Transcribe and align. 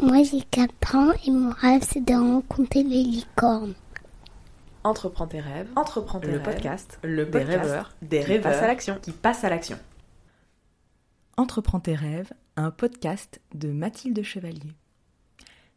Moi 0.00 0.22
j'ai 0.22 0.42
4 0.42 0.94
ans 0.94 1.12
et 1.26 1.30
mon 1.30 1.50
rêve 1.50 1.82
c'est 1.82 2.04
de 2.04 2.14
rencontrer 2.14 2.82
les 2.82 3.02
licornes. 3.02 3.74
Entreprends 4.84 5.26
tes 5.26 5.40
rêves. 5.40 5.68
Entreprends 5.76 6.20
tes 6.20 6.28
le 6.28 6.34
rêves. 6.34 6.42
podcast, 6.44 6.98
Le 7.02 7.24
des 7.24 7.30
podcast 7.30 7.60
rêveurs, 7.62 7.94
des 8.02 8.20
qui 8.20 8.24
rêveurs 8.26 8.52
passent 8.52 8.62
à 8.62 8.66
l'action. 8.68 8.98
qui 9.02 9.12
passent 9.12 9.44
à 9.44 9.48
l'action. 9.50 9.78
Entreprends 11.36 11.80
tes 11.80 11.94
rêves, 11.94 12.32
un 12.56 12.70
podcast 12.70 13.40
de 13.54 13.70
Mathilde 13.70 14.22
Chevalier. 14.22 14.72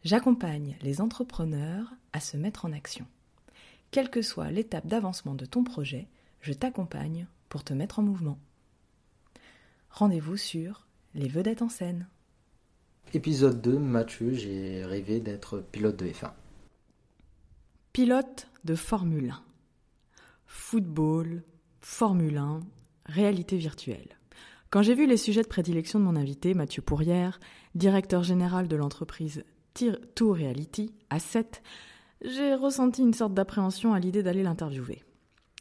J'accompagne 0.03 0.75
les 0.81 1.01
entrepreneurs 1.01 1.91
à 2.13 2.19
se 2.19 2.37
mettre 2.37 2.65
en 2.65 2.73
action. 2.73 3.05
Quelle 3.91 4.09
que 4.09 4.21
soit 4.21 4.51
l'étape 4.51 4.87
d'avancement 4.87 5.35
de 5.35 5.45
ton 5.45 5.63
projet, 5.63 6.07
je 6.41 6.53
t'accompagne 6.53 7.27
pour 7.49 7.63
te 7.63 7.73
mettre 7.73 7.99
en 7.99 8.03
mouvement. 8.03 8.39
Rendez-vous 9.89 10.37
sur 10.37 10.87
Les 11.13 11.27
Vedettes 11.27 11.61
en 11.61 11.69
scène. 11.69 12.07
Épisode 13.13 13.59
2, 13.59 13.77
Mathieu, 13.77 14.31
j'ai 14.31 14.85
rêvé 14.85 15.19
d'être 15.19 15.59
pilote 15.59 15.97
de 15.97 16.05
F1. 16.05 16.31
Pilote 17.91 18.47
de 18.63 18.73
Formule 18.73 19.31
1. 19.31 19.43
Football, 20.45 21.43
Formule 21.81 22.37
1, 22.37 22.61
réalité 23.07 23.57
virtuelle. 23.57 24.17
Quand 24.69 24.81
j'ai 24.81 24.95
vu 24.95 25.07
les 25.07 25.17
sujets 25.17 25.41
de 25.41 25.49
prédilection 25.49 25.99
de 25.99 26.05
mon 26.05 26.15
invité, 26.15 26.53
Mathieu 26.53 26.81
Pourrière, 26.81 27.41
directeur 27.75 28.23
général 28.23 28.69
de 28.69 28.77
l'entreprise 28.77 29.43
Tour 30.15 30.35
Reality, 30.35 30.93
à 31.09 31.19
7, 31.19 31.61
j'ai 32.23 32.55
ressenti 32.55 33.01
une 33.01 33.13
sorte 33.13 33.33
d'appréhension 33.33 33.93
à 33.93 33.99
l'idée 33.99 34.23
d'aller 34.23 34.43
l'interviewer. 34.43 35.03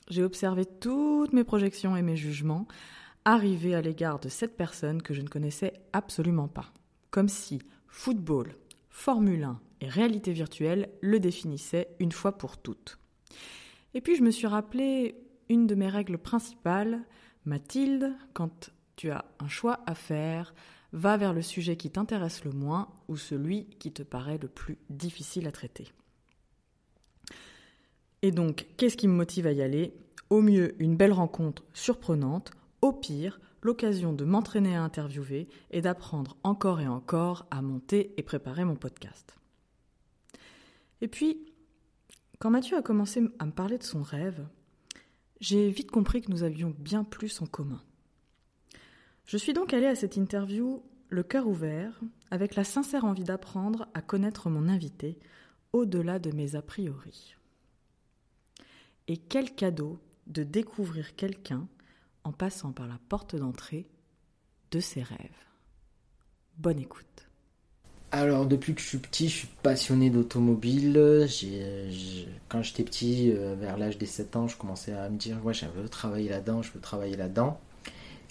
J'ai 0.08 0.22
observé 0.22 0.66
toutes 0.66 1.32
mes 1.32 1.44
projections 1.44 1.96
et 1.96 2.02
mes 2.02 2.16
jugements 2.16 2.68
arriver 3.24 3.74
à 3.74 3.82
l'égard 3.82 4.20
de 4.20 4.28
cette 4.28 4.56
personne 4.56 5.02
que 5.02 5.14
je 5.14 5.22
ne 5.22 5.28
connaissais 5.28 5.72
absolument 5.92 6.46
pas. 6.46 6.72
Comme 7.10 7.28
si 7.28 7.60
football, 7.88 8.54
Formule 8.88 9.44
1 9.44 9.60
et 9.80 9.88
réalité 9.88 10.32
virtuelle 10.32 10.90
le 11.00 11.20
définissaient 11.20 11.88
une 11.98 12.12
fois 12.12 12.36
pour 12.36 12.58
toutes. 12.58 12.98
Et 13.94 14.00
puis 14.00 14.16
je 14.16 14.22
me 14.22 14.30
suis 14.30 14.46
rappelé 14.46 15.16
une 15.48 15.66
de 15.66 15.74
mes 15.74 15.88
règles 15.88 16.18
principales, 16.18 17.00
Mathilde, 17.44 18.14
quand 18.34 18.70
tu 18.96 19.10
as 19.10 19.24
un 19.38 19.48
choix 19.48 19.80
à 19.86 19.94
faire, 19.94 20.54
va 20.92 21.16
vers 21.16 21.32
le 21.32 21.42
sujet 21.42 21.76
qui 21.76 21.90
t'intéresse 21.90 22.44
le 22.44 22.52
moins 22.52 22.88
ou 23.08 23.16
celui 23.16 23.64
qui 23.78 23.92
te 23.92 24.02
paraît 24.02 24.38
le 24.38 24.48
plus 24.48 24.78
difficile 24.90 25.46
à 25.46 25.52
traiter. 25.52 25.88
Et 28.22 28.32
donc, 28.32 28.66
qu'est-ce 28.76 28.96
qui 28.96 29.08
me 29.08 29.14
motive 29.14 29.46
à 29.46 29.52
y 29.52 29.62
aller? 29.62 29.94
Au 30.28 30.42
mieux, 30.42 30.74
une 30.82 30.96
belle 30.96 31.12
rencontre 31.12 31.64
surprenante, 31.72 32.52
au 32.82 32.92
pire, 32.92 33.40
l'occasion 33.62 34.12
de 34.12 34.24
m'entraîner 34.24 34.76
à 34.76 34.82
interviewer 34.82 35.48
et 35.70 35.80
d'apprendre 35.80 36.36
encore 36.42 36.80
et 36.80 36.88
encore 36.88 37.46
à 37.50 37.62
monter 37.62 38.14
et 38.16 38.22
préparer 38.22 38.64
mon 38.64 38.76
podcast. 38.76 39.36
Et 41.00 41.08
puis, 41.08 41.38
quand 42.38 42.50
Mathieu 42.50 42.76
a 42.76 42.82
commencé 42.82 43.22
à 43.38 43.46
me 43.46 43.52
parler 43.52 43.78
de 43.78 43.82
son 43.82 44.02
rêve, 44.02 44.46
j'ai 45.40 45.70
vite 45.70 45.90
compris 45.90 46.22
que 46.22 46.30
nous 46.30 46.42
avions 46.42 46.74
bien 46.78 47.04
plus 47.04 47.40
en 47.40 47.46
commun. 47.46 47.82
Je 49.24 49.36
suis 49.36 49.52
donc 49.52 49.72
allée 49.72 49.86
à 49.86 49.94
cette 49.94 50.16
interview 50.16 50.82
le 51.10 51.22
cœur 51.22 51.48
ouvert, 51.48 52.00
avec 52.30 52.54
la 52.54 52.64
sincère 52.64 53.04
envie 53.04 53.24
d'apprendre 53.24 53.88
à 53.94 54.00
connaître 54.00 54.48
mon 54.48 54.68
invité 54.68 55.18
au-delà 55.72 56.18
de 56.18 56.30
mes 56.30 56.54
a 56.54 56.62
priori. 56.62 57.34
Et 59.08 59.16
quel 59.16 59.54
cadeau 59.54 59.98
de 60.28 60.44
découvrir 60.44 61.16
quelqu'un 61.16 61.66
en 62.24 62.32
passant 62.32 62.72
par 62.72 62.86
la 62.86 62.98
porte 63.08 63.36
d'entrée 63.36 63.88
de 64.70 64.80
ses 64.80 65.02
rêves. 65.02 65.18
Bonne 66.58 66.78
écoute. 66.78 67.06
Alors, 68.12 68.46
depuis 68.46 68.74
que 68.74 68.80
je 68.80 68.86
suis 68.86 68.98
petit, 68.98 69.28
je 69.28 69.36
suis 69.38 69.48
passionné 69.62 70.10
d'automobile. 70.10 71.28
Quand 72.48 72.62
j'étais 72.62 72.82
petit, 72.82 73.30
euh, 73.30 73.54
vers 73.54 73.78
l'âge 73.78 73.98
des 73.98 74.06
7 74.06 74.34
ans, 74.34 74.48
je 74.48 74.56
commençais 74.56 74.92
à 74.92 75.08
me 75.08 75.16
dire 75.16 75.38
Ouais, 75.44 75.54
je 75.54 75.66
veux 75.66 75.88
travailler 75.88 76.28
là-dedans, 76.28 76.62
je 76.62 76.72
veux 76.72 76.80
travailler 76.80 77.16
là-dedans. 77.16 77.60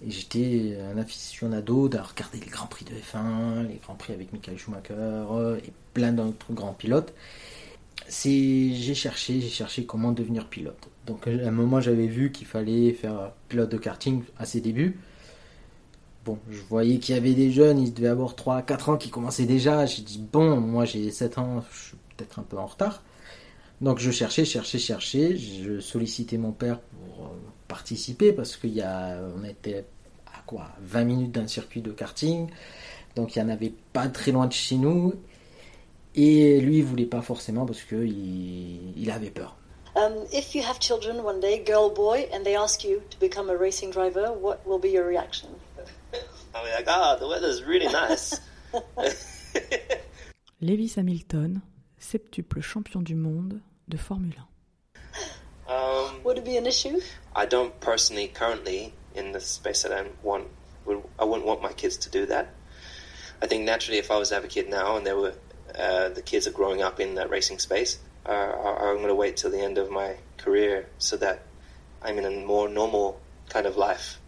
Et 0.05 0.11
j'étais 0.11 0.77
un 0.81 0.97
aficionado 0.97 1.87
de 1.87 1.97
regarder 1.97 2.39
les 2.39 2.45
grands 2.47 2.67
prix 2.67 2.85
de 2.85 2.91
F1, 2.91 3.67
les 3.67 3.75
grands 3.75 3.95
prix 3.95 4.13
avec 4.13 4.33
Michael 4.33 4.57
Schumacher 4.57 4.93
euh, 4.97 5.57
et 5.57 5.71
plein 5.93 6.11
d'autres 6.11 6.53
grands 6.53 6.73
pilotes. 6.73 7.13
J'ai 8.09 8.95
cherché, 8.95 9.39
j'ai 9.39 9.49
cherché 9.49 9.85
comment 9.85 10.11
devenir 10.11 10.47
pilote. 10.47 10.88
Donc 11.09 11.27
à 11.27 11.31
un 11.31 11.51
moment 11.51 11.81
j'avais 11.81 12.05
vu 12.05 12.31
qu'il 12.31 12.45
fallait 12.45 12.93
faire 12.93 13.31
pilote 13.47 13.71
de 13.71 13.77
karting 13.77 14.21
à 14.37 14.45
ses 14.45 14.61
débuts. 14.61 14.99
Bon, 16.23 16.37
je 16.51 16.61
voyais 16.69 16.99
qu'il 16.99 17.15
y 17.15 17.17
avait 17.17 17.33
des 17.33 17.51
jeunes, 17.51 17.79
ils 17.79 17.91
devaient 17.91 18.09
avoir 18.09 18.35
3 18.35 18.61
4 18.61 18.89
ans 18.89 18.97
qui 18.97 19.09
commençaient 19.09 19.47
déjà. 19.47 19.87
J'ai 19.87 20.03
dit 20.03 20.23
bon, 20.31 20.59
moi 20.61 20.85
j'ai 20.85 21.09
7 21.09 21.39
ans, 21.39 21.63
je 21.71 21.87
suis 21.87 21.97
peut-être 22.15 22.37
un 22.37 22.43
peu 22.43 22.57
en 22.57 22.67
retard. 22.67 23.01
Donc 23.81 23.97
je 23.97 24.11
cherchais, 24.11 24.45
cherchais, 24.45 24.77
cherchais. 24.77 25.35
Je 25.35 25.79
sollicitais 25.79 26.37
mon 26.37 26.51
père 26.51 26.79
pour 26.79 27.25
euh, 27.25 27.29
participer 27.67 28.31
parce 28.31 28.55
qu'il 28.55 28.73
y 28.75 28.81
a, 28.83 29.19
était 29.49 29.85
à 30.27 30.41
quoi 30.45 30.67
20 30.81 31.03
minutes 31.05 31.31
d'un 31.31 31.47
circuit 31.47 31.81
de 31.81 31.91
karting. 31.91 32.49
Donc 33.15 33.35
il 33.35 33.43
n'y 33.43 33.49
en 33.49 33.51
avait 33.51 33.73
pas 33.93 34.07
très 34.09 34.31
loin 34.31 34.45
de 34.45 34.53
chez 34.53 34.75
nous. 34.75 35.15
Et 36.13 36.61
lui, 36.61 36.77
il 36.77 36.83
voulait 36.83 37.07
pas 37.07 37.23
forcément 37.23 37.65
parce 37.65 37.81
qu'il 37.81 38.95
il 38.95 39.09
avait 39.09 39.31
peur. 39.31 39.58
Um, 39.95 40.27
if 40.31 40.53
you 40.55 40.61
have 40.61 40.79
children 40.79 41.23
one 41.23 41.39
day, 41.39 41.59
girl, 41.63 41.89
boy, 41.89 42.29
and 42.31 42.45
they 42.45 42.55
ask 42.55 42.83
you 42.83 43.01
to 43.09 43.19
become 43.19 43.49
a 43.49 43.57
racing 43.57 43.91
driver, 43.91 44.31
what 44.31 44.65
will 44.65 44.79
be 44.79 44.89
your 44.89 45.05
reaction? 45.05 45.49
I'll 46.55 46.63
be 46.63 46.71
like, 46.71 46.87
ah, 46.87 47.15
the 47.19 47.27
weather's 47.27 47.63
really 47.63 47.87
nice. 47.91 48.39
Lewis 50.61 50.95
Hamilton, 50.95 51.61
septuple 51.99 52.61
champion 52.61 53.03
du 53.03 53.15
monde 53.15 53.61
de 53.87 53.97
Formule 53.97 54.43
1. 55.65 55.75
um, 55.75 56.23
Would 56.23 56.37
it 56.37 56.45
be 56.45 56.57
an 56.57 56.67
issue? 56.67 56.99
I 57.35 57.45
don't 57.45 57.79
personally, 57.79 58.27
currently, 58.27 58.93
in 59.15 59.31
the 59.31 59.39
space 59.39 59.83
that 59.83 59.91
I 59.91 60.05
want, 60.21 60.47
would, 60.85 61.01
I 61.17 61.23
wouldn't 61.25 61.45
want 61.47 61.61
my 61.61 61.73
kids 61.73 61.97
to 61.97 62.09
do 62.09 62.25
that. 62.27 62.53
I 63.41 63.47
think 63.47 63.63
naturally, 63.63 63.99
if 63.99 64.11
I 64.11 64.17
was 64.17 64.29
to 64.29 64.35
have 64.35 64.43
a 64.43 64.47
kid 64.49 64.69
now 64.69 64.97
and 64.97 65.05
they 65.05 65.13
were, 65.13 65.33
uh, 65.77 66.09
the 66.09 66.21
kids 66.21 66.45
are 66.45 66.51
growing 66.51 66.81
up 66.81 66.99
in 66.99 67.15
that 67.15 67.29
racing 67.29 67.59
space, 67.59 67.97
uh, 68.29 68.91
I'm 68.91 68.97
going 68.97 69.07
to 69.07 69.15
wait 69.15 69.35
till 69.35 69.51
the 69.51 69.61
end 69.61 69.77
of 69.77 69.89
my 69.89 70.15
career 70.37 70.87
so 70.97 71.17
that 71.17 71.39
I'm 72.03 72.17
in 72.17 72.25
a 72.25 72.45
more 72.45 72.69
normal 72.69 73.19
kind 73.49 73.65
of 73.65 73.75
life. 73.77 74.19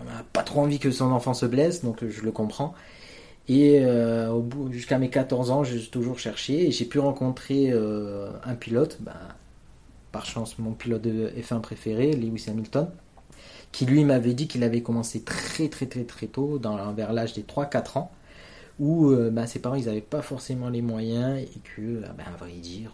On 0.00 0.04
n'a 0.04 0.22
pas 0.32 0.42
trop 0.42 0.60
envie 0.60 0.78
que 0.78 0.90
son 0.90 1.12
enfant 1.12 1.34
se 1.34 1.46
blesse, 1.46 1.82
donc 1.82 2.02
euh, 2.02 2.10
je 2.10 2.22
le 2.22 2.30
comprends. 2.30 2.74
Et 3.48 3.80
euh, 3.80 4.38
jusqu'à 4.70 4.98
mes 4.98 5.08
14 5.08 5.50
ans, 5.50 5.64
j'ai 5.64 5.80
toujours 5.86 6.18
cherché 6.18 6.66
et 6.66 6.70
j'ai 6.70 6.84
pu 6.84 6.98
rencontrer 6.98 7.70
euh, 7.70 8.30
un 8.44 8.54
pilote, 8.54 8.98
bah, 9.00 9.14
par 10.12 10.26
chance 10.26 10.58
mon 10.58 10.72
pilote 10.72 11.02
de 11.02 11.32
F1 11.40 11.60
préféré, 11.62 12.12
Lewis 12.12 12.44
Hamilton, 12.48 12.90
qui 13.72 13.86
lui 13.86 14.04
m'avait 14.04 14.34
dit 14.34 14.48
qu'il 14.48 14.64
avait 14.64 14.82
commencé 14.82 15.22
très 15.22 15.68
très 15.68 15.86
très 15.86 16.04
très 16.04 16.26
tôt, 16.26 16.58
dans, 16.58 16.92
vers 16.92 17.14
l'âge 17.14 17.32
des 17.32 17.42
3-4 17.42 17.98
ans, 17.98 18.10
où 18.78 19.14
bah, 19.32 19.46
ses 19.46 19.60
parents 19.60 19.76
n'avaient 19.76 20.00
pas 20.02 20.22
forcément 20.22 20.68
les 20.68 20.82
moyens 20.82 21.38
et 21.40 21.60
que, 21.74 22.00
bah, 22.00 22.24
à 22.26 22.36
vrai 22.36 22.52
dire, 22.52 22.92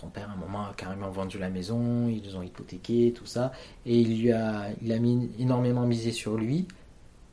son 0.00 0.08
père 0.08 0.30
à 0.30 0.32
un 0.32 0.36
moment 0.36 0.66
a 0.66 0.74
carrément 0.76 1.10
vendu 1.10 1.38
la 1.38 1.50
maison, 1.50 2.08
ils 2.08 2.36
ont 2.36 2.42
hypothéqué, 2.42 3.12
tout 3.14 3.26
ça, 3.26 3.52
et 3.84 3.98
il 3.98 4.20
lui 4.20 4.32
a, 4.32 4.68
il 4.82 4.92
a 4.92 4.98
mis 4.98 5.30
énormément 5.38 5.86
misé 5.86 6.12
sur 6.12 6.36
lui, 6.36 6.66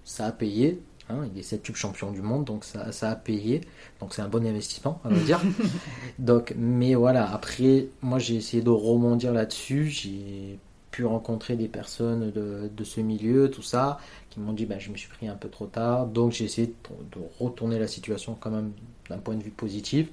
ça 0.03 0.25
a 0.25 0.31
payé, 0.31 0.81
hein, 1.09 1.27
il 1.31 1.39
est 1.39 1.43
septuple 1.43 1.77
champion 1.77 2.11
du 2.11 2.21
monde, 2.21 2.45
donc 2.45 2.63
ça, 2.63 2.91
ça 2.91 3.11
a 3.11 3.15
payé, 3.15 3.61
donc 3.99 4.13
c'est 4.13 4.21
un 4.21 4.27
bon 4.27 4.45
investissement, 4.45 4.99
on 5.03 5.09
va 5.09 5.19
dire. 5.19 5.41
donc, 6.19 6.53
mais 6.57 6.95
voilà, 6.95 7.31
après, 7.31 7.87
moi 8.01 8.19
j'ai 8.19 8.35
essayé 8.35 8.63
de 8.63 8.69
rebondir 8.69 9.31
là-dessus, 9.31 9.87
j'ai 9.87 10.59
pu 10.89 11.05
rencontrer 11.05 11.55
des 11.55 11.67
personnes 11.67 12.31
de, 12.31 12.69
de 12.75 12.83
ce 12.83 13.01
milieu, 13.01 13.51
tout 13.51 13.61
ça, 13.61 13.99
qui 14.29 14.39
m'ont 14.39 14.53
dit, 14.53 14.65
bah, 14.65 14.79
je 14.79 14.89
me 14.89 14.97
suis 14.97 15.09
pris 15.09 15.27
un 15.27 15.35
peu 15.35 15.49
trop 15.49 15.67
tard, 15.67 16.07
donc 16.07 16.31
j'ai 16.31 16.45
essayé 16.45 16.67
de, 16.67 17.19
de 17.19 17.25
retourner 17.39 17.77
la 17.77 17.87
situation 17.87 18.35
quand 18.39 18.49
même 18.49 18.71
d'un 19.09 19.17
point 19.17 19.35
de 19.35 19.43
vue 19.43 19.51
positif. 19.51 20.07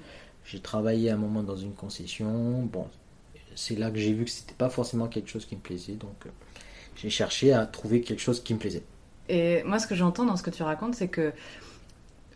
J'ai 0.45 0.61
travaillé 0.61 1.11
un 1.11 1.17
moment 1.17 1.43
dans 1.43 1.57
une 1.57 1.75
concession. 1.75 2.63
Bon, 2.63 2.87
c'est 3.55 3.79
là 3.79 3.91
que 3.91 3.99
j'ai 3.99 4.13
vu 4.13 4.25
que 4.25 4.31
c'était 4.31 4.55
pas 4.55 4.71
forcément 4.71 5.09
quelque 5.09 5.29
chose 5.29 5.47
qui 5.47 5.57
me 5.57 5.61
plaisait. 5.61 5.95
Donc, 5.95 6.27
euh, 6.27 6.31
j'ai 6.97 7.11
cherché 7.11 7.53
à 7.53 7.67
trouver 7.67 8.01
quelque 8.01 8.21
chose 8.21 8.43
qui 8.43 8.55
me 8.55 8.59
plaisait. 8.59 8.83
Et 9.29 9.63
moi, 9.65 9.79
ce 9.79 9.87
que 9.87 9.95
j'entends 9.95 10.25
dans 10.25 10.37
ce 10.37 10.43
que 10.43 10.51
tu 10.51 10.63
racontes, 10.63 10.95
c'est 10.95 11.09
que 11.09 11.33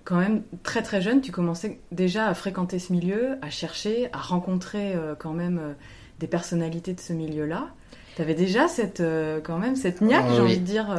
quand 0.06 0.16
même 0.16 0.42
très 0.62 0.82
très 0.82 1.02
jeune, 1.02 1.20
tu 1.20 1.32
commençais 1.32 1.80
déjà 1.92 2.28
à 2.28 2.34
fréquenter 2.34 2.78
ce 2.78 2.92
milieu, 2.92 3.36
à 3.42 3.50
chercher, 3.50 4.08
à 4.12 4.18
rencontrer 4.18 4.94
euh, 4.94 5.14
quand 5.18 5.32
même 5.32 5.58
euh, 5.58 5.72
des 6.20 6.28
personnalités 6.28 6.94
de 6.94 7.00
ce 7.00 7.12
milieu-là. 7.12 7.68
Tu 8.14 8.22
avais 8.22 8.34
déjà 8.34 8.68
cette 8.68 9.00
euh, 9.00 9.40
quand 9.42 9.58
même 9.58 9.74
cette 9.74 10.00
niaque, 10.00 10.24
Ah 10.28 10.34
j'ai 10.34 10.40
envie 10.40 10.60
de 10.60 10.64
dire. 10.64 10.96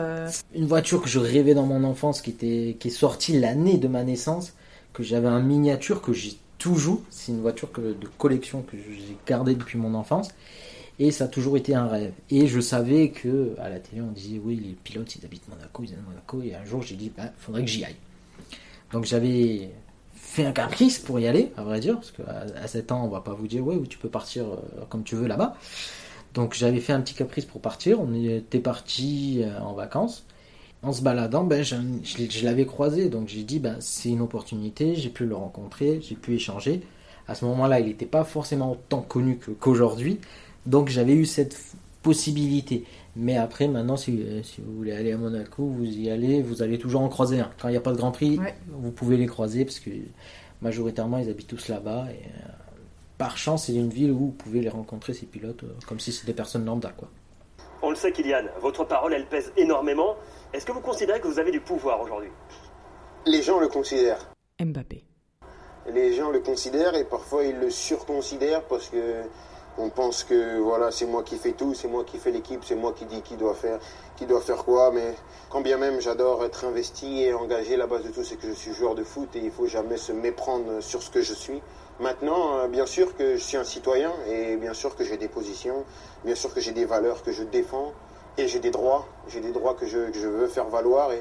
Une 0.53 0.67
voiture 0.67 1.01
que 1.01 1.07
je 1.07 1.19
rêvais 1.19 1.55
dans 1.55 1.65
mon 1.65 1.83
enfance, 1.85 2.21
qui, 2.21 2.31
était, 2.31 2.75
qui 2.79 2.89
est 2.89 2.91
sortie 2.91 3.39
l'année 3.39 3.77
de 3.77 3.87
ma 3.87 4.03
naissance, 4.03 4.53
que 4.93 5.03
j'avais 5.03 5.29
en 5.29 5.41
miniature, 5.41 6.01
que 6.01 6.11
j'ai 6.11 6.37
toujours. 6.57 7.01
C'est 7.09 7.31
une 7.31 7.41
voiture 7.41 7.69
de 7.75 8.07
collection 8.17 8.61
que 8.61 8.77
j'ai 8.77 9.17
gardée 9.25 9.55
depuis 9.55 9.77
mon 9.77 9.93
enfance. 9.93 10.29
Et 10.99 11.11
ça 11.11 11.25
a 11.25 11.27
toujours 11.27 11.57
été 11.57 11.75
un 11.75 11.87
rêve. 11.87 12.13
Et 12.31 12.47
je 12.47 12.59
savais 12.59 13.09
que 13.09 13.55
à 13.59 13.69
la 13.69 13.79
télé, 13.79 14.01
on 14.01 14.11
disait 14.11 14.41
oui, 14.43 14.55
les 14.55 14.73
pilotes, 14.73 15.15
ils 15.15 15.25
habitent 15.25 15.47
Monaco, 15.47 15.83
ils 15.83 15.93
habitent 15.93 16.07
Monaco. 16.07 16.41
Et 16.41 16.55
un 16.55 16.65
jour, 16.65 16.81
j'ai 16.81 16.95
dit, 16.95 17.11
bah, 17.15 17.31
faudrait 17.37 17.61
que 17.61 17.69
j'y 17.69 17.85
aille. 17.85 17.95
Donc 18.91 19.05
j'avais 19.05 19.69
fait 20.15 20.45
un 20.45 20.51
caprice 20.51 20.97
pour 20.99 21.19
y 21.19 21.27
aller, 21.27 21.51
à 21.57 21.63
vrai 21.63 21.79
dire, 21.79 21.95
parce 21.95 22.11
qu'à 22.11 22.45
à 22.61 22.67
7 22.67 22.91
ans, 22.91 23.03
on 23.05 23.09
va 23.09 23.21
pas 23.21 23.33
vous 23.33 23.47
dire, 23.47 23.65
ouais, 23.65 23.79
tu 23.87 23.97
peux 23.97 24.09
partir 24.09 24.45
euh, 24.45 24.85
comme 24.89 25.03
tu 25.03 25.15
veux 25.15 25.27
là-bas. 25.27 25.55
Donc 26.33 26.53
j'avais 26.53 26.79
fait 26.79 26.93
un 26.93 27.01
petit 27.01 27.13
caprice 27.13 27.45
pour 27.45 27.61
partir, 27.61 27.99
on 27.99 28.13
était 28.13 28.59
parti 28.59 29.41
euh, 29.43 29.59
en 29.59 29.73
vacances. 29.73 30.25
En 30.83 30.93
se 30.93 31.01
baladant, 31.01 31.43
ben, 31.43 31.63
je, 31.63 31.75
je- 32.03 32.29
je 32.29 32.45
l'avais 32.45 32.65
croisé, 32.65 33.09
donc 33.09 33.27
j'ai 33.27 33.43
dit, 33.43 33.59
ben, 33.59 33.77
c'est 33.79 34.09
une 34.09 34.21
opportunité, 34.21 34.95
j'ai 34.95 35.09
pu 35.09 35.25
le 35.25 35.35
rencontrer, 35.35 35.99
j'ai 36.01 36.15
pu 36.15 36.35
échanger. 36.35 36.81
À 37.27 37.35
ce 37.35 37.45
moment-là, 37.45 37.79
il 37.79 37.87
n'était 37.87 38.05
pas 38.05 38.23
forcément 38.23 38.71
autant 38.73 39.01
connu 39.01 39.37
que- 39.37 39.51
qu'aujourd'hui, 39.51 40.19
donc 40.65 40.89
j'avais 40.89 41.13
eu 41.13 41.25
cette 41.25 41.57
possibilité. 42.03 42.85
Mais 43.15 43.35
après, 43.37 43.67
maintenant, 43.67 43.97
si, 43.97 44.23
si 44.43 44.61
vous 44.61 44.71
voulez 44.77 44.91
aller 44.91 45.11
à 45.11 45.17
Monaco, 45.17 45.65
vous 45.65 45.83
y 45.85 46.09
allez, 46.11 46.41
vous 46.43 46.61
allez 46.61 46.77
toujours 46.77 47.01
en 47.01 47.09
croiser 47.09 47.39
un. 47.39 47.49
Quand 47.59 47.67
il 47.67 47.71
n'y 47.71 47.77
a 47.77 47.81
pas 47.81 47.91
de 47.91 47.97
Grand 47.97 48.11
Prix, 48.11 48.37
Ouais. 48.37 48.55
vous 48.69 48.91
pouvez 48.91 49.17
les 49.17 49.25
croiser 49.25 49.65
parce 49.65 49.79
que 49.79 49.89
majoritairement, 50.61 51.17
ils 51.17 51.29
habitent 51.29 51.47
tous 51.47 51.67
là-bas. 51.69 52.05
Et 52.11 52.23
euh, 52.23 52.49
par 53.17 53.37
chance, 53.37 53.65
c'est 53.65 53.73
une 53.75 53.89
ville 53.89 54.11
où 54.11 54.17
vous 54.19 54.31
pouvez 54.31 54.61
les 54.61 54.69
rencontrer, 54.69 55.13
ces 55.13 55.25
pilotes, 55.25 55.63
euh, 55.63 55.73
comme 55.87 55.99
si 55.99 56.11
c'était 56.11 56.27
des 56.27 56.33
personnes 56.35 56.63
lambda. 56.65 56.93
Quoi. 56.95 57.09
On 57.81 57.89
le 57.89 57.95
sait, 57.95 58.11
Kylian, 58.11 58.43
votre 58.61 58.85
parole, 58.85 59.13
elle 59.13 59.25
pèse 59.25 59.51
énormément. 59.57 60.15
Est-ce 60.53 60.65
que 60.65 60.71
vous 60.71 60.81
considérez 60.81 61.19
que 61.19 61.27
vous 61.27 61.39
avez 61.39 61.51
du 61.51 61.59
pouvoir 61.59 62.01
aujourd'hui? 62.01 62.29
Les 63.25 63.41
gens 63.41 63.59
le 63.59 63.67
considèrent. 63.67 64.29
Mbappé. 64.59 65.03
Les 65.87 66.13
gens 66.13 66.31
le 66.31 66.39
considèrent 66.39 66.95
et 66.95 67.03
parfois 67.03 67.43
ils 67.43 67.57
le 67.59 67.69
surconsidèrent 67.69 68.63
parce 68.63 68.89
que 68.89 69.23
on 69.77 69.89
pense 69.89 70.23
que 70.23 70.57
voilà 70.57 70.89
c'est 70.89 71.05
moi 71.05 71.21
qui 71.23 71.35
fais 71.37 71.51
tout, 71.51 71.73
c'est 71.73 71.87
moi 71.87 72.03
qui 72.03 72.17
fais 72.17 72.31
l'équipe, 72.31 72.63
c'est 72.63 72.75
moi 72.75 72.93
qui 72.93 73.05
dis 73.05 73.21
qui 73.21 73.35
doit 73.35 73.53
faire, 73.53 73.79
qui 74.15 74.25
doit 74.25 74.39
faire 74.41 74.63
quoi. 74.63 74.91
Mais 74.91 75.15
quand 75.49 75.61
bien 75.61 75.77
même 75.77 75.99
j'adore 75.99 76.43
être 76.45 76.63
investi 76.63 77.23
et 77.23 77.33
engagé, 77.33 77.75
la 77.75 77.85
base 77.85 78.03
de 78.03 78.09
tout 78.09 78.23
c'est 78.23 78.37
que 78.37 78.47
je 78.47 78.53
suis 78.53 78.73
joueur 78.73 78.95
de 78.95 79.03
foot 79.03 79.35
et 79.35 79.39
il 79.39 79.51
faut 79.51 79.67
jamais 79.67 79.97
se 79.97 80.13
méprendre 80.13 80.81
sur 80.81 81.03
ce 81.03 81.11
que 81.11 81.21
je 81.21 81.33
suis. 81.33 81.61
Maintenant, 81.99 82.57
euh, 82.57 82.67
bien 82.67 82.85
sûr 82.85 83.15
que 83.17 83.35
je 83.35 83.43
suis 83.43 83.57
un 83.57 83.63
citoyen 83.63 84.13
et 84.29 84.55
bien 84.55 84.73
sûr 84.73 84.95
que 84.95 85.03
j'ai 85.03 85.17
des 85.17 85.27
positions, 85.27 85.83
bien 86.23 86.35
sûr 86.35 86.53
que 86.53 86.61
j'ai 86.61 86.71
des 86.71 86.85
valeurs 86.85 87.21
que 87.21 87.31
je 87.31 87.43
défends 87.43 87.91
et 88.37 88.47
j'ai 88.47 88.59
des 88.59 88.71
droits, 88.71 89.07
j'ai 89.27 89.41
des 89.41 89.51
droits 89.51 89.73
que 89.73 89.85
je, 89.85 90.27
veux 90.27 90.47
faire 90.47 90.69
valoir 90.69 91.11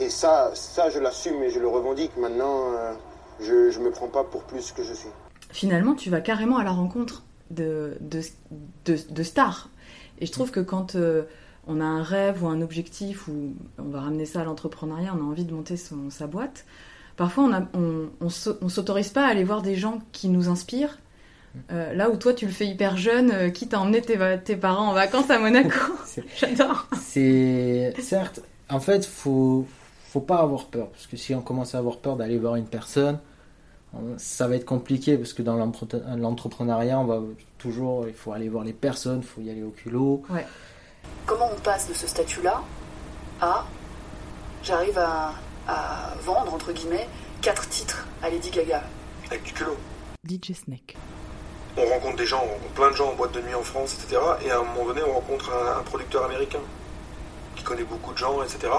et, 0.00 0.08
ça, 0.10 0.52
ça 0.54 0.90
je 0.90 0.98
l'assume 0.98 1.42
et 1.42 1.50
je 1.50 1.58
le 1.58 1.68
revendique. 1.68 2.16
Maintenant, 2.16 2.72
euh, 2.72 2.92
je, 3.40 3.70
je 3.70 3.80
me 3.80 3.90
prends 3.90 4.08
pas 4.08 4.22
pour 4.24 4.44
plus 4.44 4.70
que 4.72 4.82
je 4.82 4.94
suis. 4.94 5.08
Finalement, 5.50 5.94
tu 5.94 6.10
vas 6.10 6.20
carrément 6.20 6.58
à 6.58 6.64
la 6.64 6.70
rencontre 6.70 7.24
de, 7.50 7.96
stars. 9.22 9.70
Et 10.20 10.26
je 10.26 10.32
trouve 10.32 10.50
que 10.50 10.60
quand 10.60 10.94
euh, 10.94 11.24
on 11.66 11.80
a 11.80 11.84
un 11.84 12.02
rêve 12.02 12.44
ou 12.44 12.48
un 12.48 12.60
objectif, 12.60 13.28
ou 13.28 13.54
on 13.78 13.88
va 13.88 14.00
ramener 14.00 14.26
ça 14.26 14.42
à 14.42 14.44
l'entrepreneuriat, 14.44 15.14
on 15.16 15.20
a 15.20 15.24
envie 15.24 15.44
de 15.44 15.54
monter 15.54 15.76
sa 15.76 16.26
boîte, 16.26 16.64
parfois 17.16 17.50
on, 17.74 18.28
s'au- 18.30 18.58
on 18.60 18.68
s'autorise 18.68 19.10
pas 19.10 19.26
à 19.26 19.30
aller 19.30 19.44
voir 19.44 19.62
des 19.62 19.74
gens 19.74 20.00
qui 20.12 20.28
nous 20.28 20.48
inspirent. 20.48 20.98
Euh, 21.72 21.92
là 21.94 22.08
où 22.10 22.16
toi 22.16 22.34
tu 22.34 22.46
le 22.46 22.52
fais 22.52 22.66
hyper 22.66 22.96
jeune, 22.96 23.30
euh, 23.32 23.50
qui 23.50 23.68
t'a 23.68 23.80
emmené 23.80 24.00
tes, 24.00 24.56
parents 24.56 24.88
en 24.88 24.92
vacances 24.92 25.30
à 25.30 25.38
Monaco 25.38 25.70
C'est- 26.04 26.24
J'adore. 26.36 26.86
C'est 27.00 27.94
certes, 28.00 28.40
en 28.70 28.80
fait, 28.80 29.04
faut 29.06 29.66
faut 30.10 30.20
pas 30.20 30.38
avoir 30.38 30.66
peur 30.66 30.88
parce 30.88 31.06
que 31.06 31.16
si 31.18 31.34
on 31.34 31.42
commence 31.42 31.74
à 31.74 31.78
avoir 31.78 31.98
peur 31.98 32.16
d'aller 32.16 32.38
voir 32.38 32.54
une 32.56 32.66
personne, 32.66 33.18
on- 33.94 34.16
ça 34.18 34.46
va 34.48 34.56
être 34.56 34.64
compliqué 34.64 35.16
parce 35.18 35.32
que 35.32 35.42
dans 35.42 35.56
l'entrepreneuriat, 36.16 36.98
on 36.98 37.04
va 37.04 37.20
toujours, 37.58 38.06
il 38.06 38.14
faut 38.14 38.32
aller 38.32 38.48
voir 38.48 38.64
les 38.64 38.72
personnes, 38.72 39.18
il 39.22 39.26
faut 39.26 39.40
y 39.40 39.50
aller 39.50 39.62
au 39.62 39.70
culot. 39.70 40.22
Comment 41.26 41.48
on 41.54 41.60
passe 41.60 41.88
de 41.88 41.94
ce 41.94 42.06
statut-là 42.06 42.62
à 43.40 43.64
j'arrive 44.62 44.98
à, 44.98 45.34
à 45.66 46.14
vendre, 46.24 46.54
entre 46.54 46.72
guillemets, 46.72 47.06
quatre 47.42 47.68
titres 47.68 48.06
à 48.22 48.30
Lady 48.30 48.50
Gaga? 48.50 48.82
Avec 49.26 49.42
du 49.42 49.52
culot. 49.52 49.76
DJ 50.26 50.52
Snake. 50.54 50.96
On 51.80 51.86
rencontre 51.86 52.16
des 52.16 52.26
gens, 52.26 52.44
plein 52.74 52.90
de 52.90 52.96
gens 52.96 53.10
en 53.10 53.12
boîte 53.12 53.30
de 53.30 53.40
nuit 53.40 53.54
en 53.54 53.62
France, 53.62 53.94
etc. 53.94 54.20
Et 54.44 54.50
à 54.50 54.58
un 54.58 54.64
moment 54.64 54.86
donné, 54.86 55.00
on 55.08 55.12
rencontre 55.12 55.52
un, 55.52 55.80
producteur 55.84 56.24
américain 56.24 56.58
qui 57.54 57.62
connaît 57.62 57.84
beaucoup 57.84 58.12
de 58.12 58.18
gens, 58.18 58.42
etc. 58.42 58.72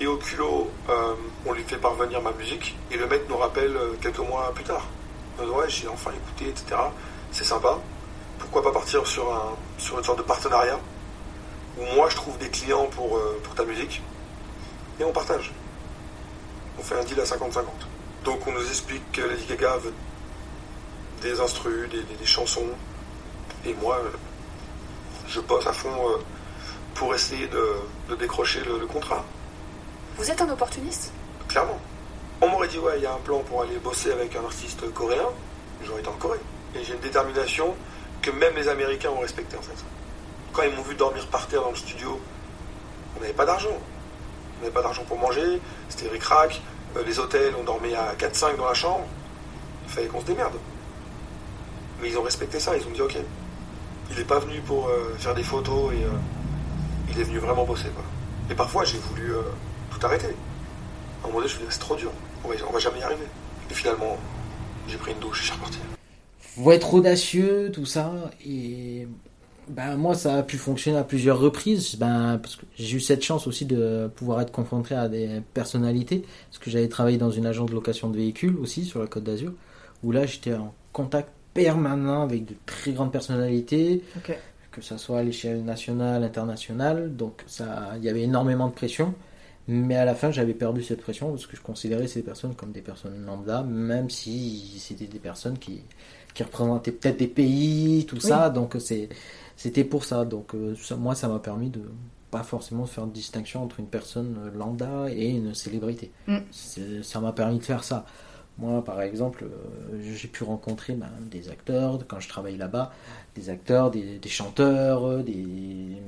Et 0.00 0.06
au 0.06 0.16
culot, 0.16 0.70
euh, 0.88 1.14
on 1.44 1.52
lui 1.52 1.62
fait 1.62 1.76
parvenir 1.76 2.22
ma 2.22 2.32
musique 2.32 2.74
et 2.90 2.96
le 2.96 3.06
mec 3.06 3.28
nous 3.28 3.36
rappelle 3.36 3.76
euh, 3.76 3.92
quelques 4.00 4.18
mois 4.20 4.50
plus 4.54 4.64
tard. 4.64 4.86
Dit, 5.38 5.44
ouais, 5.44 5.68
j'ai 5.68 5.88
enfin 5.88 6.10
écouté, 6.10 6.48
etc. 6.48 6.80
C'est 7.32 7.44
sympa. 7.44 7.78
Pourquoi 8.38 8.62
pas 8.62 8.72
partir 8.72 9.06
sur, 9.06 9.30
un, 9.30 9.54
sur 9.76 9.98
une 9.98 10.04
sorte 10.04 10.18
de 10.18 10.24
partenariat 10.24 10.78
où 11.78 11.84
moi 11.94 12.08
je 12.08 12.16
trouve 12.16 12.38
des 12.38 12.48
clients 12.48 12.86
pour, 12.86 13.18
euh, 13.18 13.40
ta 13.54 13.64
musique 13.64 14.00
et 14.98 15.04
on 15.04 15.12
partage. 15.12 15.52
On 16.78 16.82
fait 16.82 16.98
un 16.98 17.04
deal 17.04 17.20
à 17.20 17.24
50-50. 17.24 17.64
Donc 18.24 18.46
on 18.46 18.52
nous 18.52 18.66
explique 18.66 19.12
que 19.12 19.20
Lady 19.20 19.44
Gaga 19.46 19.76
veut 19.76 19.92
des 21.22 21.40
instrus, 21.40 21.88
des, 21.90 22.02
des- 22.02 22.14
des 22.16 22.26
chansons. 22.26 22.66
Et 23.64 23.74
moi, 23.74 23.96
euh, 24.04 24.08
je 25.28 25.40
bosse 25.40 25.66
à 25.66 25.72
fond 25.72 25.88
euh, 26.10 26.16
pour 26.94 27.14
essayer 27.14 27.46
de, 27.48 27.64
de 28.10 28.14
décrocher 28.16 28.60
le, 28.64 28.78
le 28.78 28.86
contrat, 28.86 29.24
Vous 30.18 30.30
êtes 30.30 30.40
un 30.42 30.48
opportuniste? 30.50 31.12
Clairement. 31.48 31.78
On 32.40 32.48
m'aurait 32.48 32.68
dit, 32.68 32.78
ouais, 32.78 32.94
il 32.98 33.02
y 33.02 33.06
a 33.06 33.12
un 33.12 33.18
plan 33.24 33.38
pour 33.40 33.62
aller 33.62 33.76
bosser 33.78 34.10
avec 34.12 34.34
un 34.36 34.44
artiste 34.44 34.92
coréen, 34.92 35.28
j'aurais 35.84 36.00
été 36.00 36.08
en 36.08 36.12
Corée. 36.14 36.40
Et 36.74 36.82
j'ai 36.84 36.94
une 36.94 37.00
détermination 37.00 37.74
que 38.20 38.30
même 38.30 38.54
les 38.56 38.68
Américains 38.68 39.10
ont 39.10 39.20
respecté 39.20 39.56
en 39.56 39.62
fait. 39.62 39.76
Quand 40.52 40.62
ils 40.64 40.74
m'ont 40.74 40.82
vu 40.82 40.94
dormir 40.96 41.26
par 41.28 41.46
terre 41.46 41.62
dans 41.62 41.70
le 41.70 41.76
studio, 41.76 42.20
on 43.16 43.20
n'avait 43.20 43.32
pas 43.32 43.44
d'argent. 43.46 43.76
On 44.58 44.60
n'avait 44.62 44.72
pas 44.74 44.82
d'argent 44.82 45.04
pour 45.04 45.18
manger, 45.18 45.60
c'était 45.88 46.08
ric-rac, 46.08 46.60
euh, 46.96 47.02
les 47.04 47.18
hôtels, 47.18 47.54
on 47.58 47.64
dormait 47.64 47.94
à 47.94 48.14
4-5 48.18 48.56
dans 48.56 48.66
la 48.66 48.74
chambre. 48.74 49.06
Il 49.86 49.92
fallait 49.92 50.06
qu'on 50.08 50.20
se 50.20 50.26
démerde. 50.26 50.54
Ils 52.04 52.18
ont 52.18 52.22
respecté 52.22 52.58
ça, 52.58 52.76
ils 52.76 52.86
ont 52.86 52.90
dit 52.90 53.00
ok. 53.00 53.16
Il 54.10 54.16
n'est 54.16 54.24
pas 54.24 54.38
venu 54.38 54.60
pour 54.60 54.88
euh, 54.88 55.14
faire 55.18 55.34
des 55.34 55.42
photos 55.42 55.92
et 55.92 56.04
euh, 56.04 56.08
il 57.10 57.20
est 57.20 57.24
venu 57.24 57.38
vraiment 57.38 57.64
bosser. 57.64 57.88
Et 58.50 58.54
parfois 58.54 58.84
j'ai 58.84 58.98
voulu 58.98 59.34
euh, 59.34 59.42
tout 59.90 60.04
arrêter. 60.04 60.26
À 60.26 61.24
un 61.24 61.28
moment 61.28 61.38
donné, 61.38 61.48
je 61.48 61.56
me 61.58 61.60
dit 61.60 61.66
c'est 61.70 61.78
trop 61.78 61.96
dur, 61.96 62.10
on 62.44 62.48
va, 62.48 62.54
va 62.54 62.78
jamais 62.78 62.98
y 62.98 63.02
arriver. 63.02 63.26
Et 63.70 63.74
finalement, 63.74 64.16
j'ai 64.88 64.96
pris 64.96 65.12
une 65.12 65.18
douche 65.18 65.38
et 65.38 65.42
je 65.42 65.46
suis 65.46 65.54
reparti. 65.54 65.78
faut 66.40 66.72
être 66.72 66.94
audacieux, 66.94 67.70
tout 67.72 67.86
ça. 67.86 68.12
Et 68.44 69.06
ben, 69.68 69.96
moi, 69.96 70.14
ça 70.14 70.36
a 70.36 70.42
pu 70.42 70.58
fonctionner 70.58 70.98
à 70.98 71.04
plusieurs 71.04 71.38
reprises. 71.38 71.96
Ben, 71.96 72.38
parce 72.42 72.56
que 72.56 72.66
j'ai 72.76 72.96
eu 72.96 73.00
cette 73.00 73.22
chance 73.22 73.46
aussi 73.46 73.64
de 73.64 74.10
pouvoir 74.16 74.40
être 74.40 74.52
confronté 74.52 74.94
à 74.94 75.08
des 75.08 75.40
personnalités. 75.54 76.24
Parce 76.50 76.58
que 76.58 76.70
j'avais 76.70 76.88
travaillé 76.88 77.16
dans 77.16 77.30
une 77.30 77.46
agence 77.46 77.70
de 77.70 77.74
location 77.74 78.10
de 78.10 78.16
véhicules 78.16 78.56
aussi 78.58 78.84
sur 78.84 79.00
la 79.00 79.06
Côte 79.06 79.24
d'Azur. 79.24 79.52
Où 80.02 80.10
là, 80.10 80.26
j'étais 80.26 80.54
en 80.54 80.74
contact 80.92 81.30
permanent 81.54 82.22
avec 82.22 82.44
de 82.44 82.54
très 82.66 82.92
grandes 82.92 83.12
personnalités. 83.12 84.02
Que 84.70 84.80
ça 84.80 84.96
soit 84.96 85.18
à 85.18 85.22
l'échelle 85.22 85.62
nationale, 85.64 86.24
internationale. 86.24 87.14
Donc, 87.14 87.42
ça, 87.46 87.92
il 87.98 88.04
y 88.04 88.08
avait 88.08 88.22
énormément 88.22 88.68
de 88.68 88.72
pression. 88.72 89.14
Mais 89.68 89.96
à 89.96 90.04
la 90.04 90.14
fin, 90.14 90.30
j'avais 90.30 90.54
perdu 90.54 90.82
cette 90.82 91.02
pression 91.02 91.30
parce 91.30 91.46
que 91.46 91.56
je 91.56 91.62
considérais 91.62 92.08
ces 92.08 92.22
personnes 92.22 92.54
comme 92.54 92.72
des 92.72 92.80
personnes 92.80 93.24
lambda, 93.24 93.62
même 93.62 94.10
si 94.10 94.74
c'était 94.78 95.06
des 95.06 95.18
personnes 95.20 95.56
qui, 95.58 95.82
qui 96.34 96.42
représentaient 96.42 96.90
peut-être 96.90 97.18
des 97.18 97.28
pays, 97.28 98.04
tout 98.08 98.18
ça. 98.18 98.50
Donc 98.50 98.76
c'était 99.56 99.84
pour 99.84 100.04
ça. 100.04 100.24
Donc 100.24 100.54
euh, 100.54 100.74
ça- 100.74 100.96
moi, 100.96 101.14
ça 101.14 101.28
m'a 101.28 101.38
permis 101.38 101.68
de 101.70 101.82
pas 102.30 102.42
forcément 102.42 102.86
faire 102.86 103.06
de 103.06 103.12
distinction 103.12 103.62
entre 103.62 103.78
une 103.78 103.86
personne 103.86 104.50
lambda 104.56 105.06
et 105.10 105.28
une 105.28 105.54
célébrité. 105.54 106.10
Mm. 106.26 106.38
Ça 107.02 107.20
m'a 107.20 107.32
permis 107.32 107.58
de 107.58 107.64
faire 107.64 107.84
ça. 107.84 108.04
Moi, 108.58 108.84
par 108.84 109.00
exemple, 109.00 109.44
euh, 109.44 110.14
j'ai 110.14 110.28
pu 110.28 110.44
rencontrer 110.44 110.92
ben, 110.92 111.08
des 111.30 111.48
acteurs 111.48 111.98
quand 112.06 112.20
je 112.20 112.28
travaille 112.28 112.56
là-bas, 112.56 112.92
des 113.34 113.48
acteurs, 113.48 113.90
des, 113.90 114.18
des 114.18 114.28
chanteurs, 114.28 115.04
euh, 115.04 115.22
des, 115.22 115.46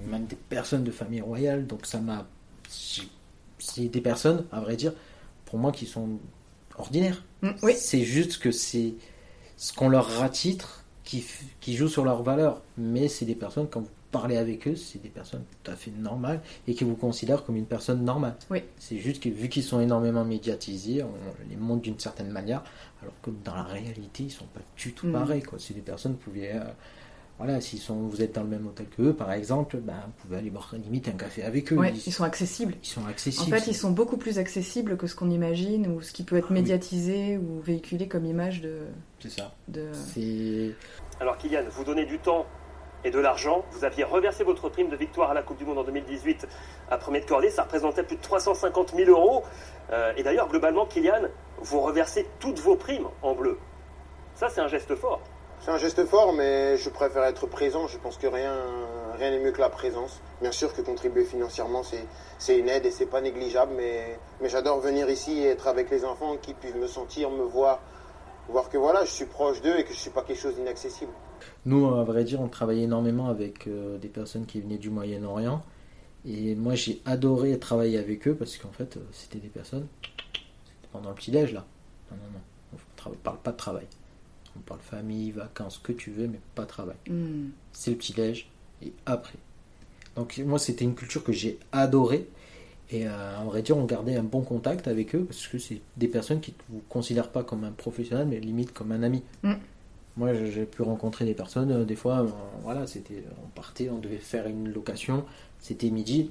même 0.06 0.26
des 0.26 0.36
personnes 0.36 0.84
de 0.84 0.90
famille 0.90 1.22
royale. 1.22 1.66
Donc 1.66 1.86
ça 1.86 2.00
m'a, 2.00 2.26
c'est 2.68 3.88
des 3.88 4.00
personnes, 4.00 4.44
à 4.52 4.60
vrai 4.60 4.76
dire, 4.76 4.92
pour 5.46 5.58
moi 5.58 5.72
qui 5.72 5.86
sont 5.86 6.18
ordinaires. 6.76 7.22
Mm, 7.42 7.50
oui. 7.62 7.74
C'est 7.78 8.04
juste 8.04 8.38
que 8.38 8.50
c'est 8.50 8.94
ce 9.56 9.72
qu'on 9.72 9.88
leur 9.88 10.06
ratitre 10.18 10.84
qui, 11.02 11.24
qui 11.60 11.74
joue 11.76 11.88
sur 11.88 12.04
leurs 12.04 12.22
valeurs. 12.22 12.60
Mais 12.76 13.08
c'est 13.08 13.24
des 13.24 13.34
personnes, 13.34 13.68
quand 13.68 13.80
vous 13.80 13.88
parlez 14.18 14.36
avec 14.36 14.66
eux, 14.68 14.76
c'est 14.76 15.00
des 15.02 15.08
personnes 15.08 15.44
tout 15.62 15.70
à 15.70 15.74
fait 15.74 15.90
normales 15.90 16.40
et 16.68 16.74
qui 16.74 16.84
vous 16.84 16.96
considèrent 16.96 17.44
comme 17.44 17.56
une 17.56 17.66
personne 17.66 18.04
normale. 18.04 18.36
Oui. 18.50 18.62
C'est 18.78 18.98
juste 18.98 19.22
que 19.22 19.28
vu 19.28 19.48
qu'ils 19.48 19.62
sont 19.64 19.80
énormément 19.80 20.24
médiatisés, 20.24 21.02
on 21.02 21.10
les 21.50 21.56
montre 21.56 21.82
d'une 21.82 21.98
certaine 21.98 22.30
manière, 22.30 22.62
alors 23.02 23.14
que 23.22 23.30
dans 23.44 23.54
la 23.56 23.64
réalité, 23.64 24.24
ils 24.24 24.30
sont 24.30 24.46
pas 24.46 24.60
du 24.76 24.92
tout 24.92 25.06
Mhm. 25.06 25.12
pareils. 25.12 25.42
Quoi. 25.42 25.58
C'est 25.58 25.74
des 25.74 25.80
personnes, 25.80 26.12
vous 26.12 26.18
pouvez. 26.30 26.52
euh, 26.52 26.60
voilà, 27.36 27.60
si 27.60 27.82
vous 27.88 28.22
êtes 28.22 28.32
dans 28.36 28.44
le 28.44 28.48
même 28.48 28.64
hôtel 28.68 28.86
que 28.96 29.02
eux, 29.02 29.12
par 29.12 29.32
exemple, 29.32 29.78
ben, 29.78 29.94
vous 30.06 30.12
pouvez 30.22 30.36
aller 30.36 30.50
boire 30.50 30.72
limite 30.84 31.08
un 31.08 31.12
café 31.18 31.42
avec 31.42 31.72
eux. 31.72 31.76
Ouais, 31.76 31.92
ils 32.06 32.12
sont 32.12 32.22
accessibles. 32.22 32.74
ils 32.80 32.86
sont 32.86 33.00
En 33.02 33.06
accessibles. 33.08 33.56
fait, 33.58 33.68
ils 33.68 33.74
sont 33.74 33.90
beaucoup 33.90 34.16
plus 34.16 34.38
accessibles 34.38 34.96
que 34.96 35.08
ce 35.08 35.16
qu'on 35.16 35.28
imagine 35.30 35.88
ou 35.88 36.00
ce 36.00 36.12
qui 36.12 36.22
peut 36.22 36.36
être 36.36 36.46
Ah 36.50 36.52
oui. 36.54 36.60
médiatisé 36.60 37.36
ou 37.36 37.60
véhiculé 37.60 38.06
comme 38.06 38.24
image 38.24 38.60
de. 38.60 38.82
C'est 39.18 39.30
ça. 39.32 39.52
de... 39.66 39.88
C'est. 39.92 40.70
Alors 41.18 41.36
Kylian, 41.36 41.64
vous 41.72 41.82
donnez 41.82 42.06
du 42.06 42.20
temps 42.20 42.46
et 43.04 43.10
de 43.10 43.18
l'argent. 43.18 43.64
Vous 43.72 43.84
aviez 43.84 44.04
reversé 44.04 44.44
votre 44.44 44.68
prime 44.68 44.88
de 44.88 44.96
victoire 44.96 45.30
à 45.30 45.34
la 45.34 45.42
Coupe 45.42 45.58
du 45.58 45.64
Monde 45.64 45.78
en 45.78 45.84
2018 45.84 46.46
à 46.90 46.98
premier 46.98 47.20
de 47.20 47.26
cordée. 47.26 47.50
Ça 47.50 47.62
représentait 47.62 48.02
plus 48.02 48.16
de 48.16 48.22
350 48.22 48.94
000 48.94 49.10
euros. 49.10 49.44
Euh, 49.92 50.12
et 50.16 50.22
d'ailleurs, 50.22 50.48
globalement, 50.48 50.86
Kylian, 50.86 51.28
vous 51.58 51.80
reversez 51.80 52.26
toutes 52.40 52.58
vos 52.60 52.76
primes 52.76 53.08
en 53.22 53.34
bleu. 53.34 53.58
Ça, 54.34 54.48
c'est 54.48 54.60
un 54.60 54.68
geste 54.68 54.94
fort. 54.94 55.20
C'est 55.60 55.70
un 55.70 55.78
geste 55.78 56.04
fort, 56.06 56.32
mais 56.32 56.76
je 56.76 56.90
préfère 56.90 57.24
être 57.24 57.46
présent. 57.46 57.86
Je 57.86 57.98
pense 57.98 58.18
que 58.18 58.26
rien 58.26 58.54
rien 59.14 59.30
n'est 59.30 59.38
mieux 59.38 59.52
que 59.52 59.60
la 59.60 59.70
présence. 59.70 60.20
Bien 60.40 60.52
sûr 60.52 60.72
que 60.74 60.82
contribuer 60.82 61.24
financièrement, 61.24 61.82
c'est 62.38 62.58
une 62.58 62.68
aide 62.68 62.86
et 62.86 62.90
c'est 62.90 63.06
pas 63.06 63.20
négligeable, 63.20 63.72
mais, 63.76 64.18
mais 64.40 64.48
j'adore 64.48 64.80
venir 64.80 65.08
ici 65.08 65.40
et 65.40 65.46
être 65.48 65.68
avec 65.68 65.90
les 65.90 66.04
enfants 66.04 66.36
qui 66.36 66.54
puissent 66.54 66.74
me 66.74 66.86
sentir, 66.86 67.30
me 67.30 67.44
voir, 67.44 67.80
voir 68.48 68.68
que 68.68 68.76
voilà, 68.76 69.04
je 69.04 69.10
suis 69.10 69.26
proche 69.26 69.60
d'eux 69.62 69.78
et 69.78 69.84
que 69.84 69.92
je 69.92 69.98
suis 69.98 70.10
pas 70.10 70.22
quelque 70.22 70.40
chose 70.40 70.56
d'inaccessible. 70.56 71.12
Nous, 71.66 71.86
à 71.86 72.04
vrai 72.04 72.24
dire, 72.24 72.40
on 72.40 72.48
travaillait 72.48 72.84
énormément 72.84 73.28
avec 73.28 73.66
euh, 73.66 73.98
des 73.98 74.08
personnes 74.08 74.46
qui 74.46 74.60
venaient 74.60 74.78
du 74.78 74.90
Moyen-Orient. 74.90 75.64
Et 76.26 76.54
moi, 76.54 76.74
j'ai 76.74 77.00
adoré 77.04 77.58
travailler 77.58 77.98
avec 77.98 78.26
eux 78.28 78.34
parce 78.34 78.56
qu'en 78.56 78.72
fait, 78.72 78.96
euh, 78.96 79.00
c'était 79.12 79.38
des 79.38 79.48
personnes. 79.48 79.86
C'était 80.32 80.88
pendant 80.92 81.10
le 81.10 81.14
petit-déj, 81.14 81.52
là. 81.52 81.64
Non, 82.10 82.18
non, 82.18 82.32
non. 82.34 82.78
On 83.06 83.10
ne 83.10 83.14
parle 83.16 83.38
pas 83.38 83.52
de 83.52 83.56
travail. 83.56 83.86
On 84.56 84.60
parle 84.60 84.80
famille, 84.80 85.30
vacances, 85.30 85.76
ce 85.76 85.80
que 85.80 85.92
tu 85.92 86.10
veux, 86.10 86.26
mais 86.26 86.40
pas 86.54 86.62
de 86.62 86.68
travail. 86.68 86.96
Hmm. 87.08 87.48
C'est 87.72 87.90
le 87.90 87.96
petit-déj 87.96 88.48
et 88.82 88.92
après. 89.06 89.38
Donc, 90.16 90.40
moi, 90.44 90.58
c'était 90.58 90.84
une 90.84 90.94
culture 90.94 91.24
que 91.24 91.32
j'ai 91.32 91.58
adorée. 91.72 92.28
Et 92.90 93.08
euh, 93.08 93.38
en 93.38 93.46
vrai 93.46 93.62
dire, 93.62 93.76
on 93.76 93.84
gardait 93.84 94.16
un 94.16 94.22
bon 94.22 94.42
contact 94.42 94.86
avec 94.88 95.14
eux 95.14 95.24
parce 95.24 95.46
que 95.46 95.58
c'est 95.58 95.80
des 95.96 96.08
personnes 96.08 96.40
qui 96.40 96.52
ne 96.52 96.76
vous 96.76 96.82
considèrent 96.88 97.30
pas 97.30 97.42
comme 97.42 97.64
un 97.64 97.72
professionnel, 97.72 98.26
mais 98.28 98.38
limite 98.38 98.72
comme 98.72 98.92
un 98.92 99.02
ami. 99.02 99.22
Mm. 99.42 99.54
Moi, 100.16 100.32
j'ai 100.34 100.64
pu 100.64 100.82
rencontrer 100.82 101.24
des 101.24 101.34
personnes, 101.34 101.72
euh, 101.72 101.84
des 101.84 101.96
fois, 101.96 102.20
euh, 102.20 102.28
voilà, 102.62 102.86
c'était, 102.86 103.24
on 103.44 103.48
partait, 103.48 103.90
on 103.90 103.98
devait 103.98 104.18
faire 104.18 104.46
une 104.46 104.72
location, 104.72 105.24
c'était 105.58 105.90
midi, 105.90 106.30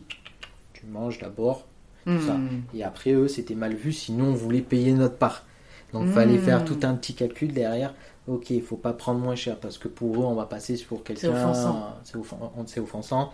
tu 0.73 0.85
manges 0.85 1.19
d'abord, 1.19 1.65
tout 2.05 2.21
ça. 2.21 2.35
Hmm. 2.35 2.61
Et 2.73 2.83
après, 2.83 3.11
eux, 3.11 3.27
c'était 3.27 3.55
mal 3.55 3.73
vu, 3.75 3.91
sinon 3.91 4.27
on 4.27 4.33
voulait 4.33 4.61
payer 4.61 4.93
notre 4.93 5.17
part. 5.17 5.45
Donc, 5.91 6.03
il 6.07 6.11
fallait 6.13 6.37
Mm. 6.37 6.41
faire 6.41 6.65
tout 6.65 6.79
un 6.83 6.95
petit 6.95 7.13
calcul 7.13 7.53
derrière. 7.53 7.93
Ok, 8.27 8.49
il 8.49 8.63
faut 8.63 8.77
pas 8.77 8.93
prendre 8.93 9.19
moins 9.19 9.35
cher 9.35 9.59
parce 9.59 9.77
que 9.77 9.87
pour 9.87 10.15
eux, 10.15 10.25
on 10.25 10.33
va 10.33 10.45
passer 10.45 10.75
pour 10.87 11.03
quelqu'un. 11.03 11.29
offensant. 11.29 11.93
C'est 12.03 12.17
offen- 12.17 12.49
c'est 12.65 12.79
offensant. 12.79 13.31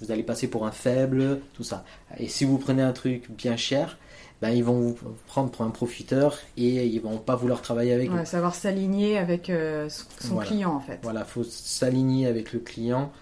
Vous 0.00 0.10
allez 0.10 0.22
passer 0.24 0.48
pour 0.48 0.66
un 0.66 0.72
faible, 0.72 1.40
tout 1.54 1.62
ça. 1.62 1.84
Et 2.18 2.26
si 2.26 2.44
vous 2.44 2.58
prenez 2.58 2.82
un 2.82 2.92
truc 2.92 3.30
bien 3.30 3.56
cher, 3.56 3.96
ben, 4.42 4.50
ils 4.50 4.64
vont 4.64 4.80
vous 4.80 4.96
prendre 5.26 5.50
pour 5.50 5.64
un 5.64 5.70
profiteur 5.70 6.38
et 6.56 6.86
ils 6.86 7.00
vont 7.00 7.18
pas 7.18 7.36
vouloir 7.36 7.60
travailler 7.62 7.92
avec 7.92 8.10
Ouais, 8.10 8.20
vous. 8.20 8.24
savoir 8.26 8.54
s'aligner 8.54 9.18
avec 9.18 9.50
euh, 9.50 9.88
son 10.18 10.34
Voilà. 10.34 10.48
client 10.48 10.74
en 10.74 10.80
fait. 10.80 10.98
Voilà, 11.02 11.24
faut 11.24 11.44
s'aligner 11.44 12.26
avec 12.26 12.52
le 12.52 12.60
client, 12.60 13.12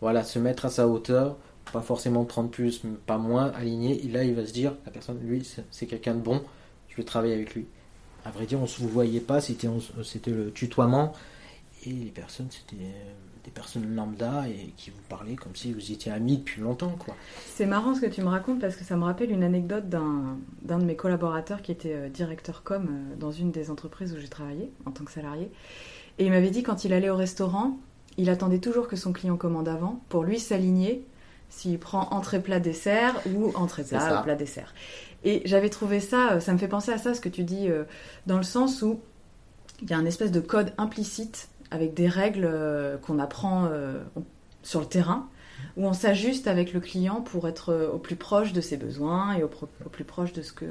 voilà, 0.00 0.22
se 0.24 0.38
mettre 0.38 0.66
à 0.66 0.70
sa 0.70 0.86
hauteur, 0.86 1.36
pas 1.72 1.80
forcément 1.82 2.24
prendre 2.24 2.48
plus, 2.48 2.84
mais 2.84 2.92
pas 3.06 3.18
moins, 3.18 3.50
aligné. 3.56 4.04
Et 4.04 4.08
là, 4.08 4.22
il 4.24 4.34
va 4.34 4.46
se 4.46 4.52
dire, 4.52 4.74
la 4.86 4.92
personne, 4.92 5.18
lui, 5.20 5.46
c'est- 5.70 5.86
quelqu'un 5.86 6.14
de 6.14 6.20
bon, 6.20 6.42
je 6.88 6.96
vais 6.96 7.02
travailler 7.04 7.34
avec 7.34 7.54
lui. 7.54 7.66
À 8.24 8.30
vrai 8.30 8.46
dire, 8.46 8.60
on 8.60 8.66
se 8.66 8.82
voyait 8.82 9.20
pas, 9.20 9.40
c'était 9.40 9.68
le 10.30 10.50
tutoiement. 10.52 11.12
Et 11.86 11.90
les 11.90 12.10
personnes, 12.10 12.48
c'était 12.50 12.82
euh, 12.82 13.12
des 13.48 13.54
personnes 13.54 13.94
lambda 13.94 14.46
et 14.46 14.74
qui 14.76 14.90
vous 14.90 15.00
parlaient 15.08 15.34
comme 15.34 15.56
si 15.56 15.72
vous 15.72 15.90
étiez 15.90 16.12
amis 16.12 16.36
depuis 16.36 16.60
longtemps, 16.60 16.94
quoi. 16.98 17.16
C'est 17.46 17.64
marrant 17.64 17.94
ce 17.94 18.02
que 18.02 18.06
tu 18.06 18.20
me 18.20 18.28
racontes 18.28 18.60
parce 18.60 18.76
que 18.76 18.84
ça 18.84 18.94
me 18.96 19.04
rappelle 19.04 19.30
une 19.30 19.42
anecdote 19.42 19.88
d'un 19.88 20.36
d'un 20.62 20.78
de 20.78 20.84
mes 20.84 20.96
collaborateurs 20.96 21.62
qui 21.62 21.72
était 21.72 21.94
euh, 21.94 22.08
directeur 22.10 22.62
com 22.62 22.86
euh, 22.88 23.16
dans 23.16 23.30
une 23.30 23.50
des 23.50 23.70
entreprises 23.70 24.12
où 24.12 24.18
j'ai 24.18 24.28
travaillé 24.28 24.70
en 24.84 24.90
tant 24.90 25.04
que 25.04 25.10
salarié. 25.10 25.50
Et 26.18 26.26
il 26.26 26.30
m'avait 26.30 26.50
dit 26.50 26.62
quand 26.62 26.84
il 26.84 26.92
allait 26.92 27.08
au 27.08 27.16
restaurant, 27.16 27.78
il 28.18 28.28
attendait 28.28 28.58
toujours 28.58 28.86
que 28.86 28.96
son 28.96 29.14
client 29.14 29.38
commande 29.38 29.68
avant 29.68 30.02
pour 30.10 30.24
lui 30.24 30.38
s'aligner 30.38 31.06
s'il 31.48 31.78
prend 31.78 32.08
entrée 32.10 32.42
plat 32.42 32.60
dessert 32.60 33.14
ou 33.32 33.50
entrée 33.54 33.84
plat 33.84 34.20
plat 34.22 34.34
dessert. 34.34 34.74
Et 35.24 35.40
j'avais 35.46 35.70
trouvé 35.70 36.00
ça, 36.00 36.32
euh, 36.32 36.40
ça 36.40 36.52
me 36.52 36.58
fait 36.58 36.68
penser 36.68 36.92
à 36.92 36.98
ça 36.98 37.14
ce 37.14 37.22
que 37.22 37.30
tu 37.30 37.44
dis 37.44 37.68
dans 38.26 38.36
le 38.36 38.42
sens 38.42 38.82
où 38.82 39.00
il 39.80 39.88
y 39.88 39.94
a 39.94 39.96
un 39.96 40.04
espèce 40.04 40.32
de 40.32 40.40
code 40.40 40.74
implicite 40.76 41.48
avec 41.70 41.94
des 41.94 42.08
règles 42.08 42.44
euh, 42.46 42.96
qu'on 42.98 43.18
apprend 43.18 43.66
euh, 43.66 44.02
sur 44.62 44.80
le 44.80 44.86
terrain 44.86 45.28
où 45.76 45.86
on 45.86 45.92
s'ajuste 45.92 46.46
avec 46.46 46.72
le 46.72 46.80
client 46.80 47.20
pour 47.20 47.48
être 47.48 47.70
euh, 47.72 47.90
au 47.90 47.98
plus 47.98 48.16
proche 48.16 48.52
de 48.52 48.60
ses 48.60 48.76
besoins 48.76 49.34
et 49.34 49.42
au, 49.42 49.48
pro- 49.48 49.68
au 49.84 49.88
plus 49.88 50.04
proche 50.04 50.32
de 50.32 50.42
ce 50.42 50.52
que 50.52 50.66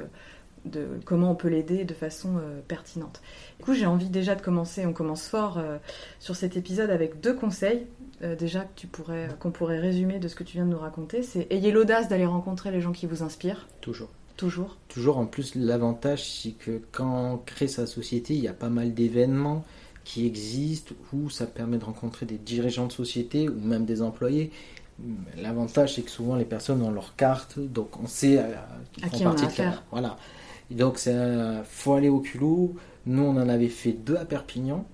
de 0.64 0.86
comment 1.04 1.30
on 1.30 1.34
peut 1.34 1.48
l'aider 1.48 1.84
de 1.84 1.94
façon 1.94 2.36
euh, 2.36 2.60
pertinente. 2.66 3.22
Du 3.58 3.64
coup, 3.64 3.74
j'ai 3.74 3.86
envie 3.86 4.08
déjà 4.08 4.34
de 4.34 4.42
commencer, 4.42 4.84
on 4.86 4.92
commence 4.92 5.28
fort 5.28 5.56
euh, 5.58 5.78
sur 6.18 6.34
cet 6.36 6.56
épisode 6.56 6.90
avec 6.90 7.20
deux 7.20 7.32
conseils 7.34 7.86
euh, 8.22 8.34
déjà 8.34 8.62
que 8.62 8.74
tu 8.74 8.86
pourrais 8.88 9.28
qu'on 9.40 9.52
pourrait 9.52 9.78
résumer 9.78 10.18
de 10.18 10.26
ce 10.26 10.34
que 10.34 10.42
tu 10.42 10.54
viens 10.56 10.66
de 10.66 10.70
nous 10.72 10.78
raconter, 10.78 11.22
c'est 11.22 11.46
ayez 11.50 11.70
l'audace 11.70 12.08
d'aller 12.08 12.26
rencontrer 12.26 12.70
les 12.72 12.80
gens 12.80 12.92
qui 12.92 13.06
vous 13.06 13.22
inspirent 13.22 13.68
Toujours. 13.80 14.08
toujours. 14.36 14.76
Toujours 14.88 15.18
en 15.18 15.26
plus, 15.26 15.54
l'avantage, 15.54 16.28
c'est 16.28 16.50
que 16.52 16.80
quand 16.92 17.32
on 17.34 17.36
crée 17.38 17.68
sa 17.68 17.86
société, 17.86 18.34
il 18.34 18.40
y 18.40 18.48
a 18.48 18.52
pas 18.52 18.68
mal 18.68 18.94
d'événements 18.94 19.64
qui 20.08 20.24
existent 20.26 20.94
où 21.12 21.28
ça 21.28 21.44
permet 21.46 21.76
de 21.76 21.84
rencontrer 21.84 22.24
des 22.24 22.38
dirigeants 22.38 22.86
de 22.86 22.92
société 22.92 23.46
ou 23.50 23.60
même 23.60 23.84
des 23.84 24.00
employés. 24.00 24.50
L'avantage, 25.36 25.94
c'est 25.96 26.02
que 26.02 26.10
souvent 26.10 26.34
les 26.34 26.46
personnes 26.46 26.80
ont 26.80 26.90
leur 26.90 27.14
carte, 27.14 27.58
donc 27.58 28.00
on 28.02 28.06
sait 28.06 28.38
euh, 28.38 28.54
qu'ils 28.92 29.04
À 29.04 29.08
font 29.10 29.16
qui 29.18 29.24
partie 29.24 29.46
de 29.46 29.50
quel- 29.52 29.72
Voilà. 29.90 30.16
Et 30.70 30.74
donc, 30.76 30.98
un- 31.06 31.62
faut 31.62 31.92
aller 31.92 32.08
au 32.08 32.20
culot. 32.20 32.74
Nous, 33.04 33.22
on 33.22 33.36
en 33.36 33.50
avait 33.50 33.68
fait 33.68 33.92
deux 33.92 34.16
à 34.16 34.24
Perpignan. 34.24 34.86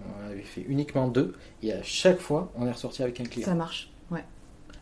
On 0.00 0.24
en 0.24 0.30
avait 0.30 0.42
fait 0.42 0.62
uniquement 0.68 1.08
deux. 1.08 1.34
Et 1.64 1.72
à 1.72 1.82
chaque 1.82 2.20
fois, 2.20 2.52
on 2.54 2.66
est 2.68 2.72
ressorti 2.72 3.02
avec 3.02 3.20
un 3.20 3.24
client 3.24 3.46
Ça 3.46 3.54
marche. 3.56 3.90
Ouais. 4.12 4.24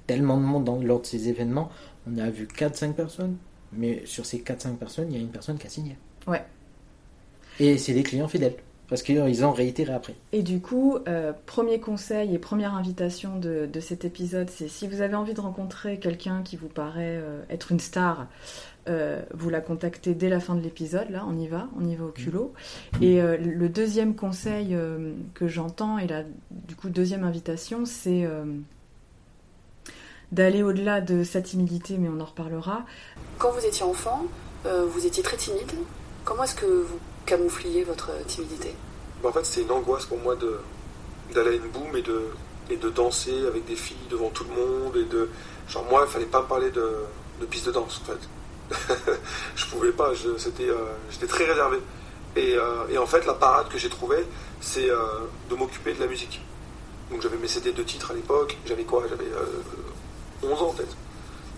tellement 0.07 0.37
de 0.37 0.43
monde 0.45 0.64
dans, 0.64 0.76
lors 0.81 1.00
de 1.00 1.07
ces 1.07 1.28
événements. 1.31 1.71
On 2.07 2.19
a 2.19 2.28
vu 2.28 2.47
4-5 2.47 2.93
personnes, 2.93 3.37
mais 3.73 4.02
sur 4.05 4.26
ces 4.26 4.40
4-5 4.40 4.76
personnes, 4.76 5.07
il 5.11 5.17
y 5.17 5.19
a 5.19 5.23
une 5.23 5.31
personne 5.31 5.57
qui 5.57 5.67
a 5.67 5.71
signé. 5.71 5.97
Ouais. 6.26 6.45
Et 7.61 7.76
c'est 7.78 7.93
des 7.95 8.02
clients 8.05 8.28
fidèles, 8.28 8.55
parce 8.88 9.02
qu'ils 9.02 9.45
ont 9.45 9.52
réitéré 9.52 9.92
après. 9.92 10.14
Et 10.33 10.42
du 10.42 10.61
coup, 10.61 10.99
euh, 11.07 11.33
premier 11.47 11.78
conseil 11.78 12.35
et 12.35 12.38
première 12.38 12.75
invitation 12.75 13.38
de, 13.38 13.66
de 13.66 13.80
cet 13.80 14.04
épisode, 14.04 14.49
c'est 14.50 14.68
si 14.68 14.88
vous 14.88 15.02
avez 15.02 15.14
envie 15.14 15.35
de 15.35 15.40
rencontrer 15.40 15.99
quelqu'un 15.99 16.42
qui 16.42 16.57
vous 16.57 16.68
paraît 16.68 17.18
euh, 17.21 17.42
être 17.50 17.71
une 17.71 17.80
star, 17.80 18.26
euh, 18.88 19.23
vous 19.35 19.50
la 19.50 19.61
contactez 19.61 20.14
dès 20.14 20.30
la 20.30 20.40
fin 20.40 20.54
de 20.54 20.62
l'épisode. 20.62 21.11
Là, 21.11 21.26
on 21.28 21.38
y 21.38 21.47
va, 21.47 21.68
on 21.78 21.87
y 21.87 21.95
va 21.95 22.07
au 22.07 22.11
culot. 22.11 22.54
Et 23.02 23.21
euh, 23.21 23.37
le 23.37 23.68
deuxième 23.68 24.14
conseil 24.14 24.75
euh, 24.75 25.12
que 25.35 25.49
j'entends, 25.49 25.99
et 25.99 26.07
la 26.07 26.25
du 26.50 26.75
coup 26.75 26.88
deuxième 26.88 27.25
invitation, 27.25 27.85
c'est 27.85 28.25
euh, 28.25 28.45
d'aller 30.33 30.62
au-delà 30.62 31.02
de 31.02 31.25
sa 31.25 31.42
timidité, 31.42 31.99
mais 31.99 32.09
on 32.09 32.21
en 32.21 32.25
reparlera. 32.25 32.87
Quand 33.37 33.50
vous 33.52 33.66
étiez 33.66 33.85
enfant, 33.85 34.25
euh, 34.64 34.87
vous 34.87 35.07
étiez 35.07 35.23
très 35.23 35.37
timide. 35.37 35.73
Comment 36.25 36.45
est-ce 36.45 36.54
que 36.54 36.66
vous 36.66 36.99
camoufliez 37.28 37.85
votre 37.85 38.11
timidité. 38.26 38.75
En 39.23 39.32
fait, 39.32 39.44
c'est 39.44 39.61
une 39.62 39.70
angoisse 39.70 40.06
pour 40.06 40.18
moi 40.18 40.35
de 40.35 40.58
d'aller 41.35 41.50
à 41.50 41.54
une 41.54 41.68
boum 41.68 41.94
et 41.94 42.02
de 42.02 42.23
et 42.70 42.76
de 42.76 42.88
danser 42.88 43.47
avec 43.47 43.66
des 43.66 43.76
filles 43.76 44.08
devant 44.11 44.30
tout 44.30 44.44
le 44.44 44.54
monde 44.54 44.97
et 44.97 45.04
de 45.04 45.28
genre 45.68 45.85
moi 45.90 46.04
il 46.06 46.11
fallait 46.11 46.25
pas 46.25 46.42
me 46.42 46.47
parler 46.47 46.70
de, 46.70 46.87
de 47.40 47.47
piste 47.47 47.66
de 47.66 47.73
danse 47.73 48.00
en 48.02 48.12
fait. 48.12 49.12
Je 49.56 49.66
pouvais 49.66 49.92
pas 49.92 50.12
c'était 50.38 50.70
euh, 50.70 50.94
j'étais 51.11 51.26
très 51.26 51.44
réservé. 51.44 51.78
Et, 52.37 52.54
euh, 52.54 52.87
et 52.90 52.99
en 52.99 53.06
fait 53.06 53.26
la 53.26 53.35
parade 53.35 53.68
que 53.68 53.78
j'ai 53.78 53.90
trouvée 53.90 54.25
c'est 54.61 54.90
euh, 54.90 54.97
de 55.50 55.54
m'occuper 55.54 55.92
de 55.92 56.00
la 56.00 56.06
musique. 56.06 56.40
Donc 57.11 57.20
j'avais 57.23 57.37
mes 57.37 57.49
CD 57.49 57.73
de 57.73 57.82
titres 57.82 58.11
à 58.11 58.14
l'époque 58.14 58.56
j'avais 58.66 58.85
quoi 58.85 59.04
j'avais 59.08 59.30
euh, 59.30 60.50
11 60.50 60.62
ans 60.62 60.75
peut-être 60.75 60.97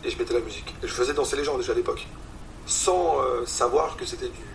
et 0.05 0.11
je 0.11 0.19
mettais 0.19 0.35
la 0.35 0.41
musique. 0.41 0.75
Et 0.83 0.89
je 0.89 0.93
faisais 0.93 1.13
danser 1.13 1.37
les 1.37 1.45
gens 1.45 1.57
déjà 1.57 1.73
à 1.73 1.77
l'époque. 1.77 2.07
Sans 2.67 3.17
savoir 3.47 3.97
que 3.97 4.07
c'était 4.07 4.29
du 4.29 4.50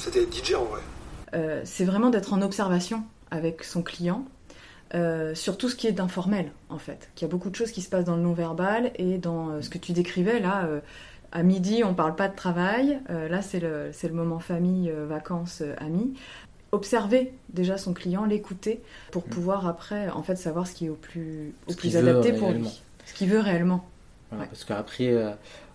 c'était 0.00 0.26
DJ 0.30 0.54
en 0.54 0.64
vrai 0.64 0.80
Euh, 1.34 1.60
c'est 1.64 1.84
vraiment 1.84 2.10
d'être 2.10 2.32
en 2.32 2.42
observation 2.42 3.04
avec 3.30 3.62
son 3.62 3.82
client 3.82 4.24
euh, 4.94 5.34
sur 5.36 5.56
tout 5.56 5.68
ce 5.68 5.76
qui 5.76 5.86
est 5.86 5.92
d'informel 5.92 6.50
en 6.68 6.78
fait. 6.78 7.08
Qu'il 7.14 7.26
y 7.26 7.30
a 7.30 7.32
beaucoup 7.32 7.50
de 7.50 7.54
choses 7.54 7.70
qui 7.70 7.82
se 7.82 7.88
passent 7.88 8.04
dans 8.06 8.16
le 8.16 8.22
non-verbal 8.22 8.90
et 8.96 9.18
dans 9.18 9.50
euh, 9.50 9.60
ce 9.62 9.70
que 9.70 9.78
tu 9.78 9.92
décrivais 9.92 10.40
là. 10.40 10.64
euh, 10.64 10.80
à 11.32 11.44
midi, 11.44 11.84
on 11.84 11.94
parle 11.94 12.16
pas 12.16 12.26
de 12.26 12.34
travail. 12.34 12.98
euh, 13.08 13.28
là, 13.28 13.40
c'est 13.40 13.60
le, 13.60 13.90
c'est 13.92 14.08
le 14.08 14.14
moment 14.14 14.40
famille, 14.40 14.90
euh, 14.90 15.06
vacances, 15.06 15.60
euh, 15.62 15.74
amis. 15.78 16.14
Observer 16.72 17.32
déjà 17.52 17.78
son 17.78 17.94
client, 17.94 18.24
l'écouter 18.24 18.80
pour 19.12 19.24
pouvoir 19.24 19.66
après 19.68 20.08
en 20.10 20.22
fait 20.24 20.36
savoir 20.36 20.66
ce 20.66 20.74
qui 20.74 20.86
est 20.86 20.88
au 20.88 20.94
plus, 20.94 21.52
au 21.68 21.74
plus 21.74 21.96
adapté 21.96 22.32
pour 22.32 22.48
réellement. 22.48 22.68
lui. 22.68 22.82
Ce 23.06 23.14
qu'il 23.14 23.28
veut 23.28 23.38
réellement. 23.40 23.84
Voilà, 24.30 24.42
Ouais. 24.44 24.48
Parce 24.48 24.64
qu'après, 24.64 25.08
euh, 25.08 25.30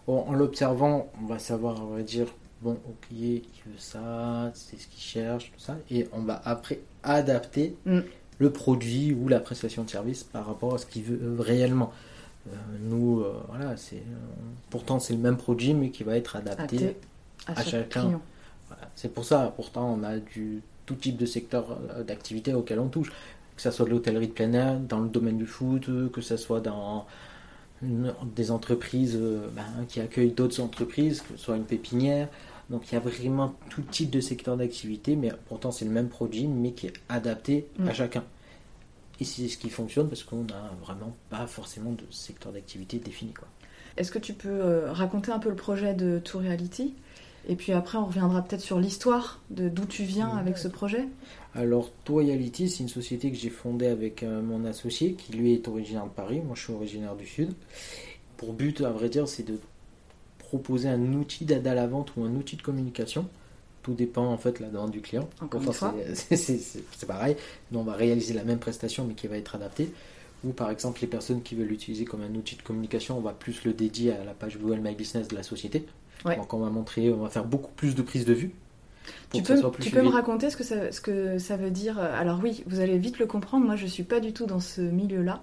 en, 0.08 0.26
en 0.30 0.34
l'observant, 0.34 1.10
on 1.22 1.26
va 1.26 1.40
savoir, 1.40 1.82
on 1.82 1.96
va 1.96 2.02
dire, 2.02 2.28
bon, 2.66 2.80
ok, 2.90 3.08
il 3.12 3.42
veut 3.66 3.78
ça, 3.78 4.52
c'est 4.56 4.80
ce 4.80 4.88
qu'il 4.88 5.02
cherche, 5.02 5.52
tout 5.52 5.60
ça. 5.60 5.78
Et 5.92 6.08
on 6.12 6.22
va 6.22 6.42
après 6.44 6.80
adapter 7.04 7.76
Mm. 7.86 8.00
le 8.40 8.50
produit 8.50 9.14
ou 9.14 9.28
la 9.28 9.40
prestation 9.40 9.84
de 9.84 9.90
service 9.90 10.24
par 10.24 10.48
rapport 10.48 10.74
à 10.74 10.78
ce 10.80 10.88
qu'il 10.88 11.04
veut 11.04 11.20
euh, 11.22 11.36
réellement. 11.40 11.94
Euh, 12.48 12.56
nous, 12.82 13.22
euh, 13.22 13.34
voilà, 13.50 13.78
c'est 13.78 14.04
pourtant 14.72 15.00
c'est 15.00 15.14
le 15.14 15.20
même 15.20 15.38
produit, 15.38 15.74
mais 15.76 15.92
qui 15.92 16.04
va 16.04 16.18
être 16.18 16.36
adapté. 16.36 16.98
À, 17.48 17.64
chacun. 17.64 18.20
Voilà. 18.68 18.90
C'est 18.96 19.14
pour 19.14 19.26
ça, 19.26 19.54
pourtant, 19.56 19.96
on 20.00 20.04
a 20.04 20.18
du 20.18 20.64
tout 20.88 20.96
type 20.96 21.18
de 21.18 21.28
secteur 21.28 21.78
d'activité 22.08 22.54
auquel 22.56 22.80
on 22.80 22.88
touche. 22.88 23.12
que 23.56 23.62
ce 23.62 23.70
soit 23.70 23.86
de 23.86 23.92
l'hôtellerie 23.92 24.28
de 24.28 24.34
plein 24.34 24.52
air, 24.54 24.80
dans 24.80 25.00
le 25.00 25.10
domaine 25.10 25.38
du 25.38 25.46
foot, 25.46 25.88
que 26.12 26.22
ce 26.22 26.38
soit 26.38 26.60
dans 26.60 27.06
des 27.82 28.50
entreprises 28.50 29.20
ben, 29.56 29.86
qui 29.88 30.00
accueillent 30.02 30.32
d'autres 30.32 30.60
entreprises, 30.60 31.22
que 31.22 31.38
ce 31.38 31.44
soit 31.44 31.56
une 31.56 31.66
pépinière. 31.66 32.28
Donc 32.70 32.92
il 32.92 32.96
y 32.96 32.98
a 32.98 33.02
vraiment 33.02 33.54
tout 33.70 33.82
type 33.84 34.10
de 34.10 34.20
secteur 34.20 34.58
d'activité, 34.58 35.16
mais 35.16 35.32
pourtant 35.48 35.72
c'est 35.72 35.86
le 35.86 35.92
même 35.92 36.10
produit, 36.10 36.48
mais 36.48 36.72
qui 36.72 36.88
est 36.88 36.94
adapté 37.10 37.68
Mm. 37.78 37.88
à 37.88 37.94
chacun. 37.94 38.24
Et 39.20 39.24
c'est 39.24 39.48
ce 39.48 39.58
qui 39.58 39.70
fonctionne 39.70 40.10
parce 40.10 40.24
qu'on 40.24 40.44
n'a 40.44 40.72
vraiment 40.82 41.16
pas 41.30 41.48
forcément 41.48 41.92
de 41.92 42.04
secteur 42.10 42.52
d'activité 42.52 42.98
défini. 42.98 43.34
Quoi. 43.34 43.48
Est-ce 43.98 44.12
que 44.12 44.20
tu 44.20 44.34
peux 44.34 44.50
euh, 44.50 44.92
raconter 44.92 45.32
un 45.32 45.40
peu 45.40 45.50
le 45.50 45.56
projet 45.56 45.94
de 45.94 46.20
Tour 46.20 46.42
Reality? 46.42 46.94
Et 47.48 47.56
puis 47.56 47.72
après, 47.74 47.98
on 48.00 48.08
reviendra 48.08 48.42
peut-être 48.42 48.62
sur 48.62 48.80
l'histoire 48.80 49.40
de 49.52 49.70
d'où 49.70 49.86
tu 49.86 50.04
viens 50.04 50.34
Ouais. 50.34 50.40
avec 50.42 50.58
ce 50.58 50.68
projet. 50.68 51.08
Alors, 51.54 51.92
Toyality, 52.04 52.68
c'est 52.70 52.82
une 52.84 52.90
société 52.90 53.32
que 53.32 53.38
j'ai 53.38 53.52
fondée 53.52 53.86
avec 53.88 54.24
euh, 54.24 54.42
mon 54.42 54.66
associé, 54.66 55.14
qui 55.14 55.32
lui 55.34 55.54
est 55.54 55.68
originaire 55.68 56.06
de 56.06 56.10
Paris, 56.10 56.42
moi 56.44 56.56
je 56.56 56.64
suis 56.64 56.74
originaire 56.74 57.16
du 57.16 57.28
Sud. 57.28 57.54
Pour 58.36 58.52
but, 58.52 58.82
à 58.82 58.90
vrai 58.90 59.08
dire, 59.10 59.28
c'est 59.30 59.44
de 59.44 59.60
proposer 60.46 60.90
un 60.90 61.14
outil 61.14 61.46
d'aide 61.46 61.68
à 61.68 61.74
la 61.74 61.88
vente 61.88 62.14
ou 62.16 62.24
un 62.24 62.34
outil 62.36 62.56
de 62.56 62.62
communication. 62.62 63.28
Tout 63.84 63.94
dépend 63.94 64.26
en 64.26 64.38
fait 64.38 64.58
de 64.58 64.64
la 64.64 64.70
demande 64.70 64.92
du 64.92 65.02
client. 65.02 65.28
Encore 65.42 65.62
Enfin, 65.68 65.94
c'est- 66.14 67.06
pareil. 67.08 67.36
Nous, 67.72 67.80
on 67.80 67.84
va 67.84 67.94
réaliser 67.94 68.34
la 68.34 68.44
même 68.44 68.58
prestation, 68.60 69.06
mais 69.06 69.14
qui 69.14 69.28
va 69.28 69.38
être 69.38 69.56
adaptée. 69.56 69.92
Ou 70.44 70.50
par 70.54 70.70
exemple, 70.72 71.02
les 71.02 71.08
personnes 71.08 71.42
qui 71.44 71.56
veulent 71.56 71.68
l'utiliser 71.68 72.06
comme 72.06 72.22
un 72.22 72.34
outil 72.36 72.56
de 72.56 72.62
communication, 72.62 73.18
on 73.18 73.22
va 73.22 73.32
plus 73.34 73.64
le 73.64 73.74
dédier 73.74 74.12
à 74.14 74.24
la 74.24 74.34
page 74.34 74.58
Google 74.58 74.80
My 74.80 74.96
Business 74.96 75.28
de 75.28 75.36
la 75.36 75.44
société. 75.44 75.86
Ouais. 76.24 76.36
Donc, 76.36 76.54
on 76.54 76.60
va 76.60 76.70
montrer, 76.70 77.12
on 77.12 77.18
va 77.22 77.30
faire 77.30 77.46
beaucoup 77.46 77.72
plus 77.76 77.94
de 77.96 78.02
prises 78.02 78.26
de 78.26 78.34
vue. 78.34 78.52
Tu 79.42 79.92
peux, 79.92 80.02
me 80.02 80.10
raconter 80.10 80.50
ce 80.50 80.58
que, 80.58 80.64
ça, 80.64 80.92
ce 80.92 81.02
que 81.02 81.38
ça 81.38 81.58
veut 81.58 81.72
dire 81.72 82.00
Alors 82.00 82.40
oui, 82.44 82.64
vous 82.68 82.80
allez 82.80 82.98
vite 82.98 83.20
le 83.20 83.26
comprendre, 83.26 83.66
moi 83.66 83.76
je 83.76 83.86
suis 83.86 84.04
pas 84.04 84.20
du 84.20 84.34
tout 84.34 84.46
dans 84.46 84.60
ce 84.60 84.82
milieu-là, 84.82 85.42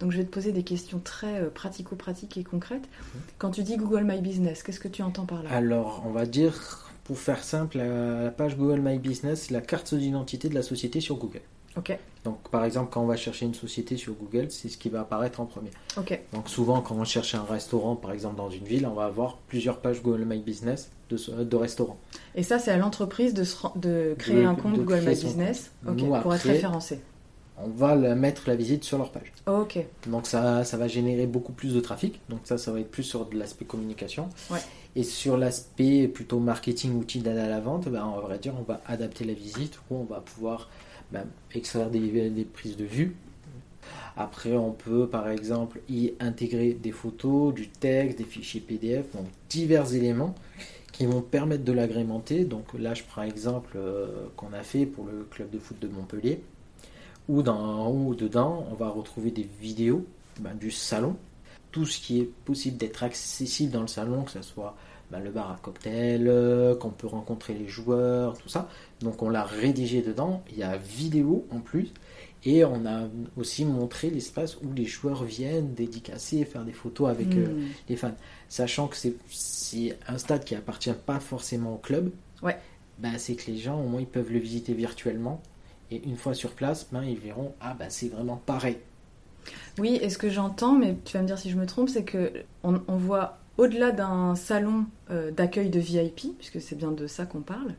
donc 0.00 0.12
je 0.12 0.18
vais 0.18 0.24
te 0.24 0.30
poser 0.30 0.52
des 0.52 0.62
questions 0.62 1.00
très 1.02 1.40
euh, 1.40 1.50
pratico-pratiques 1.50 2.36
et 2.36 2.44
concrètes. 2.44 2.88
Mhm. 2.88 3.20
Quand 3.38 3.50
tu 3.50 3.62
dis 3.62 3.76
Google 3.76 4.04
My 4.04 4.20
Business, 4.20 4.62
qu'est-ce 4.62 4.80
que 4.80 4.88
tu 4.88 5.02
entends 5.02 5.26
par 5.26 5.42
là? 5.42 5.50
Alors, 5.50 6.02
on 6.06 6.10
va 6.10 6.26
dire, 6.26 6.90
pour 7.04 7.18
faire 7.18 7.42
simple, 7.44 7.78
la, 7.78 8.30
page 8.30 8.56
Google 8.56 8.80
My 8.80 8.98
Business, 8.98 9.50
la 9.50 9.60
carte 9.60 9.94
d'identité 9.94 10.48
de 10.48 10.54
la 10.54 10.62
société 10.62 11.00
sur 11.00 11.16
Google. 11.16 11.42
Ok, 11.76 11.98
Donc, 12.24 12.38
par 12.50 12.64
exemple, 12.64 12.90
quand 12.92 13.02
on 13.02 13.06
va 13.06 13.16
chercher 13.16 13.46
une 13.46 13.54
société 13.54 13.96
sur 13.96 14.14
Google, 14.14 14.50
c'est 14.50 14.68
ce 14.68 14.78
qui 14.78 14.88
va 14.88 15.00
apparaître 15.00 15.40
en 15.40 15.46
premier. 15.46 15.70
ok, 15.96 16.18
Donc, 16.32 16.48
souvent, 16.48 16.80
quand 16.80 16.94
on 16.94 17.04
cherche 17.04 17.34
un 17.34 17.42
restaurant, 17.42 17.96
par 17.96 18.12
exemple, 18.12 18.36
dans 18.36 18.50
une 18.50 18.64
ville, 18.64 18.86
on 18.86 18.94
va 18.94 19.06
avoir 19.06 19.38
plusieurs 19.48 19.78
pages 19.78 20.02
Google 20.02 20.24
My 20.24 20.38
Business 20.38 20.90
de, 21.10 21.56
restaurants. 21.56 21.98
Et 22.34 22.42
ça, 22.42 22.58
c'est 22.58 22.70
à 22.70 22.76
l'entreprise 22.76 23.34
de, 23.34 23.44
de 23.76 24.14
créer 24.18 24.42
De- 24.42 24.46
un 24.46 24.54
compte 24.54 24.74
Google 24.74 25.00
My 25.00 25.14
Business 25.14 25.70
pour 26.22 26.34
être 26.34 26.46
référencé. 26.46 27.00
On 27.56 27.68
va 27.68 27.94
mettre 28.14 28.48
la 28.48 28.56
visite 28.56 28.84
sur 28.84 28.98
leur 28.98 29.12
page. 29.12 29.32
Ok, 29.46 29.78
Donc, 30.08 30.26
ça, 30.26 30.64
ça 30.64 30.76
va 30.76 30.88
générer 30.88 31.26
beaucoup 31.26 31.52
plus 31.52 31.74
de 31.74 31.80
trafic. 31.80 32.20
Donc, 32.28 32.40
ça, 32.44 32.58
ça 32.58 32.72
va 32.72 32.80
être 32.80 32.90
plus 32.90 33.04
sur 33.04 33.26
de 33.26 33.38
l'aspect 33.38 33.64
communication. 33.64 34.28
Ouais. 34.50 34.58
Et 34.96 35.04
sur 35.04 35.36
l'aspect 35.36 36.08
plutôt 36.08 36.40
marketing, 36.40 36.94
outil 36.98 37.20
d'aide 37.20 37.38
à 37.38 37.48
la 37.48 37.60
vente, 37.60 37.88
ben, 37.88 38.04
on 38.04 38.26
va 38.26 38.38
dire, 38.38 38.54
on 38.58 38.62
va 38.62 38.80
adapter 38.86 39.24
la 39.24 39.34
visite 39.34 39.78
où 39.90 39.96
on 39.96 40.04
va 40.04 40.20
pouvoir 40.20 40.68
ben, 41.12 41.26
extraire 41.54 41.90
des, 41.90 42.30
des 42.30 42.44
prises 42.44 42.76
de 42.76 42.84
vue. 42.84 43.14
Après, 44.16 44.52
on 44.52 44.70
peut 44.70 45.08
par 45.08 45.28
exemple 45.28 45.80
y 45.88 46.12
intégrer 46.20 46.74
des 46.74 46.92
photos, 46.92 47.52
du 47.52 47.68
texte, 47.68 48.18
des 48.18 48.24
fichiers 48.24 48.60
PDF, 48.60 49.10
donc 49.12 49.26
divers 49.48 49.92
éléments 49.94 50.34
qui 50.92 51.06
vont 51.06 51.20
permettre 51.20 51.64
de 51.64 51.72
l'agrémenter. 51.72 52.44
Donc 52.44 52.66
là, 52.78 52.94
je 52.94 53.02
prends 53.02 53.22
exemple 53.22 53.72
euh, 53.76 54.26
qu'on 54.36 54.52
a 54.52 54.62
fait 54.62 54.86
pour 54.86 55.06
le 55.06 55.24
club 55.24 55.50
de 55.50 55.58
foot 55.58 55.78
de 55.80 55.88
Montpellier, 55.88 56.40
où 57.28 57.42
dans 57.42 57.90
ou 57.92 58.14
dedans, 58.14 58.66
on 58.70 58.74
va 58.74 58.88
retrouver 58.88 59.30
des 59.30 59.48
vidéos 59.60 60.04
ben, 60.40 60.54
du 60.54 60.70
salon, 60.70 61.16
tout 61.72 61.86
ce 61.86 61.98
qui 62.00 62.20
est 62.20 62.30
possible 62.44 62.76
d'être 62.76 63.02
accessible 63.02 63.72
dans 63.72 63.80
le 63.82 63.86
salon, 63.88 64.22
que 64.22 64.30
ce 64.30 64.42
soit 64.42 64.76
ben, 65.10 65.20
le 65.20 65.30
bar 65.30 65.50
à 65.52 65.58
cocktail, 65.62 66.26
euh, 66.28 66.74
qu'on 66.76 66.90
peut 66.90 67.06
rencontrer 67.06 67.54
les 67.54 67.68
joueurs, 67.68 68.36
tout 68.38 68.48
ça. 68.48 68.68
Donc 69.00 69.22
on 69.22 69.28
l'a 69.28 69.44
rédigé 69.44 70.02
dedans. 70.02 70.42
Il 70.50 70.58
y 70.58 70.62
a 70.62 70.76
vidéo 70.76 71.46
en 71.50 71.60
plus. 71.60 71.88
Et 72.46 72.62
on 72.62 72.84
a 72.84 73.04
aussi 73.38 73.64
montré 73.64 74.10
l'espace 74.10 74.58
où 74.62 74.70
les 74.74 74.84
joueurs 74.84 75.24
viennent 75.24 75.72
dédicacer, 75.72 76.44
faire 76.44 76.62
des 76.64 76.72
photos 76.74 77.08
avec 77.08 77.34
euh, 77.36 77.46
Hmm. 77.46 77.68
les 77.88 77.96
fans. 77.96 78.14
Sachant 78.50 78.86
que 78.86 78.96
c'est- 78.96 79.16
c'est 79.30 79.96
un 80.06 80.18
stade 80.18 80.44
qui 80.44 80.54
appartient 80.54 80.92
pas 81.06 81.20
forcément 81.20 81.74
au 81.74 81.78
club. 81.78 82.10
Ouais. 82.42 82.58
Ben, 82.98 83.12
c'est 83.16 83.34
que 83.34 83.50
les 83.50 83.56
gens, 83.56 83.80
au 83.80 83.88
moins, 83.88 84.02
ils 84.02 84.06
peuvent 84.06 84.30
le 84.30 84.38
visiter 84.38 84.74
virtuellement. 84.74 85.40
Et 85.90 86.02
une 86.04 86.16
fois 86.16 86.34
sur 86.34 86.52
place, 86.52 86.88
ben, 86.92 87.02
ils 87.02 87.18
verront, 87.18 87.54
ah 87.60 87.74
ben 87.78 87.88
c'est 87.90 88.08
vraiment 88.08 88.40
pareil. 88.44 88.78
Oui, 89.78 89.98
et 90.00 90.08
ce 90.08 90.18
que 90.18 90.30
j'entends, 90.30 90.72
mais 90.72 90.96
tu 91.04 91.16
vas 91.16 91.22
me 91.22 91.26
dire 91.26 91.38
si 91.38 91.50
je 91.50 91.56
me 91.56 91.66
trompe, 91.66 91.88
c'est 91.88 92.04
que 92.04 92.32
on, 92.62 92.80
on 92.88 92.96
voit 92.96 93.38
au-delà 93.58 93.92
d'un 93.92 94.34
salon 94.34 94.86
euh, 95.10 95.30
d'accueil 95.30 95.70
de 95.70 95.78
VIP, 95.80 96.36
puisque 96.38 96.60
c'est 96.60 96.76
bien 96.76 96.90
de 96.92 97.06
ça 97.06 97.26
qu'on 97.26 97.40
parle, 97.40 97.74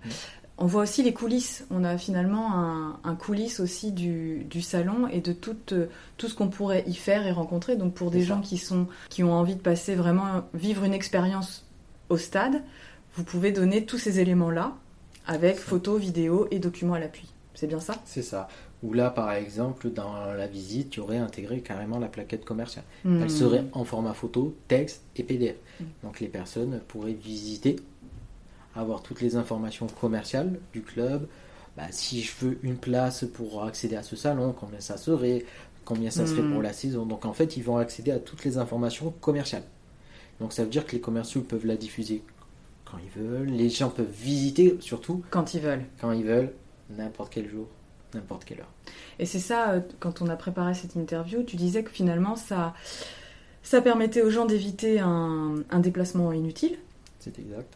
on 0.58 0.68
voit 0.68 0.84
aussi 0.84 1.04
les 1.04 1.14
coulisses. 1.14 1.66
On 1.70 1.84
a 1.84 1.98
finalement 1.98 2.54
un, 2.54 3.00
un 3.04 3.16
coulisses 3.16 3.60
aussi 3.60 3.92
du, 3.92 4.46
du 4.46 4.62
salon 4.62 5.08
et 5.08 5.20
de 5.20 5.34
tout, 5.34 5.58
euh, 5.74 5.88
tout 6.18 6.28
ce 6.30 6.36
qu'on 6.36 6.48
pourrait 6.48 6.84
y 6.88 6.94
faire 6.94 7.28
et 7.28 7.32
rencontrer. 7.32 7.76
Donc 7.76 7.94
pour 7.94 8.10
des 8.12 8.22
ça. 8.22 8.28
gens 8.28 8.42
qui, 8.42 8.58
sont, 8.58 8.88
qui 9.10 9.24
ont 9.24 9.34
envie 9.34 9.56
de 9.56 9.62
passer 9.62 9.96
vraiment, 9.96 10.44
vivre 10.54 10.84
une 10.86 10.94
expérience 10.94 11.66
au 12.10 12.18
stade, 12.18 12.64
vous 13.16 13.24
pouvez 13.24 13.52
donner 13.52 13.86
tous 13.86 13.98
ces 13.98 14.20
éléments-là 14.20 14.74
avec 15.28 15.58
photos, 15.58 16.00
vidéos 16.00 16.48
et 16.52 16.60
documents 16.60 16.94
à 16.94 17.00
l'appui. 17.00 17.35
C'est 17.56 17.68
bien 17.68 17.80
ça 17.80 17.96
C'est 18.06 18.22
ça. 18.22 18.48
Ou 18.84 18.94
là, 18.94 19.10
par 19.10 19.32
exemple, 19.32 19.90
dans 19.90 20.14
la 20.34 20.46
visite, 20.48 20.92
tu 20.92 21.00
aurais 21.00 21.18
intégré 21.18 21.62
carrément 21.62 21.98
la 21.98 22.08
plaquette 22.08 22.46
commerciale. 22.46 22.84
Hmm. 23.04 23.22
Elle 23.24 23.32
serait 23.32 23.64
en 23.72 23.84
format 23.86 24.14
photo, 24.14 24.56
texte 24.68 25.02
et 25.16 25.24
PDF. 25.24 25.56
Mm. 25.80 25.84
Donc 26.04 26.20
les 26.20 26.28
personnes 26.28 26.82
pourraient 26.88 27.14
visiter, 27.14 27.78
avoir 28.76 29.02
toutes 29.02 29.22
les 29.22 29.36
informations 29.38 29.88
commerciales 29.88 30.60
du 30.74 30.82
club. 30.82 31.28
Bah, 31.78 31.88
si 31.92 32.22
je 32.22 32.32
veux 32.42 32.60
une 32.64 32.78
place 32.78 33.26
pour 33.34 33.64
accéder 33.64 33.96
à 33.96 34.04
ce 34.04 34.16
salon, 34.16 34.54
combien 34.58 34.80
ça 34.80 34.98
serait, 34.98 35.46
combien 35.84 36.10
ça 36.12 36.26
serait 36.28 36.42
Mm. 36.42 36.54
pour 36.54 36.62
la 36.62 36.74
saison. 36.74 37.06
Donc 37.06 37.26
en 37.26 37.34
fait, 37.34 37.58
ils 37.58 37.64
vont 37.64 37.78
accéder 37.78 38.12
à 38.12 38.20
toutes 38.20 38.44
les 38.46 38.58
informations 38.58 39.14
commerciales. 39.22 39.64
Donc 40.40 40.52
ça 40.54 40.64
veut 40.64 40.70
dire 40.70 40.86
que 40.86 40.92
les 40.92 41.00
commerciaux 41.02 41.42
peuvent 41.42 41.66
la 41.66 41.78
diffuser 41.78 42.22
quand 42.84 42.98
ils 42.98 43.22
veulent. 43.22 43.48
Les 43.50 43.70
gens 43.70 43.90
peuvent 43.90 44.06
visiter 44.12 44.78
surtout 44.82 45.24
Quand 45.32 45.54
ils 45.54 45.62
veulent. 45.62 45.86
quand 46.02 46.12
ils 46.12 46.26
veulent, 46.26 46.52
n'importe 46.90 47.34
quel 47.34 47.50
jour, 47.50 47.68
n'importe 48.14 48.46
quelle 48.46 48.60
heure. 48.60 48.72
Et 49.20 49.26
c'est 49.26 49.40
ça, 49.40 49.72
euh, 49.72 49.80
quand 50.00 50.22
on 50.22 50.28
a 50.28 50.36
préparé 50.36 50.74
cette 50.74 50.96
interview, 50.96 51.44
tu 51.44 51.56
disais 51.56 51.84
que 51.84 51.90
finalement, 51.92 52.36
ça, 52.36 52.74
ça 53.64 53.82
permettait 53.82 54.22
aux 54.22 54.30
gens 54.30 54.46
d'éviter 54.46 55.00
un, 55.00 55.56
un 55.70 55.80
déplacement 55.80 56.32
inutile, 56.32 56.78
C'est 57.20 57.38
exact. 57.40 57.74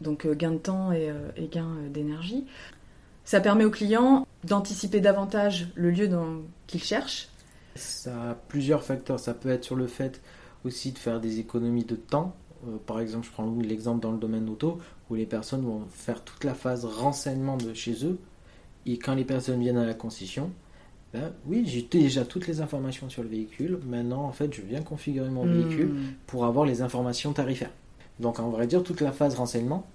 donc 0.00 0.26
euh, 0.26 0.34
gain 0.34 0.52
de 0.52 0.58
temps 0.58 0.92
et, 0.92 1.10
euh, 1.10 1.28
et 1.36 1.48
gain 1.48 1.68
d'énergie. 1.90 2.46
Ça 3.24 3.40
permet 3.40 3.64
aux 3.64 3.70
clients 3.70 4.26
d'anticiper 4.44 5.00
davantage 5.00 5.68
le 5.76 5.90
lieu 5.90 6.10
qu'ils 6.66 6.82
cherchent. 6.82 7.28
Ça 7.74 8.30
a 8.30 8.34
plusieurs 8.34 8.82
facteurs. 8.84 9.18
Ça 9.18 9.32
peut 9.32 9.48
être 9.48 9.64
sur 9.64 9.76
le 9.76 9.86
fait 9.86 10.20
aussi 10.64 10.92
de 10.92 10.98
faire 10.98 11.20
des 11.20 11.38
économies 11.40 11.84
de 11.84 11.96
temps. 11.96 12.36
Euh, 12.68 12.76
par 12.86 13.00
exemple, 13.00 13.26
je 13.26 13.32
prends 13.32 13.50
l'exemple 13.62 14.00
dans 14.00 14.12
le 14.12 14.18
domaine 14.18 14.46
auto, 14.50 14.78
où 15.08 15.14
les 15.14 15.24
personnes 15.24 15.62
vont 15.64 15.86
faire 15.90 16.22
toute 16.22 16.44
la 16.44 16.52
phase 16.54 16.84
renseignement 16.84 17.56
de 17.56 17.72
chez 17.72 18.04
eux. 18.04 18.18
Et 18.86 18.98
quand 18.98 19.14
les 19.14 19.24
personnes 19.24 19.60
viennent 19.60 19.78
à 19.78 19.86
la 19.86 19.94
concession, 19.94 20.50
ben 21.12 21.32
oui, 21.46 21.64
j'ai 21.66 21.82
déjà 21.82 22.24
toutes 22.24 22.46
les 22.46 22.60
informations 22.60 23.08
sur 23.08 23.22
le 23.22 23.28
véhicule. 23.28 23.78
Maintenant, 23.86 24.24
en 24.24 24.32
fait, 24.32 24.52
je 24.52 24.62
viens 24.62 24.82
configurer 24.82 25.30
mon 25.30 25.44
véhicule 25.46 25.88
Hmm. 25.88 26.12
pour 26.26 26.44
avoir 26.44 26.66
les 26.66 26.82
informations 26.82 27.32
tarifaires. 27.32 27.70
Donc, 28.20 28.40
en 28.40 28.50
vrai 28.50 28.66
dire, 28.66 28.82
toute 28.82 29.00
la 29.00 29.12
phase 29.12 29.34
renseignement, 29.36 29.86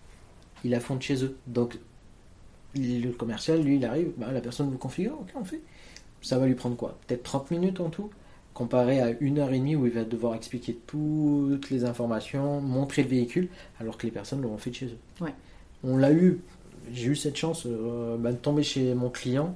ils 0.64 0.72
la 0.72 0.80
font 0.80 0.96
de 0.96 1.02
chez 1.02 1.24
eux. 1.24 1.36
Donc, 1.48 1.78
le 2.76 3.12
commercial, 3.12 3.62
lui, 3.62 3.76
il 3.78 3.86
arrive, 3.86 4.12
bah, 4.18 4.32
la 4.32 4.42
personne 4.42 4.70
vous 4.70 4.78
configure, 4.78 5.14
ok, 5.20 5.30
on 5.36 5.44
fait. 5.44 5.62
Ça 6.22 6.38
va 6.38 6.48
lui 6.48 6.56
prendre 6.56 6.76
quoi? 6.76 6.98
Peut-être 7.08 7.24
30 7.24 7.52
minutes 7.52 7.80
en 7.80 7.90
tout 7.90 8.10
Comparé 8.54 9.00
à 9.00 9.12
une 9.22 9.40
heure 9.40 9.54
et 9.54 9.60
demie 9.60 9.76
où 9.76 9.86
il 9.86 9.94
va 9.94 10.04
devoir 10.04 10.36
expliquer 10.36 10.78
toutes 10.86 11.70
les 11.70 11.86
informations, 11.86 12.60
montrer 12.60 13.04
le 13.04 13.08
véhicule, 13.10 13.48
alors 13.80 13.98
que 13.98 14.06
les 14.06 14.12
personnes 14.12 14.42
l'auront 14.42 14.58
fait 14.58 14.72
de 14.72 14.76
chez 14.76 14.86
eux. 14.88 14.98
Ouais. 15.22 15.34
On 15.84 15.96
l'a 15.96 16.12
eu, 16.12 16.40
j'ai 16.94 17.08
eu 17.08 17.16
cette 17.16 17.36
chance 17.38 17.64
euh, 17.66 18.18
bah, 18.18 18.32
de 18.32 18.38
tomber 18.38 18.64
chez 18.64 18.94
mon 18.94 19.10
client, 19.10 19.56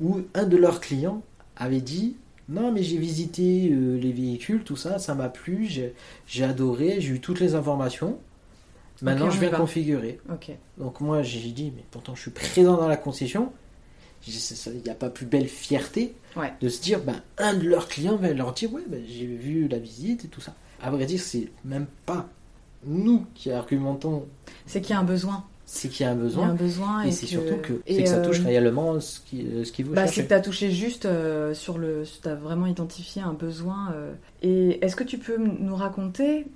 où 0.00 0.20
un 0.34 0.44
de 0.44 0.56
leurs 0.56 0.80
clients 0.80 1.22
avait 1.56 1.80
dit 1.80 2.16
non 2.48 2.72
mais 2.72 2.82
j'ai 2.82 2.96
visité 2.96 3.68
euh, 3.70 3.98
les 3.98 4.12
véhicules, 4.12 4.62
tout 4.64 4.76
ça, 4.76 4.98
ça 4.98 5.14
m'a 5.14 5.28
plu, 5.28 5.66
j'ai 5.66 5.94
j'ai 6.26 6.44
adoré, 6.44 7.00
j'ai 7.00 7.14
eu 7.14 7.20
toutes 7.20 7.40
les 7.40 7.54
informations. 7.54 8.18
Maintenant 9.02 9.30
je 9.30 9.38
viens 9.38 9.50
configurer. 9.50 10.18
Donc 10.78 11.00
moi 11.00 11.22
j'ai 11.22 11.50
dit 11.50 11.72
mais 11.76 11.84
pourtant 11.90 12.14
je 12.14 12.22
suis 12.22 12.30
présent 12.30 12.76
dans 12.76 12.88
la 12.88 12.96
concession. 12.96 13.52
Il 14.26 14.82
n'y 14.82 14.90
a 14.90 14.94
pas 14.94 15.10
plus 15.10 15.26
belle 15.26 15.46
fierté 15.46 16.14
Ouais. 16.36 16.52
de 16.60 16.68
se 16.68 16.80
dire 16.82 17.00
ben, 17.02 17.22
un 17.38 17.54
de 17.54 17.66
leurs 17.66 17.88
clients 17.88 18.16
va 18.16 18.32
leur 18.32 18.52
dire 18.52 18.72
ouais 18.72 18.82
ben, 18.88 19.02
j'ai 19.08 19.26
vu 19.26 19.68
la 19.68 19.78
visite 19.78 20.24
et 20.24 20.28
tout 20.28 20.40
ça. 20.40 20.54
À 20.82 20.90
vrai 20.90 21.06
dire 21.06 21.20
c'est 21.20 21.48
même 21.64 21.86
pas 22.06 22.28
nous 22.84 23.26
qui 23.34 23.50
argumentons. 23.52 24.26
C'est 24.66 24.80
qu'il 24.80 24.90
y 24.90 24.92
a 24.94 25.00
un 25.00 25.04
besoin. 25.04 25.44
C'est 25.70 25.88
qu'il 25.90 26.04
y 26.06 26.08
a 26.08 26.12
un 26.12 26.14
Il 26.14 26.18
y 26.18 26.20
a 26.20 26.24
besoin. 26.24 26.48
un 26.48 26.54
besoin 26.54 27.02
Et, 27.04 27.08
et, 27.08 27.12
c'est 27.12 27.26
que- 27.26 27.32
surtout 27.32 27.56
que, 27.62 27.72
et, 27.86 27.96
c'est 27.96 28.02
que 28.04 28.08
ça 28.08 28.18
touche 28.20 28.40
euh, 28.40 28.44
réellement 28.44 28.98
ce 29.00 29.20
qui, 29.20 29.46
ce 29.64 29.70
qui 29.70 29.82
vous 29.82 29.92
Bah, 29.92 30.06
c'est 30.06 30.22
que 30.24 30.28
tu 30.28 30.34
as 30.34 30.40
touché 30.40 30.70
juste 30.70 31.04
euh, 31.04 31.52
sur 31.52 31.76
le. 31.76 32.04
Tu 32.22 32.26
as 32.28 32.34
vraiment 32.34 32.66
identifié 32.66 33.20
un 33.20 33.34
besoin. 33.34 33.92
euh. 33.92 34.12
Et 34.42 34.82
est-ce 34.84 34.96
que 34.96 35.04
tu 35.04 35.18
peux 35.18 35.36
nous 35.36 35.76
raconter, 35.76 36.46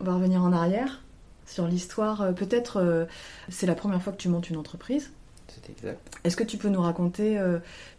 on 0.00 0.04
va 0.04 0.14
revenir 0.14 0.42
en 0.42 0.52
arrière, 0.52 1.02
sur 1.46 1.66
l'histoire, 1.68 2.34
peut-être 2.34 2.78
euh, 2.78 3.04
c'est 3.48 3.66
la 3.66 3.74
première 3.76 4.02
fois 4.02 4.12
que 4.12 4.18
tu 4.18 4.28
montes 4.28 4.50
une 4.50 4.56
entreprise. 4.56 5.10
C'est 5.46 5.70
exact. 5.70 6.00
Est-ce 6.24 6.36
que 6.36 6.44
tu 6.44 6.56
peux 6.58 6.68
nous 6.68 6.82
raconter 6.82 7.40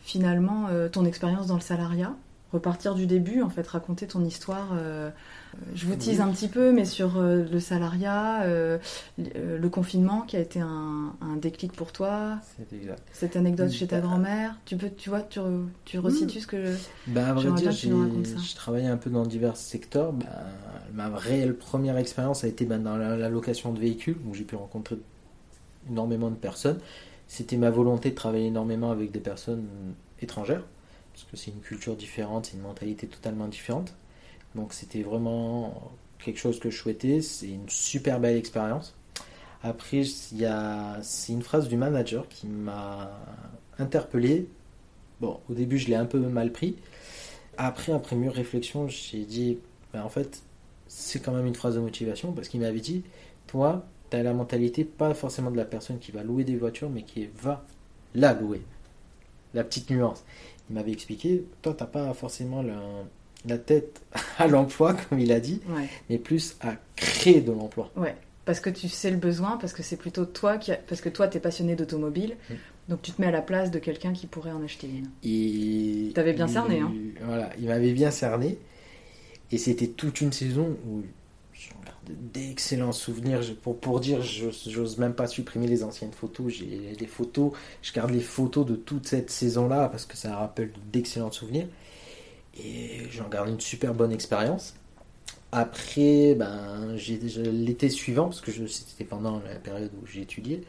finalement 0.02 0.68
ton 0.92 1.04
expérience 1.06 1.48
dans 1.48 1.56
le 1.56 1.62
salariat? 1.62 2.14
Repartir 2.52 2.96
du 2.96 3.06
début, 3.06 3.44
en 3.44 3.50
fait, 3.50 3.68
raconter 3.68 4.08
ton 4.08 4.24
histoire. 4.26 4.70
euh, 4.74 5.12
je 5.76 5.86
vous 5.86 5.96
tease 5.96 6.18
Oui. 6.18 6.22
un 6.22 6.32
petit 6.32 6.48
peu, 6.48 6.72
mais 6.72 6.86
sur 6.86 7.18
euh, 7.18 7.44
le 7.52 7.60
salariat, 7.60 8.42
euh, 8.44 8.78
le 9.18 9.70
confinement 9.70 10.22
qui 10.22 10.36
a 10.36 10.40
été 10.40 10.60
un, 10.60 11.14
un 11.22 11.36
déclic 11.36 11.74
pour 11.74 11.92
toi, 11.92 12.38
exact. 12.72 13.02
cette 13.12 13.36
anecdote 13.36 13.72
chez 13.72 13.86
ta 13.88 13.98
Bah. 13.98 14.08
grand-mère. 14.08 14.58
Tu 14.66 14.78
peux, 14.78 14.90
tu 14.90 15.10
vois, 15.10 15.22
tu, 15.22 15.40
tu 15.86 16.00
resitues 16.00 16.40
ce 16.42 16.48
que. 16.48 16.76
Bah, 17.08 17.28
à 17.30 17.34
vrai 17.34 17.52
dire, 17.54 17.72
j'ai 17.72 17.92
j'ai 17.92 18.56
travaillé 18.56 18.88
un 18.88 18.98
peu 18.98 19.10
dans 19.12 19.24
divers 19.26 19.58
secteurs. 19.58 20.12
Bah, 20.14 20.26
ma 20.94 21.10
réelle 21.16 21.56
première 21.56 21.98
expérience 21.98 22.44
a 22.44 22.48
été 22.48 22.66
bah, 22.66 22.78
dans 22.80 22.98
la, 22.98 23.16
la 23.16 23.30
location 23.30 23.74
de 23.74 23.80
véhicules, 23.80 24.18
où 24.28 24.34
j'ai 24.34 24.44
pu 24.44 24.56
rencontrer 24.56 24.98
énormément 25.90 26.30
de 26.30 26.36
personnes. 26.36 26.80
C'était 27.28 27.58
ma 27.58 27.70
volonté 27.70 28.10
de 28.10 28.16
travailler 28.16 28.48
énormément 28.48 28.90
avec 28.92 29.12
des 29.12 29.20
personnes 29.20 29.66
étrangères, 30.22 30.64
parce 31.20 31.32
que 31.32 31.38
c'est 31.38 31.52
une 31.52 31.62
culture 31.62 31.96
différente, 31.96 32.48
c'est 32.48 32.54
une 32.54 32.64
mentalité 32.64 33.08
totalement 33.08 33.48
différente. 33.48 33.94
Donc 34.56 34.74
c'était 34.74 35.02
vraiment 35.02 35.92
quelque 36.24 36.40
chose 36.40 36.60
que 36.60 36.70
je 36.70 36.78
souhaitais. 36.78 37.22
C'est 37.22 37.50
une 37.50 37.70
super 37.70 38.20
belle 38.20 38.38
expérience. 38.38 38.96
Après, 39.64 40.04
c'est 40.04 41.34
une 41.34 41.42
phrase 41.42 41.68
du 41.68 41.76
manager 41.76 42.28
qui 42.30 42.48
m'a 42.48 43.12
interpellé. 43.78 44.48
Bon, 45.20 45.40
au 45.50 45.54
début, 45.54 45.78
je 45.78 45.88
l'ai 45.88 45.96
un 45.96 46.06
peu 46.06 46.20
mal 46.20 46.52
pris. 46.52 46.78
Après, 47.58 47.92
après 47.92 48.16
mûre 48.16 48.34
réflexion, 48.34 48.88
j'ai 48.88 49.26
dit, 49.26 49.58
ben, 49.92 50.02
en 50.04 50.10
fait, 50.10 50.42
c'est 50.88 51.20
quand 51.20 51.34
même 51.34 51.46
une 51.46 51.56
phrase 51.56 51.76
de 51.76 51.82
motivation 51.82 52.32
parce 52.32 52.48
qu'il 52.48 52.62
m'avait 52.62 52.80
dit, 52.80 53.04
toi, 53.48 53.86
tu 54.10 54.16
as 54.16 54.24
la 54.24 54.34
mentalité 54.34 54.86
pas 54.86 55.14
forcément 55.14 55.52
de 55.52 55.58
la 55.58 55.66
personne 55.66 56.00
qui 56.00 56.14
va 56.14 56.24
louer 56.24 56.46
des 56.46 56.56
voitures, 56.56 56.90
mais 56.90 57.04
qui 57.04 57.28
va 57.42 57.66
la 58.16 58.34
louer. 58.34 58.62
La 59.54 59.66
petite 59.66 59.90
nuance. 59.90 60.24
Il 60.70 60.76
m'avait 60.76 60.92
expliqué, 60.92 61.44
toi, 61.62 61.74
t'as 61.78 61.86
pas 61.86 62.14
forcément 62.14 62.62
la, 62.62 62.80
la 63.48 63.58
tête 63.58 64.02
à 64.38 64.48
l'emploi, 64.48 64.94
comme 64.94 65.20
il 65.20 65.32
a 65.32 65.40
dit, 65.40 65.62
Ouais, 65.70 65.88
mais 66.10 66.18
plus 66.18 66.56
à 66.62 66.76
créer 66.96 67.42
de 67.42 67.52
l'emploi. 67.52 67.92
ouais. 67.96 68.16
Parce 68.46 68.60
que 68.62 68.70
tu 68.72 68.88
sais 68.90 69.12
le 69.12 69.18
besoin, 69.18 69.58
parce 69.58 69.74
que 69.74 69.84
c'est 69.84 69.96
plutôt 69.98 70.26
toi 70.26 70.58
qui. 70.58 70.72
a- 70.72 70.76
Parce 70.88 71.02
que 71.02 71.10
toi, 71.10 71.28
t'es 71.28 71.40
passionné 71.40 71.76
d'automobile, 71.76 72.36
Mm. 72.50 72.54
donc 72.90 73.02
tu 73.04 73.12
te 73.12 73.22
mets 73.22 73.28
à 73.28 73.32
la 73.32 73.44
place 73.44 73.70
de 73.70 73.78
quelqu'un 73.78 74.12
qui 74.12 74.26
pourrait 74.26 74.50
en 74.52 74.64
acheter 74.64 74.88
une. 74.88 75.08
Et 75.24 76.12
T'avais 76.16 76.34
bien 76.34 76.48
il- 76.48 76.54
cerné, 76.54 76.80
hein. 76.80 76.92
Voilà, 77.24 77.52
il 77.60 77.68
m'avait 77.68 77.92
bien 77.94 78.10
cerné. 78.10 78.58
Et 79.52 79.58
c'était 79.60 79.88
toute 79.88 80.22
une 80.22 80.32
saison 80.32 80.76
où 80.88 81.04
d'excellents 82.10 82.92
souvenirs. 82.92 83.42
Pour, 83.62 83.80
pour 83.80 84.00
dire, 84.00 84.22
j'ose 84.22 84.98
même 84.98 85.14
pas 85.14 85.28
supprimer 85.28 85.68
les 85.68 85.84
anciennes 85.84 86.12
photos. 86.12 86.52
J'ai 86.52 86.96
des 86.98 87.08
photos, 87.08 87.54
je 87.82 87.94
garde 87.94 88.12
les 88.12 88.20
photos 88.20 88.66
de 88.66 88.76
toute 88.76 89.08
cette 89.08 89.30
saison-là 89.30 89.90
parce 89.90 90.06
que 90.06 90.18
ça 90.18 90.36
rappelle 90.36 90.72
d'excellents 90.92 91.32
souvenirs. 91.32 91.68
Et 92.64 93.10
j'en 93.12 93.30
garde 93.30 93.50
une 93.50 93.60
super 93.60 93.94
bonne 93.94 94.12
expérience. 94.12 94.76
Après, 95.52 96.36
ben, 96.36 96.96
l'été 96.96 97.90
suivant, 97.90 98.26
parce 98.26 98.42
que 98.42 98.52
c'était 98.68 99.04
pendant 99.04 99.40
la 99.40 99.56
période 99.56 99.92
où 100.02 100.06
j'ai 100.06 100.22
étudié, 100.22 100.64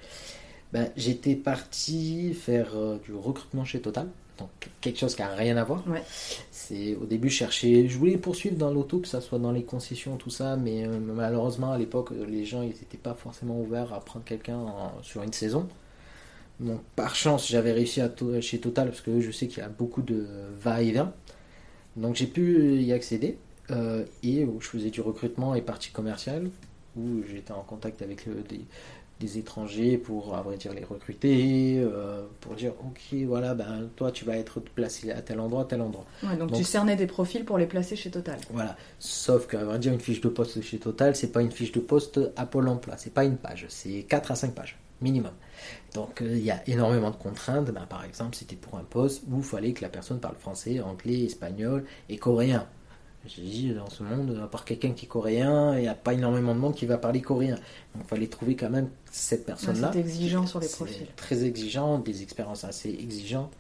ben, 0.72 0.90
j'étais 0.96 1.34
parti 1.34 2.32
faire 2.32 2.76
euh, 2.76 2.98
du 2.98 3.12
recrutement 3.12 3.64
chez 3.64 3.80
Total. 3.80 4.08
Donc 4.40 4.50
quelque 4.80 4.98
chose 4.98 5.14
qui 5.14 5.22
n'a 5.22 5.28
rien 5.34 5.56
à 5.56 5.64
voir. 5.64 5.86
Ouais. 5.88 6.02
C'est 6.50 6.96
au 6.96 7.04
début 7.06 7.28
je 7.30 7.36
cherchais, 7.36 7.86
je 7.88 7.96
voulais 7.98 8.16
poursuivre 8.16 8.56
dans 8.56 8.70
l'auto, 8.72 8.98
que 8.98 9.08
ça 9.08 9.20
soit 9.20 9.38
dans 9.38 9.52
les 9.52 9.62
concessions, 9.64 10.16
tout 10.16 10.30
ça, 10.30 10.56
mais 10.56 10.84
euh, 10.86 10.98
malheureusement 10.98 11.72
à 11.72 11.78
l'époque 11.78 12.10
les 12.28 12.44
gens 12.44 12.62
ils 12.62 12.68
n'étaient 12.68 12.96
pas 12.96 13.14
forcément 13.14 13.60
ouverts 13.60 13.92
à 13.92 14.00
prendre 14.00 14.24
quelqu'un 14.24 14.64
sur 15.02 15.22
une 15.22 15.32
saison. 15.32 15.68
Donc 16.58 16.80
par 16.96 17.14
chance 17.14 17.48
j'avais 17.48 17.72
réussi 17.72 18.00
à 18.00 18.08
to- 18.08 18.40
chez 18.40 18.58
Total 18.60 18.88
parce 18.88 19.00
que 19.00 19.20
je 19.20 19.30
sais 19.30 19.46
qu'il 19.46 19.58
y 19.58 19.62
a 19.66 19.68
beaucoup 19.68 20.02
de 20.02 20.26
va-et-vient. 20.60 21.12
Donc 21.96 22.16
j'ai 22.16 22.26
pu 22.26 22.80
y 22.82 22.92
accéder 22.92 23.38
euh, 23.70 24.04
et 24.22 24.44
où 24.44 24.60
je 24.60 24.68
faisais 24.68 24.90
du 24.90 25.00
recrutement 25.00 25.54
et 25.54 25.62
partie 25.62 25.90
commerciale 25.90 26.50
où 26.96 27.22
j'étais 27.30 27.52
en 27.52 27.62
contact 27.62 28.02
avec 28.02 28.26
euh, 28.28 28.42
des, 28.48 28.60
des 29.20 29.38
étrangers 29.38 29.98
pour, 29.98 30.34
à 30.34 30.40
vrai 30.40 30.56
dire, 30.56 30.72
les 30.72 30.82
recruter, 30.82 31.78
euh, 31.78 32.22
pour 32.40 32.54
dire, 32.54 32.72
ok, 32.80 33.18
voilà, 33.26 33.54
ben, 33.54 33.88
toi, 33.94 34.10
tu 34.10 34.24
vas 34.24 34.36
être 34.36 34.60
placé 34.60 35.12
à 35.12 35.20
tel 35.20 35.38
endroit, 35.38 35.66
tel 35.66 35.82
endroit. 35.82 36.06
Ouais, 36.22 36.36
donc, 36.36 36.48
Donc, 36.50 36.58
tu 36.58 36.64
cernais 36.64 36.96
des 36.96 37.06
profils 37.06 37.44
pour 37.44 37.58
les 37.58 37.66
placer 37.66 37.96
chez 37.96 38.10
Total. 38.10 38.38
Voilà. 38.50 38.76
Sauf 38.98 39.46
qu'à 39.46 39.62
vrai 39.62 39.78
dire, 39.78 39.92
une 39.92 40.00
fiche 40.00 40.22
de 40.22 40.28
poste 40.28 40.60
chez 40.62 40.78
Total, 40.78 41.14
c'est 41.14 41.30
pas 41.30 41.42
une 41.42 41.52
fiche 41.52 41.70
de 41.72 41.80
poste 41.80 42.18
à 42.34 42.46
Pôle 42.46 42.68
emploi, 42.68 42.94
c'est 42.96 43.12
pas 43.12 43.24
une 43.24 43.36
page, 43.36 43.66
c'est 43.68 44.04
4 44.08 44.32
à 44.32 44.34
5 44.36 44.54
pages, 44.54 44.78
minimum. 45.02 45.32
Donc, 45.94 46.22
euh, 46.22 46.36
il 46.36 46.44
y 46.44 46.50
a 46.50 46.62
énormément 46.66 47.10
de 47.10 47.16
contraintes. 47.16 47.70
Ben, 47.70 47.86
par 47.86 48.04
exemple, 48.04 48.36
c'était 48.36 48.56
pour 48.56 48.78
un 48.78 48.84
poste 48.84 49.22
où 49.30 49.38
il 49.38 49.44
fallait 49.44 49.72
que 49.74 49.82
la 49.82 49.90
personne 49.90 50.18
parle 50.18 50.36
français, 50.36 50.80
anglais, 50.80 51.24
espagnol 51.24 51.84
et 52.08 52.16
coréen. 52.16 52.66
J'ai 53.26 53.42
dit, 53.42 53.74
dans 53.74 53.90
ce 53.90 54.02
monde, 54.02 54.40
à 54.42 54.46
part 54.46 54.64
quelqu'un 54.64 54.92
qui 54.92 55.04
est 55.04 55.08
coréen, 55.08 55.76
il 55.76 55.82
n'y 55.82 55.88
a 55.88 55.94
pas 55.94 56.14
énormément 56.14 56.54
de 56.54 56.60
monde 56.60 56.74
qui 56.74 56.86
va 56.86 56.96
parler 56.96 57.20
coréen. 57.20 57.56
Donc, 57.94 58.04
il 58.04 58.08
fallait 58.08 58.26
trouver 58.28 58.56
quand 58.56 58.70
même 58.70 58.88
cette 59.10 59.44
personne-là. 59.44 59.90
c'est 59.92 60.00
exigeant 60.00 60.46
sur 60.46 60.58
les 60.58 60.68
profils. 60.68 61.06
Très 61.16 61.44
exigeant, 61.44 61.98
des 61.98 62.22
expériences 62.22 62.64
assez 62.64 62.88
exigeantes. 62.88 63.52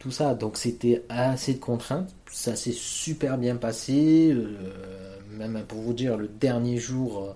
Tout 0.00 0.10
ça, 0.10 0.34
donc 0.34 0.56
c'était 0.56 1.04
assez 1.08 1.54
de 1.54 1.60
contraintes. 1.60 2.14
Ça 2.30 2.56
s'est 2.56 2.72
super 2.72 3.38
bien 3.38 3.56
passé. 3.56 4.30
euh, 4.32 5.18
même 5.30 5.64
pour 5.66 5.80
vous 5.80 5.92
dire, 5.92 6.16
le 6.16 6.28
dernier 6.28 6.78
jour, 6.78 7.22
euh, 7.22 7.32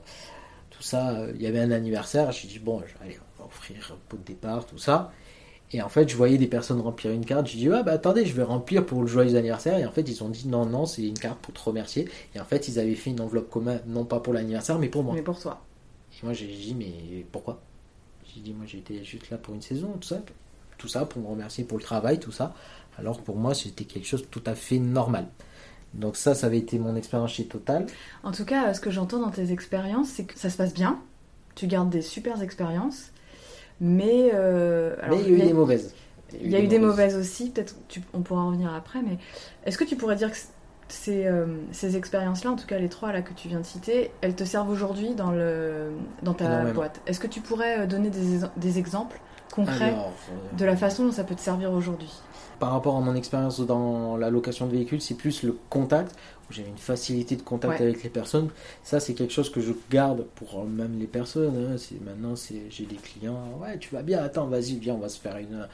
tout 0.71 0.83
ça, 0.83 1.11
euh, 1.11 1.33
il 1.35 1.43
y 1.43 1.47
avait 1.47 1.61
un 1.61 1.71
anniversaire. 1.71 2.33
J'ai 2.33 2.49
dit, 2.49 2.59
bon, 2.59 2.83
allez, 3.01 3.19
on 3.39 3.43
va 3.43 3.49
offrir 3.49 3.93
un 3.93 3.99
pot 4.09 4.17
de 4.17 4.25
départ, 4.25 4.67
tout 4.67 4.79
ça. 4.79 5.13
Et 5.73 5.83
en 5.83 5.89
fait, 5.89 6.09
je 6.09 6.17
voyais 6.17 6.39
des 6.39 6.47
personnes 6.47 6.81
remplir 6.81 7.13
une 7.13 7.27
carte. 7.27 7.47
J'ai 7.47 7.59
dit, 7.59 7.69
ah 7.71 7.83
bah 7.83 7.93
attendez, 7.93 8.25
je 8.25 8.35
vais 8.35 8.43
remplir 8.43 8.87
pour 8.87 9.03
le 9.03 9.07
joyeux 9.07 9.37
anniversaire. 9.37 9.79
Et 9.79 9.85
en 9.85 9.93
fait, 9.93 10.09
ils 10.09 10.25
ont 10.25 10.31
dit, 10.31 10.49
non, 10.49 10.65
non, 10.65 10.87
c'est 10.87 11.07
une 11.07 11.19
carte 11.19 11.39
pour 11.41 11.53
te 11.53 11.61
remercier. 11.61 12.09
Et 12.35 12.41
en 12.41 12.45
fait, 12.45 12.69
ils 12.69 12.79
avaient 12.79 12.95
fait 12.95 13.11
une 13.11 13.21
enveloppe 13.21 13.51
commune, 13.51 13.81
non 13.87 14.05
pas 14.05 14.21
pour 14.21 14.33
l'anniversaire, 14.33 14.79
mais 14.79 14.89
pour 14.89 15.05
moi. 15.05 15.15
Mais 15.15 15.23
pour 15.23 15.39
toi. 15.39 15.63
Et 16.13 16.25
moi, 16.25 16.33
j'ai 16.33 16.47
dit, 16.47 16.75
mais 16.75 17.25
pourquoi? 17.31 17.61
J'ai 18.35 18.41
dit, 18.41 18.53
moi, 18.55 18.65
j'étais 18.67 19.05
juste 19.05 19.29
là 19.31 19.37
pour 19.37 19.55
une 19.55 19.63
saison, 19.63 19.89
tout 20.01 20.09
ça. 20.09 20.21
Tout 20.79 20.89
ça 20.89 21.05
pour 21.05 21.21
me 21.21 21.29
remercier 21.29 21.65
pour 21.65 21.77
le 21.77 21.85
travail, 21.85 22.19
tout 22.19 22.33
ça. 22.33 22.55
Alors 22.99 23.19
que 23.19 23.23
pour 23.23 23.37
moi, 23.37 23.53
c'était 23.53 23.85
quelque 23.85 24.07
chose 24.07 24.23
de 24.23 24.29
tout 24.29 24.43
à 24.47 24.55
fait 24.55 24.79
normal. 24.79 25.27
Donc 25.95 26.17
ça, 26.17 26.35
ça 26.35 26.47
avait 26.47 26.59
été 26.59 26.79
mon 26.79 26.97
expérience 26.97 27.33
chez 27.33 27.47
Total. 27.47 27.87
En 28.23 28.33
tout 28.33 28.45
cas, 28.45 28.73
ce 28.75 28.81
que 28.81 28.91
j'entends 28.91 29.19
dans 29.19 29.31
tes 29.31 29.53
expériences, 29.53 30.09
c'est 30.09 30.25
que 30.25 30.39
ça 30.39 30.51
se 30.51 30.57
passe 30.57 30.73
bien. 30.73 31.01
Tu 31.55 31.67
gardes 31.67 31.91
des 31.91 32.03
super 32.03 32.41
expériences. 32.43 33.11
Mais. 33.81 34.31
euh, 34.35 34.95
alors, 35.03 35.19
mais 35.19 35.25
il 35.25 35.39
y 35.39 35.41
a 35.41 35.45
eu 35.45 35.47
des 35.49 35.53
mauvaises. 35.55 35.95
Il 36.41 36.51
y 36.51 36.57
a 36.57 36.61
eu 36.61 36.67
des 36.69 36.79
mauvaises 36.79 37.17
aussi, 37.17 37.51
peut-être 37.51 37.75
on 38.13 38.21
pourra 38.21 38.43
en 38.43 38.49
revenir 38.49 38.75
après, 38.75 39.01
mais 39.03 39.17
est-ce 39.65 39.79
que 39.79 39.85
tu 39.85 39.97
pourrais 39.97 40.17
dire 40.17 40.31
que 40.31 40.37
ces, 40.89 41.27
euh, 41.27 41.47
ces 41.73 41.97
expériences-là, 41.97 42.51
en 42.51 42.57
tout 42.57 42.67
cas 42.67 42.79
les 42.79 42.89
trois 42.91 43.13
là 43.13 43.23
que 43.23 43.33
tu 43.33 43.49
viens 43.49 43.61
de 43.61 43.65
citer, 43.67 44.11
elles 44.21 44.35
te 44.35 44.45
servent 44.45 44.69
aujourd'hui 44.71 45.15
dans, 45.15 45.31
le, 45.31 45.93
dans 46.23 46.35
ta 46.35 46.45
Énormément. 46.45 46.75
boîte? 46.75 47.01
Est-ce 47.07 47.19
que 47.21 47.27
tu 47.27 47.41
pourrais 47.41 47.81
euh, 47.81 47.87
donner 47.87 48.11
des, 48.11 48.41
des 48.57 48.79
exemples 48.79 49.21
concrets 49.55 49.93
Alors, 49.93 50.13
de 50.53 50.65
la 50.67 50.77
façon 50.77 51.07
dont 51.07 51.13
ça 51.13 51.25
peut 51.25 51.35
te 51.35 51.41
servir 51.41 51.73
aujourd'hui? 51.73 52.13
Par 52.59 52.73
rapport 52.73 52.97
à 52.97 53.01
mon 53.01 53.15
expérience 53.15 53.61
dans 53.61 54.17
la 54.17 54.31
location 54.31 54.67
de 54.67 54.73
véhicules, 54.73 55.01
c'est 55.01 55.15
plus 55.15 55.43
le 55.43 55.57
contact, 55.71 56.15
où 56.49 56.53
j'ai 56.53 56.67
une 56.67 56.79
facilité 56.79 57.37
de 57.37 57.43
contact 57.43 57.81
Ouais. 57.81 57.87
avec 57.87 58.03
les 58.03 58.11
personnes. 58.11 58.49
Ça, 58.83 59.01
c'est 59.01 59.15
quelque 59.15 59.33
chose 59.33 59.51
que 59.51 59.61
je 59.61 59.73
garde 59.91 60.25
pour 60.35 60.61
euh, 60.61 60.65
même 60.65 60.99
les 60.99 61.07
personnes. 61.07 61.55
hein. 61.73 61.77
C'est 61.77 62.01
maintenant, 62.03 62.37
c'est 62.37 62.63
j'ai 62.71 62.85
des 62.87 62.97
clients. 62.97 63.39
Ouais, 63.61 63.79
tu 63.79 63.95
vas 63.95 64.03
bien. 64.03 64.23
Attends, 64.23 64.47
vas-y, 64.47 64.77
viens, 64.79 64.95
on 64.95 64.99
va 64.99 65.09
se 65.09 65.21
faire 65.21 65.37
une, 65.37 65.67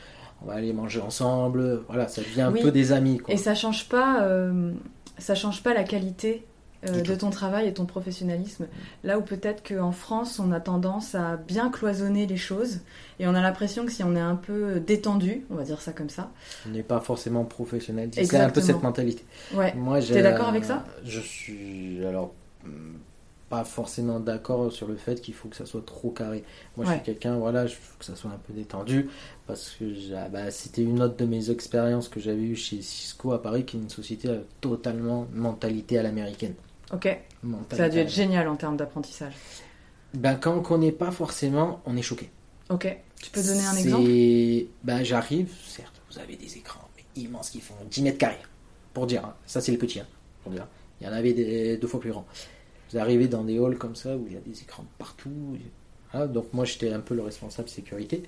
on 0.43 0.47
va 0.47 0.55
aller 0.55 0.73
manger 0.73 1.01
ensemble. 1.01 1.83
Voilà, 1.89 2.09
ça 2.09 2.23
devient 2.23 2.43
un 2.43 2.53
Oui. 2.53 2.61
peu 2.63 2.71
des 2.73 2.93
amis. 2.93 3.19
Quoi. 3.19 3.33
Et 3.35 3.37
ça 3.37 3.55
change 3.55 3.89
pas, 3.89 4.23
euh, 4.23 4.73
ça 5.19 5.35
change 5.35 5.63
pas 5.63 5.75
la 5.75 5.85
qualité 5.85 6.45
euh, 6.89 7.01
de 7.03 7.15
ton 7.15 7.31
travail 7.31 7.67
et 7.69 7.73
ton 7.73 7.87
professionnalisme. 7.87 8.67
Là 9.05 9.19
où 9.19 9.23
peut-être 9.23 9.67
qu'en 9.67 9.93
France, 9.93 10.39
on 10.39 10.51
a 10.53 10.61
tendance 10.61 11.15
à 11.15 11.37
bien 11.37 11.71
cloisonner 11.71 12.27
les 12.27 12.37
choses 12.37 12.81
et 13.19 13.27
on 13.27 13.35
a 13.35 13.41
l'impression 13.41 13.87
que 13.87 13.93
si 13.93 14.03
on 14.03 14.17
est 14.17 14.21
un 14.21 14.37
peu 14.37 14.81
détendu, 14.81 15.45
on 15.51 15.55
va 15.55 15.65
dire 15.65 15.81
ça 15.81 15.93
comme 15.93 16.11
ça. 16.11 16.31
On 16.67 16.71
n'est 16.71 16.83
pas 16.83 17.01
forcément 17.01 17.45
professionnel. 17.45 18.11
C'est 18.13 18.37
un 18.37 18.51
peu 18.51 18.61
cette 18.61 18.83
mentalité. 18.83 19.25
Ouais. 19.55 19.75
Moi, 19.75 20.01
T'es 20.01 20.23
d'accord 20.23 20.49
avec 20.49 20.65
ça? 20.65 20.85
Je 21.05 21.21
suis 21.21 22.05
alors 22.05 22.33
hum, 22.65 22.99
pas 23.49 23.65
forcément 23.65 24.21
d'accord 24.21 24.73
sur 24.73 24.89
le 24.89 24.97
fait 24.97 25.21
qu'il 25.21 25.35
faut 25.35 25.49
que 25.49 25.57
ça 25.57 25.67
soit 25.67 25.85
trop 25.85 26.11
carré. 26.11 26.45
Moi, 26.77 26.87
je 26.87 26.93
suis 26.93 27.03
quelqu'un, 27.03 27.37
voilà, 27.37 27.67
je 27.67 27.75
veux 27.75 27.99
que 27.99 28.05
ça 28.05 28.17
soit 28.17 28.31
un 28.31 28.39
peu 28.39 28.53
détendu 28.53 29.09
parce 29.47 29.71
que 29.79 29.85
ah 30.15 30.29
bah, 30.29 30.51
c'était 30.51 30.83
une 30.83 31.03
autre 31.03 31.17
de 31.17 31.27
mes 31.27 31.51
expériences 31.51 32.09
que 32.09 32.21
j'avais 32.21 32.43
eues 32.43 32.57
chez 32.57 32.83
Cisco 32.83 33.33
à 33.33 33.43
Paris, 33.43 33.65
qui 33.65 33.77
est 33.77 33.81
une 33.81 33.91
société 33.91 34.29
euh, 34.29 34.41
totalement 34.61 35.27
mentalité 35.33 35.99
à 35.99 36.03
l'américaine. 36.03 36.55
Ok. 36.93 37.17
Mentalité 37.43 37.77
Ça 37.77 37.85
a 37.85 37.89
dû 37.89 37.99
être 37.99 38.11
génial 38.11 38.49
en 38.49 38.57
termes 38.57 38.77
d'apprentissage. 38.77 39.35
Ben, 40.15 40.37
quand 40.37 40.57
on 40.57 40.63
connaît 40.63 40.93
pas 40.93 41.11
forcément, 41.11 41.81
on 41.87 41.97
est 41.97 42.03
choqué. 42.03 42.31
Ok. 42.71 42.97
Tu 43.23 43.31
peux 43.31 43.43
donner 43.43 43.65
un 43.65 43.77
exemple? 43.77 44.11
Ben, 44.83 45.03
j'arrive, 45.03 45.53
certes, 45.67 46.01
vous 46.11 46.19
avez 46.19 46.37
des 46.37 46.57
écrans 46.57 46.89
immenses 47.17 47.51
qui 47.51 47.61
font 47.61 47.75
10 47.91 48.03
mètres 48.03 48.19
carrés. 48.19 48.43
Pour 48.93 49.07
dire, 49.07 49.25
hein. 49.25 49.35
ça 49.47 49.61
c'est 49.61 49.73
le 49.73 49.79
petit, 49.79 50.01
hein, 50.01 50.07
pour 50.43 50.53
dire. 50.53 50.67
Il 51.01 51.07
y 51.07 51.11
en 51.11 51.13
avait 51.13 51.77
deux 51.77 51.87
fois 51.87 52.01
plus 52.01 52.11
grands. 52.11 52.27
Vous 52.91 52.99
arrivez 52.99 53.29
dans 53.29 53.45
des 53.45 53.59
halls 53.59 53.77
comme 53.77 53.97
ça 53.97 54.17
où 54.17 54.25
il 54.27 54.35
y 54.35 54.37
a 54.37 54.41
des 54.41 54.63
écrans 54.63 54.85
partout. 54.99 55.59
Voilà, 56.13 56.29
donc 56.29 56.53
moi 56.53 56.65
j'étais 56.65 56.93
un 56.93 57.01
peu 57.01 57.15
le 57.15 57.23
responsable 57.23 57.69
sécurité. 57.69 58.23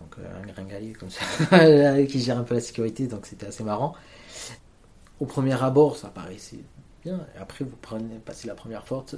Donc 0.00 0.16
euh, 0.18 0.42
un 0.42 0.46
gringalier 0.46 0.92
comme 0.94 1.10
ça, 1.10 1.24
qui 2.06 2.20
gère 2.20 2.38
un 2.38 2.42
peu 2.42 2.54
la 2.54 2.60
sécurité, 2.60 3.06
donc 3.06 3.26
c'était 3.26 3.46
assez 3.46 3.62
marrant. 3.62 3.94
Au 5.20 5.26
premier 5.26 5.60
abord, 5.62 5.96
ça 5.96 6.08
paraissait 6.08 6.58
bien. 7.04 7.24
Après, 7.38 7.64
vous 7.64 7.76
prenez, 7.80 8.18
passez 8.24 8.48
la 8.48 8.54
première 8.54 8.82
porte, 8.82 9.14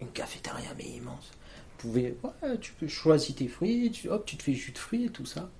une 0.00 0.08
cafétéria 0.08 0.70
mais 0.78 0.84
immense. 0.84 1.30
Pouvez, 1.78 2.16
ouais, 2.22 2.58
tu 2.60 2.72
peux 2.72 2.88
choisir 2.88 3.34
tes 3.34 3.48
fruits, 3.48 3.90
tu, 3.90 4.08
hop, 4.08 4.24
tu 4.24 4.36
te 4.36 4.42
fais 4.42 4.54
jus 4.54 4.72
de 4.72 4.78
fruits 4.78 5.04
et 5.06 5.10
tout 5.10 5.26
ça. 5.26 5.50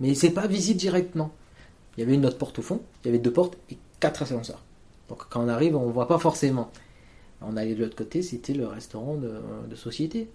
Mais 0.00 0.14
c'est 0.14 0.30
pas 0.30 0.46
visible 0.46 0.78
directement. 0.80 1.30
Il 1.96 2.00
y 2.00 2.02
avait 2.04 2.14
une 2.14 2.26
autre 2.26 2.38
porte 2.38 2.58
au 2.58 2.62
fond, 2.62 2.80
il 3.04 3.08
y 3.08 3.10
avait 3.10 3.18
deux 3.18 3.32
portes 3.32 3.56
et 3.70 3.76
quatre 4.00 4.22
ascenseurs. 4.22 4.62
Donc 5.08 5.22
quand 5.28 5.44
on 5.44 5.48
arrive, 5.48 5.76
on 5.76 5.90
voit 5.90 6.08
pas 6.08 6.18
forcément. 6.18 6.70
On 7.42 7.56
allait 7.56 7.74
de 7.74 7.82
l'autre 7.84 7.96
côté, 7.96 8.22
c'était 8.22 8.52
le 8.54 8.66
restaurant 8.66 9.16
de, 9.16 9.32
de 9.68 9.76
société. 9.76 10.28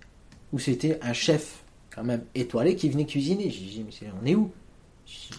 Où 0.53 0.59
c'était 0.59 0.99
un 1.01 1.13
chef, 1.13 1.63
quand 1.93 2.03
même, 2.03 2.23
étoilé 2.35 2.75
qui 2.75 2.89
venait 2.89 3.05
cuisiner. 3.05 3.49
J'ai 3.49 3.65
dit, 3.65 3.85
mais 3.85 4.09
on 4.21 4.25
est 4.25 4.35
où? 4.35 4.51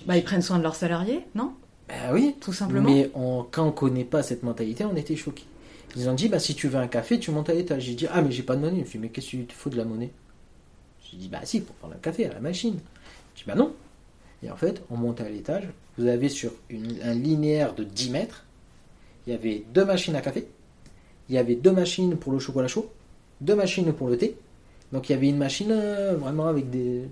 Bah, 0.05 0.17
ils 0.17 0.25
prennent 0.25 0.43
soin 0.43 0.59
de 0.59 0.63
leurs 0.63 0.75
salariés, 0.75 1.25
non? 1.35 1.53
Ben 1.89 2.13
oui, 2.13 2.35
Tout 2.41 2.53
simplement. 2.53 2.89
mais 2.91 3.11
on- 3.15 3.45
quand 3.51 3.67
on 3.67 3.73
connaît 3.73 4.05
pas 4.05 4.23
cette 4.23 4.43
mentalité, 4.43 4.85
on 4.85 4.97
était 4.97 5.17
choqués. 5.17 5.45
Ils 5.95 6.09
ont 6.09 6.15
dit, 6.15 6.29
bah, 6.29 6.39
si 6.39 6.55
tu 6.55 6.69
veux 6.69 6.79
un 6.79 6.89
café, 6.89 7.19
tu 7.19 7.31
montes 7.31 7.49
à 7.49 7.55
l'étage. 7.55 7.85
J'ai 7.85 7.95
dit, 7.95 8.07
ah, 8.11 8.23
mais 8.23 8.33
j'ai 8.33 8.43
pas 8.43 8.57
de 8.57 8.61
monnaie. 8.61 8.79
Il 8.79 8.81
me 8.81 8.87
fait, 8.87 8.99
mais 8.99 9.09
qu'est-ce 9.09 9.33
que 9.33 9.37
tu 9.37 9.47
te 9.47 9.53
faut 9.53 9.71
de 9.71 9.77
la 9.77 9.85
monnaie? 9.85 10.11
J'ai 11.11 11.17
dit, 11.17 11.29
bah, 11.29 11.41
si, 11.45 11.61
pour 11.61 11.75
prendre 11.77 11.95
un 11.95 11.99
café 11.99 12.27
à 12.27 12.33
la 12.33 12.41
machine. 12.41 12.79
J'ai 13.35 13.45
dit, 13.45 13.49
bah, 13.49 13.55
non. 13.55 13.75
Et 14.43 14.51
en 14.51 14.57
fait, 14.57 14.83
on 14.91 14.97
monte 14.97 15.21
à 15.21 15.29
l'étage. 15.29 15.65
Vous 15.99 16.07
avez 16.07 16.29
sur 16.29 16.53
un 16.71 17.15
linéaire 17.15 17.75
de 17.75 17.85
10 17.85 18.11
mètres, 18.11 18.45
il 19.27 19.33
y 19.33 19.37
avait 19.37 19.65
deux 19.73 19.85
machines 19.85 20.15
à 20.15 20.21
café. 20.21 20.47
Il 21.29 21.35
y 21.35 21.39
avait 21.39 21.55
deux 21.55 21.73
machines 21.73 22.17
pour 22.17 22.33
le 22.33 22.39
chocolat 22.39 22.69
chaud, 22.69 22.93
deux 23.41 23.55
machines 23.55 23.93
pour 23.93 24.09
le 24.09 24.17
thé. 24.17 24.37
Donc, 24.93 25.09
il 25.09 25.13
y 25.13 25.15
avait 25.15 25.29
une 25.29 25.39
machine 25.39 25.73
euh, 25.73 26.17
vraiment 26.17 26.47
avec 26.47 26.71
des. 26.71 27.09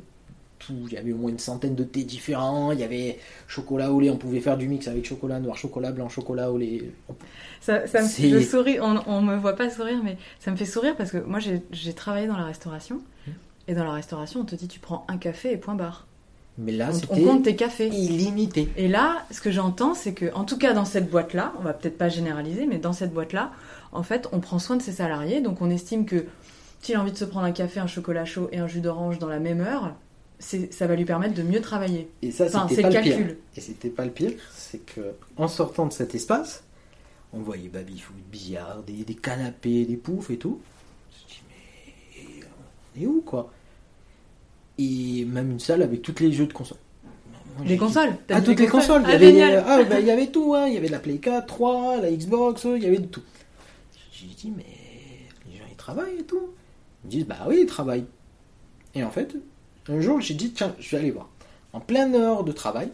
Tout. 0.66 0.86
Il 0.86 0.92
y 0.92 0.96
avait 0.96 1.12
au 1.12 1.16
moins 1.16 1.30
une 1.30 1.38
centaine 1.38 1.74
de 1.74 1.84
thés 1.84 2.04
différents. 2.04 2.72
Il 2.72 2.80
y 2.80 2.84
avait 2.84 3.18
chocolat 3.48 3.92
au 3.92 4.00
lait. 4.00 4.10
On 4.10 4.16
pouvait 4.16 4.40
faire 4.40 4.56
du 4.56 4.68
mix 4.68 4.88
avec 4.88 5.04
chocolat 5.06 5.40
noir, 5.40 5.56
chocolat 5.56 5.92
blanc, 5.92 6.08
chocolat 6.08 6.50
au 6.50 6.58
lait. 6.58 6.90
Ça, 7.60 7.86
ça 7.86 8.02
me 8.02 8.08
je 8.08 8.40
souris, 8.40 8.78
on, 8.80 9.02
on 9.06 9.22
me 9.22 9.36
voit 9.36 9.56
pas 9.56 9.70
sourire, 9.70 10.00
mais 10.04 10.16
ça 10.38 10.50
me 10.50 10.56
fait 10.56 10.66
sourire 10.66 10.96
parce 10.96 11.10
que 11.10 11.18
moi 11.18 11.38
j'ai 11.38 11.92
travaillé 11.92 12.26
dans 12.26 12.36
la 12.36 12.44
restauration. 12.44 12.96
Mmh. 13.26 13.30
Et 13.68 13.74
dans 13.74 13.84
la 13.84 13.92
restauration, 13.92 14.40
on 14.40 14.44
te 14.44 14.54
dit 14.54 14.68
tu 14.68 14.80
prends 14.80 15.06
un 15.08 15.16
café 15.16 15.52
et 15.52 15.56
point 15.56 15.74
barre. 15.74 16.06
Mais 16.56 16.72
là, 16.72 16.90
On, 17.10 17.24
compte 17.24 17.44
tes 17.44 17.56
cafés. 17.56 17.88
illimité. 17.88 18.68
Et 18.76 18.86
là, 18.86 19.24
ce 19.30 19.40
que 19.40 19.50
j'entends, 19.50 19.94
c'est 19.94 20.12
que, 20.12 20.32
en 20.34 20.44
tout 20.44 20.56
cas 20.56 20.72
dans 20.72 20.84
cette 20.84 21.10
boîte-là, 21.10 21.52
on 21.58 21.62
va 21.62 21.72
peut-être 21.72 21.98
pas 21.98 22.08
généraliser, 22.08 22.66
mais 22.66 22.78
dans 22.78 22.92
cette 22.92 23.12
boîte-là, 23.12 23.50
en 23.92 24.02
fait, 24.04 24.28
on 24.30 24.40
prend 24.40 24.58
soin 24.58 24.76
de 24.76 24.82
ses 24.82 24.92
salariés. 24.92 25.40
Donc 25.40 25.60
on 25.60 25.70
estime 25.70 26.06
que 26.06 26.26
s'il 26.80 26.94
a 26.94 27.00
envie 27.00 27.12
de 27.12 27.16
se 27.16 27.24
prendre 27.24 27.46
un 27.46 27.52
café, 27.52 27.80
un 27.80 27.86
chocolat 27.86 28.24
chaud 28.24 28.48
et 28.52 28.58
un 28.58 28.68
jus 28.68 28.80
d'orange 28.80 29.18
dans 29.18 29.28
la 29.28 29.40
même 29.40 29.60
heure, 29.60 29.94
ça 30.38 30.86
va 30.86 30.94
lui 30.96 31.04
permettre 31.04 31.34
de 31.34 31.42
mieux 31.42 31.60
travailler. 31.60 32.10
Et 32.22 32.30
ça, 32.30 32.46
Enfin, 32.46 32.66
c'était 32.68 32.82
pas 32.82 32.90
le 32.90 32.96
le 32.96 33.02
pire. 33.02 33.16
calcul. 33.16 33.38
Et 33.56 33.60
c'était 33.60 33.88
pas 33.90 34.04
le 34.04 34.10
pire, 34.10 34.32
c'est 34.52 34.84
que 34.84 35.14
en 35.36 35.48
sortant 35.48 35.86
de 35.86 35.92
cet 35.92 36.14
espace, 36.14 36.64
on 37.32 37.38
voyait 37.40 37.68
baby-foot, 37.68 38.14
billard, 38.30 38.82
des, 38.82 39.04
des 39.04 39.14
canapés, 39.14 39.84
des 39.84 39.96
poufs 39.96 40.30
et 40.30 40.36
tout. 40.36 40.60
Je 41.10 41.24
me 41.24 41.30
suis 41.30 41.40
dit, 41.40 41.44
mais 42.36 42.46
on 42.96 43.02
est 43.02 43.06
où, 43.06 43.20
quoi? 43.22 43.52
Et 44.78 45.24
même 45.24 45.50
une 45.52 45.60
salle 45.60 45.82
avec 45.82 46.02
tous 46.02 46.20
les 46.20 46.32
jeux 46.32 46.46
de 46.46 46.52
console. 46.52 46.78
Moi, 47.56 47.66
Les 47.66 47.76
consoles 47.76 48.16
Ah, 48.30 48.40
toutes 48.42 48.58
les 48.58 48.66
consoles. 48.66 49.02
Il 49.06 49.08
y 49.08 49.40
Ah, 49.40 49.46
avait, 49.46 49.56
ah, 49.56 49.84
bah, 49.84 50.00
il 50.00 50.06
y 50.06 50.10
avait 50.12 50.26
tout, 50.26 50.54
hein. 50.54 50.66
Il 50.66 50.74
y 50.74 50.76
avait 50.76 50.88
la 50.88 50.98
Play 50.98 51.18
4, 51.18 51.46
3, 51.46 52.00
la 52.00 52.10
Xbox, 52.10 52.64
il 52.64 52.82
y 52.82 52.86
avait 52.86 52.98
de 52.98 53.06
tout. 53.06 53.22
J'ai 54.12 54.26
dit, 54.26 54.52
mais 54.56 54.64
les 55.50 55.58
gens, 55.58 55.64
ils 55.70 55.76
travaillent 55.76 56.18
et 56.18 56.24
tout. 56.24 56.50
Ils 57.04 57.06
me 57.06 57.10
disent, 57.12 57.26
bah 57.26 57.44
oui, 57.46 57.58
ils 57.60 57.66
travaillent. 57.66 58.06
Et 58.96 59.04
en 59.04 59.10
fait, 59.10 59.36
un 59.88 60.00
jour, 60.00 60.20
j'ai 60.20 60.34
dit, 60.34 60.52
tiens, 60.52 60.74
je 60.78 60.90
vais 60.90 60.98
aller 60.98 61.10
voir. 61.10 61.28
En 61.72 61.80
pleine 61.80 62.14
heure 62.14 62.44
de 62.44 62.52
travail, 62.52 62.90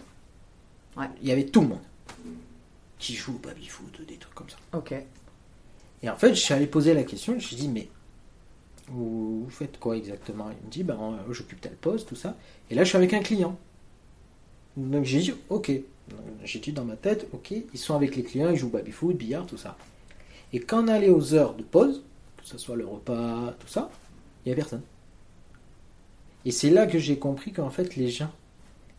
Ouais. 0.96 1.06
il 1.22 1.28
y 1.28 1.32
avait 1.32 1.46
tout 1.46 1.60
le 1.60 1.68
monde 1.68 1.78
qui 2.98 3.14
joue 3.14 3.34
au 3.34 3.38
baby-foot, 3.38 4.00
des 4.06 4.16
trucs 4.16 4.34
comme 4.34 4.50
ça. 4.50 4.56
Ok. 4.72 4.92
Et 6.02 6.10
en 6.10 6.16
fait, 6.16 6.30
je 6.30 6.40
suis 6.40 6.52
allé 6.54 6.66
poser 6.66 6.94
la 6.94 7.04
question, 7.04 7.38
je 7.38 7.54
me 7.54 7.60
dit, 7.60 7.68
mais 7.68 7.88
vous, 8.88 9.46
faites 9.50 9.78
quoi 9.78 9.96
exactement? 9.96 10.50
Il 10.50 10.66
me 10.66 10.70
dit, 10.70 10.82
ben, 10.82 10.98
euh, 11.00 11.32
j'occupe 11.32 11.60
tel 11.60 11.74
poste, 11.76 12.08
tout 12.08 12.16
ça. 12.16 12.36
Et 12.70 12.74
là, 12.74 12.82
je 12.84 12.88
suis 12.88 12.96
avec 12.96 13.14
un 13.14 13.20
client. 13.20 13.56
Donc 14.76 15.04
j'ai 15.04 15.20
dit, 15.20 15.34
ok. 15.48 15.72
J'ai 16.42 16.58
dit 16.58 16.72
dans 16.72 16.84
ma 16.84 16.96
tête, 16.96 17.28
ok, 17.32 17.52
ils 17.52 17.78
sont 17.78 17.94
avec 17.94 18.16
les 18.16 18.24
clients, 18.24 18.50
ils 18.50 18.56
jouent 18.56 18.66
au 18.66 18.70
baby-foot, 18.70 19.16
billard, 19.16 19.46
tout 19.46 19.56
ça. 19.56 19.76
Et 20.52 20.58
quand 20.58 20.84
on 20.84 20.88
allait 20.88 21.10
aux 21.10 21.34
heures 21.34 21.54
de 21.54 21.62
pause, 21.62 22.02
que 22.36 22.46
ce 22.48 22.58
soit 22.58 22.74
le 22.76 22.84
repas, 22.84 23.54
tout 23.60 23.68
ça, 23.68 23.90
il 24.44 24.48
n'y 24.48 24.52
avait 24.52 24.62
personne. 24.62 24.82
Et 26.44 26.50
c'est 26.50 26.70
là 26.70 26.86
que 26.86 26.98
j'ai 26.98 27.18
compris 27.18 27.52
qu'en 27.52 27.70
fait, 27.70 27.96
les 27.96 28.08
gens 28.08 28.30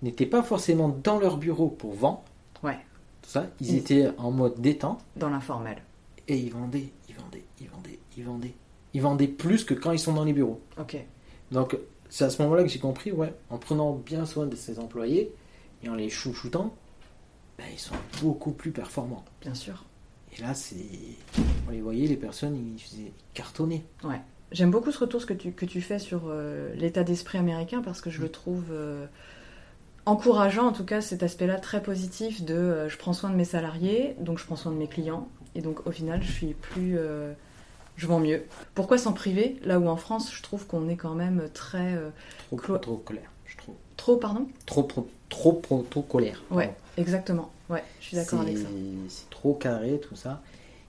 n'étaient 0.01 0.25
pas 0.25 0.43
forcément 0.43 0.89
dans 0.89 1.19
leur 1.19 1.37
bureau 1.37 1.67
pour 1.67 1.93
vendre, 1.93 2.23
Ouais. 2.63 2.77
tout 3.21 3.29
ça. 3.29 3.47
Ils 3.59 3.73
Mm. 3.73 3.77
étaient 3.77 4.07
en 4.17 4.31
mode 4.31 4.59
détente. 4.61 5.03
Dans 5.15 5.29
l'informel. 5.29 5.81
Et 6.27 6.37
ils 6.37 6.51
vendaient, 6.51 6.89
ils 7.09 7.15
vendaient, 7.15 7.43
ils 7.59 7.67
vendaient, 7.69 7.99
ils 8.17 8.23
vendaient. 8.23 8.53
Ils 8.93 9.01
vendaient 9.01 9.27
plus 9.27 9.63
que 9.63 9.73
quand 9.73 9.91
ils 9.91 9.99
sont 9.99 10.13
dans 10.13 10.23
les 10.23 10.33
bureaux. 10.33 10.61
Ok. 10.79 10.97
Donc 11.51 11.77
c'est 12.09 12.25
à 12.25 12.29
ce 12.29 12.41
moment-là 12.43 12.63
que 12.63 12.69
j'ai 12.69 12.79
compris, 12.79 13.11
ouais, 13.11 13.33
en 13.49 13.57
prenant 13.57 13.93
bien 13.93 14.25
soin 14.25 14.45
de 14.45 14.55
ses 14.55 14.79
employés 14.79 15.31
et 15.83 15.89
en 15.89 15.95
les 15.95 16.09
chouchoutant, 16.09 16.73
ben, 17.57 17.65
ils 17.71 17.79
sont 17.79 17.95
beaucoup 18.21 18.51
plus 18.51 18.71
performants. 18.71 19.23
Bien 19.41 19.53
sûr. 19.53 19.85
Et 20.37 20.41
là, 20.41 20.53
c'est, 20.53 20.75
on 21.67 21.71
les 21.71 21.81
voyait, 21.81 22.07
les 22.07 22.15
personnes, 22.17 22.55
ils 22.75 22.81
faisaient 22.81 23.11
cartonner. 23.33 23.83
Ouais. 24.03 24.21
J'aime 24.51 24.71
beaucoup 24.71 24.91
ce 24.91 24.99
retour 24.99 25.25
que 25.25 25.33
tu, 25.33 25.51
que 25.53 25.65
tu 25.65 25.81
fais 25.81 25.99
sur 25.99 26.23
euh, 26.27 26.73
l'état 26.75 27.03
d'esprit 27.03 27.37
américain 27.37 27.81
parce 27.83 28.01
que 28.01 28.09
je 28.09 28.21
le 28.21 28.27
Mm. 28.27 28.31
trouve 28.31 28.65
euh, 28.71 29.05
encourageant, 30.05 30.67
en 30.67 30.71
tout 30.73 30.83
cas 30.83 30.99
cet 31.01 31.23
aspect-là 31.23 31.57
très 31.59 31.81
positif 31.81 32.43
de 32.43 32.53
euh, 32.53 32.89
je 32.89 32.97
prends 32.97 33.13
soin 33.13 33.29
de 33.29 33.35
mes 33.35 33.45
salariés, 33.45 34.15
donc 34.19 34.39
je 34.39 34.45
prends 34.45 34.55
soin 34.57 34.71
de 34.71 34.77
mes 34.77 34.87
clients, 34.87 35.27
et 35.55 35.61
donc 35.61 35.87
au 35.87 35.91
final 35.91 36.21
je 36.21 36.31
suis 36.31 36.53
plus. 36.53 36.97
je 37.95 38.07
vends 38.07 38.19
mieux. 38.19 38.43
Pourquoi 38.75 38.97
s'en 38.97 39.13
priver? 39.13 39.57
Là 39.63 39.79
où 39.79 39.87
en 39.87 39.95
France, 39.97 40.33
je 40.35 40.41
trouve 40.41 40.65
qu'on 40.67 40.89
est 40.89 40.97
quand 40.97 41.15
même 41.15 41.47
très. 41.53 41.97
Trop, 42.49 42.57
Clo- 42.57 42.77
trop 42.79 42.97
colère, 42.97 43.31
je 43.45 43.55
trouve. 43.57 43.75
trop, 43.95 44.17
pardon? 44.17 44.47
Trop, 44.65 44.83
trop, 44.83 45.85
trop, 45.89 46.01
colère. 46.01 46.41
Ouais, 46.51 46.73
exactement. 46.97 47.51
Ouais, 47.69 47.83
je 48.01 48.07
suis 48.07 48.17
d'accord 48.17 48.41
avec 48.41 48.57
ça. 48.57 48.67
C'est 49.07 49.29
trop 49.29 49.53
carré, 49.53 50.01
tout 50.01 50.15
ça. 50.17 50.41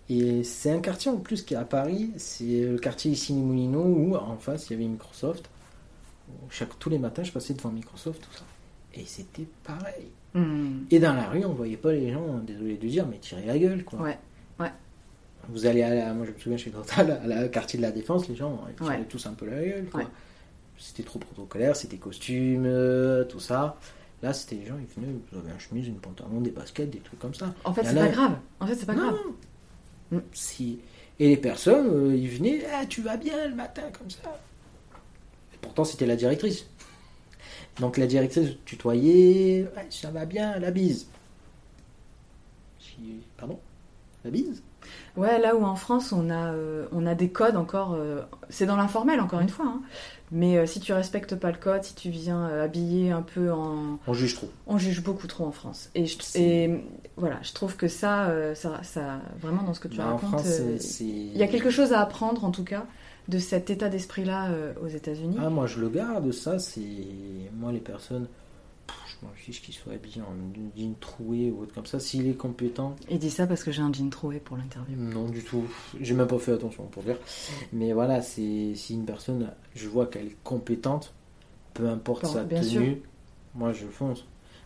Et 0.08 0.42
c'est 0.44 0.70
un 0.70 0.80
quartier 0.80 1.10
en 1.10 1.16
plus 1.16 1.42
qui 1.42 1.54
est 1.54 1.56
à 1.56 1.64
Paris, 1.64 2.10
c'est 2.16 2.62
le 2.66 2.76
quartier 2.78 3.12
ici 3.12 3.32
Moulineaux 3.32 3.84
où 3.84 4.16
en 4.16 4.36
face 4.36 4.68
il 4.68 4.72
y 4.74 4.76
avait 4.76 4.88
Microsoft. 4.88 5.48
Chaque, 6.50 6.78
tous 6.78 6.90
les 6.90 6.98
matins 6.98 7.22
je 7.22 7.32
passais 7.32 7.54
devant 7.54 7.70
Microsoft, 7.70 8.20
tout 8.22 8.36
ça. 8.36 8.44
Et 8.94 9.04
c'était 9.06 9.46
pareil. 9.64 10.08
Hmm. 10.34 10.84
Et 10.90 10.98
dans 10.98 11.14
la 11.14 11.28
rue 11.28 11.44
on 11.44 11.52
voyait 11.54 11.76
pas 11.76 11.92
les 11.92 12.12
gens, 12.12 12.38
désolé 12.38 12.76
de 12.76 12.86
dire, 12.88 13.06
mais 13.06 13.18
tirer 13.18 13.44
la 13.46 13.58
gueule 13.58 13.84
quoi. 13.84 14.00
Ouais, 14.00 14.18
ouais. 14.60 14.70
Vous 15.48 15.66
allez 15.66 15.82
à 15.82 15.94
la, 15.94 16.12
moi 16.14 16.26
je 16.26 16.32
me 16.32 16.38
souviens 16.38 16.58
chez 16.58 16.70
Total, 16.70 17.10
à 17.22 17.26
la 17.26 17.48
quartier 17.48 17.78
de 17.78 17.82
la 17.82 17.90
Défense, 17.92 18.28
les 18.28 18.34
gens 18.36 18.60
ils 18.68 18.74
tiraient 18.74 18.98
Ouais. 18.98 19.04
tous 19.08 19.24
un 19.26 19.32
peu 19.34 19.46
la 19.46 19.62
gueule 19.62 19.86
quoi. 19.90 20.00
Ouais. 20.00 20.06
C'était 20.78 21.04
trop 21.04 21.20
protocolaire, 21.20 21.76
c'était 21.76 21.96
costume, 21.96 22.64
euh, 22.66 23.24
tout 23.24 23.40
ça. 23.40 23.78
Là 24.22 24.32
c'était 24.32 24.56
les 24.56 24.66
gens, 24.66 24.76
ils 24.78 25.00
venaient, 25.00 25.14
vous 25.30 25.38
avez 25.38 25.52
un 25.52 25.58
chemise, 25.58 25.86
une 25.86 25.98
pantalon, 25.98 26.40
des 26.40 26.50
baskets, 26.50 26.90
des 26.90 26.98
trucs 26.98 27.20
comme 27.20 27.34
ça. 27.34 27.54
En 27.64 27.72
fait, 27.72 27.84
c'est 27.84 27.94
pas 27.94 28.08
grave. 28.08 28.36
En 28.60 28.66
fait, 28.66 28.74
c'est 28.74 28.86
pas 28.86 28.94
non. 28.94 29.08
grave. 29.10 29.18
Mm. 30.12 30.18
Si... 30.33 30.79
Et 31.18 31.29
les 31.29 31.37
personnes, 31.37 31.88
euh, 31.88 32.16
ils 32.16 32.29
venaient, 32.29 32.62
Ah, 32.72 32.87
tu 32.87 33.03
vas 33.03 33.16
bien 33.16 33.46
le 33.48 33.55
matin 33.55 33.83
comme 33.96 34.11
ça. 34.11 34.40
Et 35.55 35.57
pourtant, 35.61 35.85
c'était 35.85 36.07
la 36.07 36.16
directrice. 36.16 36.66
Donc 37.81 37.96
la 37.96 38.07
directrice 38.07 38.51
tutoyait, 38.64 39.66
ça 39.90 40.11
va 40.11 40.25
bien, 40.27 40.59
la 40.59 40.70
bise. 40.70 41.07
Pardon 43.37 43.59
La 44.25 44.31
bise 44.31 44.62
Ouais, 45.16 45.38
là 45.38 45.55
où 45.57 45.64
en 45.64 45.77
France, 45.77 46.12
on 46.12 46.31
a, 46.31 46.53
euh, 46.53 46.87
on 46.92 47.07
a 47.07 47.14
des 47.14 47.31
codes 47.31 47.57
encore. 47.57 47.94
euh, 47.94 48.22
c'est 48.51 48.66
dans 48.66 48.77
l'informel, 48.77 49.20
encore 49.20 49.40
une 49.40 49.48
fois. 49.48 49.66
hein. 49.66 49.83
Mais 50.35 50.57
euh, 50.57 50.64
si 50.64 50.81
tu 50.81 50.95
respectes 50.95 51.37
pas 51.37 51.51
le 51.51 51.59
code, 51.59 51.85
si 51.85 51.95
tu 51.95 52.09
viens 52.09 52.49
euh, 52.49 52.64
habillé 52.64 53.11
un 53.11 53.21
peu 53.21 53.53
en. 53.53 53.99
On 54.07 54.14
juge 54.14 54.35
trop. 54.35 54.49
On 54.66 54.79
juge 54.79 55.03
beaucoup 55.03 55.27
trop 55.27 55.45
en 55.45 55.53
France. 55.53 55.90
Et, 55.95 56.07
je, 56.07 56.16
et 56.37 56.83
voilà, 57.18 57.38
je 57.42 57.53
trouve 57.53 57.77
que 57.77 57.87
ça, 57.87 58.29
euh, 58.31 58.55
ça, 58.55 58.81
ça, 58.83 59.21
vraiment 59.40 59.62
dans 59.62 59.75
ce 59.75 59.81
que 59.81 59.88
tu 59.88 59.99
Bah, 59.99 60.07
racontes, 60.07 60.47
euh, 60.47 60.79
il 61.01 61.37
y 61.37 61.42
a 61.42 61.49
quelque 61.49 61.68
chose 61.68 61.92
à 61.92 62.01
apprendre 62.01 62.47
en 62.47 62.51
tout 62.51 62.64
cas 62.64 62.87
de 63.29 63.38
cet 63.38 63.68
état 63.68 63.90
d'esprit-là 63.90 64.49
aux 64.83 64.88
États-Unis. 64.88 65.37
Ah, 65.38 65.51
moi 65.51 65.66
je 65.66 65.79
le 65.79 65.90
garde, 65.90 66.33
ça, 66.33 66.59
c'est. 66.59 66.81
Moi, 67.53 67.71
les 67.71 67.81
personnes. 67.81 68.27
Je 69.22 69.26
m'en 69.28 69.32
fiche 69.35 69.62
qu'il 69.62 69.72
soit 69.74 69.92
habillé 69.92 70.20
en 70.20 70.35
jean 70.76 70.94
troué 70.98 71.50
ou 71.50 71.62
autre 71.62 71.72
comme 71.72 71.87
ça. 71.87 72.00
S'il 72.00 72.26
est 72.28 72.35
compétent. 72.35 72.96
Il 73.08 73.18
dit 73.20 73.30
ça 73.30 73.46
parce 73.46 73.62
que 73.62 73.70
j'ai 73.70 73.80
un 73.82 73.92
jean 73.92 74.11
troué 74.11 74.40
pour 74.40 74.56
l'interview. 74.56 74.96
Non, 74.96 75.28
du 75.28 75.42
tout. 75.44 75.64
J'ai 76.00 76.14
même 76.14 76.26
pas 76.26 76.38
fait 76.38 76.52
attention 76.52 76.85
pour 76.87 77.02
dire. 77.04 77.18
Mais 77.72 77.92
voilà, 77.92 78.20
c'est 78.20 78.74
si 78.74 78.94
une 78.94 79.04
personne, 79.04 79.52
je 79.76 79.88
vois 79.88 80.06
qu'elle 80.06 80.26
est 80.26 80.37
compétente, 80.42 81.14
peu 81.74 81.88
importe 81.88 82.22
Bon, 82.22 82.32
sa 82.32 82.44
tenue, 82.44 82.62
sûr. 82.62 82.96
moi 83.54 83.72
je 83.72 83.87
fonce. 83.87 84.24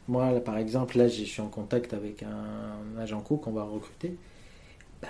Moi, 0.09 0.31
là, 0.33 0.40
par 0.40 0.57
exemple, 0.57 0.97
là, 0.99 1.09
je 1.09 1.25
suis 1.25 1.42
en 1.42 1.49
contact 1.49 1.92
avec 1.92 2.23
un 2.23 2.97
agent 2.99 3.21
co 3.23 3.37
qu'on 3.37 3.53
va 3.53 3.64
recruter. 3.64 4.16
Ben, 5.03 5.09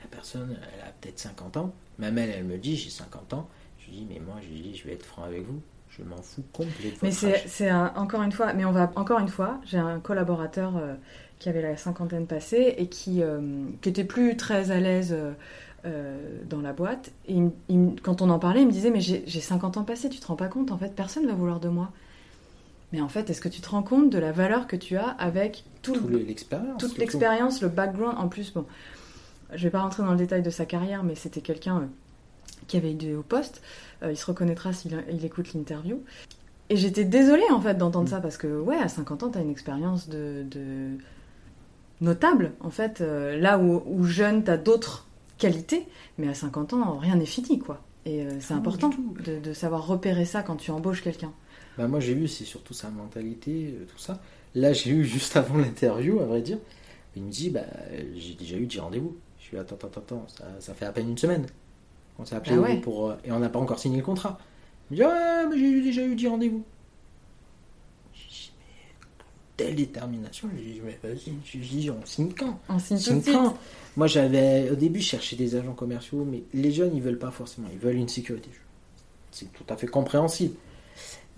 la 0.00 0.08
personne, 0.08 0.58
elle 0.74 0.80
a 0.88 0.92
peut-être 1.00 1.18
50 1.18 1.58
ans. 1.58 1.74
Même 1.98 2.16
elle, 2.18 2.30
elle 2.30 2.44
me 2.44 2.56
dit, 2.56 2.74
j'ai 2.76 2.88
50 2.90 3.34
ans. 3.34 3.48
Je 3.78 3.90
lui 3.90 3.98
dis, 3.98 4.06
mais 4.08 4.18
moi, 4.18 4.36
je 4.42 4.48
lui 4.48 4.60
dis, 4.62 4.74
je 4.76 4.84
vais 4.86 4.94
être 4.94 5.04
franc 5.04 5.24
avec 5.24 5.42
vous. 5.46 5.60
Je 5.90 6.04
m'en 6.04 6.16
fous 6.22 6.44
complètement. 6.52 6.98
Mais 7.02 7.10
c'est 7.10 7.68
un- 7.68 7.92
encore 7.96 8.22
une 8.22 8.32
fois, 8.32 8.52
mais 8.52 8.64
on 8.64 8.72
va 8.72 8.90
encore 8.96 9.18
une 9.18 9.28
fois, 9.28 9.60
j'ai 9.64 9.78
un 9.78 9.98
collaborateur 10.00 10.76
euh, 10.76 10.94
qui 11.38 11.48
avait 11.48 11.62
la 11.62 11.76
cinquantaine 11.76 12.26
passée 12.26 12.74
et 12.78 12.86
qui, 12.88 13.22
euh, 13.22 13.40
qui 13.82 13.88
était 13.88 14.04
plus 14.04 14.36
très 14.36 14.70
à 14.70 14.78
l'aise 14.80 15.12
euh, 15.12 15.32
euh, 15.86 16.16
dans 16.48 16.60
la 16.60 16.72
boîte. 16.72 17.10
Et 17.26 17.34
il 17.34 17.50
il 17.68 17.96
quand 18.02 18.22
on 18.22 18.30
en 18.30 18.38
parlait, 18.38 18.60
il 18.62 18.66
me 18.66 18.72
disait 18.72 18.90
mais 18.90 19.00
j'ai 19.00 19.24
j'ai 19.26 19.40
50 19.40 19.76
ans 19.78 19.84
passés, 19.84 20.08
tu 20.08 20.20
te 20.20 20.26
rends 20.26 20.36
pas 20.36 20.48
compte 20.48 20.70
en 20.70 20.78
fait, 20.78 20.94
personne 20.94 21.26
va 21.26 21.32
vouloir 21.32 21.58
de 21.60 21.68
moi. 21.68 21.90
Mais 22.92 23.00
en 23.00 23.08
fait, 23.08 23.30
est-ce 23.30 23.40
que 23.40 23.48
tu 23.48 23.60
te 23.60 23.68
rends 23.70 23.82
compte 23.84 24.10
de 24.10 24.18
la 24.18 24.32
valeur 24.32 24.66
que 24.66 24.76
tu 24.76 24.96
as 24.96 25.08
avec 25.08 25.64
tout 25.82 25.92
Tout 25.94 26.08
le- 26.08 26.18
le- 26.18 26.24
l'expérience. 26.24 26.80
toute 26.80 26.98
l'expérience, 26.98 27.62
le 27.62 27.68
background. 27.68 28.16
En 28.18 28.28
plus, 28.28 28.52
bon, 28.52 28.64
je 29.54 29.62
vais 29.62 29.70
pas 29.70 29.80
rentrer 29.80 30.02
dans 30.02 30.10
le 30.12 30.16
détail 30.18 30.42
de 30.42 30.50
sa 30.50 30.66
carrière, 30.66 31.02
mais 31.04 31.14
c'était 31.14 31.40
quelqu'un 31.40 31.88
qui 32.66 32.76
avait 32.76 32.92
été 32.92 33.14
au 33.14 33.22
poste. 33.22 33.62
Euh, 34.02 34.12
il 34.12 34.16
se 34.16 34.26
reconnaîtra 34.26 34.72
s'il 34.72 35.02
il 35.10 35.24
écoute 35.24 35.52
l'interview. 35.54 36.02
Et 36.68 36.76
j'étais 36.76 37.04
désolée 37.04 37.50
en 37.52 37.60
fait 37.60 37.74
d'entendre 37.74 38.08
ça 38.08 38.20
parce 38.20 38.36
que 38.36 38.46
ouais, 38.60 38.76
à 38.76 38.88
50 38.88 39.22
ans, 39.24 39.28
t'as 39.30 39.40
une 39.42 39.50
expérience 39.50 40.08
de, 40.08 40.44
de- 40.50 40.96
notable 42.00 42.52
en 42.60 42.70
fait. 42.70 43.00
Euh, 43.00 43.38
là 43.38 43.58
où, 43.58 43.82
où 43.86 44.04
jeune, 44.04 44.44
t'as 44.44 44.56
d'autres 44.56 45.06
qualités, 45.38 45.86
mais 46.18 46.28
à 46.28 46.34
50 46.34 46.72
ans, 46.74 46.98
rien 46.98 47.16
n'est 47.16 47.26
fini 47.26 47.58
quoi. 47.58 47.80
Et 48.06 48.22
euh, 48.24 48.40
c'est 48.40 48.54
Ah, 48.54 48.58
important 48.58 48.90
de, 49.24 49.38
de 49.38 49.52
savoir 49.52 49.86
repérer 49.86 50.24
ça 50.24 50.42
quand 50.42 50.56
tu 50.56 50.70
embauches 50.70 51.02
quelqu'un. 51.02 51.32
Bah, 51.76 51.86
moi, 51.88 52.00
j'ai 52.00 52.14
vu, 52.14 52.28
c'est 52.28 52.44
surtout 52.44 52.74
sa 52.74 52.90
mentalité, 52.90 53.74
tout 53.90 53.98
ça. 53.98 54.20
Là, 54.54 54.72
j'ai 54.72 54.90
eu 54.90 55.04
juste 55.16 55.36
avant 55.36 55.58
l'interview, 55.58 56.20
à 56.20 56.24
vrai 56.24 56.40
dire. 56.42 56.58
Il 57.16 57.22
me 57.24 57.30
dit, 57.30 57.50
bah, 57.50 57.64
j'ai 58.16 58.34
déjà 58.34 58.56
eu 58.56 58.66
10 58.66 58.80
rendez-vous. 58.80 59.16
Je 59.38 59.44
suis, 59.44 59.58
attends, 59.58 59.76
attends, 59.76 60.00
attends, 60.00 60.26
ça, 60.28 60.44
ça 60.60 60.74
fait 60.74 60.84
à 60.86 60.92
peine 60.92 61.08
une 61.10 61.18
semaine 61.18 61.46
qu'on 62.20 62.26
s'est 62.26 62.34
appelé 62.36 62.54
Ah 62.56 62.60
ouais. 62.60 62.76
pour, 62.80 63.10
euh, 63.10 63.14
et 63.24 63.32
on 63.32 63.38
n'a 63.38 63.48
pas 63.48 63.58
encore 63.58 63.78
signé 63.78 63.96
le 63.98 64.02
contrat. 64.04 64.38
Il 64.90 64.94
me 64.94 64.96
dit, 64.96 65.04
ouais, 65.06 65.46
mais 65.48 65.58
j'ai 65.58 65.80
déjà 65.82 66.02
eu 66.04 66.14
10 66.14 66.28
rendez-vous. 66.28 66.62
Telle 69.56 69.74
détermination. 69.74 70.48
J'ai 70.56 70.72
dit, 70.72 70.80
mais 70.84 70.98
vas-y, 71.02 71.90
on 71.90 72.04
signe 72.06 72.32
quand 72.38 72.58
On 72.68 72.78
signe 72.78 72.96
tout 72.96 73.02
Signe 73.04 73.18
de 73.18 73.22
suite. 73.22 73.34
quand 73.34 73.58
Moi, 73.96 74.06
j'avais, 74.06 74.70
au 74.70 74.74
début, 74.74 75.00
je 75.00 75.06
cherchais 75.08 75.36
des 75.36 75.54
agents 75.54 75.74
commerciaux, 75.74 76.24
mais 76.24 76.44
les 76.54 76.72
jeunes, 76.72 76.94
ils 76.96 77.02
veulent 77.02 77.18
pas 77.18 77.30
forcément. 77.30 77.68
Ils 77.72 77.78
veulent 77.78 77.96
une 77.96 78.08
sécurité. 78.08 78.48
C'est 79.30 79.52
tout 79.52 79.64
à 79.68 79.76
fait 79.76 79.86
compréhensible. 79.86 80.54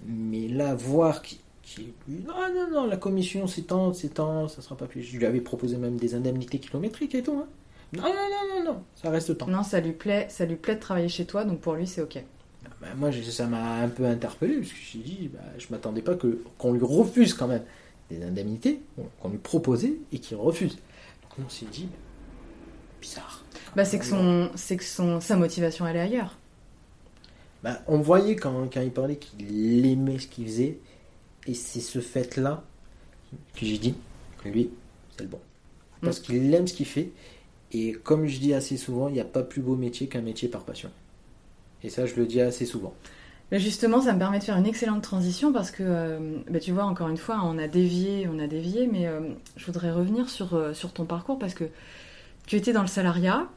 Mais 0.07 0.47
là, 0.49 0.75
voir 0.75 1.23
qui, 1.23 1.41
qui 1.63 1.93
non, 2.09 2.33
non, 2.55 2.71
non, 2.73 2.87
la 2.87 2.97
commission, 2.97 3.47
c'est 3.49 3.63
tant, 3.63 3.93
c'est 3.93 4.15
tant, 4.15 4.47
ça 4.49 4.63
sera 4.63 4.77
pas 4.77 4.87
plus. 4.87 5.03
Je 5.03 5.17
lui 5.19 5.27
avais 5.27 5.41
proposé 5.41 5.77
même 5.77 5.97
des 5.97 6.15
indemnités 6.15 6.59
kilométriques 6.61 7.15
et 7.17 7.23
tout. 7.23 7.39
hein. 7.39 7.47
Non, 7.93 8.03
non, 8.03 8.09
non, 8.09 8.55
non, 8.57 8.65
non, 8.65 8.83
ça 8.95 9.11
reste 9.11 9.37
tant. 9.37 9.47
Non, 9.47 9.63
ça 9.63 9.81
lui 9.81 9.93
plaît, 9.93 10.27
ça 10.31 10.47
lui 10.47 10.57
plaît 10.57 10.77
de 10.77 10.81
travailler 10.81 11.09
chez 11.09 11.27
toi, 11.27 11.45
donc 11.45 11.61
pour 11.61 11.75
lui 11.75 11.87
c'est 11.87 12.01
ok. 12.01 12.23
Bah, 12.81 12.89
moi, 12.97 13.11
ça 13.13 13.47
m'a 13.47 13.77
un 13.77 13.89
peu 13.89 14.07
interpellé, 14.07 14.57
parce 14.57 14.71
que 14.71 14.77
je 14.77 14.81
me 14.81 14.87
suis 14.87 14.99
dit, 14.99 15.31
bah, 15.33 15.41
je 15.59 15.67
m'attendais 15.71 16.03
pas 16.03 16.15
que, 16.15 16.43
qu'on 16.59 16.73
lui 16.73 16.85
refuse 16.85 17.35
quand 17.35 17.49
même 17.49 17.63
des 18.11 18.25
indemnités 18.25 18.81
qu'on 19.21 19.29
lui 19.29 19.39
proposait 19.39 19.95
et 20.11 20.19
qu'il 20.19 20.37
refuse. 20.37 20.77
Donc 21.23 21.47
on 21.47 21.49
s'est 21.49 21.67
dit, 21.71 21.89
bizarre. 23.01 23.45
Bah 23.77 23.85
c'est 23.85 23.99
que 23.99 24.05
son, 24.05 24.51
c'est 24.55 24.77
que 24.77 24.85
son, 24.85 25.21
sa 25.21 25.37
motivation 25.37 25.87
elle 25.87 25.97
est 25.97 26.01
ailleurs. 26.01 26.37
Bah, 27.63 27.81
on 27.87 27.99
voyait 27.99 28.37
quand, 28.37 28.69
quand 28.73 28.81
il 28.81 28.91
parlait 28.91 29.17
qu'il 29.17 29.87
aimait 29.87 30.19
ce 30.19 30.27
qu'il 30.27 30.47
faisait, 30.47 30.79
et 31.47 31.55
c'est 31.55 31.81
ce 31.81 32.01
fait-là 32.01 32.65
que 33.55 33.65
j'ai 33.65 33.79
dit, 33.79 33.95
lui, 34.45 34.71
c'est 35.17 35.23
le 35.23 35.29
bon. 35.29 35.41
Parce 36.01 36.19
qu'il 36.19 36.53
aime 36.53 36.67
ce 36.67 36.75
qu'il 36.75 36.87
fait, 36.87 37.11
et 37.73 37.93
comme 37.93 38.27
je 38.27 38.39
dis 38.39 38.55
assez 38.55 38.77
souvent, 38.77 39.09
il 39.09 39.15
n'y 39.15 39.21
a 39.21 39.25
pas 39.25 39.43
plus 39.43 39.63
beau 39.63 39.77
métier 39.77 40.07
qu'un 40.07 40.21
métier 40.21 40.49
par 40.49 40.63
passion. 40.63 40.91
Et 41.83 41.89
ça, 41.91 42.07
je 42.07 42.15
le 42.17 42.27
dis 42.27 42.41
assez 42.41 42.67
souvent. 42.67 42.95
Mais 43.51 43.59
justement, 43.59 44.01
ça 44.01 44.13
me 44.15 44.19
permet 44.19 44.39
de 44.39 44.45
faire 44.45 44.57
une 44.57 44.67
excellente 44.67 45.03
transition 45.03 45.53
parce 45.53 45.71
que, 45.71 45.83
euh, 45.83 46.19
bah, 46.51 46.59
tu 46.61 46.73
vois, 46.73 46.85
encore 46.85 47.09
une 47.09 47.17
fois, 47.19 47.41
on 47.45 47.59
a 47.59 47.69
dévié, 47.69 48.29
on 48.33 48.39
a 48.39 48.47
dévié, 48.47 48.87
mais 48.87 49.07
euh, 49.07 49.21
je 49.57 49.67
voudrais 49.67 49.91
revenir 49.91 50.31
sur, 50.31 50.55
euh, 50.55 50.73
sur 50.73 50.93
ton 50.93 51.05
parcours 51.05 51.39
parce 51.39 51.53
que 51.55 51.65
tu 52.47 52.57
étais 52.57 52.73
dans 52.73 52.81
le 52.83 52.87
salariat, 52.89 53.49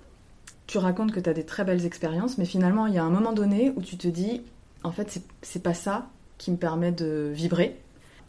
tu 0.68 0.80
racontes 0.80 1.12
que 1.12 1.20
tu 1.20 1.30
as 1.30 1.34
des 1.34 1.46
très 1.46 1.64
belles 1.64 1.86
expériences, 1.86 2.38
mais 2.38 2.46
finalement, 2.46 2.88
il 2.88 2.94
y 2.94 2.98
a 2.98 3.04
un 3.04 3.10
moment 3.10 3.32
donné 3.32 3.72
où 3.76 3.82
tu 3.82 3.98
te 3.98 4.08
dis, 4.08 4.42
en 4.84 4.92
fait, 4.92 5.20
c'est- 5.42 5.60
pas 5.64 5.74
ça 5.74 6.08
qui 6.38 6.52
me 6.52 6.58
permet 6.58 6.92
de 6.92 7.32
vibrer. 7.34 7.78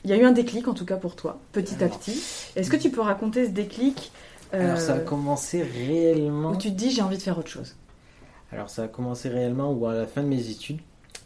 Il 0.05 0.11
y 0.11 0.13
a 0.13 0.17
eu 0.17 0.25
un 0.25 0.33
déclic, 0.33 0.69
en 0.69 0.75
tout 0.75 0.85
cas 0.85 0.97
pour 0.97 1.17
toi, 1.17 1.41
petit 1.53 1.83
à 1.83 1.89
petit. 1.89 2.23
Est-ce 2.55 2.71
que 2.71 2.77
tu 2.77 2.91
peux 2.91 3.01
raconter 3.01 3.47
ce 3.47 3.51
déclic 3.51 4.13
Alors 4.53 4.79
ça 4.79 4.95
a 4.95 4.97
euh, 4.97 5.05
commencé 5.05 5.63
réellement... 5.63 6.51
où 6.53 6.57
tu 6.57 6.71
te 6.71 6.77
dis, 6.77 6.91
j'ai 6.91 7.03
envie 7.03 7.17
de 7.17 7.23
faire 7.23 7.39
autre 7.39 7.49
chose. 7.49 7.75
Alors 8.53 8.71
ça 8.71 8.85
a 8.85 8.89
commencé 8.89 9.29
réellement 9.29 9.73
où 9.73 9.87
à 9.87 9.95
la 9.95 10.07
fin 10.07 10.23
de 10.23 10.29
mes 10.29 10.49
études, 10.51 10.79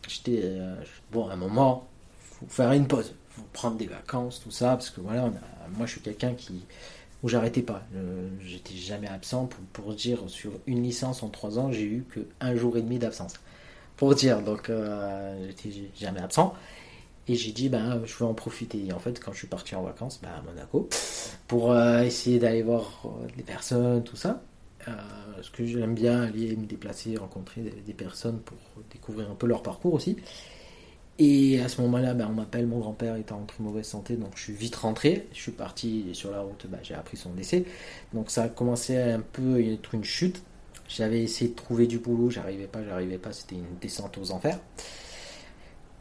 j'étais 0.09 0.41
euh, 0.45 0.75
bon 1.13 1.29
à 1.29 1.35
un 1.35 1.37
moment, 1.37 1.87
faut 2.19 2.47
faire 2.49 2.73
une 2.73 2.87
pause, 2.89 3.15
faut 3.29 3.43
prendre 3.53 3.77
des 3.77 3.87
vacances, 3.87 4.41
tout 4.43 4.51
ça, 4.51 4.71
parce 4.71 4.91
que 4.91 5.01
voilà, 5.01 5.25
on 5.25 5.29
a- 5.29 5.69
moi 5.77 5.87
je 5.87 5.93
suis 5.93 6.01
quelqu'un 6.01 6.33
qui 6.35 6.65
où 7.23 7.29
j'arrêtais 7.29 7.61
pas, 7.61 7.83
Euh, 7.95 8.31
j'étais 8.43 8.75
jamais 8.75 9.09
absent. 9.09 9.45
Pour, 9.45 9.61
pour 9.85 9.95
dire 9.95 10.21
sur 10.29 10.53
une 10.67 10.83
licence 10.83 11.23
en 11.23 11.29
trois 11.29 11.59
ans, 11.59 11.71
j'ai 11.71 11.85
eu 11.85 12.05
que 12.11 12.21
un 12.41 12.57
jour 12.57 12.79
et 12.79 12.83
demi 12.83 12.99
d'absence, 12.99 13.35
pour 13.99 14.15
dire 14.15 14.41
donc 14.41 14.71
euh, 14.71 15.47
j'étais 15.49 15.91
jamais 15.99 16.21
absent. 16.21 16.55
Et 17.31 17.37
j'ai 17.37 17.53
dit, 17.53 17.69
ben, 17.69 18.03
je 18.05 18.13
veux 18.17 18.25
en 18.25 18.35
profiter. 18.35 18.85
Et 18.85 18.93
en 18.93 18.99
fait, 18.99 19.21
quand 19.21 19.33
je 19.33 19.39
suis 19.39 19.47
parti 19.47 19.77
en 19.77 19.85
vacances 19.85 20.19
ben, 20.21 20.31
à 20.37 20.43
Monaco, 20.43 20.89
pour 21.47 21.71
euh, 21.71 22.03
essayer 22.03 22.41
d'aller 22.41 22.63
voir 22.63 23.05
euh, 23.05 23.29
des 23.37 23.45
personnes, 23.45 24.03
tout 24.03 24.17
ça, 24.17 24.43
euh, 24.89 24.93
parce 25.37 25.51
que 25.51 25.65
j'aime 25.65 25.95
bien 25.95 26.23
aller 26.23 26.57
me 26.57 26.67
déplacer, 26.67 27.17
rencontrer 27.17 27.61
des, 27.87 27.95
personnes 27.95 28.41
pour 28.41 28.59
découvrir 28.91 29.31
un 29.31 29.37
peu 29.37 29.47
leur 29.47 29.63
parcours 29.63 29.95
aussi. 29.95 30.17
Et 31.21 31.61
à 31.61 31.69
ce 31.69 31.81
moment-là, 31.83 32.15
ben, 32.15 32.27
on 32.29 32.35
m'appelle, 32.35 32.67
mon 32.67 32.81
grand-père 32.81 33.15
était 33.15 33.33
en 33.33 33.45
très 33.45 33.63
mauvaise 33.63 33.87
santé, 33.87 34.17
donc 34.17 34.33
je 34.35 34.43
suis 34.43 34.53
vite 34.53 34.75
rentré. 34.75 35.29
Je 35.33 35.41
suis 35.41 35.53
parti 35.53 36.07
sur 36.15 36.33
la 36.33 36.41
route, 36.41 36.67
ben, 36.69 36.81
j'ai 36.83 36.95
appris 36.95 37.17
son 37.17 37.31
décès. 37.31 37.65
Donc 38.13 38.33
ça 38.33 38.43
a 38.43 38.49
commencé 38.49 38.97
un 38.97 39.21
peu 39.21 39.65
être 39.65 39.95
une 39.95 40.03
chute. 40.03 40.43
J'avais 40.89 41.23
essayé 41.23 41.53
de 41.53 41.55
trouver 41.55 41.87
du 41.87 42.01
boulot, 42.01 42.29
j'arrivais 42.29 42.67
pas, 42.67 42.83
j'arrivais 42.85 43.19
pas, 43.19 43.33
c'était 43.33 43.55
une 43.55 43.79
descente 43.81 44.19
aux 44.19 44.33
enfers. 44.33 44.59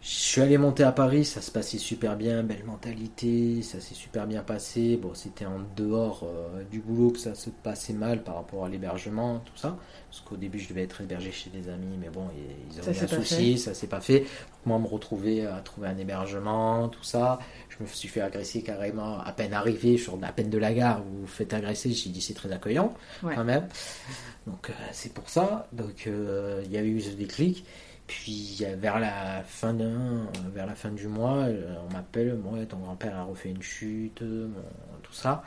Je 0.01 0.07
suis 0.11 0.41
allé 0.41 0.57
monter 0.57 0.83
à 0.83 0.93
Paris, 0.93 1.25
ça 1.25 1.41
se 1.41 1.51
passait 1.51 1.77
super 1.77 2.15
bien, 2.15 2.41
belle 2.41 2.63
mentalité, 2.63 3.61
ça 3.61 3.81
s'est 3.81 3.95
super 3.95 4.27
bien 4.27 4.43
passé. 4.43 4.95
Bon, 4.95 5.13
c'était 5.13 5.45
en 5.45 5.59
dehors 5.75 6.23
euh, 6.23 6.63
du 6.71 6.79
boulot 6.79 7.11
que 7.11 7.19
ça 7.19 7.35
se 7.35 7.49
passait 7.49 7.91
mal 7.91 8.23
par 8.23 8.35
rapport 8.35 8.63
à 8.63 8.69
l'hébergement, 8.69 9.39
tout 9.39 9.57
ça. 9.57 9.77
Parce 10.09 10.21
qu'au 10.21 10.37
début, 10.37 10.57
je 10.57 10.69
devais 10.69 10.83
être 10.83 11.01
hébergé 11.01 11.31
chez 11.33 11.49
des 11.49 11.67
amis, 11.67 11.97
mais 11.99 12.07
bon, 12.07 12.27
ils 12.71 12.79
avaient 12.79 12.93
s'est 12.93 13.13
un 13.13 13.19
souci, 13.19 13.57
ça 13.57 13.73
s'est 13.73 13.87
pas 13.87 13.99
fait. 13.99 14.19
Donc, 14.21 14.29
moi, 14.67 14.79
me 14.79 14.87
retrouver 14.87 15.45
à 15.45 15.59
trouver 15.59 15.89
un 15.89 15.97
hébergement, 15.97 16.87
tout 16.87 17.03
ça. 17.03 17.39
Je 17.67 17.83
me 17.83 17.87
suis 17.87 18.07
fait 18.07 18.21
agresser 18.21 18.61
carrément 18.61 19.19
à 19.19 19.33
peine 19.33 19.53
arrivé, 19.53 19.97
sur 19.97 20.17
à 20.23 20.31
peine 20.31 20.49
de 20.49 20.57
la 20.57 20.73
gare, 20.73 21.03
vous 21.03 21.21
vous 21.21 21.27
faites 21.27 21.53
agresser. 21.53 21.91
J'ai 21.91 22.09
dit, 22.09 22.21
c'est 22.21 22.33
très 22.33 22.53
accueillant, 22.53 22.93
Ouais. 23.21 23.35
quand 23.35 23.43
même. 23.43 23.67
Donc, 24.47 24.69
euh, 24.69 24.73
c'est 24.93 25.13
pour 25.13 25.29
ça. 25.29 25.67
Donc, 25.73 26.05
euh, 26.07 26.61
il 26.65 26.71
y 26.71 26.77
avait 26.77 26.87
eu 26.87 27.01
ce 27.01 27.09
déclic. 27.11 27.65
Puis 28.09 28.57
euh, 28.63 28.75
vers 28.75 28.99
la 28.99 29.43
fin 29.43 29.71
d'un, 29.71 29.85
euh, 29.85 30.25
vers 30.51 30.65
la 30.65 30.73
fin 30.73 30.89
du 30.89 31.07
mois, 31.07 31.43
euh, 31.43 31.75
on 31.87 31.93
m'appelle, 31.93 32.35
ton 32.67 32.77
grand-père 32.77 33.15
a 33.15 33.23
refait 33.23 33.49
une 33.49 33.61
chute, 33.61 34.23
tout 35.03 35.13
ça. 35.13 35.43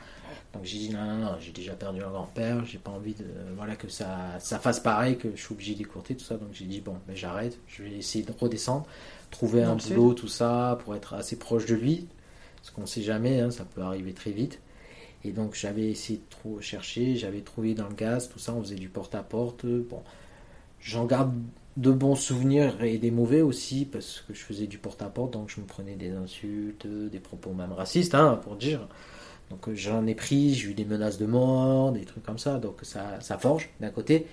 Donc 0.53 0.63
j'ai 0.63 0.77
dit 0.77 0.89
non 0.89 1.03
non 1.03 1.17
non, 1.17 1.35
j'ai 1.41 1.51
déjà 1.51 1.73
perdu 1.73 2.01
un 2.01 2.09
grand-père, 2.09 2.63
j'ai 2.63 2.77
pas 2.77 2.91
envie 2.91 3.15
de 3.15 3.25
voilà 3.57 3.75
que 3.75 3.89
ça 3.89 4.39
ça 4.39 4.59
fasse 4.59 4.79
pareil, 4.79 5.17
que 5.17 5.35
je 5.35 5.41
suis 5.43 5.53
obligé 5.53 5.75
d'écourter 5.75 6.15
tout 6.15 6.23
ça. 6.23 6.37
Donc 6.37 6.51
j'ai 6.53 6.63
dit 6.63 6.79
bon 6.79 6.95
ben 7.05 7.17
j'arrête, 7.17 7.59
je 7.67 7.83
vais 7.83 7.91
essayer 7.91 8.23
de 8.23 8.31
redescendre, 8.31 8.85
trouver 9.29 9.63
un 9.63 9.75
boulot 9.75 10.13
tout 10.13 10.29
ça 10.29 10.79
pour 10.85 10.95
être 10.95 11.15
assez 11.15 11.37
proche 11.37 11.65
de 11.65 11.75
lui, 11.75 12.07
parce 12.61 12.69
qu'on 12.69 12.85
sait 12.85 13.01
jamais, 13.01 13.41
hein, 13.41 13.51
ça 13.51 13.65
peut 13.65 13.81
arriver 13.81 14.13
très 14.13 14.31
vite. 14.31 14.61
Et 15.25 15.33
donc 15.33 15.53
j'avais 15.53 15.89
essayé 15.91 16.19
de 16.19 16.29
trop 16.29 16.61
chercher, 16.61 17.17
j'avais 17.17 17.41
trouvé 17.41 17.73
dans 17.73 17.89
le 17.89 17.95
gaz, 17.95 18.29
tout 18.29 18.39
ça, 18.39 18.53
on 18.53 18.61
faisait 18.61 18.75
du 18.75 18.87
porte-à-porte. 18.87 19.65
Bon, 19.65 20.01
j'en 20.79 21.05
garde 21.05 21.33
de 21.77 21.91
bons 21.91 22.15
souvenirs 22.15 22.83
et 22.83 22.97
des 22.99 23.11
mauvais 23.11 23.41
aussi, 23.41 23.85
parce 23.85 24.21
que 24.27 24.33
je 24.33 24.41
faisais 24.43 24.67
du 24.67 24.77
porte-à-porte, 24.77 25.31
donc 25.33 25.49
je 25.49 25.59
me 25.61 25.65
prenais 25.65 25.95
des 25.95 26.11
insultes, 26.11 26.85
des 26.87 27.19
propos 27.19 27.53
même 27.53 27.73
racistes, 27.73 28.15
hein, 28.15 28.39
pour 28.43 28.55
dire. 28.55 28.87
Donc 29.49 29.67
euh, 29.69 29.75
j'en 29.75 30.05
ai 30.07 30.15
pris, 30.15 30.53
j'ai 30.55 30.69
eu 30.69 30.73
des 30.75 30.85
menaces 30.85 31.17
de 31.17 31.25
mort, 31.25 31.91
des 31.91 32.05
trucs 32.05 32.23
comme 32.23 32.37
ça, 32.39 32.59
donc 32.59 32.79
ça, 32.83 33.19
ça 33.21 33.37
forge 33.37 33.69
d'un 33.79 33.89
côté. 33.91 34.27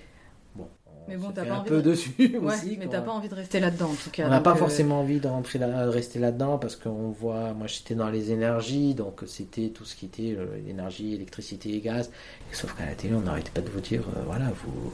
Bon, 0.55 0.67
Mais 1.07 1.17
bon, 1.17 1.31
t'as 1.31 1.45
pas 1.45 1.55
un 1.55 1.59
envie 1.59 1.69
peu 1.69 1.81
de- 1.81 1.81
dessus 1.81 2.11
Ouais, 2.39 2.39
aussi. 2.39 2.77
mais 2.77 2.87
t'as 2.87 3.01
pas 3.01 3.11
envie 3.11 3.29
de 3.29 3.35
rester 3.35 3.59
là-dedans 3.59 3.91
en 3.91 3.95
tout 3.95 4.11
cas. 4.11 4.27
On 4.27 4.29
n'a 4.29 4.39
pas 4.41 4.51
euh, 4.51 4.55
forcément 4.55 4.99
envie 5.01 5.19
de, 5.19 5.27
rentrer 5.27 5.59
là, 5.59 5.85
de 5.85 5.89
rester 5.89 6.19
là-dedans 6.19 6.57
parce 6.59 6.75
qu'on 6.75 7.09
voit, 7.11 7.53
moi 7.53 7.67
j'étais 7.67 7.95
dans 7.95 8.09
les 8.09 8.31
énergies, 8.31 8.93
donc 8.95 9.23
c'était 9.27 9.69
tout 9.69 9.85
ce 9.85 9.95
qui 9.95 10.05
était 10.05 10.35
euh, 10.37 10.57
l'énergie, 10.65 11.13
électricité 11.13 11.73
et 11.75 11.81
gaz. 11.81 12.11
Sauf 12.51 12.75
qu'à 12.75 12.85
la 12.85 12.95
télé, 12.95 13.15
on 13.15 13.21
n'arrêtait 13.21 13.51
pas 13.51 13.61
de 13.61 13.69
vous 13.69 13.81
dire, 13.81 14.03
euh, 14.17 14.23
voilà, 14.25 14.51
vous, 14.63 14.91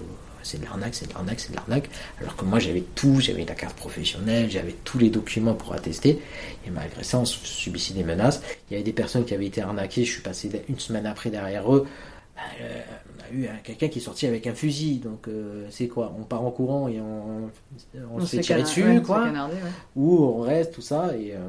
c'est 0.47 0.57
de 0.59 0.63
l'arnaque, 0.65 0.95
c'est 0.95 1.07
de 1.07 1.13
l'arnaque, 1.13 1.39
c'est 1.39 1.51
de 1.51 1.55
l'arnaque. 1.57 1.89
Alors 2.21 2.35
que 2.35 2.45
moi 2.45 2.59
j'avais 2.59 2.81
tout, 2.95 3.19
j'avais 3.19 3.45
la 3.45 3.53
carte 3.55 3.75
professionnelle, 3.75 4.49
j'avais 4.49 4.75
tous 4.83 4.97
les 4.97 5.09
documents 5.09 5.53
pour 5.53 5.73
attester. 5.73 6.19
Et 6.65 6.69
malgré 6.71 7.03
ça, 7.03 7.19
on 7.19 7.25
subissait 7.25 7.93
des 7.93 8.03
menaces. 8.03 8.41
Il 8.69 8.73
y 8.73 8.75
avait 8.77 8.83
des 8.83 8.93
personnes 8.93 9.25
qui 9.25 9.33
avaient 9.33 9.45
été 9.47 9.61
arnaquées, 9.61 10.05
je 10.05 10.11
suis 10.13 10.21
passé 10.21 10.49
une 10.69 10.79
semaine 10.79 11.05
après 11.05 11.29
derrière 11.29 11.71
eux. 11.73 11.85
Ben, 12.35 12.41
euh, 12.61 12.81
on 13.19 13.23
a 13.23 13.35
eu 13.35 13.47
un- 13.47 13.57
quelqu'un 13.63 13.87
qui 13.87 13.97
est 13.97 14.01
sorti 14.01 14.27
avec 14.27 14.45
un 14.45 14.53
fusil, 14.53 14.99
donc 14.99 15.27
euh, 15.27 15.65
c'est 15.71 15.87
quoi? 15.87 16.15
On 16.19 16.23
part 16.23 16.43
en 16.43 16.51
courant 16.51 16.87
et 16.87 17.01
on, 17.01 17.49
on 18.13 18.19
se 18.19 18.35
fait 18.35 18.41
tirer 18.41 18.61
dessus, 18.61 18.83
ouais, 18.83 19.01
quoi 19.01 19.23
ouais. 19.23 19.31
ou 19.95 20.23
on 20.23 20.41
reste, 20.41 20.73
tout 20.75 20.81
ça, 20.83 21.11
et 21.17 21.33
euh, 21.33 21.39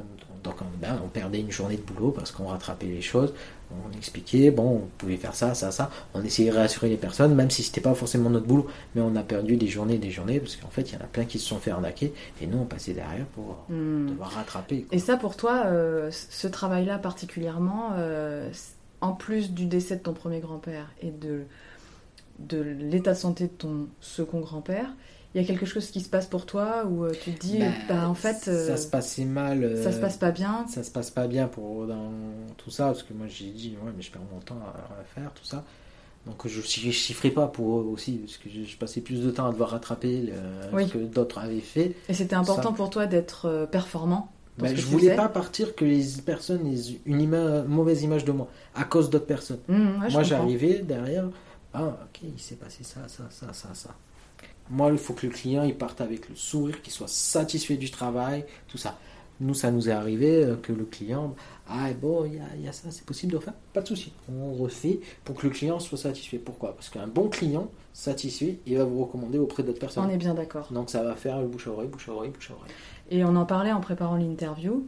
donc 0.43 0.55
on, 0.61 0.65
ben, 0.81 0.99
on 1.03 1.07
perdait 1.07 1.39
une 1.39 1.51
journée 1.51 1.77
de 1.77 1.81
boulot 1.81 2.11
parce 2.11 2.31
qu'on 2.31 2.45
rattrapait 2.47 2.85
les 2.87 3.01
choses, 3.01 3.33
on 3.71 3.95
expliquait, 3.97 4.49
bon, 4.51 4.77
on 4.83 4.87
pouvait 4.97 5.17
faire 5.17 5.35
ça, 5.35 5.53
ça, 5.53 5.71
ça, 5.71 5.91
on 6.15 6.23
essayait 6.23 6.49
de 6.51 6.55
rassurer 6.55 6.89
les 6.89 6.97
personnes, 6.97 7.35
même 7.35 7.51
si 7.51 7.61
c'était 7.63 7.81
pas 7.81 7.93
forcément 7.93 8.29
notre 8.31 8.47
boulot, 8.47 8.67
mais 8.95 9.01
on 9.01 9.15
a 9.15 9.21
perdu 9.21 9.57
des 9.57 9.67
journées 9.67 9.95
et 9.95 9.99
des 9.99 10.09
journées, 10.11 10.39
parce 10.39 10.55
qu'en 10.55 10.69
fait, 10.69 10.81
il 10.89 10.93
y 10.93 10.97
en 10.97 11.01
a 11.01 11.07
plein 11.07 11.25
qui 11.25 11.37
se 11.37 11.47
sont 11.47 11.57
fait 11.59 11.69
arnaquer, 11.71 12.11
et 12.41 12.47
nous, 12.47 12.57
on 12.57 12.65
passait 12.65 12.93
derrière 12.93 13.25
pour 13.27 13.65
Hmm. 13.69 14.07
devoir 14.07 14.31
rattraper. 14.31 14.81
quoi. 14.83 14.95
Et 14.95 14.99
ça, 14.99 15.17
pour 15.17 15.35
toi, 15.37 15.63
euh, 15.67 16.09
ce 16.11 16.47
travail-là 16.47 16.97
particulièrement, 16.97 17.91
euh, 17.97 18.49
en 19.01 19.13
plus 19.13 19.51
du 19.51 19.65
décès 19.65 19.97
de 19.97 20.01
ton 20.01 20.13
premier 20.13 20.39
grand-père 20.39 20.91
et 21.01 21.11
de, 21.11 21.43
de 22.39 22.59
l'état 22.61 23.13
de 23.13 23.17
santé 23.17 23.43
de 23.45 23.49
ton 23.53 23.87
second 24.01 24.39
grand-père, 24.39 24.89
il 25.35 25.41
y 25.41 25.43
a 25.43 25.47
quelque 25.47 25.65
chose 25.65 25.87
qui 25.91 26.01
se 26.01 26.09
passe 26.09 26.25
pour 26.25 26.45
toi 26.45 26.85
où 26.89 27.05
euh, 27.05 27.11
tu 27.23 27.31
te 27.33 27.39
dis, 27.39 27.59
Ben, 27.59 27.71
bah, 27.87 28.09
en 28.09 28.15
fait, 28.15 28.47
euh, 28.47 28.67
ça 28.67 28.77
se 28.77 28.87
passait 28.87 29.25
mal. 29.25 29.63
euh, 29.63 29.83
ça 29.83 29.91
se 29.91 29.99
passe 29.99 30.17
pas 30.17 30.31
bien. 30.31 30.65
Ça 30.67 30.83
se 30.83 30.91
passe 30.91 31.11
pas 31.11 31.27
bien 31.27 31.47
pour 31.47 31.85
dans 31.87 32.11
tout 32.57 32.71
ça, 32.71 32.85
parce 32.87 33.03
que 33.03 33.13
moi 33.13 33.27
j'ai 33.27 33.51
dit, 33.51 33.75
ouais, 33.83 33.91
mais 33.95 34.01
je 34.01 34.11
perds 34.11 34.21
mon 34.33 34.39
temps 34.39 34.59
à, 34.65 34.99
à 34.99 35.03
faire 35.15 35.31
tout 35.33 35.45
ça. 35.45 35.63
Donc 36.25 36.45
je 36.47 36.57
ne 36.59 36.91
chiffrais 36.91 37.31
pas 37.31 37.47
pour 37.47 37.79
eux 37.79 37.83
aussi, 37.85 38.13
parce 38.17 38.37
que 38.37 38.49
je, 38.49 38.75
passais 38.77 39.01
plus 39.01 39.21
de 39.23 39.31
temps 39.31 39.47
à 39.47 39.51
devoir 39.51 39.69
rattraper 39.69 40.21
le- 40.21 40.33
Oui. 40.75 40.87
ce 40.87 40.93
que 40.93 40.97
d'autres 40.97 41.37
avaient 41.39 41.59
fait. 41.61 41.95
Et 42.09 42.13
c'était 42.13 42.35
important 42.35 42.69
Ça. 42.71 42.75
pour 42.75 42.89
toi 42.89 43.05
d'être 43.05 43.67
performant. 43.71 44.31
Ben, 44.57 44.71
que 44.71 44.75
je 44.75 44.81
tu 44.81 44.87
voulais 44.87 45.03
faisais. 45.05 45.15
pas 45.15 45.29
partir 45.29 45.73
que 45.75 45.85
les 45.85 46.03
personnes 46.25 46.67
aient 46.67 46.99
une 47.05 47.21
ima- 47.21 47.63
mauvaise 47.63 48.03
image 48.03 48.25
de 48.25 48.33
moi, 48.33 48.49
à 48.75 48.83
cause 48.83 49.09
d'autres 49.09 49.25
personnes. 49.27 49.59
Mmh, 49.69 50.01
ouais, 50.01 50.09
moi 50.11 50.23
j'arrivais 50.23 50.79
derrière, 50.79 51.29
ah 51.73 51.83
ok, 52.03 52.19
il 52.23 52.37
s'est 52.41 52.55
passé 52.55 52.83
ça, 52.83 52.99
ça, 53.07 53.23
ça, 53.29 53.53
ça, 53.53 53.69
ça. 53.73 53.91
Moi, 54.69 54.91
il 54.91 54.97
faut 54.97 55.13
que 55.13 55.25
le 55.25 55.31
client 55.31 55.63
il 55.63 55.75
parte 55.75 56.01
avec 56.01 56.29
le 56.29 56.35
sourire, 56.35 56.81
qu'il 56.81 56.93
soit 56.93 57.09
satisfait 57.09 57.77
du 57.77 57.89
travail, 57.89 58.45
tout 58.67 58.77
ça. 58.77 58.97
Nous, 59.41 59.53
ça 59.53 59.71
nous 59.71 59.87
est 59.87 59.93
arrivé 59.93 60.43
euh, 60.43 60.55
que 60.57 60.73
le 60.73 60.83
client, 60.83 61.33
ah 61.69 61.87
bon, 61.93 62.25
il 62.25 62.35
y 62.35 62.39
a, 62.39 62.43
il 62.55 62.61
y 62.61 62.67
a 62.67 62.73
ça, 62.73 62.91
c'est 62.91 63.05
possible 63.05 63.31
de 63.31 63.37
refaire? 63.37 63.53
Pas 63.73 63.81
de 63.81 63.87
souci. 63.87 64.11
On 64.29 64.53
refait 64.53 64.99
pour 65.23 65.35
que 65.35 65.47
le 65.47 65.53
client 65.53 65.79
soit 65.79 65.97
satisfait. 65.97 66.37
Pourquoi? 66.37 66.75
Parce 66.75 66.89
qu'un 66.89 67.07
bon 67.07 67.29
client 67.29 67.71
satisfait, 67.93 68.59
il 68.65 68.77
va 68.77 68.83
vous 68.83 69.01
recommander 69.05 69.39
auprès 69.39 69.63
d'autres 69.63 69.79
personnes. 69.79 70.03
On 70.05 70.09
est 70.09 70.17
bien 70.17 70.33
d'accord. 70.33 70.67
Donc 70.71 70.89
ça 70.89 71.03
va 71.03 71.15
faire 71.15 71.39
le 71.39 71.47
bouche 71.47 71.67
à 71.67 71.71
oreille, 71.71 71.87
bouche 71.87 72.09
à 72.09 72.11
oreille, 72.11 72.31
bouche 72.31 72.51
à 72.51 72.53
oreille. 72.55 72.71
Et 73.11 73.23
on 73.23 73.35
en 73.37 73.45
parlait 73.45 73.71
en 73.71 73.79
préparant 73.79 74.17
l'interview. 74.17 74.85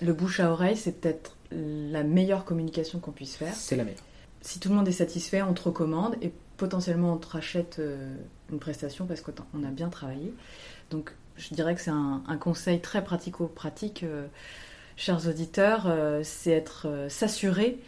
Le 0.00 0.12
bouche 0.12 0.38
à 0.38 0.52
oreille, 0.52 0.76
c'est 0.76 1.00
peut-être 1.00 1.36
la 1.50 2.04
meilleure 2.04 2.44
communication 2.44 3.00
qu'on 3.00 3.10
puisse 3.10 3.34
faire. 3.34 3.54
C'est 3.54 3.74
la 3.74 3.82
meilleure. 3.82 4.02
Si 4.42 4.60
tout 4.60 4.68
le 4.68 4.76
monde 4.76 4.86
est 4.86 4.92
satisfait, 4.92 5.42
on 5.42 5.54
te 5.54 5.62
recommande 5.62 6.14
et 6.22 6.32
potentiellement 6.56 7.14
on 7.14 7.16
te 7.16 7.26
rachète 7.26 7.78
euh, 7.80 8.14
une 8.52 8.58
prestation 8.58 9.06
parce 9.06 9.20
qu'on 9.20 9.62
a 9.64 9.70
bien 9.70 9.88
travaillé. 9.88 10.32
Donc 10.90 11.12
je 11.36 11.54
dirais 11.54 11.74
que 11.74 11.80
c'est 11.80 11.90
un, 11.90 12.22
un 12.26 12.36
conseil 12.36 12.80
très 12.80 13.02
pratico-pratique, 13.04 14.02
euh, 14.02 14.26
chers 14.96 15.28
auditeurs, 15.28 15.84
euh, 15.86 16.20
c'est 16.24 16.50
être 16.50 16.86
euh, 16.88 17.08
s'assurer 17.08 17.78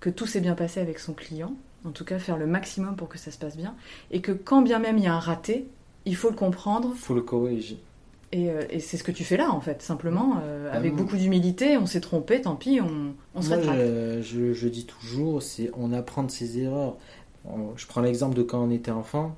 que 0.00 0.10
tout 0.10 0.26
s'est 0.26 0.40
bien 0.40 0.54
passé 0.54 0.80
avec 0.80 0.98
son 0.98 1.12
client, 1.12 1.54
en 1.84 1.90
tout 1.90 2.04
cas 2.04 2.18
faire 2.18 2.36
le 2.36 2.46
maximum 2.46 2.96
pour 2.96 3.08
que 3.08 3.18
ça 3.18 3.30
se 3.30 3.38
passe 3.38 3.56
bien, 3.56 3.74
et 4.10 4.20
que 4.20 4.32
quand 4.32 4.62
bien 4.62 4.78
même 4.78 4.98
il 4.98 5.04
y 5.04 5.06
a 5.08 5.14
un 5.14 5.18
raté, 5.20 5.66
il 6.04 6.16
faut 6.16 6.30
le 6.30 6.36
comprendre 6.36 6.90
Il 6.94 6.98
faut 7.00 7.14
le 7.14 7.22
corriger. 7.22 7.78
et, 8.32 8.48
et 8.70 8.80
c'est 8.80 8.96
ce 8.96 9.04
que 9.04 9.12
tu 9.12 9.22
fais 9.24 9.36
là, 9.36 9.50
en 9.52 9.60
fait, 9.60 9.82
simplement, 9.82 10.38
euh, 10.42 10.70
Ah 10.72 10.76
avec 10.76 10.94
beaucoup 10.94 11.16
d'humilité, 11.16 11.76
on 11.76 11.86
s'est 11.86 12.00
trompé, 12.00 12.40
tant 12.40 12.56
pis, 12.56 12.80
on, 12.80 13.14
on 13.34 13.42
se 13.42 13.48
Moi, 13.48 13.58
rattrape. 13.58 13.76
je, 14.22 14.68
dis 14.68 14.84
toujours, 14.86 15.42
c'est 15.42 15.70
on 15.76 15.92
apprend 15.92 16.22
de 16.24 16.30
ses 16.30 16.58
erreurs. 16.60 16.96
Je 17.76 17.86
prends 17.86 18.00
l'exemple 18.00 18.36
de 18.36 18.42
quand 18.42 18.62
on 18.62 18.70
était 18.70 18.90
enfant, 18.92 19.36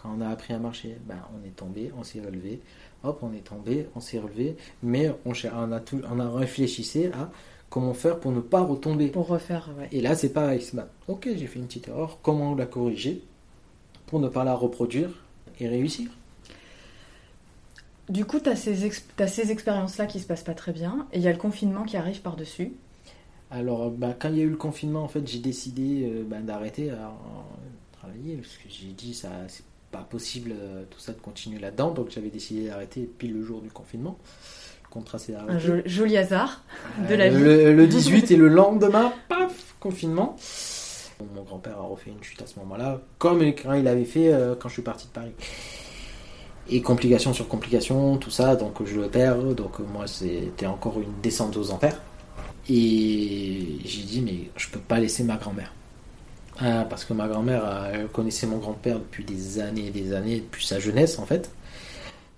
quand 0.00 0.14
on 0.16 0.20
a 0.20 0.28
appris 0.28 0.54
à 0.54 0.58
marcher, 0.58 0.96
ben, 1.06 1.18
on 1.34 1.46
est 1.46 1.56
tombé, 1.56 1.92
on 1.98 2.04
s'est 2.04 2.20
relevé, 2.20 2.60
hop, 3.04 3.18
on 3.22 3.32
est 3.32 3.44
tombé, 3.44 3.86
on 3.94 4.00
s'est 4.00 4.18
relevé, 4.18 4.56
mais 4.82 5.12
on, 5.24 5.32
a 5.72 5.80
tout, 5.80 6.00
on 6.10 6.18
a 6.20 6.30
réfléchi 6.30 7.06
à 7.12 7.30
comment 7.68 7.94
faire 7.94 8.18
pour 8.18 8.32
ne 8.32 8.40
pas 8.40 8.62
retomber. 8.62 9.08
Pour 9.08 9.28
refaire, 9.28 9.68
ouais. 9.78 9.88
Et 9.92 10.00
là, 10.00 10.14
c'est 10.16 10.32
pareil, 10.32 10.66
ben, 10.72 10.86
ok, 11.08 11.28
j'ai 11.36 11.46
fait 11.46 11.58
une 11.58 11.66
petite 11.66 11.88
erreur, 11.88 12.18
comment 12.22 12.54
la 12.54 12.66
corriger 12.66 13.22
pour 14.06 14.20
ne 14.20 14.28
pas 14.28 14.44
la 14.44 14.54
reproduire 14.54 15.10
et 15.58 15.68
réussir? 15.68 16.10
Du 18.08 18.24
coup, 18.24 18.40
tu 18.40 18.48
as 18.48 18.56
ces, 18.56 18.84
ex- 18.84 19.06
t'as 19.16 19.28
ces 19.28 19.52
expériences-là 19.52 20.06
qui 20.06 20.18
se 20.18 20.26
passent 20.26 20.42
pas 20.42 20.54
très 20.54 20.72
bien, 20.72 21.06
et 21.12 21.18
il 21.18 21.22
y 21.22 21.28
a 21.28 21.32
le 21.32 21.38
confinement 21.38 21.84
qui 21.84 21.96
arrive 21.96 22.22
par-dessus. 22.22 22.72
Alors, 23.52 23.90
bah, 23.90 24.14
quand 24.18 24.30
il 24.30 24.38
y 24.38 24.40
a 24.40 24.44
eu 24.44 24.50
le 24.50 24.56
confinement, 24.56 25.02
en 25.02 25.08
fait, 25.08 25.26
j'ai 25.28 25.40
décidé 25.40 26.04
euh, 26.04 26.24
bah, 26.26 26.40
d'arrêter 26.40 26.90
à, 26.90 27.06
à 27.06 27.44
travailler 27.92 28.36
parce 28.36 28.56
que 28.56 28.68
j'ai 28.68 28.92
dit 28.92 29.12
ça, 29.12 29.30
c'est 29.48 29.64
pas 29.90 29.98
possible 30.08 30.52
euh, 30.54 30.84
tout 30.90 30.98
ça 31.00 31.12
de 31.12 31.18
continuer 31.20 31.58
là-dedans. 31.58 31.90
Donc, 31.90 32.10
j'avais 32.10 32.30
décidé 32.30 32.68
d'arrêter 32.68 33.02
pile 33.18 33.32
le 33.34 33.42
jour 33.44 33.60
du 33.60 33.70
confinement. 33.70 34.18
Le 34.84 34.88
contrat 34.90 35.18
s'est 35.18 35.34
Un 35.34 35.48
arrêté. 35.48 35.82
joli 35.88 36.16
hasard 36.16 36.64
de 37.08 37.14
Euh, 37.14 37.16
la 37.16 37.28
vie. 37.28 37.38
Le, 37.40 37.72
le 37.74 37.86
18 37.86 38.30
et 38.30 38.36
le 38.36 38.48
lendemain, 38.48 39.12
paf, 39.28 39.74
confinement. 39.80 40.36
Mon 41.34 41.42
grand-père 41.42 41.78
a 41.78 41.82
refait 41.82 42.10
une 42.10 42.22
chute 42.22 42.40
à 42.40 42.46
ce 42.46 42.58
moment-là, 42.60 43.00
comme 43.18 43.42
il 43.42 43.86
avait 43.88 44.04
fait 44.06 44.32
euh, 44.32 44.54
quand 44.58 44.68
je 44.68 44.74
suis 44.74 44.82
parti 44.82 45.06
de 45.06 45.12
Paris. 45.12 45.32
Et 46.70 46.80
complication 46.82 47.32
sur 47.34 47.46
complication, 47.48 48.16
tout 48.16 48.30
ça, 48.30 48.56
donc 48.56 48.84
je 48.86 48.98
le 49.00 49.08
perds. 49.08 49.36
Donc 49.54 49.80
moi, 49.80 50.06
c'était 50.06 50.66
encore 50.66 50.98
une 51.00 51.20
descente 51.22 51.56
aux 51.56 51.70
enfers. 51.72 52.00
Et 52.68 53.78
j'ai 53.84 54.02
dit, 54.02 54.22
mais 54.22 54.50
je 54.56 54.68
peux 54.68 54.78
pas 54.78 54.98
laisser 55.00 55.24
ma 55.24 55.36
grand-mère. 55.36 55.72
Ah, 56.60 56.84
parce 56.88 57.04
que 57.04 57.14
ma 57.14 57.26
grand-mère 57.26 57.62
euh, 57.64 58.06
connaissait 58.08 58.46
mon 58.46 58.58
grand-père 58.58 58.98
depuis 58.98 59.24
des 59.24 59.60
années 59.60 59.86
et 59.86 59.90
des 59.90 60.12
années, 60.12 60.40
depuis 60.40 60.66
sa 60.66 60.78
jeunesse 60.78 61.18
en 61.18 61.24
fait. 61.26 61.50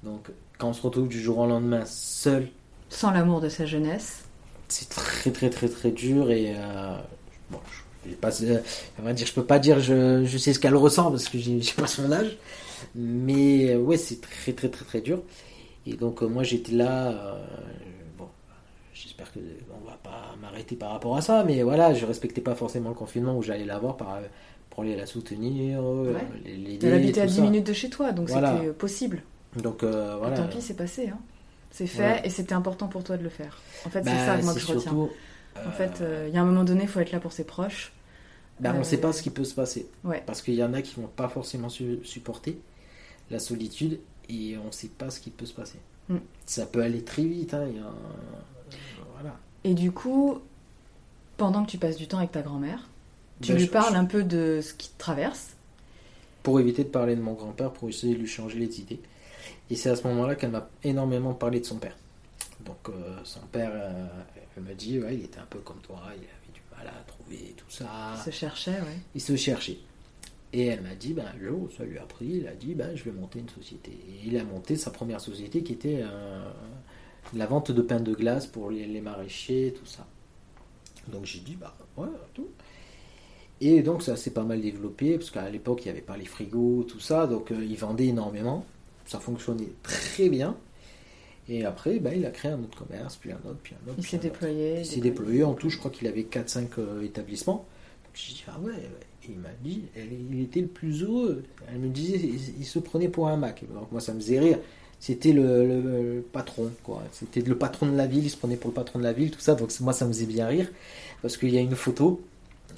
Donc 0.03 0.31
quand 0.59 0.71
on 0.71 0.73
se 0.73 0.83
retrouve 0.83 1.09
du 1.09 1.21
jour 1.21 1.39
au 1.39 1.47
lendemain 1.47 1.85
seul, 1.87 2.51
Sans 2.89 3.11
l'amour 3.11 3.41
de 3.41 3.49
sa 3.49 3.67
jeunesse. 3.67 4.25
c'est 4.69 4.89
très 4.89 5.31
très 5.33 5.51
très 5.51 5.69
très 5.69 5.91
dur 5.91 6.31
et 6.31 6.55
euh, 6.57 6.97
bon, 7.51 7.61
je 8.07 8.15
pas, 8.17 8.31
euh, 8.43 9.13
dire, 9.13 9.27
je 9.27 9.33
peux 9.35 9.45
pas 9.47 9.59
dire 9.59 9.81
je, 9.81 10.25
je 10.25 10.39
sais 10.39 10.53
ce 10.53 10.59
qu'elle 10.59 10.77
ressent 10.77 11.11
parce 11.11 11.29
que 11.29 11.39
j'ai 11.39 11.61
pas 11.77 11.87
son 11.87 12.11
âge, 12.13 12.37
mais 12.95 13.77
ouais 13.77 13.97
c'est 13.97 14.21
très 14.21 14.53
très 14.53 14.69
très 14.71 14.85
très 14.85 15.01
dur 15.01 15.23
et 15.87 15.95
donc 15.95 16.23
euh, 16.23 16.27
moi 16.29 16.43
j'étais 16.45 16.73
là, 16.73 17.39
bon, 18.19 18.29
j'espère 18.95 19.33
que 19.33 19.41
pas 20.03 20.35
m'arrêter 20.41 20.77
par 20.77 20.91
rapport 20.91 21.17
à 21.17 21.23
ça, 21.23 21.45
mais 21.45 21.63
voilà 21.63 21.95
je 21.95 22.05
respectais 22.07 22.41
pas 22.41 22.55
forcément 22.55 22.89
le 22.91 22.95
confinement 22.95 23.37
où 23.37 23.43
j'allais 23.43 23.65
la 23.65 23.79
voir 23.79 23.97
par, 23.97 24.19
pour 24.71 24.83
aller 24.83 24.97
la 24.97 25.07
soutenir, 25.07 25.81
euh, 25.83 26.15
Ouais. 26.15 26.21
l'aider, 26.45 26.87
Elle 26.87 26.95
habitait 26.95 27.21
à 27.21 27.25
tout 27.25 27.31
10 27.31 27.37
ça. 27.37 27.43
minutes 27.43 27.67
de 27.67 27.73
chez 27.73 27.91
toi, 27.91 28.13
donc 28.13 28.29
Voilà. 28.29 28.55
c'était 28.57 28.69
euh, 28.69 28.73
possible. 28.73 29.23
Donc 29.63 29.83
euh, 29.83 30.15
Et 30.15 30.19
voilà. 30.19 30.37
tant 30.37 30.49
pis, 30.49 30.61
c'est 30.63 30.75
passé. 30.77 31.09
Hein. 31.09 31.19
C'est 31.71 31.87
fait, 31.87 31.99
Voilà. 32.03 32.27
et 32.27 32.31
c'était 32.31 32.55
important 32.55 32.89
pour 32.89 33.03
toi 33.05 33.17
de 33.17 33.23
le 33.23 33.29
faire. 33.31 33.61
En 33.87 33.91
fait, 33.91 34.03
Bah, 34.03 34.11
c'est 34.15 34.27
ça 34.27 34.37
moi 34.43 34.55
que 34.55 34.61
je 34.61 34.67
retiens. 34.67 34.93
En 35.67 35.71
fait, 35.71 36.01
euh, 36.01 36.27
il 36.29 36.35
y 36.35 36.39
a 36.39 36.43
un 36.43 36.45
moment 36.47 36.65
donné, 36.65 36.83
il 36.83 36.89
faut 36.89 37.01
être 37.01 37.13
là 37.13 37.21
pour 37.21 37.33
ses 37.33 37.45
proches. 37.45 37.93
Ben, 38.61 38.75
on 38.75 38.79
ne 38.79 38.85
sait 38.85 38.99
pas 38.99 39.13
ce 39.13 39.23
qui 39.23 39.31
peut 39.31 39.45
se 39.45 39.55
passer. 39.55 39.89
Ouais. 40.05 40.23
Parce 40.27 40.41
qu'il 40.43 40.55
y 40.55 40.63
en 40.65 40.73
a 40.75 40.83
qui 40.83 40.99
vont 41.01 41.07
pas 41.09 41.29
forcément 41.29 41.69
su- 41.69 42.01
supporter 42.05 42.59
la 43.31 43.39
solitude 43.39 43.99
et 44.29 44.57
on 44.63 44.67
ne 44.67 44.71
sait 44.71 44.89
pas 44.89 45.11
ce 45.11 45.21
qui 45.21 45.31
peut 45.31 45.47
se 45.47 45.55
passer. 45.55 45.79
Mm. 46.09 46.17
Ça 46.47 46.67
peut 46.67 46.81
aller 46.83 47.03
très 47.03 47.25
vite. 47.25 47.55
hein, 47.55 47.65
il 47.69 47.77
y 47.77 47.81
a 47.81 47.83
un- 47.83 47.85
Voilà. 47.91 48.62
Et 49.65 49.75
du 49.75 49.93
coup, 49.93 50.39
pendant 51.37 51.65
que 51.65 51.71
tu 51.71 51.79
passes 51.79 51.97
du 51.97 52.07
temps 52.09 52.19
avec 52.19 52.33
ta 52.33 52.43
grand-mère, 52.43 52.89
tu 53.41 53.53
Ben, 53.53 53.59
lui 53.59 53.65
je- 53.67 53.71
parles 53.71 53.95
je- 53.95 53.99
un 53.99 54.05
peu 54.05 54.23
de 54.25 54.61
ce 54.63 54.75
qui 54.75 54.89
te 54.91 54.99
traverse. 54.99 55.51
Pour 56.43 56.59
éviter 56.61 56.83
de 56.85 56.89
parler 56.89 57.15
de 57.17 57.21
mon 57.21 57.35
grand-père, 57.35 57.73
pour 57.73 57.89
essayer 57.89 58.15
de 58.15 58.19
lui 58.21 58.27
changer 58.27 58.59
les 58.59 58.81
idées. 58.81 59.01
Et 59.71 59.77
c'est 59.77 59.91
à 59.91 59.97
ce 59.97 60.07
moment-là 60.09 60.35
qu'elle 60.35 60.51
m'a 60.51 60.69
énormément 60.83 61.35
parlé 61.35 61.61
de 61.61 61.65
son 61.65 61.77
père. 61.77 61.97
Donc 62.65 62.89
euh, 62.89 63.17
son 63.25 63.41
père, 63.53 63.71
euh, 63.73 64.07
elle 64.57 64.63
m'a 64.65 64.75
dit, 64.75 64.99
ouais, 65.01 65.15
il 65.17 65.25
était 65.25 65.39
un 65.39 65.47
peu 65.49 65.59
comme 65.61 65.79
toi, 65.81 66.01
il 66.09 66.19
avait 66.23 66.53
du 66.53 66.61
mal 66.77 66.87
à 66.89 67.03
trouver 67.07 67.55
tout 67.57 67.71
ça. 67.71 67.87
Il 68.17 68.23
se 68.23 68.31
cherchait, 68.37 68.73
ouais. 68.73 68.99
il 69.15 69.21
se 69.21 69.37
cherchait. 69.37 69.79
Et 70.53 70.67
elle 70.67 70.83
m'a 70.83 70.95
dit, 70.95 71.15
ben, 71.15 71.25
un 71.35 71.45
jour, 71.45 71.69
ça 71.77 71.85
lui 71.85 71.99
a 71.99 72.03
pris, 72.03 72.27
il 72.27 72.47
a 72.47 72.53
dit, 72.53 72.75
ben, 72.75 72.95
je 72.95 73.05
vais 73.05 73.13
monter 73.13 73.39
une 73.39 73.49
société. 73.49 73.91
Et 73.93 74.27
il 74.29 74.37
a 74.37 74.45
monté 74.45 74.77
sa 74.77 74.91
première 74.91 75.21
société 75.21 75.63
qui 75.63 75.73
était 75.73 76.01
euh, 76.03 76.43
la 77.35 77.47
vente 77.47 77.71
de 77.73 77.83
pain 77.83 78.01
de 78.01 78.15
glace 78.15 78.47
pour 78.47 78.71
les, 78.71 78.87
les 78.87 79.01
maraîchers, 79.01 79.75
tout 79.79 79.87
ça. 79.87 80.07
Donc 81.09 81.25
j'ai 81.25 81.41
dit, 81.41 81.57
bah 81.57 81.75
ouais, 81.97 82.09
tout. 82.35 82.49
Et 83.61 83.83
donc 83.83 84.03
ça 84.03 84.17
s'est 84.17 84.33
pas 84.33 84.43
mal 84.45 84.61
développé, 84.61 85.17
parce 85.19 85.31
qu'à 85.31 85.49
l'époque 85.49 85.81
il 85.83 85.85
n'y 85.85 85.91
avait 85.93 86.01
pas 86.01 86.17
les 86.17 86.25
frigos, 86.25 86.85
tout 86.89 87.01
ça, 87.01 87.27
donc 87.27 87.51
euh, 87.53 87.65
il 87.65 87.77
vendait 87.77 88.07
énormément. 88.07 88.65
Ça 89.07 89.19
fonctionnait 89.21 89.69
très 89.83 90.29
bien. 90.29 90.57
Et 91.49 91.65
après, 91.65 91.99
bah, 91.99 92.15
il 92.15 92.25
a 92.25 92.31
créé 92.31 92.53
un 92.53 92.61
autre 92.63 92.79
commerce, 92.85 93.17
puis 93.17 93.33
un 93.33 93.37
autre, 93.49 93.59
puis 93.63 93.75
un 93.75 93.89
autre. 93.91 93.97
Il 93.99 94.07
s'est 94.07 94.19
déployé. 94.19 94.79
Il 94.81 94.87
s'est 94.87 95.01
déployé. 95.01 95.43
En 95.43 95.55
tout, 95.55 95.71
je 95.71 95.77
crois 95.77 95.91
qu'il 95.91 96.07
avait 96.07 96.23
4-5 96.23 96.67
euh, 96.79 97.03
établissements. 97.03 97.67
Donc 98.05 98.15
j'ai 98.15 98.33
dit, 98.35 98.45
ah 98.49 98.59
ouais, 98.61 98.71
ouais. 98.71 98.89
Et 99.25 99.31
il 99.33 99.39
m'a 99.39 99.49
dit, 99.63 99.83
elle- 99.97 100.13
il 100.31 100.41
était 100.41 100.61
le 100.61 100.69
plus 100.69 101.03
heureux. 101.03 101.43
Elle 101.69 101.79
me 101.81 101.89
disait, 101.89 102.17
il, 102.19 102.61
il 102.61 102.65
se 102.65 102.79
prenait 102.79 103.09
pour 103.09 103.27
un 103.29 103.37
Mac. 103.37 103.65
Donc 103.75 103.91
moi, 103.91 104.01
ça 104.01 104.15
me 104.15 104.21
faisait 104.21 104.39
rire. 104.39 104.59
C'était 105.05 105.33
le, 105.33 105.67
le- 105.67 105.81
le 106.17 106.23
patron, 106.23 106.71
quoi. 106.85 107.03
C'était 107.13 107.41
le 107.41 107.59
patron 107.59 107.87
de 107.91 107.97
la 107.97 108.07
ville, 108.07 108.25
il 108.25 108.31
se 108.31 108.37
prenait 108.37 108.57
pour 108.57 108.71
le 108.71 108.75
patron 108.75 109.01
de 109.01 109.05
la 109.05 109.13
ville, 109.13 109.33
tout 109.33 109.41
ça. 109.41 109.57
Donc 109.57 109.71
moi, 109.81 109.93
ça 109.93 110.05
me 110.07 110.13
faisait 110.13 110.27
bien 110.27 110.47
rire. 110.47 110.69
Parce 111.23 111.37
qu'il 111.37 111.51
y 111.53 111.59
a 111.59 111.61
une 111.61 111.75
photo. 111.75 112.21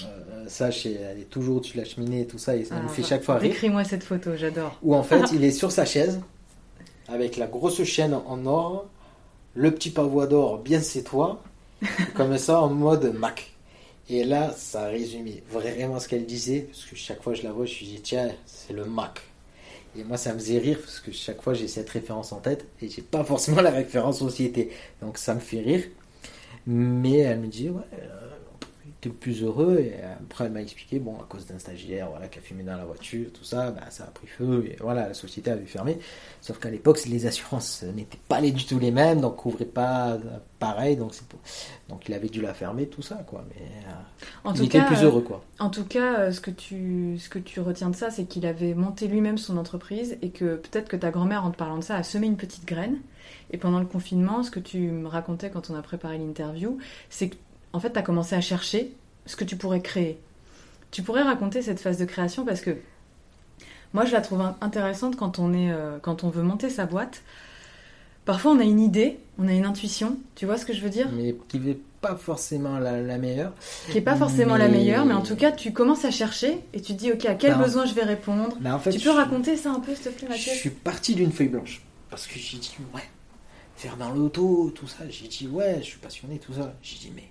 euh, 0.02 0.44
ça, 0.48 0.70
chez- 0.70 0.94
elle 0.94 1.20
est 1.20 1.30
toujours 1.30 1.56
au-dessus 1.58 1.74
de 1.76 1.82
la 1.82 1.84
cheminée 1.88 2.22
et 2.22 2.26
tout 2.26 2.38
ça. 2.38 2.56
Et 2.56 2.64
ça 2.64 2.76
me 2.76 2.86
Ah, 2.86 2.88
fait 2.88 3.02
chaque 3.04 3.22
fois 3.22 3.36
rire 3.36 3.50
Décris-moi 3.52 3.84
cette 3.84 4.02
photo, 4.04 4.30
j'adore. 4.36 4.76
où 4.82 4.94
en 4.94 5.02
fait 5.04 5.20
il 5.34 5.44
est 5.44 5.50
sur 5.52 5.70
sa 5.70 5.84
chaise 5.84 6.20
avec 7.08 7.36
la 7.36 7.46
grosse 7.46 7.82
chaîne 7.84 8.14
en 8.14 8.46
or, 8.46 8.86
le 9.54 9.70
petit 9.72 9.90
pavois 9.90 10.26
d'or 10.26 10.58
bien 10.58 10.80
sétois, 10.80 11.42
comme 12.14 12.38
ça 12.38 12.60
en 12.62 12.70
mode 12.70 13.14
Mac. 13.14 13.52
Et 14.08 14.24
là, 14.24 14.52
ça 14.56 14.86
résumait 14.86 15.42
vraiment 15.50 16.00
ce 16.00 16.08
qu'elle 16.08 16.26
disait, 16.26 16.60
parce 16.70 16.84
que 16.86 16.96
chaque 16.96 17.22
fois 17.22 17.34
je 17.34 17.42
la 17.42 17.52
vois, 17.52 17.66
je 17.66 17.72
me 17.84 17.88
dis 17.90 18.00
tiens, 18.02 18.30
c'est 18.46 18.72
le 18.72 18.84
Mac. 18.86 19.20
Et 19.96 20.04
moi, 20.04 20.16
ça 20.16 20.32
me 20.34 20.38
faisait 20.38 20.58
rire 20.58 20.78
parce 20.80 21.00
que 21.00 21.12
chaque 21.12 21.40
fois 21.42 21.54
j'ai 21.54 21.68
cette 21.68 21.88
référence 21.90 22.32
en 22.32 22.40
tête 22.40 22.66
et 22.80 22.88
j'ai 22.88 23.02
pas 23.02 23.24
forcément 23.24 23.60
la 23.62 23.70
référence 23.70 24.18
société. 24.18 24.70
Donc 25.00 25.18
ça 25.18 25.34
me 25.34 25.40
fait 25.40 25.60
rire. 25.60 25.84
Mais 26.66 27.18
elle 27.18 27.40
me 27.40 27.46
dit 27.48 27.70
ouais, 27.70 27.82
euh, 27.94 28.30
t'es 29.04 29.10
le 29.10 29.14
plus 29.14 29.42
heureux. 29.42 29.78
Et 29.78 29.94
après, 30.02 30.46
elle 30.46 30.52
m'a 30.52 30.62
expliqué 30.62 30.98
bon, 30.98 31.16
à 31.20 31.24
cause 31.28 31.46
d'un 31.46 31.58
stagiaire 31.58 32.08
voilà, 32.10 32.28
qui 32.28 32.38
a 32.38 32.42
fumé 32.42 32.62
dans 32.62 32.76
la 32.76 32.84
voiture, 32.84 33.30
tout 33.32 33.44
ça, 33.44 33.70
bah, 33.70 33.82
ça 33.90 34.04
a 34.04 34.06
pris 34.08 34.26
feu. 34.26 34.64
Et 34.66 34.76
voilà, 34.80 35.08
la 35.08 35.14
société 35.14 35.50
avait 35.50 35.66
fermé. 35.66 35.98
Sauf 36.40 36.58
qu'à 36.58 36.70
l'époque, 36.70 37.04
les 37.06 37.26
assurances 37.26 37.82
n'étaient 37.94 38.18
pas 38.28 38.40
les, 38.40 38.50
du 38.50 38.64
tout 38.64 38.78
les 38.78 38.90
mêmes, 38.90 39.20
donc 39.20 39.36
couvraient 39.36 39.64
pas 39.64 40.12
euh, 40.12 40.18
pareil. 40.58 40.96
Donc, 40.96 41.14
c'est 41.14 41.24
donc 41.88 42.08
il 42.08 42.14
avait 42.14 42.28
dû 42.28 42.40
la 42.40 42.54
fermer, 42.54 42.86
tout 42.86 43.02
ça, 43.02 43.16
quoi. 43.26 43.44
Mais 43.50 43.62
euh, 43.62 44.48
En 44.48 44.54
il 44.54 44.58
tout 44.58 44.64
était 44.64 44.78
cas, 44.78 44.86
plus 44.86 44.98
euh, 44.98 45.04
heureux, 45.04 45.22
quoi. 45.22 45.44
En 45.58 45.70
tout 45.70 45.84
cas, 45.84 46.20
euh, 46.20 46.32
ce 46.32 46.40
que 46.40 46.50
tu, 46.50 47.18
ce 47.18 47.28
que 47.28 47.38
tu 47.38 47.60
retiens 47.60 47.90
de 47.90 47.96
ça, 47.96 48.10
c'est 48.10 48.24
qu'il 48.24 48.46
avait 48.46 48.74
monté 48.74 49.06
lui-même 49.06 49.38
son 49.38 49.58
entreprise 49.58 50.16
et 50.22 50.30
que 50.30 50.56
peut-être 50.56 50.88
que 50.88 50.96
ta 50.96 51.10
grand-mère, 51.10 51.44
en 51.44 51.50
te 51.50 51.56
parlant 51.56 51.78
de 51.78 51.84
ça, 51.84 51.96
a 51.96 52.02
semé 52.02 52.26
une 52.26 52.36
petite 52.36 52.64
graine. 52.64 52.98
Et 53.50 53.58
pendant 53.58 53.80
le 53.80 53.86
confinement, 53.86 54.42
ce 54.42 54.50
que 54.50 54.60
tu 54.60 54.78
me 54.78 55.08
racontais 55.08 55.50
quand 55.50 55.70
on 55.70 55.74
a 55.74 55.82
préparé 55.82 56.18
l'interview, 56.18 56.78
c'est 57.10 57.28
que, 57.28 57.36
en 57.74 57.80
fait, 57.80 57.92
tu 57.92 57.98
as 57.98 58.02
commencé 58.02 58.34
à 58.34 58.40
chercher 58.40 58.92
ce 59.26 59.36
que 59.36 59.44
tu 59.44 59.56
pourrais 59.56 59.82
créer. 59.82 60.18
Tu 60.90 61.02
pourrais 61.02 61.22
raconter 61.22 61.60
cette 61.60 61.80
phase 61.80 61.98
de 61.98 62.04
création 62.06 62.44
parce 62.46 62.60
que 62.62 62.76
moi, 63.92 64.04
je 64.04 64.12
la 64.12 64.20
trouve 64.20 64.40
in- 64.40 64.56
intéressante 64.60 65.16
quand 65.16 65.38
on, 65.38 65.52
est, 65.52 65.70
euh, 65.70 65.98
quand 66.00 66.24
on 66.24 66.28
veut 66.30 66.42
monter 66.42 66.70
sa 66.70 66.86
boîte. 66.86 67.22
Parfois, 68.24 68.52
on 68.52 68.58
a 68.58 68.64
une 68.64 68.80
idée, 68.80 69.18
on 69.38 69.48
a 69.48 69.52
une 69.52 69.66
intuition, 69.66 70.16
tu 70.34 70.46
vois 70.46 70.56
ce 70.56 70.64
que 70.64 70.72
je 70.72 70.80
veux 70.80 70.88
dire? 70.90 71.08
Mais 71.12 71.34
qui 71.48 71.58
n'est 71.58 71.78
pas 72.00 72.16
forcément 72.16 72.78
la, 72.78 73.00
la 73.02 73.18
meilleure. 73.18 73.52
Qui 73.90 73.98
est 73.98 74.02
pas 74.02 74.16
forcément 74.16 74.56
la 74.56 74.68
meilleure, 74.68 75.04
mais 75.04 75.14
en 75.14 75.22
tout 75.22 75.36
cas, 75.36 75.52
tu 75.52 75.72
commences 75.72 76.04
à 76.04 76.10
chercher 76.10 76.58
et 76.72 76.80
tu 76.80 76.94
te 76.94 76.98
dis, 76.98 77.12
ok, 77.12 77.24
à 77.26 77.34
quel 77.34 77.52
Ben, 77.54 77.62
besoin 77.62 77.84
je 77.86 77.92
vais 77.94 78.04
répondre? 78.04 78.56
Mais 78.60 78.70
en 78.70 78.78
fait, 78.78 78.90
Tu 78.92 78.98
je 79.00 79.04
peux 79.04 79.10
raconter 79.10 79.56
ça 79.56 79.72
un 79.72 79.80
peu, 79.80 79.94
s'il 79.94 80.04
te 80.04 80.08
plaît, 80.10 80.26
Je 80.28 80.32
Mathieu 80.32 80.52
suis 80.52 80.70
parti 80.70 81.14
d'une 81.14 81.32
feuille 81.32 81.48
blanche. 81.48 81.82
Parce 82.08 82.26
que 82.26 82.38
j'ai 82.38 82.58
dit, 82.58 82.74
ouais, 82.94 83.02
faire 83.76 83.96
dans 83.96 84.10
l'auto, 84.10 84.72
tout 84.74 84.86
ça. 84.86 85.08
J'ai 85.10 85.28
dit, 85.28 85.46
ouais, 85.48 85.76
je 85.80 85.84
suis 85.86 85.98
passionné, 85.98 86.38
tout 86.38 86.54
ça. 86.54 86.74
J'ai 86.82 86.96
dit, 86.98 87.12
mais 87.14 87.24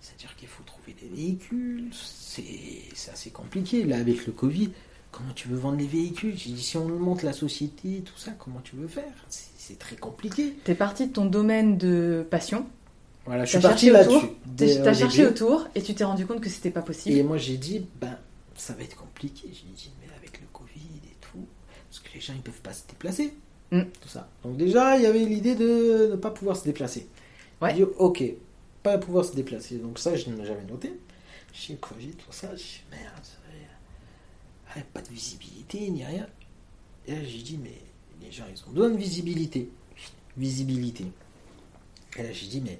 c'est-à-dire 0.00 0.34
qu'il 0.36 0.48
faut 0.48 0.62
trouver 0.64 0.94
des 1.00 1.08
véhicules. 1.14 1.90
C'est 1.92 2.44
c'est 2.94 3.10
assez 3.12 3.30
compliqué, 3.30 3.84
là, 3.84 3.98
avec 3.98 4.26
le 4.26 4.32
Covid. 4.32 4.70
Comment 5.12 5.32
tu 5.34 5.48
veux 5.48 5.56
vendre 5.56 5.78
les 5.78 5.86
véhicules? 5.88 6.34
J'ai 6.36 6.50
dit, 6.50 6.62
si 6.62 6.76
on 6.76 6.86
monte 6.88 7.22
la 7.24 7.32
société, 7.32 8.02
tout 8.04 8.16
ça, 8.16 8.30
comment 8.38 8.60
tu 8.62 8.76
veux 8.76 8.86
faire? 8.86 9.12
C'est 9.28 9.78
très 9.78 9.96
compliqué. 9.96 10.54
T'es 10.64 10.74
parti 10.76 11.08
de 11.08 11.12
ton 11.12 11.26
domaine 11.26 11.76
de 11.78 12.24
passion, 12.30 12.64
Voilà, 13.26 13.44
je 13.44 13.50
suis 13.50 13.60
parti 13.60 13.90
là-dessus. 13.90 14.26
dès- 14.46 14.80
t'as 14.82 14.94
cherché 14.94 15.26
autour 15.26 15.66
et 15.74 15.82
tu 15.82 15.94
t'es 15.94 16.04
rendu 16.04 16.26
compte 16.26 16.40
que 16.40 16.48
c'était 16.48 16.70
pas 16.70 16.82
possible. 16.82 17.16
Et 17.16 17.22
moi, 17.24 17.38
j'ai 17.38 17.56
dit, 17.56 17.84
ben, 18.00 18.16
ça 18.56 18.72
va 18.74 18.82
être 18.84 18.96
compliqué. 18.96 19.48
J'ai 19.52 19.72
dit, 19.74 19.90
mais 20.00 20.08
avec 20.16 20.40
le 20.40 20.46
Covid 20.52 21.00
et 21.04 21.16
tout, 21.20 21.44
parce 21.88 21.98
que 22.00 22.14
les 22.14 22.20
gens, 22.20 22.32
ils 22.36 22.42
peuvent 22.42 22.60
pas 22.62 22.72
se 22.72 22.86
déplacer. 22.88 23.34
Mm. 23.72 23.82
Tout 24.00 24.08
ça. 24.08 24.28
Donc, 24.44 24.56
déjà, 24.56 24.96
il 24.96 25.02
y 25.02 25.06
avait 25.06 25.24
l'idée 25.24 25.56
de 25.56 26.10
ne 26.12 26.16
pas 26.16 26.30
pouvoir 26.30 26.56
se 26.56 26.64
déplacer. 26.64 27.08
Ouais. 27.60 27.70
J'ai 27.70 27.84
dit, 27.84 27.90
ok, 27.98 28.22
pas 28.82 28.98
pouvoir 28.98 29.24
se 29.24 29.34
déplacer. 29.34 29.76
Donc, 29.76 29.98
ça, 29.98 30.16
je 30.16 30.30
ne 30.30 30.44
j'avais 30.44 30.64
noté. 30.64 30.92
J'ai 31.52 31.76
tout 31.76 32.32
ça. 32.32 32.54
J'ai 32.54 32.82
merde, 32.90 33.24
ouais, 34.76 34.84
pas 34.92 35.02
de 35.02 35.08
visibilité, 35.08 35.90
ni 35.90 36.04
rien. 36.04 36.26
Et 37.06 37.12
là, 37.12 37.24
j'ai 37.24 37.42
dit, 37.42 37.58
mais 37.62 37.78
les 38.22 38.30
gens, 38.30 38.44
ils 38.48 38.62
ont 38.68 38.72
besoin 38.72 38.90
de 38.90 38.96
visibilité. 38.96 39.70
Visibilité. 40.36 41.06
Et 42.18 42.22
là, 42.22 42.32
j'ai 42.32 42.46
dit, 42.46 42.60
mais 42.60 42.78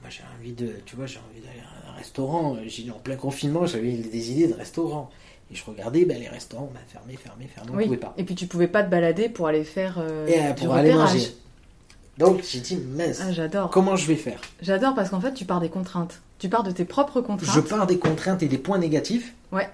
moi 0.00 0.10
j'ai 0.10 0.22
envie 0.38 0.52
de, 0.52 0.74
tu 0.84 0.96
vois, 0.96 1.06
j'ai 1.06 1.18
envie 1.18 1.40
d'aller 1.40 1.60
à 1.60 1.90
un 1.90 1.94
restaurant. 1.94 2.58
J'ai 2.66 2.82
dit 2.82 2.90
en 2.90 2.98
plein 2.98 3.16
confinement, 3.16 3.66
j'avais 3.66 3.92
des 3.92 4.30
idées 4.32 4.48
de 4.48 4.54
restaurant. 4.54 5.10
Et 5.50 5.54
je 5.54 5.64
regardais, 5.64 6.04
ben, 6.04 6.18
les 6.18 6.28
restaurants, 6.28 6.70
ben, 6.74 6.80
fermés, 6.86 7.16
fermés, 7.16 7.46
fermés, 7.46 7.70
on 7.72 7.76
oui. 7.76 7.84
pouvait 7.84 7.96
pas. 7.96 8.14
Et 8.18 8.24
puis 8.24 8.34
tu 8.34 8.46
pouvais 8.46 8.68
pas 8.68 8.82
te 8.82 8.90
balader 8.90 9.28
pour 9.28 9.46
aller 9.46 9.64
faire 9.64 9.96
euh, 9.98 10.26
Et 10.26 10.38
euh, 10.40 10.52
du 10.52 10.64
pour 10.64 10.74
aller 10.74 10.92
manger. 10.92 11.20
Donc 12.18 12.42
j'ai 12.48 12.60
dit, 12.60 12.76
mince, 12.76 13.20
Ah, 13.22 13.32
j'adore. 13.32 13.70
comment 13.70 13.96
je 13.96 14.06
vais 14.06 14.14
faire? 14.16 14.38
J'adore 14.62 14.94
parce 14.94 15.10
qu'en 15.10 15.20
fait, 15.20 15.34
tu 15.34 15.44
pars 15.44 15.60
des 15.60 15.68
contraintes. 15.68 16.20
Tu 16.38 16.48
pars 16.48 16.62
de 16.62 16.70
tes 16.70 16.84
propres 16.84 17.20
contraintes. 17.20 17.50
Je 17.54 17.60
pars 17.60 17.86
des 17.86 17.98
contraintes 17.98 18.42
et 18.42 18.48
des 18.48 18.58
points 18.58 18.78
négatifs 18.78 19.34
Ouais. 19.52 19.68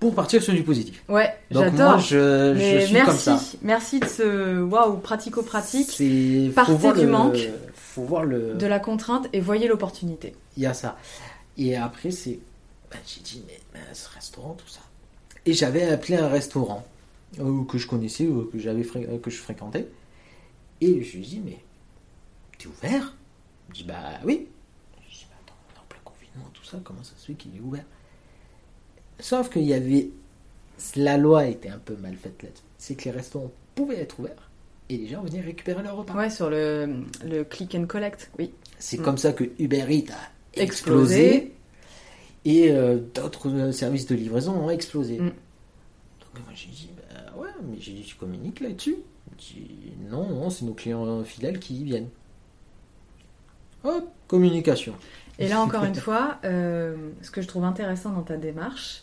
pour 0.00 0.14
partir 0.14 0.42
sur 0.42 0.54
du 0.54 0.62
positif. 0.62 1.02
Ouais, 1.08 1.28
Donc 1.50 1.64
j'adore. 1.64 1.90
moi, 1.92 1.98
je, 1.98 2.54
je 2.54 2.84
suis 2.84 2.92
merci, 2.94 3.04
comme 3.06 3.16
ça. 3.16 3.40
merci 3.62 4.00
de 4.00 4.06
ce 4.06 4.60
waouh 4.62 4.96
pratico-pratique 4.98 5.90
C'est 5.90 6.50
Partez 6.54 6.92
du 6.92 7.06
le- 7.06 7.12
manque. 7.12 7.38
Faut 7.74 8.02
voir 8.04 8.24
le. 8.24 8.54
de 8.54 8.66
la 8.66 8.78
contrainte 8.80 9.28
et 9.34 9.40
voyez 9.40 9.68
l'opportunité. 9.68 10.34
Il 10.56 10.62
y 10.62 10.66
a 10.66 10.72
ça. 10.74 10.96
Et 11.58 11.76
après, 11.76 12.10
c'est. 12.10 12.38
ben, 12.90 12.98
j'ai 13.06 13.20
dit, 13.20 13.42
mais, 13.46 13.60
mais 13.74 13.80
ce 13.92 14.08
restaurant, 14.14 14.54
tout 14.56 14.68
ça. 14.72 14.80
Et 15.44 15.52
j'avais 15.52 15.88
appelé 15.88 16.16
un 16.16 16.28
restaurant 16.28 16.86
euh, 17.40 17.64
que 17.68 17.76
je 17.76 17.86
connaissais, 17.86 18.24
euh, 18.24 18.48
que, 18.52 18.58
j'avais 18.58 18.82
fré- 18.84 19.06
que 19.22 19.30
je 19.30 19.36
fréquentais. 19.38 19.86
Et 20.84 21.02
je 21.02 21.16
lui 21.16 21.22
ai 21.24 21.26
dit, 21.26 21.40
mais 21.44 21.58
t'es 22.58 22.66
ouvert? 22.66 23.14
Il 23.68 23.70
me 23.70 23.74
dit, 23.74 23.84
bah 23.84 24.18
oui. 24.24 24.48
Je 25.08 25.14
dis, 25.18 25.26
bah 25.30 25.36
attends, 25.44 25.54
on 25.70 25.76
est 25.76 25.80
en 25.80 25.84
plein 25.88 25.98
confinement, 26.04 26.50
tout 26.52 26.64
ça, 26.64 26.78
comment 26.82 27.02
ça 27.04 27.12
se 27.16 27.26
fait 27.26 27.34
qu'il 27.34 27.56
est 27.56 27.60
ouvert? 27.60 27.84
Sauf 29.20 29.48
qu'il 29.50 29.62
y 29.62 29.74
avait. 29.74 30.08
La 30.96 31.16
loi 31.16 31.46
était 31.46 31.68
un 31.68 31.78
peu 31.78 31.94
mal 31.96 32.16
faite 32.16 32.42
là-dessus. 32.42 32.64
C'est 32.78 32.96
que 32.96 33.04
les 33.04 33.12
restaurants 33.12 33.52
pouvaient 33.76 34.00
être 34.00 34.18
ouverts 34.18 34.50
et 34.88 34.96
les 34.96 35.06
gens 35.06 35.22
venaient 35.22 35.40
récupérer 35.40 35.80
leur 35.82 35.96
repas. 35.96 36.14
Ouais, 36.14 36.28
sur 36.30 36.50
le, 36.50 37.04
le 37.24 37.44
click 37.44 37.74
and 37.76 37.86
collect, 37.86 38.30
oui. 38.38 38.50
C'est 38.80 38.98
Mm. 38.98 39.02
comme 39.04 39.18
ça 39.18 39.32
que 39.32 39.44
Uber 39.60 39.86
Eats 39.88 40.12
a 40.12 40.60
Explosé. 40.60 41.34
explosé, 41.36 41.52
et 42.44 42.72
euh, 42.72 42.98
d'autres 43.14 43.48
euh, 43.50 43.70
services 43.70 44.06
de 44.06 44.16
livraison 44.16 44.54
ont 44.54 44.70
explosé. 44.70 45.18
Mm. 45.20 45.26
Donc 45.28 46.44
moi 46.44 46.52
j'ai 46.56 46.68
dit, 46.70 46.90
bah 46.96 47.32
ouais, 47.40 47.48
mais 47.62 47.76
j'ai 47.78 47.92
dit, 47.92 48.02
tu 48.02 48.16
communiques 48.16 48.58
là-dessus 48.58 48.96
Non, 50.10 50.28
non, 50.28 50.50
c'est 50.50 50.64
nos 50.64 50.74
clients 50.74 51.22
fidèles 51.24 51.58
qui 51.58 51.80
y 51.80 51.84
viennent. 51.84 52.08
Hop, 53.84 54.08
communication. 54.28 54.94
Et 55.38 55.48
là, 55.48 55.60
encore 55.60 55.84
une 55.84 55.94
fois, 55.94 56.38
euh, 56.44 56.94
ce 57.22 57.30
que 57.30 57.42
je 57.42 57.48
trouve 57.48 57.64
intéressant 57.64 58.10
dans 58.10 58.22
ta 58.22 58.36
démarche, 58.36 59.02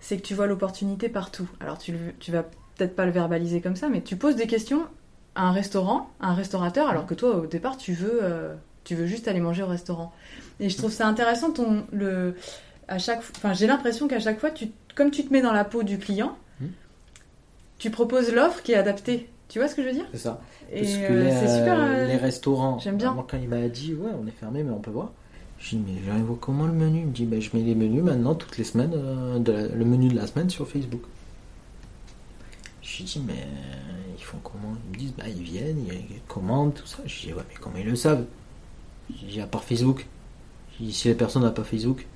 c'est 0.00 0.16
que 0.16 0.22
tu 0.22 0.34
vois 0.34 0.46
l'opportunité 0.46 1.08
partout. 1.08 1.48
Alors, 1.60 1.78
tu, 1.78 1.94
tu 2.20 2.30
vas 2.32 2.44
peut-être 2.76 2.94
pas 2.94 3.04
le 3.04 3.10
verbaliser 3.12 3.60
comme 3.60 3.76
ça, 3.76 3.88
mais 3.88 4.00
tu 4.00 4.16
poses 4.16 4.36
des 4.36 4.46
questions 4.46 4.86
à 5.34 5.42
un 5.48 5.52
restaurant, 5.52 6.10
à 6.20 6.28
un 6.28 6.34
restaurateur, 6.34 6.88
alors 6.88 7.06
que 7.06 7.14
toi, 7.14 7.36
au 7.36 7.46
départ, 7.46 7.76
tu 7.76 7.92
veux, 7.92 8.20
euh, 8.22 8.54
tu 8.84 8.94
veux 8.94 9.06
juste 9.06 9.28
aller 9.28 9.40
manger 9.40 9.62
au 9.62 9.66
restaurant. 9.66 10.12
Et 10.60 10.70
je 10.70 10.76
trouve 10.76 10.92
ça 10.92 11.06
intéressant, 11.06 11.50
ton, 11.52 11.84
le, 11.92 12.34
à 12.86 12.98
chaque, 12.98 13.18
enfin, 13.36 13.52
j'ai 13.52 13.66
l'impression 13.66 14.08
qu'à 14.08 14.20
chaque 14.20 14.40
fois, 14.40 14.50
tu, 14.50 14.70
comme 14.94 15.10
tu 15.10 15.24
te 15.24 15.32
mets 15.32 15.42
dans 15.42 15.52
la 15.52 15.64
peau 15.64 15.82
du 15.82 15.98
client, 15.98 16.36
Hmm. 16.60 16.70
tu 17.78 17.90
proposes 17.90 18.32
l'offre 18.32 18.62
qui 18.62 18.72
est 18.72 18.76
adaptée. 18.76 19.28
Tu 19.48 19.58
vois 19.58 19.68
ce 19.68 19.74
que 19.74 19.82
je 19.82 19.88
veux 19.88 19.94
dire 19.94 20.06
C'est 20.12 20.18
ça. 20.18 20.40
Et 20.72 20.80
Parce 20.80 20.96
que 20.96 21.12
euh, 21.12 21.24
les, 21.24 21.48
super. 21.58 21.80
euh, 21.80 22.06
les 22.06 22.16
restaurants, 22.16 22.78
j'aime 22.78 22.98
bien. 22.98 23.12
Moi, 23.14 23.26
quand 23.28 23.38
il 23.38 23.48
m'a 23.48 23.68
dit, 23.68 23.94
ouais, 23.94 24.10
on 24.22 24.26
est 24.26 24.30
fermé, 24.32 24.62
mais 24.62 24.70
on 24.70 24.80
peut 24.80 24.90
voir. 24.90 25.10
Je 25.58 25.70
dis, 25.70 25.82
mais 25.84 25.94
j'arrive 26.06 26.26
comment 26.40 26.66
le 26.66 26.72
menu? 26.72 27.00
Il 27.00 27.06
me 27.06 27.12
dit, 27.12 27.24
ben, 27.24 27.40
je 27.40 27.50
mets 27.56 27.62
les 27.62 27.74
menus 27.74 28.02
maintenant, 28.02 28.34
toutes 28.34 28.58
les 28.58 28.64
semaines, 28.64 28.92
euh, 28.94 29.38
de 29.38 29.52
la- 29.52 29.68
le 29.68 29.84
menu 29.84 30.08
de 30.08 30.16
la 30.16 30.26
semaine 30.26 30.50
sur 30.50 30.68
Facebook. 30.68 31.02
Je 32.82 32.98
lui 32.98 33.04
dis, 33.04 33.20
mais 33.26 33.46
ils 34.18 34.22
font 34.24 34.38
comment? 34.42 34.74
Ils 34.86 34.92
me 34.92 34.96
disent, 34.98 35.14
bah, 35.16 35.24
ils 35.28 35.42
viennent, 35.42 35.84
ils 35.88 36.20
commandent, 36.28 36.74
tout 36.74 36.86
ça. 36.86 36.98
Je 37.06 37.20
dis, 37.20 37.32
ouais, 37.32 37.42
mais 37.48 37.54
comment 37.60 37.76
ils 37.78 37.86
le 37.86 37.96
savent? 37.96 38.24
Je 39.10 39.26
dis, 39.26 39.40
à 39.40 39.46
part 39.46 39.64
Facebook. 39.64 40.06
Je 40.78 40.84
dis, 40.84 40.92
si 40.92 41.08
la 41.08 41.14
personne 41.14 41.42
n'a 41.42 41.50
pas 41.50 41.64
Facebook. 41.64 42.06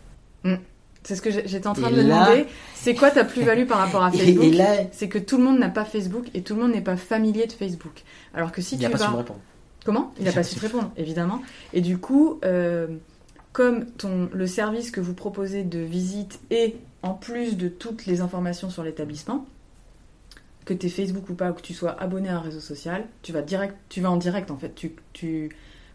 C'est 1.05 1.17
ce 1.17 1.23
que 1.23 1.31
j'étais 1.31 1.67
en 1.67 1.73
train 1.73 1.89
Et 1.91 1.95
de 1.97 2.01
là- 2.03 2.27
demander. 2.27 2.47
C'est 2.75 2.95
quoi 2.95 3.11
ta 3.11 3.25
plus-value 3.25 3.67
par 3.67 3.79
rapport 3.79 4.05
à 4.05 4.11
Facebook 4.13 4.45
et 4.45 4.51
là, 4.53 4.75
C'est 4.93 5.09
que 5.09 5.19
tout 5.19 5.37
le 5.37 5.43
monde 5.45 5.59
n'a 5.59 5.69
pas 5.69 5.85
Facebook 5.85 6.27
et 6.35 6.43
tout 6.43 6.55
le 6.55 6.63
monde 6.63 6.73
n'est 6.73 6.81
pas 6.81 6.97
familier 6.97 7.47
de 7.47 7.53
Facebook. 7.53 8.03
Alors 8.35 8.53
que 8.53 8.63
si 8.63 8.77
il 8.77 8.79
tu 8.79 8.85
n'a 8.85 8.91
pas 8.91 8.99
vas... 8.99 9.07
su 9.07 9.11
me 9.13 9.17
répondre. 9.17 9.41
Comment 9.85 10.15
Il 10.21 10.25
n'a 10.27 10.33
pas 10.33 10.45
su 10.45 10.55
te 10.55 10.61
répondre, 10.61 10.93
évidemment. 10.97 11.43
Et 11.73 11.81
du 11.81 11.99
coup, 11.99 12.39
euh, 12.45 12.87
comme 13.53 13.87
ton, 13.87 14.29
le 14.33 14.47
service 14.47 14.93
que 14.93 15.01
vous 15.01 15.15
proposez 15.15 15.65
de 15.65 15.81
visite 15.81 16.39
et 16.53 16.77
en 17.03 17.15
plus 17.15 17.57
de 17.57 17.67
toutes 17.69 18.07
les 18.07 18.21
informations 18.21 18.71
sur 18.71 18.85
l'établissement, 18.85 19.45
que 20.65 20.73
tu 20.75 20.87
es 20.87 20.89
Facebook 20.89 21.29
ou 21.31 21.35
pas, 21.35 21.51
ou 21.51 21.55
que 21.55 21.63
tu 21.63 21.75
sois 21.75 22.01
abonné 22.01 22.29
à 22.29 22.37
un 22.37 22.41
réseau 22.41 22.61
social, 22.61 23.05
tu 23.23 23.33
vas, 23.33 23.43
direct, 23.43 23.75
tu 23.89 24.01
vas 24.01 24.11
en 24.13 24.17
direct 24.17 24.53
en 24.53 24.57
fait. 24.57 24.73
Tu, 24.77 24.93
tu 25.13 25.51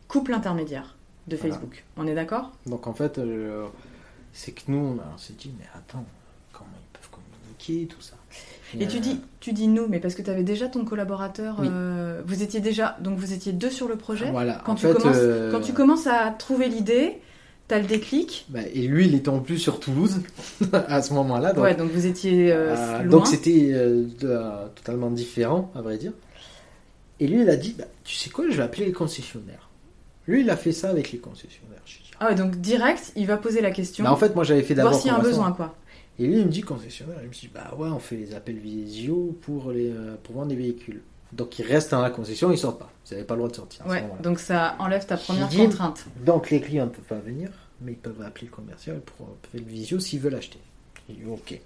coupes 0.10 0.28
l'intermédiaire 0.28 0.98
de 1.28 1.38
Voilà. 1.38 1.54
Facebook. 1.56 1.86
On 1.96 2.06
est 2.08 2.16
d'accord? 2.16 2.52
Donc 2.66 2.88
en 2.88 2.94
fait, 2.94 3.18
euh, 3.18 3.66
c'est 4.34 4.52
que 4.52 4.62
nous, 4.68 4.78
on, 4.78 5.00
a- 5.00 5.12
on 5.14 5.18
s'est 5.18 5.34
dit, 5.38 5.52
mais 5.58 5.66
attends, 5.76 6.06
comment 6.54 6.70
ils 6.76 6.98
peuvent 7.00 7.10
communiquer, 7.10 7.88
tout 7.88 8.02
ça. 8.02 8.16
Et 8.80 8.86
tu 8.88 9.00
dis, 9.00 9.20
tu 9.40 9.54
dis 9.54 9.68
nous, 9.68 9.88
mais 9.88 10.00
parce 10.00 10.14
que 10.14 10.22
tu 10.22 10.30
avais 10.30 10.44
déjà 10.44 10.68
ton 10.68 10.84
collaborateur. 10.86 11.56
Oui. 11.60 11.68
euh, 11.72 12.22
vous 12.26 12.44
étiez 12.44 12.60
déjà, 12.60 12.98
donc 13.02 13.18
vous 13.18 13.32
étiez 13.34 13.54
deux 13.54 13.70
sur 13.70 13.88
le 13.88 13.96
projet. 13.96 14.30
Voilà, 14.30 14.62
Quand, 14.66 14.74
en 14.74 14.76
tu 14.76 14.88
fait, 14.88 14.94
commences, 14.94 15.16
euh, 15.18 15.52
quand 15.52 15.62
tu 15.62 15.72
commences 15.74 16.06
à 16.08 16.30
trouver 16.32 16.68
l'idée, 16.68 17.20
t'as 17.70 17.80
le 17.80 17.86
déclic. 17.86 18.46
bah, 18.50 18.60
et 18.74 18.82
lui, 18.88 19.08
il 19.08 19.16
était 19.16 19.30
en 19.30 19.40
plus 19.40 19.58
sur 19.58 19.80
Toulouse 19.80 20.20
à 20.74 21.02
ce 21.02 21.14
moment-là. 21.14 21.54
Donc, 21.54 21.64
ouais, 21.64 21.76
donc 21.76 21.92
vous 21.92 22.06
étiez 22.06 22.52
euh, 22.52 22.76
euh, 22.76 22.98
loin. 23.04 23.06
donc 23.10 23.28
c'était 23.28 23.70
euh, 23.74 24.04
totalement 24.76 25.12
différent, 25.12 25.72
à 25.74 25.82
vrai 25.82 25.98
dire. 25.98 26.12
Et 27.20 27.28
lui, 27.28 27.42
il 27.42 27.50
a 27.50 27.56
dit, 27.56 27.74
bah, 27.78 27.86
tu 28.04 28.16
sais 28.16 28.30
quoi, 28.30 28.46
je 28.50 28.58
vais 28.58 28.64
appeler 28.64 28.86
les 28.86 28.92
concessionnaires. 28.92 29.70
Lui, 30.28 30.42
il 30.42 30.50
a 30.50 30.58
fait 30.58 30.74
ça 30.74 30.90
avec 30.90 31.12
les 31.14 31.20
concessionnaires. 31.20 31.82
Je 31.86 31.98
Ah 32.20 32.28
ouais, 32.28 32.36
donc 32.36 32.56
direct, 32.58 33.12
il 33.16 33.28
va 33.28 33.38
poser 33.38 33.62
la 33.62 33.72
question. 33.72 34.04
Bah, 34.04 34.12
en 34.12 34.16
fait, 34.16 34.34
moi, 34.36 34.44
j'avais 34.44 34.64
fait 34.64 34.74
d'abord. 34.76 34.92
voir 34.92 35.02
s'il 35.02 35.12
y 35.12 35.14
a 35.14 35.18
un 35.18 35.22
besoin, 35.22 35.52
quoi. 35.52 35.76
Et 36.20 36.26
lui, 36.26 36.40
il 36.40 36.46
me 36.46 36.52
dit 36.52 36.62
concessionnaire. 36.62 37.18
Il 37.22 37.28
me 37.30 37.34
dit, 37.34 37.50
bah 37.54 37.74
ouais, 37.78 37.90
on 37.90 38.00
fait 38.00 38.16
les 38.16 38.34
appels 38.34 38.58
visio 38.58 39.38
pour, 39.44 39.72
les, 39.72 39.92
euh, 39.92 40.16
pour 40.24 40.36
vendre 40.36 40.48
des 40.48 40.56
véhicules. 40.56 41.02
Donc, 41.32 41.60
ils 41.60 41.66
restent 41.66 41.92
dans 41.92 42.02
la 42.02 42.10
concession, 42.10 42.52
ils 42.52 42.58
sortent 42.58 42.80
pas. 42.80 42.92
Vous 43.06 43.12
n'avez 43.14 43.26
pas 43.26 43.36
le 43.36 43.40
droit 43.40 43.50
de 43.52 43.56
sortir. 43.56 43.86
Ouais, 43.86 44.04
donc 44.24 44.40
ça 44.40 44.76
enlève 44.80 45.06
ta 45.06 45.18
première 45.18 45.48
dit- 45.48 45.58
contrainte. 45.58 46.06
Donc, 46.26 46.50
les 46.50 46.60
clients 46.62 46.86
ne 46.86 46.90
peuvent 46.90 47.04
pas 47.06 47.20
venir, 47.24 47.50
mais 47.82 47.92
ils 47.92 47.98
peuvent 47.98 48.22
appeler 48.22 48.48
le 48.48 48.56
commercial 48.56 49.00
pour 49.02 49.28
faire 49.52 49.62
le 49.62 49.68
visio 49.68 50.00
s'ils 50.00 50.20
veulent 50.22 50.36
acheter. 50.36 50.60
Dit, 51.10 51.20
ok. 51.30 51.60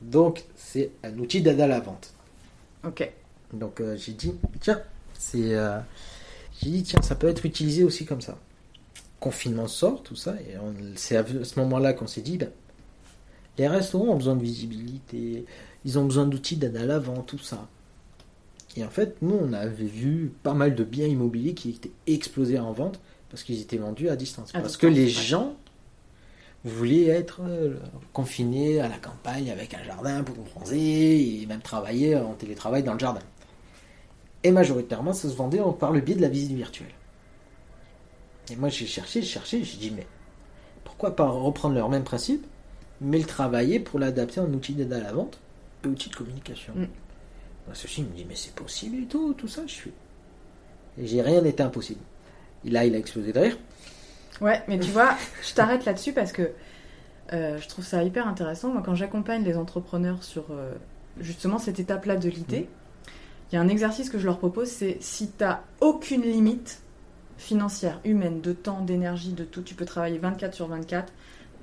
Donc, 0.00 0.42
c'est 0.56 0.90
un 1.04 1.16
outil 1.18 1.40
d'aide 1.42 1.60
à 1.60 1.66
la 1.68 1.80
vente. 1.80 2.12
Ok. 2.84 3.08
Donc, 3.52 3.80
euh, 3.80 3.96
j'ai 3.96 4.12
dit, 4.12 4.32
tiens, 4.60 4.80
c'est. 5.14 5.54
euh, 5.54 5.78
j'ai 6.60 6.70
dit, 6.70 6.82
tiens, 6.82 7.00
ça 7.02 7.14
peut 7.14 7.28
être 7.28 7.46
utilisé 7.46 7.84
aussi 7.84 8.04
comme 8.06 8.20
ça. 8.22 8.36
Confinement 9.22 9.68
sort, 9.68 10.02
tout 10.02 10.16
ça, 10.16 10.34
et 10.40 10.58
on- 10.58 10.74
c'est 10.96 11.16
à 11.16 11.24
ce 11.24 11.60
moment-là 11.60 11.92
qu'on 11.92 12.08
s'est 12.08 12.22
dit, 12.22 12.38
ben, 12.38 12.50
les 13.56 13.68
restaurants 13.68 14.08
ont 14.08 14.16
besoin 14.16 14.34
de 14.34 14.42
visibilité, 14.42 15.44
ils 15.84 15.96
ont 15.96 16.04
besoin 16.04 16.26
d'outils 16.26 16.56
d'aide 16.56 16.76
à 16.76 16.84
la 16.84 16.98
vente, 16.98 17.26
tout 17.28 17.38
ça. 17.38 17.68
Et 18.76 18.82
en 18.84 18.90
fait, 18.90 19.22
nous, 19.22 19.38
on 19.40 19.52
avait 19.52 19.84
vu 19.84 20.32
pas 20.42 20.54
mal 20.54 20.74
de 20.74 20.82
biens 20.82 21.06
immobiliers 21.06 21.54
qui 21.54 21.70
étaient 21.70 21.92
explosés 22.08 22.58
en 22.58 22.72
vente 22.72 22.98
parce 23.30 23.44
qu'ils 23.44 23.60
étaient 23.60 23.76
vendus 23.76 24.08
à 24.08 24.16
distance. 24.16 24.50
À 24.50 24.60
parce 24.60 24.72
distance, 24.72 24.80
que 24.80 24.86
les 24.88 25.04
ouais. 25.04 25.08
gens 25.10 25.54
voulaient 26.64 27.06
être 27.06 27.42
euh, 27.46 27.76
confinés 28.12 28.80
à 28.80 28.88
la 28.88 28.98
campagne 28.98 29.50
avec 29.52 29.72
un 29.74 29.84
jardin 29.84 30.24
pour 30.24 30.34
bronzer 30.36 30.76
et 31.42 31.46
même 31.46 31.60
travailler 31.60 32.16
en 32.16 32.34
télétravail 32.34 32.82
dans 32.82 32.94
le 32.94 32.98
jardin. 32.98 33.22
Et 34.42 34.50
majoritairement, 34.50 35.12
ça 35.12 35.28
se 35.28 35.34
vendait 35.36 35.60
en- 35.60 35.72
par 35.72 35.92
le 35.92 36.00
biais 36.00 36.16
de 36.16 36.22
la 36.22 36.28
visite 36.28 36.52
virtuelle. 36.56 36.90
Et 38.50 38.56
moi, 38.56 38.68
j'ai 38.68 38.86
cherché, 38.86 39.22
j'ai 39.22 39.28
cherché, 39.28 39.64
j'ai 39.64 39.76
dit, 39.76 39.90
mais 39.90 40.06
pourquoi 40.84 41.14
pas 41.16 41.28
reprendre 41.28 41.74
leur 41.74 41.88
même 41.88 42.04
principe, 42.04 42.46
mais 43.00 43.18
le 43.18 43.24
travailler 43.24 43.80
pour 43.80 43.98
l'adapter 43.98 44.40
en 44.40 44.52
outil 44.52 44.74
d'aide 44.74 44.92
à 44.92 45.00
la 45.00 45.12
vente 45.12 45.38
et 45.84 45.88
outil 45.88 46.08
de 46.08 46.14
communication 46.14 46.74
Mm. 46.74 46.86
Ceci 47.74 48.02
me 48.02 48.08
dit, 48.08 48.26
mais 48.28 48.34
c'est 48.34 48.54
possible 48.54 49.04
et 49.04 49.06
tout, 49.06 49.34
tout 49.34 49.46
ça, 49.46 49.62
je 49.66 49.72
suis. 49.72 49.92
Et 50.98 51.06
j'ai 51.06 51.22
rien 51.22 51.40
n'était 51.40 51.62
impossible. 51.62 52.00
Et 52.64 52.70
là, 52.70 52.84
il 52.84 52.94
a 52.94 52.98
explosé 52.98 53.32
derrière. 53.32 53.56
Ouais, 54.40 54.62
mais 54.66 54.78
tu 54.78 54.90
vois, 54.90 55.16
je 55.48 55.54
t'arrête 55.54 55.84
là-dessus 55.84 56.12
parce 56.12 56.32
que 56.32 56.50
euh, 57.32 57.58
je 57.58 57.68
trouve 57.68 57.84
ça 57.84 58.02
hyper 58.02 58.26
intéressant. 58.26 58.70
Moi, 58.70 58.82
quand 58.84 58.94
j'accompagne 58.94 59.44
les 59.44 59.56
entrepreneurs 59.56 60.22
sur 60.24 60.46
euh, 60.50 60.72
justement 61.20 61.58
cette 61.58 61.78
étape-là 61.78 62.16
de 62.16 62.28
l'idée, 62.28 62.68
il 63.50 63.54
y 63.54 63.58
a 63.58 63.60
un 63.60 63.68
exercice 63.68 64.10
que 64.10 64.18
je 64.18 64.26
leur 64.26 64.38
propose, 64.38 64.68
c'est 64.68 64.96
si 65.00 65.30
tu 65.30 65.44
n'as 65.44 65.60
aucune 65.80 66.22
limite 66.22 66.81
financière, 67.42 68.00
humaine, 68.04 68.40
de 68.40 68.52
temps, 68.52 68.80
d'énergie, 68.82 69.32
de 69.32 69.44
tout, 69.44 69.62
tu 69.62 69.74
peux 69.74 69.84
travailler 69.84 70.18
24 70.18 70.54
sur 70.54 70.68
24, 70.68 71.12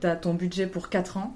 tu 0.01 0.07
as 0.07 0.15
ton 0.15 0.33
budget 0.33 0.67
pour 0.67 0.89
4 0.89 1.17
ans, 1.17 1.35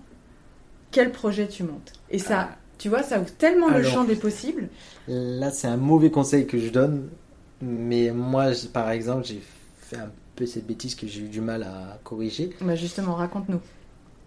quel 0.91 1.11
projet 1.11 1.47
tu 1.47 1.63
montes? 1.63 1.93
Et 2.09 2.19
ça, 2.19 2.49
Ah. 2.51 2.55
tu 2.77 2.89
vois, 2.89 3.01
ça 3.03 3.19
ouvre 3.19 3.31
tellement 3.31 3.69
le 3.69 3.81
champ 3.83 4.03
des 4.03 4.15
possibles. 4.15 4.69
Là, 5.07 5.49
c'est 5.51 5.67
un 5.67 5.77
mauvais 5.77 6.11
conseil 6.11 6.45
que 6.45 6.59
je 6.59 6.69
donne. 6.69 7.09
Mais 7.61 8.11
moi, 8.11 8.47
par 8.73 8.89
exemple, 8.91 9.23
j'ai 9.25 9.41
fait 9.77 9.97
un 9.97 10.11
peu 10.35 10.45
cette 10.45 10.67
bêtise 10.67 10.95
que 10.95 11.07
j'ai 11.07 11.21
eu 11.21 11.29
du 11.29 11.39
mal 11.39 11.63
à 11.63 11.99
corriger. 12.03 12.49
Bah 12.61 12.75
justement, 12.75 13.15
raconte-nous. 13.15 13.61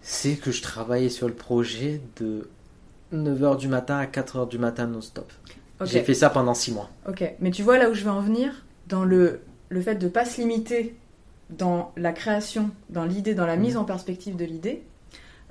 C'est 0.01 0.35
que 0.35 0.51
je 0.51 0.61
travaillais 0.63 1.09
sur 1.09 1.27
le 1.27 1.33
projet 1.35 2.01
de 2.19 2.49
9h 3.13 3.57
du 3.57 3.67
matin 3.67 3.97
à 3.97 4.05
4h 4.07 4.47
du 4.49 4.57
matin 4.57 4.87
non-stop. 4.87 5.31
J'ai 5.85 6.01
fait 6.01 6.15
ça 6.15 6.31
pendant 6.31 6.55
6 6.55 6.71
mois. 6.73 6.89
Ok, 7.07 7.23
mais 7.39 7.51
tu 7.51 7.61
vois 7.61 7.77
là 7.77 7.89
où 7.89 7.93
je 7.93 8.03
veux 8.03 8.09
en 8.09 8.21
venir, 8.21 8.65
dans 8.87 9.05
le, 9.05 9.41
le 9.69 9.81
fait 9.81 9.95
de 9.95 10.05
ne 10.05 10.11
pas 10.11 10.25
se 10.25 10.39
limiter 10.41 10.95
dans 11.49 11.91
la 11.97 12.11
création, 12.11 12.71
dans 12.89 13.05
l'idée, 13.05 13.33
dans 13.33 13.45
la 13.45 13.55
Mhm. 13.55 13.61
mise 13.61 13.77
en 13.77 13.83
perspective 13.85 14.35
de 14.35 14.45
l'idée, 14.45 14.83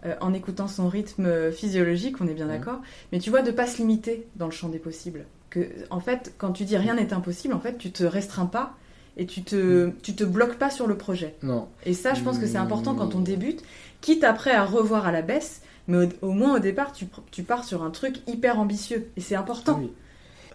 euh, 0.04 0.14
en 0.20 0.34
écoutant 0.34 0.68
son 0.68 0.88
rythme 0.88 1.50
physiologique, 1.52 2.20
on 2.20 2.28
est 2.28 2.34
bien 2.34 2.46
Mhm. 2.46 2.52
d'accord, 2.52 2.80
mais 3.12 3.18
tu 3.18 3.30
vois, 3.30 3.42
de 3.42 3.50
pas 3.50 3.66
se 3.66 3.78
limiter 3.78 4.26
dans 4.36 4.46
le 4.46 4.52
champ 4.52 4.68
des 4.68 4.78
possibles. 4.78 5.24
Que, 5.50 5.68
en 5.90 6.00
fait, 6.00 6.34
quand 6.38 6.52
tu 6.52 6.64
dis 6.64 6.76
rien 6.76 6.94
n'est 6.94 7.12
impossible, 7.14 7.54
en 7.54 7.60
fait, 7.60 7.78
tu 7.78 7.90
te 7.90 8.04
restreins 8.04 8.46
pas 8.46 8.74
et 9.16 9.24
tu 9.24 9.42
te, 9.42 9.90
tu 10.02 10.14
te 10.14 10.24
bloques 10.24 10.56
pas 10.58 10.68
sur 10.68 10.86
le 10.86 10.96
projet. 10.98 11.34
Non. 11.42 11.68
Et 11.86 11.94
ça, 11.94 12.12
je 12.12 12.22
pense 12.22 12.38
que 12.38 12.46
c'est 12.46 12.58
important 12.58 12.94
quand 12.94 13.14
on 13.14 13.20
débute, 13.20 13.62
quitte 14.02 14.24
après 14.24 14.50
à 14.52 14.64
revoir 14.66 15.06
à 15.06 15.12
la 15.12 15.22
baisse, 15.22 15.62
mais 15.88 16.06
au, 16.20 16.28
au 16.28 16.32
moins 16.32 16.56
au 16.56 16.58
départ, 16.58 16.92
tu, 16.92 17.06
tu 17.30 17.42
pars 17.42 17.64
sur 17.64 17.82
un 17.82 17.90
truc 17.90 18.16
hyper 18.26 18.58
ambitieux 18.58 19.08
et 19.16 19.20
c'est 19.22 19.36
important. 19.36 19.78
Oui. 19.78 19.90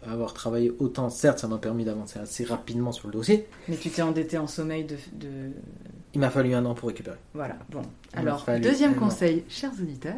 Avoir 0.06 0.34
travaillé 0.34 0.72
autant, 0.80 1.10
certes, 1.10 1.40
ça 1.40 1.48
m'a 1.48 1.58
permis 1.60 1.86
d'avancer 1.86 2.18
assez 2.20 2.44
rapidement 2.44 2.92
sur 2.92 3.08
le 3.08 3.14
dossier. 3.14 3.46
Mais 3.68 3.76
tu 3.78 3.90
t'es 3.90 4.02
endetté 4.02 4.38
en 4.38 4.48
sommeil 4.48 4.84
de, 4.84 4.96
de, 5.14 5.28
Il 6.16 6.20
m'a 6.20 6.30
fallu 6.32 6.54
un 6.56 6.66
an 6.66 6.74
pour 6.74 6.88
récupérer. 6.90 7.18
Voilà, 7.36 7.58
bon. 7.70 7.84
Il 8.14 8.20
Alors, 8.20 8.46
deuxième 8.62 8.96
conseil, 8.96 9.44
chers 9.48 9.72
auditeurs, 9.80 10.16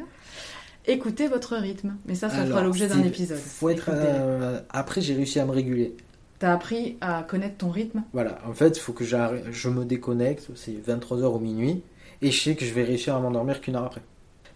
écoutez 0.86 1.28
votre 1.28 1.56
rythme. 1.58 1.96
Mais 2.06 2.16
ça, 2.16 2.30
ça 2.30 2.46
fera 2.46 2.62
l'objet 2.64 2.88
d'un 2.88 3.04
épisode. 3.04 3.38
Faut 3.38 3.70
être. 3.70 3.90
Écoutez. 3.90 3.98
euh, 4.08 4.62
Après, 4.70 5.02
j'ai 5.02 5.16
réussi 5.16 5.40
à 5.40 5.46
me 5.46 5.52
réguler. 5.52 5.96
T'as 6.40 6.54
appris 6.54 6.98
à 7.02 7.24
connaître 7.24 7.58
ton 7.58 7.70
rythme? 7.70 8.04
Voilà, 8.14 8.40
en 8.48 8.54
fait, 8.54 8.78
il 8.78 8.80
faut 8.82 8.92
que 8.94 9.06
je 9.06 9.70
me 9.70 9.86
déconnecte, 9.86 10.50
c'est 10.56 10.72
23h 10.74 11.36
ou 11.36 11.40
minuit, 11.40 11.84
et 12.22 12.32
je 12.32 12.42
sais 12.42 12.56
que 12.56 12.66
je 12.66 12.74
vais 12.74 12.84
réussir 12.84 13.16
à 13.16 13.20
m'endormir 13.20 13.62
qu'une 13.62 13.76
heure 13.76 13.86
après. 13.86 14.02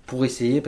Pour 0.07 0.23
essayer 0.25 0.63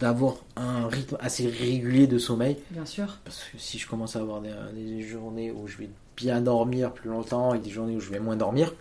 d'avoir 0.00 0.36
un 0.56 0.88
rythme 0.88 1.16
assez 1.20 1.46
régulier 1.46 2.06
de 2.06 2.18
sommeil, 2.18 2.56
Bien 2.70 2.86
sûr. 2.86 3.18
parce 3.24 3.44
que 3.44 3.58
si 3.58 3.78
je 3.78 3.86
commence 3.86 4.16
à 4.16 4.20
avoir 4.20 4.40
des, 4.40 4.50
des 4.74 5.02
journées 5.02 5.50
où 5.52 5.68
je 5.68 5.76
vais 5.76 5.90
bien 6.16 6.40
dormir 6.40 6.92
plus 6.92 7.10
longtemps 7.10 7.54
et 7.54 7.58
des 7.58 7.70
journées 7.70 7.94
où 7.96 8.00
je 8.00 8.10
vais 8.10 8.18
moins 8.18 8.36
dormir, 8.36 8.74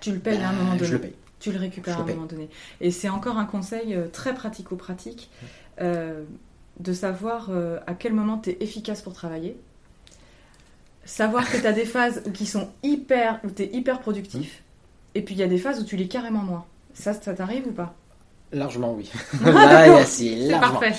Tu 0.00 0.12
le 0.12 0.18
payes 0.18 0.38
à 0.38 0.48
un 0.48 0.52
bah, 0.52 0.58
moment 0.58 0.74
donné. 0.74 0.84
je 0.86 0.92
le 0.92 1.00
paye. 1.00 1.14
Tu 1.38 1.52
le 1.52 1.58
récupères 1.58 1.94
Je 1.94 2.00
à 2.00 2.02
un 2.02 2.06
moment 2.06 2.26
donné. 2.26 2.48
Et 2.80 2.90
c'est 2.90 3.08
encore 3.08 3.38
un 3.38 3.44
conseil 3.44 3.94
euh, 3.94 4.08
très 4.08 4.34
pratico-pratique 4.34 5.30
euh, 5.80 6.24
de 6.80 6.92
savoir 6.92 7.48
euh, 7.50 7.78
à 7.86 7.94
quel 7.94 8.14
moment 8.14 8.38
tu 8.38 8.50
es 8.50 8.56
efficace 8.60 9.00
pour 9.02 9.12
travailler. 9.12 9.56
Savoir 11.04 11.48
que 11.48 11.56
tu 11.58 11.66
as 11.66 11.72
des 11.72 11.84
phases 11.84 12.22
où 12.26 12.32
qui 12.32 12.46
sont 12.46 12.68
hyper, 12.82 13.38
où 13.44 13.50
tu 13.50 13.62
es 13.62 13.70
hyper 13.72 14.00
productif. 14.00 14.62
Et 15.14 15.22
puis 15.22 15.34
il 15.34 15.38
y 15.38 15.42
a 15.44 15.46
des 15.46 15.58
phases 15.58 15.80
où 15.80 15.84
tu 15.84 15.96
l'es 15.96 16.08
carrément 16.08 16.42
moins. 16.42 16.64
Ça, 16.94 17.12
ça 17.14 17.32
t'arrive 17.32 17.68
ou 17.68 17.72
pas? 17.72 17.94
Largement 18.52 18.94
oui. 18.94 19.10
Là, 19.44 20.04
c'est 20.04 20.48
parfait. 20.50 20.92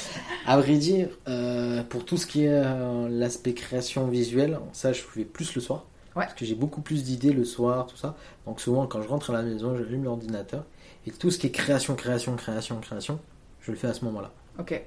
À 0.45 0.57
vrai 0.57 0.75
dire, 0.75 1.09
euh, 1.27 1.83
pour 1.83 2.05
tout 2.05 2.17
ce 2.17 2.25
qui 2.25 2.43
est 2.43 2.49
euh, 2.51 3.07
l'aspect 3.09 3.53
création 3.53 4.07
visuelle, 4.07 4.59
ça 4.73 4.93
je 4.93 5.01
fais 5.01 5.23
plus 5.23 5.55
le 5.55 5.61
soir. 5.61 5.85
Ouais. 6.15 6.23
Parce 6.23 6.33
que 6.33 6.45
j'ai 6.45 6.55
beaucoup 6.55 6.81
plus 6.81 7.03
d'idées 7.03 7.31
le 7.31 7.45
soir, 7.45 7.87
tout 7.87 7.97
ça. 7.97 8.15
Donc 8.45 8.59
souvent 8.59 8.87
quand 8.87 9.01
je 9.01 9.07
rentre 9.07 9.29
à 9.29 9.33
la 9.33 9.43
maison, 9.43 9.75
j'allume 9.77 10.03
l'ordinateur. 10.03 10.65
Et 11.05 11.11
tout 11.11 11.31
ce 11.31 11.37
qui 11.37 11.47
est 11.47 11.51
création, 11.51 11.95
création, 11.95 12.35
création, 12.35 12.79
création, 12.81 13.19
je 13.61 13.71
le 13.71 13.77
fais 13.77 13.87
à 13.87 13.93
ce 13.93 14.03
moment-là. 14.05 14.31
Ok. 14.59 14.81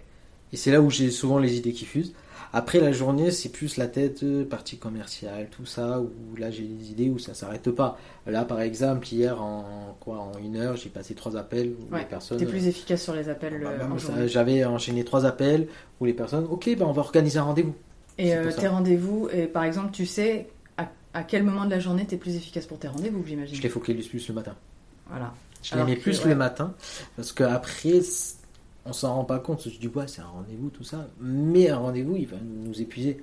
Et 0.52 0.56
c'est 0.56 0.70
là 0.70 0.80
où 0.80 0.90
j'ai 0.90 1.11
souvent 1.11 1.38
les 1.38 1.56
idées 1.56 1.72
qui 1.72 1.84
fusent. 1.84 2.12
Après 2.53 2.80
la 2.80 2.90
journée, 2.90 3.30
c'est 3.30 3.48
plus 3.51 3.76
la 3.76 3.86
tête, 3.86 4.24
euh, 4.24 4.44
partie 4.44 4.76
commerciale, 4.76 5.48
tout 5.51 5.66
ça, 5.66 6.01
où 6.01 6.36
là 6.36 6.51
j'ai 6.51 6.64
des 6.64 6.90
idées 6.90 7.09
où 7.09 7.18
ça 7.18 7.32
s'arrête 7.32 7.70
pas. 7.70 7.96
Là 8.26 8.44
par 8.44 8.61
exemple, 8.61 9.07
hier 9.12 9.40
en 9.40 9.96
quoi 10.01 10.18
en 10.18 10.38
une 10.38 10.57
heure, 10.57 10.76
j'ai 10.76 10.88
passé 10.88 11.14
trois 11.14 11.36
appels 11.36 11.70
où 11.70 11.94
Ouais, 11.94 12.01
les 12.01 12.07
personnes. 12.07 12.38
T'es 12.38 12.46
plus 12.46 12.66
efficace 12.66 13.03
sur 13.03 13.14
les 13.14 13.28
appels 13.28 13.61
Bah, 13.62 13.70
euh, 13.70 13.86
bah, 13.86 13.96
journée. 13.96 14.28
J'avais 14.28 14.64
enchaîné 14.64 15.05
trois 15.05 15.24
appels 15.26 15.68
où 16.01 16.07
les 16.07 16.12
personnes, 16.12 16.46
ok, 16.51 16.76
ben 16.76 16.86
on 16.86 16.92
va 16.92 17.03
organiser 17.03 17.38
un 17.38 17.44
rendez-vous. 17.44 17.74
Et 18.18 18.34
euh, 18.34 18.51
tes 18.51 18.68
rendez-vous, 18.68 19.28
et 19.32 19.46
par 19.46 19.64
exemple, 19.64 19.92
tu 19.92 20.05
sais 20.05 20.48
à, 20.76 20.88
à 21.14 21.22
quel 21.22 21.44
moment 21.44 21.64
de 21.64 21.70
la 21.70 21.78
journée 21.78 22.05
tu 22.07 22.16
es 22.16 22.18
plus 22.18 22.34
efficace 22.34 22.66
pour 22.66 22.78
tes 22.78 22.88
rendez-vous, 22.88 23.24
j'imagine. 23.26 23.55
Je 23.55 23.62
les 23.62 23.68
focalise 23.68 24.09
plus 24.09 24.26
le 24.28 24.34
matin. 24.34 24.57
Voilà. 25.09 25.32
Je 25.62 25.76
les 25.76 25.84
mets 25.84 25.96
que, 25.96 26.03
plus 26.03 26.22
ouais. 26.22 26.30
le 26.30 26.34
matin 26.34 26.74
parce 27.16 27.32
qu'après, 27.32 28.01
on 28.87 28.93
s'en 28.93 29.14
rend 29.14 29.24
pas 29.24 29.39
compte. 29.39 29.68
Je 29.68 29.78
dis, 29.78 29.89
ouais, 29.89 30.09
c'est 30.09 30.22
un 30.22 30.26
rendez-vous, 30.26 30.70
tout 30.70 30.85
ça. 30.85 31.07
Mais 31.20 31.68
un 31.70 31.78
rendez-vous, 31.78 32.16
il 32.16 32.26
va 32.26 32.37
nous 32.43 32.81
épuiser. 32.81 33.22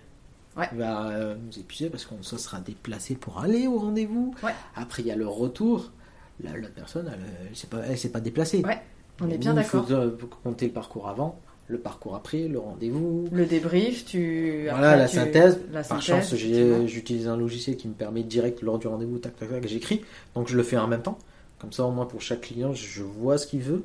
Ouais. 0.55 0.68
Il 0.72 0.78
va 0.80 1.10
euh, 1.10 1.36
nous 1.36 1.60
épuiser 1.60 1.89
parce 1.89 2.05
qu'on 2.05 2.24
se 2.24 2.38
sera 2.38 2.60
déplacé 2.60 3.16
pour 3.16 3.39
aller 3.39 3.68
au 3.68 3.78
rendez-vous. 3.78 4.34
Ouais. 4.43 4.53
Après, 4.76 5.03
il 5.03 5.08
y 5.08 5.12
a 5.12 5.16
le 5.16 5.28
retour. 5.28 5.91
la, 6.43 6.58
la 6.58 6.68
personne, 6.70 7.12
elle, 7.14 7.20
elle 7.49 7.55
s'est 7.55 7.68
pas, 7.68 7.80
elle 7.88 7.97
s'est 7.97 8.10
pas 8.12 8.20
déplacée. 8.22 8.64
Ouais, 8.66 8.80
on 9.22 9.30
est 9.30 9.38
bien 9.38 9.53
Nous, 9.53 9.60
il 9.62 9.64
faut 9.66 9.80
d'accord. 9.82 9.97
euh, 9.99 10.12
compter 10.43 10.66
le 10.68 10.72
parcours 10.74 11.08
avant, 11.10 11.39
le 11.68 11.78
parcours 11.80 12.16
après, 12.16 12.47
le 12.47 12.58
rendez-vous. 12.60 13.26
Le 13.32 13.45
débrief, 13.45 14.05
tu. 14.05 14.64
Voilà, 14.70 14.89
après, 14.91 14.97
la 14.97 15.08
tu- 15.10 15.16
synthèse. 15.18 15.60
La 15.72 15.84
Par 15.84 16.01
synthèse, 16.01 16.30
chance, 16.30 16.36
j'ai- 16.39 16.49
effectivement. 16.55 16.88
j'utilise 16.88 17.28
un 17.28 17.38
logiciel 17.38 17.78
qui 17.78 17.88
me 17.88 17.93
permet 17.93 18.24
direct 18.24 18.62
lors 18.64 18.80
du 18.80 18.88
rendez-vous, 18.88 19.18
tac, 19.20 19.36
tac, 19.36 19.49
tac, 19.49 19.68
j'écris. 19.68 20.01
Donc 20.34 20.47
je 20.47 20.55
le 20.58 20.64
fais 20.64 20.78
en 20.78 20.88
même 20.88 21.01
temps. 21.03 21.18
Comme 21.60 21.72
ça, 21.72 21.84
au 21.86 21.91
moins 21.91 22.05
pour 22.05 22.22
chaque 22.22 22.41
client, 22.41 22.74
je 22.74 23.01
vois 23.03 23.38
ce 23.38 23.45
qu'il 23.47 23.62
veut. 23.62 23.84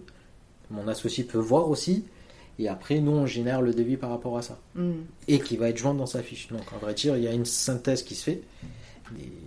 Mon 0.73 0.89
associé 0.89 1.25
peut 1.25 1.39
voir 1.39 1.69
aussi. 1.69 2.05
Et 2.59 2.69
après, 2.69 3.01
nous, 3.01 3.13
on 3.13 3.27
génère 3.27 3.63
le 3.63 3.73
devis 3.73 3.97
par 3.97 4.11
rapport 4.11 4.37
à 4.37 4.43
ça. 4.43 4.59
Mm. 4.75 4.93
Et 5.29 5.39
qui 5.39 5.57
va 5.57 5.69
être 5.69 5.79
joint 5.79 5.95
dans 5.95 6.07
sa 6.07 6.23
fiche. 6.23 6.49
Donc, 6.49 6.73
en 6.75 6.79
vrai 6.79 6.95
dire, 6.95 7.17
il 7.17 7.23
y 7.23 7.29
a 7.29 7.33
une 7.33 7.45
synthèse 7.45 8.03
qui 8.03 8.15
se 8.15 8.25
fait. 8.25 8.43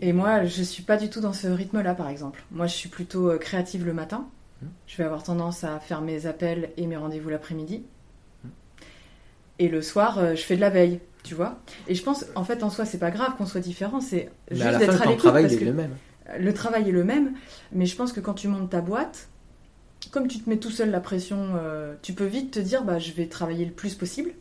Et 0.02 0.14
moi, 0.14 0.46
je 0.46 0.64
suis 0.64 0.84
pas 0.84 0.98
du 0.98 1.10
tout 1.10 1.22
dans 1.22 1.34
ce 1.34 1.48
rythme-là, 1.48 1.96
par 1.96 2.10
exemple. 2.10 2.44
Moi, 2.52 2.68
je 2.68 2.76
suis 2.76 2.90
plutôt 2.90 3.30
euh, 3.30 3.38
créative 3.38 3.86
le 3.86 3.94
matin. 3.94 4.28
Hmm. 4.62 4.68
Je 4.88 4.98
vais 4.98 5.04
avoir 5.04 5.24
tendance 5.24 5.64
à 5.64 5.80
faire 5.80 6.02
mes 6.02 6.26
appels 6.26 6.70
et 6.78 6.88
mes 6.88 6.98
rendez-vous 6.98 7.30
l'après-midi. 7.30 7.84
Hmm. 8.44 8.50
Et 9.60 9.68
le 9.68 9.82
soir, 9.82 10.20
euh, 10.20 10.36
je 10.36 10.42
fais 10.42 10.56
de 10.56 10.62
la 10.62 10.70
veille, 10.70 11.00
tu 11.24 11.36
vois. 11.36 11.60
Et 11.88 11.96
je 11.96 12.04
pense, 12.04 12.26
en 12.36 12.44
fait, 12.44 12.64
en 12.64 12.70
soi, 12.70 12.86
c'est 12.86 13.00
pas 13.00 13.12
grave 13.12 13.36
qu'on 13.38 13.46
soit 13.46 13.62
différent. 13.62 14.02
C'est 14.02 14.30
juste 14.52 14.78
d'être 14.78 15.02
à 15.02 15.06
l'écoute. 15.06 15.18
travail 15.18 15.44
parce 15.44 15.56
est 15.56 15.60
que 15.60 15.66
le 15.66 15.74
même. 15.74 15.96
le 16.38 16.54
travail 16.54 16.90
est 16.90 16.94
le 16.94 17.04
même, 17.04 17.34
mais 17.72 17.86
je 17.86 17.96
pense 17.96 18.14
que 18.14 18.20
quand 18.20 18.34
tu 18.34 18.48
montes 18.48 18.70
ta 18.70 18.82
boîte, 18.82 19.30
comme 20.16 20.28
tu 20.28 20.40
te 20.40 20.50
mets 20.50 20.58
tout 20.58 20.72
seul 20.72 20.90
la 20.90 21.00
pression, 21.02 21.52
euh, 21.58 21.94
tu 22.02 22.14
peux 22.14 22.26
vite 22.26 22.52
te 22.52 22.60
dire 22.60 22.84
bah, 22.84 22.98
je 23.00 23.12
vais 23.12 23.28
travailler 23.28 23.66
le 23.66 23.72
plus 23.74 23.94
possible 23.96 24.32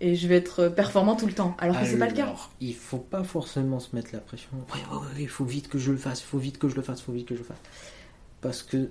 et 0.00 0.14
je 0.16 0.28
vais 0.28 0.36
être 0.36 0.68
performant 0.68 1.16
tout 1.16 1.26
le 1.26 1.32
temps. 1.32 1.56
Alors 1.58 1.80
que 1.80 1.86
c'est 1.86 1.98
pas 1.98 2.06
le 2.08 2.12
cas. 2.14 2.34
Il 2.60 2.74
faut 2.74 2.98
pas 2.98 3.24
forcément 3.24 3.80
se 3.80 3.94
mettre 3.96 4.10
la 4.12 4.20
pression. 4.20 4.50
Ouais, 4.74 4.80
il 5.18 5.28
faut 5.28 5.44
vite 5.44 5.68
que 5.68 5.78
je 5.78 5.90
le 5.92 5.98
fasse, 5.98 6.20
il 6.20 6.24
faut 6.26 6.38
vite 6.38 6.58
que 6.58 6.68
je 6.68 6.76
le 6.76 6.82
fasse, 6.82 7.00
il 7.00 7.04
faut 7.04 7.12
vite 7.12 7.26
que 7.26 7.34
je 7.34 7.40
le 7.40 7.46
fasse. 7.46 7.58
Parce 8.40 8.62
que 8.62 8.90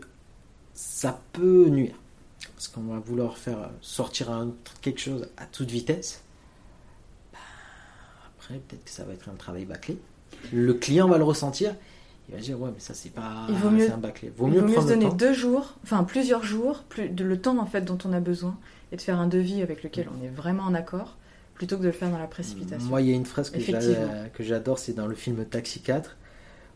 ça 0.74 1.22
peut 1.34 1.68
nuire. 1.70 1.96
Parce 2.56 2.68
qu'on 2.68 2.82
va 2.84 3.00
vouloir 3.00 3.38
faire 3.38 3.70
sortir 3.82 4.32
un- 4.32 4.54
quelque 4.82 5.00
chose 5.00 5.28
à 5.38 5.46
toute 5.46 5.70
vitesse. 5.70 6.22
Bah, 7.34 7.40
après, 8.38 8.56
peut-être 8.56 8.84
que 8.86 8.90
ça 8.92 9.04
va 9.04 9.14
être 9.14 9.30
un 9.30 9.36
travail 9.36 9.66
bâclé. 9.66 9.98
Le 10.54 10.74
client 10.74 11.08
va 11.08 11.18
le 11.18 11.24
ressentir. 11.24 11.76
Il 12.30 12.36
va 12.36 12.42
dire 12.42 12.60
ouais, 12.60 12.70
mais 12.74 12.80
ça 12.80 12.94
c'est 12.94 13.14
pas. 13.14 13.46
Il 13.50 13.56
vaut 13.56 13.70
mieux- 13.70 13.88
c'est 13.88 13.94
un 13.94 13.98
bâclé. 13.98 14.32
Vaut 14.36 14.48
Il 14.48 14.54
mieux 14.54 14.60
vaut 14.60 14.66
mieux 14.66 14.74
se 14.74 14.80
prendre 14.80 14.90
le 14.90 14.96
donner 14.96 15.16
deux 15.16 15.34
jours, 15.34 15.76
enfin 15.84 16.04
plusieurs 16.04 16.44
jours, 16.44 16.84
plus, 16.90 17.10
de, 17.10 17.24
le 17.24 17.40
temps 17.40 17.58
en 17.58 17.66
fait 17.66 17.82
dont 17.82 17.98
on 18.04 18.12
a 18.12 18.20
besoin 18.20 18.58
et 18.92 18.98
de 18.98 19.02
faire 19.02 19.20
un 19.20 19.28
devis 19.28 19.62
avec 19.62 19.84
lequel 19.84 20.08
on 20.18 20.24
est 20.24 20.30
vraiment 20.30 20.64
en 20.64 20.74
accord, 20.74 21.18
plutôt 21.56 21.78
que 21.78 21.82
de 21.82 21.88
le 21.88 21.94
faire 21.94 22.10
dans 22.10 22.20
la 22.20 22.28
précipitation. 22.28 22.88
Moi, 22.88 23.02
il 23.02 23.10
y 23.10 23.12
a 23.12 23.16
une 23.16 23.26
phrase 23.26 23.50
que 23.50 24.44
j'adore, 24.44 24.80
c'est 24.80 24.94
dans 24.94 25.08
le 25.08 25.16
film 25.16 25.44
Taxi 25.46 25.82
4, 25.82 26.16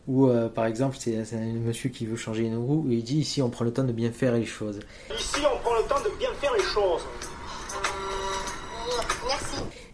où, 0.07 0.27
euh, 0.27 0.49
par 0.49 0.65
exemple, 0.65 0.97
c'est 0.99 1.15
un 1.33 1.53
monsieur 1.53 1.89
qui 1.89 2.05
veut 2.05 2.15
changer 2.17 2.43
une 2.43 2.57
roue, 2.57 2.87
et 2.89 2.95
il 2.95 3.03
dit 3.03 3.19
ici, 3.19 3.41
on 3.41 3.49
prend 3.49 3.63
le 3.63 3.71
temps 3.71 3.83
de 3.83 3.93
bien 3.93 4.11
faire 4.11 4.33
les 4.33 4.45
choses. 4.45 4.79
Ici, 5.17 5.39
on 5.39 5.59
prend 5.59 5.75
le 5.75 5.83
temps 5.87 6.01
de 6.03 6.17
bien 6.17 6.29
faire 6.39 6.51
les 6.57 6.63
choses. 6.63 7.01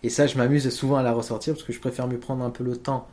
Et 0.03 0.10
ça, 0.10 0.26
je 0.28 0.38
m'amuse 0.38 0.70
souvent 0.70 0.95
à 0.95 1.03
la 1.03 1.12
ressortir, 1.12 1.53
parce 1.53 1.66
que 1.66 1.74
je 1.74 1.80
préfère 1.80 2.08
me 2.08 2.18
prendre 2.18 2.43
un 2.43 2.49
peu 2.49 2.64
le 2.64 2.78
temps, 2.78 3.08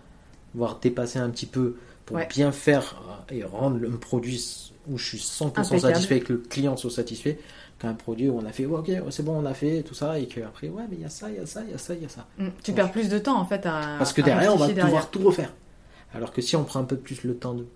voire 0.55 0.79
dépasser 0.81 1.19
un 1.19 1.29
petit 1.31 1.47
peu, 1.47 1.77
pour 2.07 2.17
Ouais. 2.17 2.27
bien 2.29 2.53
faire 2.53 3.03
et 3.31 3.43
rendre 3.45 3.79
le 3.79 3.91
produit 3.91 4.73
où 4.89 4.99
je 4.99 5.05
suis 5.05 5.19
100% 5.19 5.47
Impeccable. 5.61 5.81
satisfait, 5.95 6.21
que 6.21 6.33
le 6.35 6.39
client 6.41 6.77
soit 6.77 6.91
satisfait, 6.91 7.39
qu'un 7.79 7.95
produit 7.95 8.29
où 8.29 8.39
on 8.39 8.45
a 8.45 8.53
fait, 8.53 8.67
ok, 8.67 8.91
c'est 9.11 9.23
bon, 9.25 9.43
on 9.43 9.47
a 9.47 9.55
fait 9.55 9.83
tout 9.83 9.95
ça, 9.95 10.19
et 10.19 10.27
qu'après, 10.27 10.69
ouais, 10.69 10.85
mais 10.91 10.97
il 10.97 11.03
y 11.03 11.05
a 11.07 11.09
ça, 11.09 11.31
il 11.31 11.37
y 11.37 11.39
a 11.39 11.47
ça, 11.47 11.63
il 11.65 11.71
y 11.71 11.75
a 11.75 11.79
ça, 11.79 11.95
il 11.95 12.03
y 12.03 12.07
a 12.07 12.09
ça. 12.09 12.27
Mm. 12.39 12.49
Tu 12.63 12.73
perds 12.73 12.93
plus 12.93 13.09
de 13.09 13.19
temps 13.19 13.39
en 13.39 13.47
fait 13.47 13.65
à. 13.67 13.97
Parce 13.99 14.13
que 14.13 14.21
à 14.21 14.25
derrière, 14.25 14.53
on 14.55 14.57
va 14.57 14.67
rectifier 14.67 14.83
pouvoir 14.85 15.03
derrière. 15.05 15.11
tout 15.11 15.23
refaire. 15.27 15.53
Alors 16.15 16.33
que 16.33 16.43
si 16.43 16.55
on 16.57 16.65
prend 16.65 16.81
un 16.81 16.85
peu 16.85 16.97
plus 16.97 17.25
le 17.25 17.35
temps 17.37 17.55
de 17.55 17.67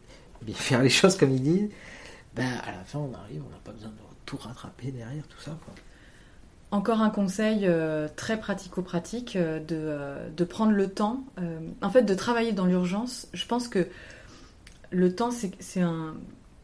bien 0.43 0.55
faire 0.57 0.83
les 0.83 0.91
choses 0.91 1.17
comme 1.17 1.33
il 1.33 1.43
dit, 1.43 1.71
ben 2.37 2.47
à 2.67 2.73
la 2.73 2.85
fin, 2.85 2.99
on 2.99 3.13
arrive, 3.15 3.43
on 3.47 3.51
n'a 3.51 3.59
pas 3.65 3.73
besoin 3.73 3.89
de 3.91 3.95
tout 4.27 4.37
rattraper 4.37 4.91
derrière, 4.93 5.27
tout 5.29 5.41
ça. 5.41 5.57
Quoi. 5.65 5.75
Encore 6.71 7.01
un 7.01 7.09
conseil 7.09 7.61
euh, 7.65 8.09
très 8.15 8.39
pratico-pratique 8.39 9.37
euh, 9.37 9.59
de, 9.59 9.75
euh, 9.75 10.29
de 10.29 10.45
prendre 10.45 10.73
le 10.73 10.89
temps, 10.91 11.25
en 11.81 11.91
fait 11.91 12.03
de 12.03 12.15
travailler 12.15 12.53
dans 12.53 12.67
l'urgence. 12.67 13.27
Je 13.33 13.47
pense 13.47 13.69
que 13.69 13.89
le 14.91 15.15
temps, 15.15 15.31
c'est 15.31 15.51
c'est 15.61 15.81
un, 15.81 16.15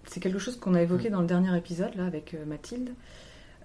c'est 0.07 0.21
quelque 0.21 0.39
chose 0.39 0.57
qu'on 0.57 0.75
a 0.75 0.83
évoqué 0.83 1.11
dans 1.11 1.21
le 1.21 1.27
dernier 1.27 1.57
épisode 1.57 1.95
là 1.95 2.07
avec 2.07 2.35
euh, 2.35 2.45
Mathilde, 2.47 2.95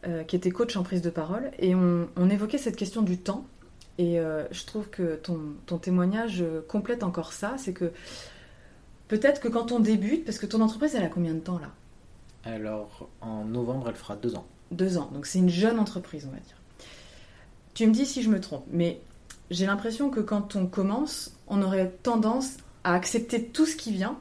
euh, 0.07 0.23
qui 0.23 0.35
était 0.35 0.51
coach 0.51 0.75
en 0.75 0.83
prise 0.83 1.01
de 1.01 1.09
parole, 1.09 1.51
et 1.59 1.75
on, 1.75 2.07
on 2.15 2.29
évoquait 2.29 2.57
cette 2.57 2.75
question 2.75 3.01
du 3.01 3.17
temps. 3.17 3.45
Et 3.97 4.19
euh, 4.19 4.45
je 4.51 4.65
trouve 4.65 4.89
que 4.89 5.15
ton, 5.15 5.39
ton 5.65 5.77
témoignage 5.77 6.43
complète 6.69 7.03
encore 7.03 7.33
ça, 7.33 7.55
c'est 7.57 7.73
que 7.73 7.91
peut-être 9.09 9.41
que 9.41 9.49
quand 9.49 9.73
on 9.73 9.79
débute, 9.79 10.23
parce 10.23 10.39
que 10.39 10.45
ton 10.45 10.61
entreprise, 10.61 10.95
elle 10.95 11.03
a 11.03 11.09
combien 11.09 11.33
de 11.33 11.39
temps 11.39 11.59
là? 11.59 11.71
Alors, 12.45 13.09
en 13.19 13.43
novembre, 13.43 13.89
elle 13.89 13.95
fera 13.95 14.15
deux 14.15 14.35
ans. 14.35 14.47
deux 14.71 14.97
ans. 14.97 15.09
Donc 15.13 15.25
c'est 15.25 15.39
une 15.39 15.49
jeune 15.49 15.79
entreprise, 15.79 16.25
on 16.29 16.31
va 16.31 16.39
dire. 16.39 16.55
Tu 17.73 17.85
me 17.87 17.91
dis 17.91 18.05
si 18.05 18.23
je 18.23 18.29
me 18.29 18.39
trompe, 18.39 18.65
mais 18.71 19.01
j'ai 19.51 19.65
l'impression 19.65 20.09
que 20.09 20.21
quand 20.21 20.55
on 20.55 20.65
commence, 20.65 21.35
on 21.47 21.61
aurait 21.61 21.91
tendance 22.03 22.57
à 22.83 22.93
accepter 22.93 23.43
tout 23.43 23.65
ce 23.65 23.75
qui 23.75 23.91
vient, 23.91 24.17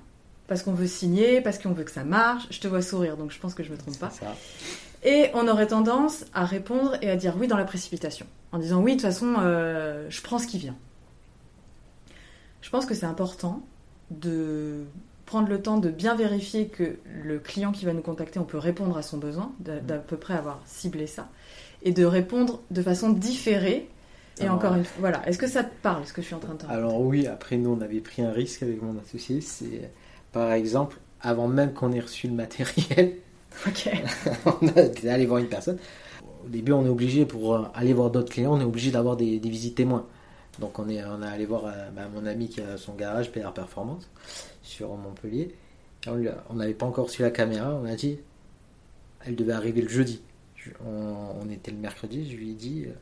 parce 0.49 0.62
qu'on 0.62 0.72
veut 0.72 0.86
signer, 0.86 1.40
parce 1.40 1.59
qu'on 1.59 1.72
veut 1.72 1.84
que 1.84 1.90
ça 1.90 2.05
marche. 2.05 2.46
Je 2.51 2.59
te 2.59 2.66
vois 2.66 2.82
sourire, 2.82 3.16
donc 3.16 3.30
je 3.30 3.38
pense 3.38 3.55
que 3.55 3.62
je 3.62 3.70
me 3.70 3.76
trompe 3.76 3.99
pas. 3.99 4.11
Ça. 4.11 4.34
Et 5.05 5.30
on 5.34 5.46
aurait 5.46 5.68
tendance 5.68 6.24
à 6.34 6.44
répondre 6.44 6.96
et 7.03 7.11
à 7.11 7.16
dire 7.16 7.36
oui 7.38 7.46
dans 7.46 7.57
la 7.57 7.64
précipitation, 7.64 8.26
en 8.51 8.59
disant 8.59 8.80
oui, 8.80 8.96
de 8.96 9.01
toute 9.01 9.07
façon, 9.09 9.34
euh, 9.38 10.07
je 10.09 10.20
prends 10.22 10.38
ce 10.38 10.46
qui 10.46 10.59
vient. 10.59 10.76
Je 12.62 12.70
pense 12.70 12.86
que 12.86 12.94
c'est 12.94 13.07
important 13.07 13.62
de 14.11 14.84
prendre 15.26 15.49
le 15.49 15.61
temps 15.61 15.76
de 15.76 15.90
bien 15.90 16.16
vérifier 16.16 16.68
que 16.68 16.96
le 17.22 17.38
client 17.38 17.70
qui 17.70 17.84
va 17.84 17.92
nous 17.92 18.01
contacter, 18.01 18.38
on 18.38 18.44
peut 18.44 18.59
répondre 18.59 18.96
à 18.96 19.03
son 19.03 19.18
besoin, 19.18 19.53
d'à 19.61 19.78
d'à 19.78 19.99
peu 19.99 20.16
près 20.16 20.34
avoir 20.34 20.61
ciblé 20.64 21.07
ça, 21.07 21.28
et 21.82 21.92
de 21.92 22.05
répondre 22.05 22.61
de 22.70 22.82
façon 22.82 23.11
différée. 23.11 23.88
Et 24.38 24.44
Alors, 24.44 24.55
encore 24.55 24.74
une 24.74 24.84
fois, 24.84 24.96
voilà. 25.01 25.28
Est-ce 25.28 25.38
que 25.38 25.46
ça 25.46 25.64
te 25.64 25.74
parle, 25.82 26.07
ce 26.07 26.12
que 26.12 26.22
je 26.22 26.26
suis 26.26 26.34
en 26.34 26.38
train 26.38 26.55
de 26.55 26.59
te 26.59 26.66
raconter? 26.66 26.82
Alors 26.82 27.01
oui, 27.03 27.26
après 27.26 27.59
nous, 27.59 27.70
on 27.70 27.80
avait 27.80 28.01
pris 28.01 28.22
un 28.22 28.32
risque 28.32 28.62
avec 28.62 28.80
mon 28.80 28.99
associé. 28.99 29.40
C'est, 29.40 29.90
par 30.33 30.53
exemple, 30.53 30.99
avant 31.20 31.49
même 31.49 31.72
qu'on 31.72 31.93
ait 31.93 32.01
reçu 32.01 32.29
le 32.29 32.35
matériel, 32.35 33.14
Ok. 33.66 33.91
on 34.62 34.66
est 34.68 35.07
allé 35.09 35.26
voir 35.26 35.39
une 35.41 35.49
personne. 35.49 35.79
Au 36.45 36.49
début, 36.49 36.72
on 36.72 36.85
est 36.87 36.89
obligé, 36.89 37.24
pour 37.26 37.55
euh, 37.55 37.64
aller 37.74 37.93
voir 37.93 38.11
d'autres 38.11 38.31
clients, 38.33 38.55
on 38.55 38.61
est 38.61 38.64
obligé 38.64 38.91
d'avoir 38.91 39.16
des, 39.16 39.39
des 39.41 39.51
visites 39.51 39.74
témoins. 39.74 40.07
Donc 40.61 40.79
on 40.79 40.89
est, 40.89 41.03
on 41.05 41.22
est 41.22 41.26
allé 41.26 41.47
voir 41.47 41.64
euh, 41.66 41.91
bah, 41.95 42.03
mon 42.14 42.24
ami 42.26 42.49
qui 42.49 42.61
a 42.61 42.76
son 42.76 42.95
garage 42.95 43.31
PR 43.33 43.53
Performance 43.53 44.09
sur 44.62 44.95
Montpellier. 44.97 45.55
On 46.07 46.55
n'avait 46.55 46.74
pas 46.74 46.87
encore 46.87 47.07
reçu 47.07 47.22
la 47.22 47.31
caméra, 47.31 47.74
on 47.74 47.85
a 47.85 47.95
dit, 47.97 48.18
elle 49.24 49.35
devait 49.37 49.53
arriver 49.53 49.83
le 49.83 49.89
jeudi. 49.89 50.20
Je- 50.57 50.70
on, 50.87 51.16
on 51.43 51.51
était 51.51 51.70
le 51.70 51.76
mercredi, 51.79 52.31
je 52.31 52.37
lui 52.37 52.51
ai 52.51 52.55
dit, 52.55 52.85
euh, 52.87 52.93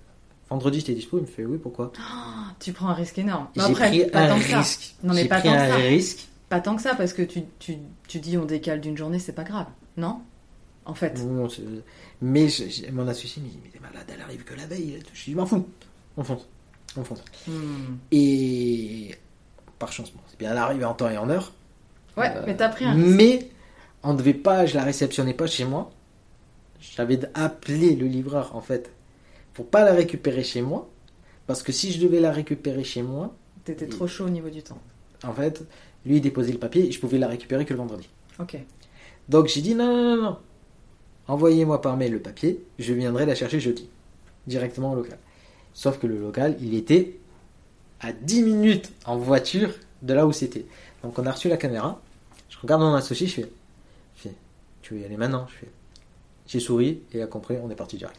vendredi 0.50 0.80
j'étais 0.80 0.94
dispo, 0.94 1.18
il 1.18 1.22
me 1.22 1.26
fait 1.26 1.44
oui, 1.44 1.58
pourquoi? 1.58 1.92
Tu 2.60 2.72
prends 2.72 2.88
un 2.88 2.94
risque 2.94 3.18
énorme. 3.18 3.48
Mais 3.56 3.62
J'ai 3.68 3.74
pris 3.74 4.08
un 4.16 4.28
risque. 4.58 4.94
J'ai 5.22 5.28
pris 5.40 5.48
un 5.48 5.66
risque. 5.88 6.28
Pas 6.48 6.60
tant 6.60 6.76
que 6.76 6.82
ça, 6.82 6.94
parce 6.94 7.12
que 7.12 7.22
tu, 7.22 7.42
tu, 7.58 7.76
tu 8.08 8.20
dis 8.20 8.38
on 8.38 8.44
décale 8.44 8.80
d'une 8.80 8.96
journée, 8.96 9.18
c'est 9.18 9.32
pas 9.32 9.44
grave. 9.44 9.66
Non? 9.96 10.20
En 10.84 10.94
fait. 10.94 11.18
Non, 11.24 11.48
mais 12.22 12.48
je- 12.48 12.68
je- 12.68 12.90
mon 12.92 13.08
associé 13.08 13.42
me 13.42 13.48
dit, 13.48 13.58
mais 13.64 13.70
t'es 13.70 13.80
malade, 13.80 14.06
elle 14.12 14.20
arrive 14.20 14.44
que 14.44 14.54
la 14.54 14.66
veille. 14.66 15.00
Je 15.12 15.24
dis, 15.24 15.34
m'en 15.34 15.44
fous. 15.46 15.66
On 16.16 16.22
fonce. 16.22 16.46
On 16.96 17.02
fonce. 17.04 17.24
Hmm. 17.48 17.96
Et 18.12 19.14
par 19.80 19.90
chance, 19.92 20.12
bon, 20.12 20.20
c'est 20.28 20.38
bien 20.38 20.56
arrivé 20.56 20.84
en 20.84 20.94
temps 20.94 21.10
et 21.10 21.18
en 21.18 21.28
heure. 21.28 21.52
Ouais, 22.16 22.30
Euh, 22.34 22.44
mais 22.46 22.56
t'as 22.56 22.68
pris 22.68 22.84
un 22.84 22.92
risque. 22.94 23.08
Mais 23.16 23.48
on 24.04 24.14
devait 24.14 24.32
pas, 24.32 24.64
je 24.66 24.76
la 24.76 24.84
réceptionnais 24.84 25.34
pas 25.34 25.46
chez 25.48 25.64
moi. 25.64 25.90
J'avais 26.80 27.18
appelé 27.34 27.96
le 27.96 28.06
livreur 28.06 28.54
en 28.54 28.60
fait 28.60 28.90
pour 29.54 29.66
pas 29.68 29.84
la 29.84 29.92
récupérer 29.92 30.44
chez 30.44 30.62
moi. 30.62 30.88
Parce 31.46 31.62
que 31.62 31.72
si 31.72 31.90
je 31.92 32.00
devais 32.00 32.20
la 32.20 32.30
récupérer 32.32 32.84
chez 32.84 33.02
moi, 33.02 33.34
T'étais 33.64 33.88
trop 33.88 34.06
chaud 34.06 34.26
au 34.26 34.30
niveau 34.30 34.48
du 34.50 34.62
temps. 34.62 34.78
en 35.24 35.32
fait, 35.32 35.64
lui 36.06 36.16
il 36.16 36.20
déposait 36.20 36.52
le 36.52 36.58
papier 36.58 36.86
et 36.86 36.92
je 36.92 37.00
pouvais 37.00 37.18
la 37.18 37.28
récupérer 37.28 37.64
que 37.64 37.74
le 37.74 37.78
vendredi. 37.78 38.08
Ok. 38.38 38.56
Donc 39.28 39.48
j'ai 39.48 39.60
dit 39.60 39.74
non, 39.74 39.86
non, 39.86 40.16
non, 40.16 40.22
non. 40.22 40.38
Envoyez-moi 41.28 41.82
par 41.82 41.96
mail 41.96 42.12
le 42.12 42.20
papier, 42.20 42.62
je 42.78 42.92
viendrai 42.94 43.26
la 43.26 43.34
chercher 43.34 43.60
jeudi. 43.60 43.88
Directement 44.46 44.92
au 44.92 44.94
local. 44.94 45.18
Sauf 45.74 45.98
que 45.98 46.06
le 46.06 46.18
local, 46.18 46.56
il 46.60 46.74
était 46.74 47.18
à 48.00 48.12
10 48.12 48.42
minutes 48.42 48.92
en 49.04 49.16
voiture 49.16 49.70
de 50.02 50.14
là 50.14 50.26
où 50.26 50.32
c'était. 50.32 50.64
Donc 51.02 51.18
on 51.18 51.26
a 51.26 51.32
reçu 51.32 51.48
la 51.48 51.56
caméra. 51.56 52.00
Je 52.48 52.56
regarde 52.58 52.80
mon 52.80 52.94
associé, 52.94 53.26
je 53.26 53.34
fais, 53.34 53.50
je 54.16 54.22
fais 54.22 54.34
tu 54.82 54.94
veux 54.94 55.00
y 55.00 55.04
aller 55.04 55.16
maintenant? 55.16 55.46
Je 55.50 55.58
fais, 55.58 55.70
j'ai 56.46 56.60
souri 56.60 57.02
et 57.12 57.18
il 57.18 57.22
a 57.22 57.26
compris, 57.26 57.56
on 57.62 57.70
est 57.70 57.74
parti 57.74 57.96
direct. 57.96 58.16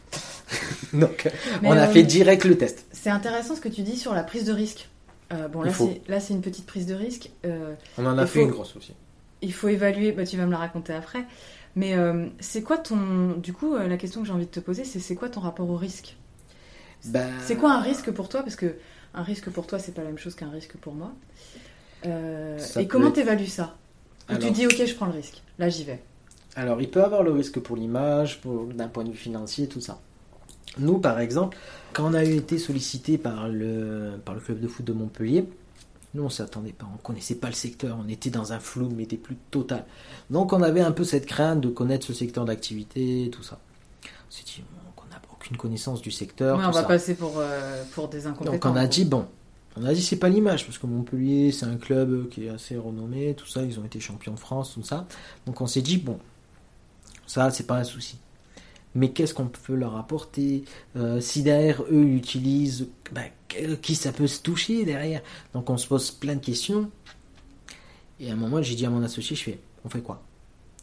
Donc 0.92 1.30
Mais, 1.62 1.68
on 1.68 1.72
a 1.72 1.88
euh, 1.88 1.92
fait 1.92 2.02
direct 2.02 2.44
le 2.44 2.58
test. 2.58 2.84
C'est 2.92 3.10
intéressant 3.10 3.56
ce 3.56 3.60
que 3.60 3.68
tu 3.68 3.82
dis 3.82 3.96
sur 3.96 4.12
la 4.12 4.22
prise 4.22 4.44
de 4.44 4.52
risque. 4.52 4.88
Euh, 5.32 5.48
bon, 5.48 5.62
là, 5.62 5.70
faut. 5.72 5.88
c'est, 5.88 6.10
là, 6.10 6.20
c'est 6.20 6.32
une 6.34 6.40
petite 6.40 6.66
prise 6.66 6.86
de 6.86 6.94
risque. 6.94 7.30
Euh, 7.44 7.74
On 7.98 8.06
en 8.06 8.16
a 8.18 8.26
fait 8.26 8.40
faut- 8.40 8.44
une 8.46 8.50
grosse 8.52 8.74
aussi. 8.76 8.94
il 9.42 9.52
faut 9.52 9.68
évaluer, 9.68 10.12
bah, 10.12 10.24
tu 10.24 10.36
vas 10.36 10.46
me 10.46 10.50
la 10.52 10.58
raconter 10.58 10.92
après. 10.94 11.24
Mais 11.76 11.94
euh, 11.94 12.26
c'est 12.40 12.62
quoi 12.62 12.78
ton. 12.78 13.32
Du 13.36 13.52
coup, 13.52 13.76
la 13.76 13.96
question 13.98 14.22
que 14.22 14.26
j'ai 14.26 14.32
envie 14.32 14.46
de 14.46 14.50
te 14.50 14.60
poser, 14.60 14.84
c'est 14.84 15.00
c'est 15.00 15.14
quoi 15.14 15.28
ton 15.28 15.40
rapport 15.40 15.68
au 15.68 15.76
risque? 15.76 16.16
Ben, 17.04 17.30
C'est 17.42 17.56
quoi 17.56 17.72
un 17.74 17.80
risque 17.80 18.10
pour 18.10 18.28
toi? 18.28 18.42
Parce 18.42 18.56
que 18.56 18.74
un 19.14 19.22
risque 19.22 19.50
pour 19.50 19.66
toi, 19.66 19.78
c'est 19.78 19.92
pas 19.92 20.02
la 20.02 20.08
même 20.08 20.18
chose 20.18 20.34
qu'un 20.34 20.50
risque 20.50 20.76
pour 20.78 20.94
moi. 20.94 21.12
Et 22.04 22.86
comment 22.88 23.10
t'évalues 23.10 23.46
ça? 23.46 23.76
Ou 24.30 24.34
tu 24.34 24.42
Alors- 24.42 24.52
dis, 24.52 24.66
ok, 24.66 24.84
je 24.84 24.94
prends 24.94 25.06
le 25.06 25.12
risque. 25.12 25.42
Là, 25.58 25.68
j'y 25.68 25.84
vais. 25.84 26.02
Alors, 26.56 26.80
il 26.80 26.90
peut 26.90 27.02
avoir 27.02 27.22
le 27.22 27.30
risque 27.32 27.60
pour 27.60 27.76
l'image, 27.76 28.40
pour- 28.40 28.66
d'un 28.66 28.88
point 28.88 29.04
de 29.04 29.10
vue 29.10 29.16
financier, 29.16 29.68
tout 29.68 29.80
ça. 29.80 30.00
Nous, 30.78 30.98
par 30.98 31.18
exemple, 31.20 31.56
quand 31.92 32.10
on 32.10 32.14
a 32.14 32.22
été 32.22 32.58
sollicité 32.58 33.18
par 33.18 33.48
le, 33.48 34.20
par 34.24 34.34
le 34.34 34.40
club 34.40 34.60
de 34.60 34.68
foot 34.68 34.84
de 34.84 34.92
Montpellier, 34.92 35.46
nous, 36.14 36.24
on 36.24 36.30
s'attendait 36.30 36.72
pas, 36.72 36.86
on 36.92 36.96
connaissait 36.98 37.34
pas 37.34 37.48
le 37.48 37.54
secteur, 37.54 37.98
on 38.02 38.08
était 38.08 38.30
dans 38.30 38.52
un 38.52 38.60
flou, 38.60 38.90
mais 38.94 39.06
des 39.06 39.16
plus 39.16 39.36
total. 39.50 39.84
Donc, 40.30 40.52
on 40.52 40.62
avait 40.62 40.80
un 40.80 40.92
peu 40.92 41.04
cette 41.04 41.26
crainte 41.26 41.60
de 41.60 41.68
connaître 41.68 42.06
ce 42.06 42.14
secteur 42.14 42.44
d'activité, 42.44 43.28
tout 43.32 43.42
ça. 43.42 43.58
On 44.04 44.30
s'est 44.30 44.44
dit, 44.44 44.62
qu'on 44.96 45.06
n'a 45.08 45.20
aucune 45.32 45.56
connaissance 45.56 46.00
du 46.00 46.10
secteur. 46.10 46.58
Ouais, 46.58 46.64
on 46.64 46.70
va 46.70 46.82
ça. 46.82 46.88
passer 46.88 47.14
pour, 47.14 47.34
euh, 47.38 47.82
pour 47.92 48.08
des 48.08 48.26
incompétents. 48.26 48.52
Donc 48.52 48.64
on 48.66 48.76
a 48.76 48.86
dit 48.86 49.04
bon, 49.04 49.26
on 49.76 49.84
a 49.84 49.94
dit 49.94 50.02
c'est 50.02 50.16
pas 50.16 50.28
l'image 50.28 50.66
parce 50.66 50.78
que 50.78 50.86
Montpellier 50.86 51.52
c'est 51.52 51.66
un 51.66 51.76
club 51.76 52.28
qui 52.28 52.46
est 52.46 52.50
assez 52.50 52.76
renommé, 52.76 53.34
tout 53.34 53.46
ça, 53.46 53.62
ils 53.62 53.78
ont 53.78 53.84
été 53.84 54.00
champions 54.00 54.34
de 54.34 54.38
France, 54.38 54.74
tout 54.74 54.82
ça. 54.82 55.06
Donc 55.46 55.60
on 55.60 55.66
s'est 55.66 55.82
dit 55.82 55.98
bon, 55.98 56.18
ça 57.26 57.50
c'est 57.50 57.66
pas 57.66 57.76
un 57.76 57.84
souci. 57.84 58.18
Mais 58.94 59.10
qu'est-ce 59.12 59.34
qu'on 59.34 59.48
peut 59.48 59.74
leur 59.74 59.96
apporter? 59.96 60.64
Euh, 60.96 61.20
Si 61.20 61.42
derrière 61.42 61.82
eux 61.84 62.04
ils 62.04 62.16
utilisent, 62.16 62.88
que- 63.48 63.74
qui 63.76 63.94
ça 63.94 64.12
peut 64.12 64.26
se 64.26 64.40
toucher 64.42 64.84
derrière? 64.84 65.22
Donc 65.54 65.70
on 65.70 65.76
se 65.76 65.86
pose 65.86 66.10
plein 66.10 66.34
de 66.36 66.44
questions. 66.44 66.90
Et 68.20 68.30
à 68.30 68.32
un 68.32 68.36
moment 68.36 68.62
j'ai 68.62 68.74
dit 68.74 68.86
à 68.86 68.90
mon 68.90 69.02
associé, 69.02 69.36
je 69.36 69.42
fais, 69.42 69.60
on 69.84 69.88
fait 69.88 70.00
quoi? 70.00 70.22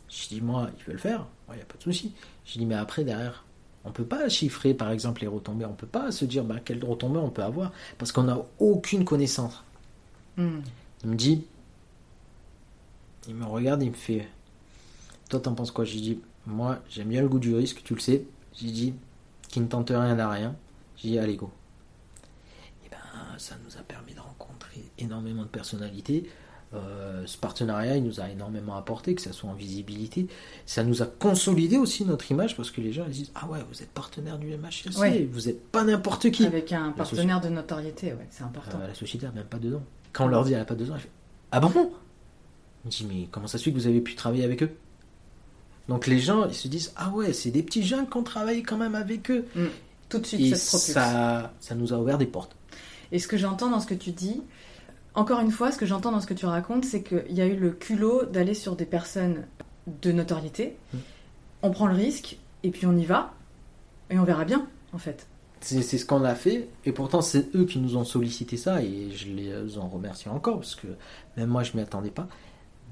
Je 0.09 0.27
dis 0.29 0.41
moi, 0.41 0.69
il 0.77 0.83
veut 0.85 0.93
le 0.93 0.99
faire, 0.99 1.25
il 1.49 1.55
n'y 1.55 1.61
a 1.61 1.65
pas 1.65 1.77
de 1.77 1.83
souci. 1.83 2.13
Je 2.45 2.57
dis 2.57 2.65
mais 2.65 2.75
après 2.75 3.03
derrière, 3.03 3.43
on 3.83 3.91
peut 3.91 4.05
pas 4.05 4.29
chiffrer 4.29 4.73
par 4.73 4.91
exemple 4.91 5.21
les 5.21 5.27
retombées, 5.27 5.65
on 5.65 5.73
peut 5.73 5.87
pas 5.87 6.11
se 6.11 6.25
dire 6.25 6.43
bah, 6.43 6.59
quelles 6.63 6.83
retombées 6.83 7.19
on 7.19 7.29
peut 7.29 7.43
avoir 7.43 7.71
parce 7.97 8.11
qu'on 8.11 8.23
n'a 8.23 8.39
aucune 8.59 9.03
connaissance. 9.05 9.63
Hmm. 10.37 10.59
Il 11.03 11.09
me 11.11 11.15
dit, 11.15 11.43
il 13.27 13.35
me 13.35 13.45
regarde, 13.45 13.81
il 13.83 13.89
me 13.89 13.95
fait, 13.95 14.27
toi 15.29 15.39
t'en 15.39 15.53
penses 15.55 15.71
quoi? 15.71 15.85
J'ai 15.85 15.99
dit, 15.99 16.19
moi 16.47 16.79
j'aime 16.89 17.09
bien 17.09 17.21
le 17.21 17.27
goût 17.29 17.39
du 17.39 17.53
risque, 17.55 17.81
tu 17.83 17.93
le 17.95 17.99
sais. 17.99 18.23
J'ai 18.53 18.71
dit, 18.71 18.93
qui 19.49 19.59
ne 19.59 19.67
tente 19.67 19.89
rien 19.89 20.15
n'a 20.15 20.29
rien. 20.29 20.55
J'ai 20.97 21.09
dit, 21.09 21.19
allez 21.19 21.35
go. 21.35 21.49
Et 22.85 22.89
ben 22.89 22.97
ça 23.37 23.55
nous 23.65 23.75
a 23.77 23.81
permis 23.81 24.13
de 24.13 24.19
rencontrer 24.19 24.83
énormément 24.97 25.43
de 25.43 25.47
personnalités. 25.47 26.29
Euh, 26.73 27.23
ce 27.25 27.37
partenariat, 27.37 27.95
il 27.95 28.03
nous 28.03 28.19
a 28.19 28.29
énormément 28.29 28.75
apporté, 28.75 29.15
que 29.15 29.21
ce 29.21 29.31
soit 29.31 29.49
en 29.49 29.53
visibilité. 29.53 30.27
Ça 30.65 30.83
nous 30.83 31.01
a 31.01 31.05
consolidé 31.05 31.77
aussi 31.77 32.03
notre 32.05 32.29
image 32.31 32.57
parce 32.57 32.71
que 32.71 32.81
les 32.81 32.91
gens 32.91 33.05
ils 33.07 33.13
disent 33.13 33.31
Ah 33.35 33.47
ouais, 33.47 33.59
vous 33.71 33.81
êtes 33.81 33.91
partenaire 33.91 34.37
du 34.39 34.47
MHSC, 34.57 34.97
Ouais. 34.99 35.27
vous 35.31 35.41
n'êtes 35.41 35.65
pas 35.71 35.83
n'importe 35.83 36.31
qui. 36.31 36.45
Avec 36.45 36.71
un 36.73 36.91
partenaire 36.91 37.39
de 37.39 37.49
notoriété, 37.49 38.07
ouais, 38.13 38.27
c'est 38.29 38.43
important. 38.43 38.79
euh, 38.81 38.87
la 38.87 38.93
société 38.95 39.25
n'a 39.25 39.31
même 39.31 39.45
pas 39.45 39.59
dedans. 39.59 39.83
Quand 40.11 40.25
on 40.25 40.27
leur 40.29 40.43
dit 40.43 40.53
elle 40.53 40.59
n'a 40.59 40.65
pas 40.65 40.75
dedans, 40.75 40.95
elle 40.95 41.01
fait 41.01 41.11
Ah 41.51 41.59
bon? 41.59 41.91
Je 42.85 42.89
dis 42.89 43.05
Mais 43.05 43.27
comment 43.31 43.47
ça 43.47 43.57
se 43.57 43.63
fait 43.63 43.71
que 43.71 43.77
vous 43.77 43.87
avez 43.87 44.01
pu 44.01 44.15
travailler 44.15 44.43
avec 44.43 44.63
eux? 44.63 44.71
Donc 45.87 46.07
les 46.07 46.19
gens, 46.19 46.47
ils 46.47 46.55
se 46.55 46.67
disent 46.67 46.93
Ah 46.95 47.09
ouais, 47.09 47.33
c'est 47.33 47.51
des 47.51 47.63
petits 47.63 47.83
jeunes 47.83 48.07
qui 48.07 48.17
ont 48.17 48.23
travaillé 48.23 48.63
quand 48.63 48.77
même 48.77 48.95
avec 48.95 49.29
eux. 49.31 49.45
Hmm. 49.55 49.67
Tout 50.09 50.19
de 50.19 50.25
suite, 50.25 50.41
Et 50.41 50.55
ça 50.55 50.77
ça, 50.77 51.53
ça 51.59 51.75
nous 51.75 51.93
a 51.93 51.97
ouvert 51.97 52.17
des 52.17 52.27
portes. 52.27 52.55
Et 53.11 53.19
ce 53.19 53.27
que 53.27 53.37
j'entends 53.37 53.69
dans 53.69 53.79
ce 53.79 53.87
que 53.87 53.93
tu 53.93 54.11
dis, 54.11 54.41
encore 55.15 55.39
une 55.39 55.51
fois, 55.51 55.71
ce 55.71 55.77
que 55.77 55.85
j'entends 55.85 56.11
dans 56.11 56.21
ce 56.21 56.27
que 56.27 56.33
tu 56.33 56.45
racontes, 56.45 56.85
c'est 56.85 57.01
qu'il 57.01 57.31
y 57.31 57.41
a 57.41 57.45
eu 57.45 57.55
le 57.55 57.71
culot 57.71 58.25
d'aller 58.25 58.53
sur 58.53 58.75
des 58.75 58.85
personnes 58.85 59.45
de 59.87 60.11
notoriété. 60.11 60.75
Mm. 60.93 60.97
On 61.63 61.71
prend 61.71 61.87
le 61.87 61.95
risque 61.95 62.37
et 62.63 62.69
puis 62.69 62.85
on 62.85 62.95
y 62.95 63.05
va 63.05 63.33
et 64.09 64.19
on 64.19 64.23
verra 64.23 64.45
bien, 64.45 64.67
en 64.93 64.97
fait. 64.97 65.27
C'est 65.61 65.81
c'est 65.81 65.97
ce 65.97 66.05
qu'on 66.05 66.23
a 66.23 66.35
fait, 66.35 66.67
et 66.85 66.91
pourtant 66.91 67.21
c'est 67.21 67.55
eux 67.55 67.65
qui 67.65 67.79
nous 67.79 67.97
ont 67.97 68.03
sollicité 68.03 68.55
ça, 68.55 68.83
et 68.83 69.09
je 69.11 69.27
les 69.29 69.77
en 69.79 69.87
remercie 69.87 70.29
encore, 70.29 70.57
parce 70.57 70.75
que 70.75 70.85
même 71.37 71.49
moi 71.49 71.63
je 71.63 71.75
m'y 71.75 71.81
attendais 71.81 72.11
pas. 72.11 72.27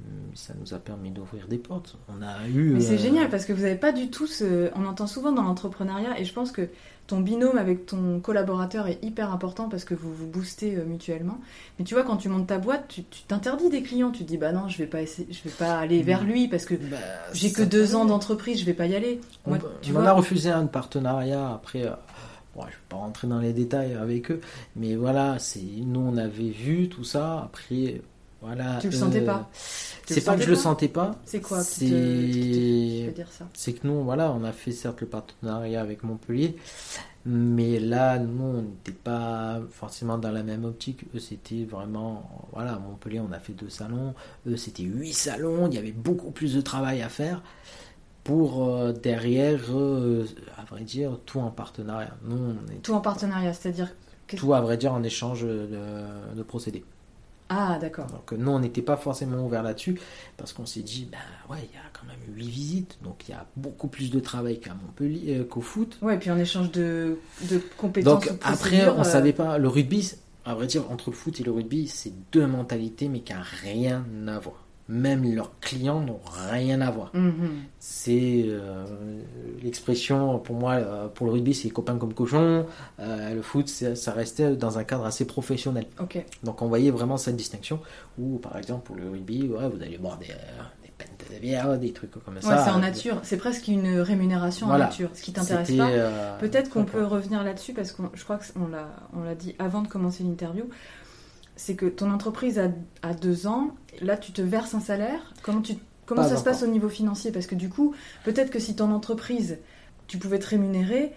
Mais 0.06 0.36
Ça 0.36 0.54
nous 0.60 0.74
a 0.74 0.80
permis 0.80 1.12
d'ouvrir 1.12 1.47
des 1.47 1.58
portes. 1.58 1.97
On 2.10 2.22
a 2.22 2.47
eu. 2.47 2.72
Mais 2.74 2.82
c'est 2.82 2.95
euh, 2.95 2.97
génial 2.97 3.30
parce 3.30 3.45
que 3.45 3.54
vous 3.54 3.62
n'avez 3.62 3.76
pas 3.76 3.91
du 3.91 4.10
tout 4.10 4.28
ce. 4.28 4.70
On 4.76 4.86
entend 4.86 5.08
souvent 5.08 5.32
dans 5.32 5.43
l'entrepreneuriat 5.43 6.20
et 6.20 6.26
je 6.26 6.34
pense 6.34 6.51
que 6.51 6.68
ton 7.08 7.20
binôme 7.20 7.58
avec 7.58 7.86
ton 7.86 8.20
collaborateur 8.22 8.88
est 8.88 8.97
hyper 9.04 9.32
important 9.32 9.68
parce 9.70 9.84
que 9.84 9.93
vous 9.93 10.14
vous 10.14 10.28
boostez 10.28 10.76
euh, 10.76 10.86
mutuellement. 10.86 11.39
Mais 11.78 11.86
tu 11.86 11.93
vois, 11.93 12.04
quand 12.04 12.18
tu 12.18 12.30
montes 12.30 12.47
ta 12.47 12.58
boîte, 12.58 12.86
tu 12.89 13.04
t'interdis 13.28 13.70
des 13.70 13.82
clients. 13.82 14.12
Tu 14.12 14.24
te 14.24 14.28
dis, 14.30 14.38
bah 14.38 14.51
non, 14.51 14.68
je 14.68 14.78
vais 14.78 14.88
pas 14.88 15.01
essayer, 15.01 15.28
je 15.32 15.41
vais 15.47 15.56
pas 15.56 15.78
aller 15.80 16.01
vers 16.01 16.24
lui 16.24 16.47
parce 16.47 16.66
que 16.66 16.76
bah, 16.76 16.97
j'ai 17.34 17.51
que 17.51 17.62
deux 17.64 17.95
ans 17.95 18.06
d'entreprise, 18.06 18.60
je 18.60 18.66
vais 18.66 18.74
pas 18.74 18.88
y 18.88 18.95
aller. 18.95 19.22
On, 19.45 19.51
Moi, 19.51 19.60
on 19.64 19.82
tu 19.82 19.91
vois, 19.91 20.06
a 20.08 20.14
refusé 20.14 20.49
un 20.49 20.66
partenariat 20.66 21.54
après. 21.54 21.86
euh, 21.86 21.91
bon, 22.56 22.62
je 22.64 22.68
vais 22.68 22.78
pas 22.89 22.97
rentrer 22.97 23.28
dans 23.28 23.39
les 23.39 23.54
détails 23.54 23.93
avec 23.93 24.32
eux, 24.32 24.41
mais 24.76 24.95
voilà, 24.95 25.39
c'est 25.39 25.62
nous 25.62 25.99
on 26.01 26.18
avait 26.18 26.49
vu 26.51 26.89
tout 26.89 27.04
ça. 27.04 27.43
Après, 27.43 28.01
voilà. 28.44 28.78
Tu 28.82 28.89
le 28.89 28.96
euh, 28.96 29.00
sentais 29.00 29.22
pas 29.22 29.50
Tu 30.06 30.14
le 30.14 30.20
C'est 30.20 30.26
pas 30.26 30.36
que 30.36 30.44
je 30.44 30.50
le 30.50 30.56
pas 30.56 30.62
sentais 30.62 30.88
pas. 30.89 31.16
C'est 31.26 31.39
quoi 31.39 31.64
C'est 31.64 31.86
que 33.74 33.88
nous, 33.88 34.04
voilà, 34.04 34.32
on 34.32 34.44
a 34.44 34.52
fait 34.52 34.74
certes 34.74 35.00
le 35.00 35.08
partenariat 35.08 35.80
avec 35.80 36.04
Montpellier, 36.04 36.58
mais 37.26 37.80
là, 37.80 38.20
nous, 38.20 38.44
on 38.44 38.62
n'était 38.64 38.91
pas 38.91 39.62
forcément 39.72 40.18
dans 40.18 40.32
la 40.32 40.44
même 40.44 40.66
optique. 40.66 41.06
Eux, 41.16 41.20
c'était 41.20 41.64
vraiment, 41.64 42.50
voilà, 42.52 42.74
à 42.74 42.80
Montpellier, 42.80 43.22
on 43.22 43.32
a 43.32 43.39
fait 43.39 43.54
deux 43.54 43.70
salons. 43.70 44.14
Eux, 44.46 44.58
c'était 44.58 44.84
huit 44.84 45.14
salons. 45.14 45.68
Il 45.68 45.76
y 45.76 45.78
avait 45.78 45.94
beaucoup 45.94 46.32
plus 46.32 46.54
de 46.54 46.62
travail 46.62 47.02
à 47.02 47.08
faire 47.08 47.41
pour 48.26 48.68
euh, 48.68 48.91
derrière, 48.91 49.62
euh, 49.72 50.26
à 50.58 50.66
vrai 50.66 50.82
dire, 50.82 51.18
tout 51.26 51.39
en 51.39 51.50
partenariat. 51.50 52.16
Nous, 52.26 52.36
on 52.38 52.72
est 52.74 52.80
Tout 52.80 52.94
en 52.94 53.02
partenariat, 53.02 53.54
c'est-à-dire. 53.54 53.89
tout, 54.28 54.54
à 54.54 54.60
vrai 54.60 54.76
dire, 54.76 54.94
en 54.94 55.04
échange 55.04 55.44
de, 55.44 55.70
de 56.36 56.44
procédés. 56.44 56.84
Ah, 57.50 57.78
d'accord. 57.80 58.08
Donc 58.08 58.32
nous, 58.32 58.52
on 58.52 58.60
n'était 58.60 58.82
pas 58.82 58.98
forcément 58.98 59.46
ouvert 59.46 59.64
là-dessus 59.64 60.00
parce 60.38 60.54
qu'on 60.54 60.66
s'est 60.66 60.82
dit, 60.82 61.08
ben 61.12 61.18
ouais, 61.50 61.62
il 61.62 61.76
y 61.76 61.78
a 61.78 61.84
quand 61.94 62.06
même 62.08 62.36
8 62.36 62.48
visites, 62.48 62.98
donc 63.04 63.28
il 63.28 63.32
y 63.32 63.36
a 63.36 63.46
beaucoup 63.56 63.88
plus 63.88 64.10
de 64.10 64.20
travail 64.20 64.60
qu'à 64.60 64.74
Montpellier, 64.74 65.39
euh, 65.39 65.44
qu'au 65.44 65.62
foot. 65.62 65.98
Ouais, 66.02 66.16
et 66.16 66.18
puis 66.18 66.32
en 66.32 66.38
échange 66.38 66.72
de, 66.72 67.20
de 67.50 67.62
compétences. 67.78 68.26
Donc 68.26 68.34
après, 68.44 68.89
on 68.89 69.02
euh, 69.02 69.04
savait 69.04 69.34
pas, 69.34 69.58
le 69.58 69.68
rugby, 69.68 70.14
à 70.46 70.56
vrai 70.56 70.68
dire, 70.68 70.89
entre 70.91 71.10
le 71.10 71.16
foot 71.16 71.39
et 71.39 71.44
le 71.44 71.52
rugby, 71.52 71.88
c'est 71.88 72.14
deux 72.32 72.48
mentalités, 72.48 73.08
mais 73.08 73.20
qui 73.20 73.34
n'ont 73.34 73.39
rien 73.62 74.04
à 74.28 74.39
voir. 74.39 74.62
Même 74.90 75.24
leurs 75.34 75.58
clients 75.62 76.02
n'ont 76.02 76.20
rien 76.52 76.82
à 76.82 76.92
voir. 76.92 77.10
mhm. 77.14 77.34
C'est 77.80 78.44
euh, 78.48 78.86
l'expression, 79.64 80.40
pour 80.40 80.56
moi, 80.58 80.74
euh, 80.74 81.08
pour 81.08 81.26
le 81.28 81.32
rugby, 81.34 81.54
c'est 81.54 81.70
copain 81.70 81.98
comme 81.98 82.14
cochon. 82.14 82.66
Euh, 83.00 83.34
le 83.34 83.42
foot, 83.42 83.68
ça 83.70 84.12
restait 84.12 84.56
dans 84.56 84.78
un 84.78 84.84
cadre 84.84 85.06
assez 85.06 85.26
professionnel. 85.26 85.86
Donc 86.44 86.62
on 86.62 86.68
voyait 86.68 86.92
vraiment 86.92 87.18
cette 87.18 87.36
distinction 87.38 87.80
où 88.20 88.38
par 88.40 88.58
exemple 88.58 88.84
pour 88.86 88.96
le 88.96 89.10
rugby, 89.10 89.48
ouais, 89.48 89.70
vous 89.70 89.82
allez 89.82 89.98
boire 89.98 90.18
des, 90.18 90.28
des 90.28 90.92
pintes 90.98 91.32
de 91.34 91.40
bière, 91.40 91.78
des 91.80 91.94
trucs 91.94 92.12
comme 92.12 92.36
Ouais, 92.36 92.42
ça. 92.42 92.66
c'est 92.66 92.72
en 92.72 92.80
nature. 92.80 93.20
C'est 93.24 93.38
presque 93.38 93.68
une 93.70 94.00
rémunération 94.02 94.68
Voilà. 94.68 94.86
en 94.86 94.88
nature. 94.90 95.10
Ce 95.14 95.22
qui 95.22 95.32
t'intéresse 95.32 95.72
pas. 95.76 95.90
Peut-être 96.40 96.70
qu'on 96.70 96.84
peut 96.86 97.06
revenir 97.06 97.42
là-dessus 97.44 97.74
parce 97.74 97.92
que 97.94 98.02
je 98.14 98.24
crois 98.24 98.38
qu'on 98.54 98.68
l'a, 98.68 98.90
on 99.18 99.24
l'a 99.24 99.36
dit 99.36 99.56
avant 99.60 99.82
de 99.82 99.88
commencer 99.88 100.24
l'interview. 100.24 100.66
C'est 101.56 101.76
que 101.76 101.86
ton 101.86 102.12
entreprise 102.12 102.60
a, 102.60 102.70
a 103.01 103.14
deux 103.14 103.47
ans. 103.47 103.76
Là, 104.01 104.18
tu 104.18 104.32
te 104.32 104.41
verses 104.41 104.74
un 104.74 104.80
salaire. 104.80 105.34
Comment, 105.43 105.62
tu, 105.62 105.74
comment 106.06 106.24
Pas 106.24 106.30
ça 106.30 106.38
se 106.38 106.43
passe 106.43 106.64
au 106.64 106.68
niveau 106.68 106.89
financier? 106.89 107.32
Parce 107.32 107.47
que 107.47 107.56
du 107.56 107.70
coup, 107.70 107.93
peut-être 108.24 108.49
que 108.49 108.60
si 108.60 108.76
ton 108.76 108.91
entreprise, 108.91 109.60
tu 110.08 110.18
pouvais 110.18 110.39
te 110.39 110.47
rémunérer, 110.47 111.14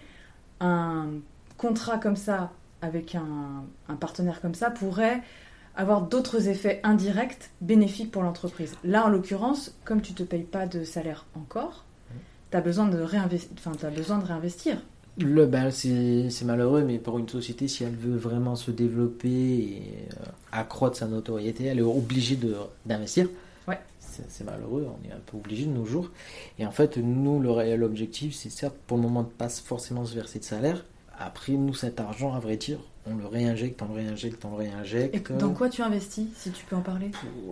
un 0.59 1.07
contrat 1.57 1.97
comme 1.97 2.15
ça 2.15 2.51
avec 2.81 3.15
un, 3.15 3.63
un 3.89 3.95
partenaire 3.95 4.41
comme 4.41 4.53
ça 4.55 4.69
pourrait 4.69 5.21
avoir 5.75 6.01
d'autres 6.01 6.47
effets 6.47 6.79
indirects 6.83 7.51
bénéfiques 7.61 8.11
pour 8.11 8.23
l'entreprise. 8.23 8.75
Là, 8.83 9.05
en 9.05 9.09
l'occurrence, 9.09 9.75
comme 9.85 10.01
tu 10.01 10.13
te 10.13 10.23
payes 10.23 10.43
pas 10.43 10.65
de 10.65 10.83
salaire 10.83 11.25
encore, 11.35 11.85
tu 12.51 12.57
as 12.57 12.61
besoin 12.61 12.87
de 12.87 12.99
réinvestir. 12.99 13.51
Enfin, 13.57 13.71
t'as 13.79 13.91
besoin 13.91 14.17
de 14.17 14.25
réinvestir. 14.25 14.81
Le, 15.19 15.45
ben, 15.47 15.71
c'est 15.71 16.43
malheureux, 16.45 16.83
mais 16.83 16.99
pour 16.99 17.17
une 17.17 17.27
société, 17.27 17.67
si 17.67 17.83
elle 17.83 17.95
veut 17.95 18.17
vraiment 18.17 18.55
se 18.55 18.69
développer 18.69 19.29
et 19.29 19.81
euh, 20.13 20.25
accroître 20.51 20.97
sa 20.97 21.07
notoriété, 21.07 21.65
elle 21.65 21.79
est 21.79 21.81
obligée 21.81 22.35
de- 22.35 22.55
d'investir. 22.85 23.27
Ouais. 23.67 23.79
C'est 23.99 24.43
malheureux, 24.45 24.87
on 24.87 25.07
est 25.07 25.11
un 25.11 25.19
peu 25.25 25.37
obligé 25.37 25.65
de 25.65 25.71
nos 25.71 25.85
jours. 25.85 26.11
Et 26.59 26.65
en 26.65 26.71
fait, 26.71 26.97
nous, 26.97 27.39
le 27.39 27.51
réel 27.51 27.83
objectif, 27.83 28.35
c'est 28.35 28.49
certes 28.49 28.75
pour 28.87 28.97
le 28.97 29.03
moment 29.03 29.23
de 29.23 29.27
pas 29.27 29.49
forcément 29.49 30.05
se 30.05 30.13
verser 30.15 30.39
de 30.39 30.43
salaire. 30.43 30.85
Après, 31.19 31.53
nous, 31.53 31.73
cet 31.73 31.99
argent, 31.99 32.33
à 32.33 32.39
vrai 32.39 32.57
dire, 32.57 32.79
on 33.07 33.15
le 33.15 33.25
réinjecte, 33.25 33.81
on 33.81 33.87
le 33.87 33.93
réinjecte, 33.93 34.43
on 34.45 34.51
le 34.51 34.57
réinjecte. 34.57 35.15
Et 35.15 35.33
dans 35.39 35.51
quoi 35.53 35.69
tu 35.69 35.81
investis, 35.81 36.27
si 36.35 36.51
tu 36.51 36.63
peux 36.65 36.75
en 36.75 36.81
parler? 36.81 37.09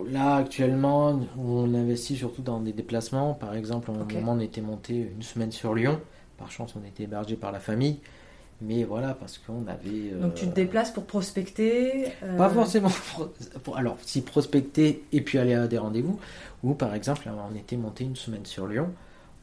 Là, 0.08 0.36
actuellement, 0.36 1.20
on 1.38 1.74
investit 1.74 2.16
surtout 2.16 2.42
dans 2.42 2.60
des 2.60 2.72
déplacements. 2.72 3.34
Par 3.34 3.54
exemple, 3.54 3.90
à 3.90 3.94
un 3.94 4.04
moment, 4.04 4.32
on 4.32 4.40
était 4.40 4.60
monté 4.60 4.94
une 5.16 5.22
semaine 5.22 5.50
sur 5.52 5.74
Lyon. 5.74 6.00
Par 6.38 6.50
chance, 6.50 6.74
on 6.80 6.86
était 6.86 7.04
hébergé 7.04 7.36
par 7.36 7.52
la 7.52 7.60
famille. 7.60 7.98
Mais 8.62 8.84
voilà, 8.84 9.12
parce 9.14 9.36
qu'on 9.38 9.66
avait. 9.66 10.12
euh, 10.12 10.20
Donc 10.22 10.34
tu 10.34 10.46
te 10.46 10.54
déplaces 10.54 10.90
pour 10.90 11.04
prospecter 11.04 12.06
euh, 12.22 12.36
Pas 12.38 12.48
forcément. 12.48 12.88
pour- 13.64 13.76
alors, 13.76 13.98
si 14.00 14.22
prospecter 14.22 15.04
et 15.12 15.20
puis 15.20 15.38
aller 15.38 15.54
à 15.54 15.66
des 15.66 15.76
rendez-vous. 15.78 16.18
Ou 16.62 16.72
par 16.74 16.94
exemple, 16.94 17.28
on 17.50 17.54
était 17.54 17.76
monté 17.76 18.04
une 18.04 18.16
semaine 18.16 18.46
sur 18.46 18.66
Lyon 18.66 18.90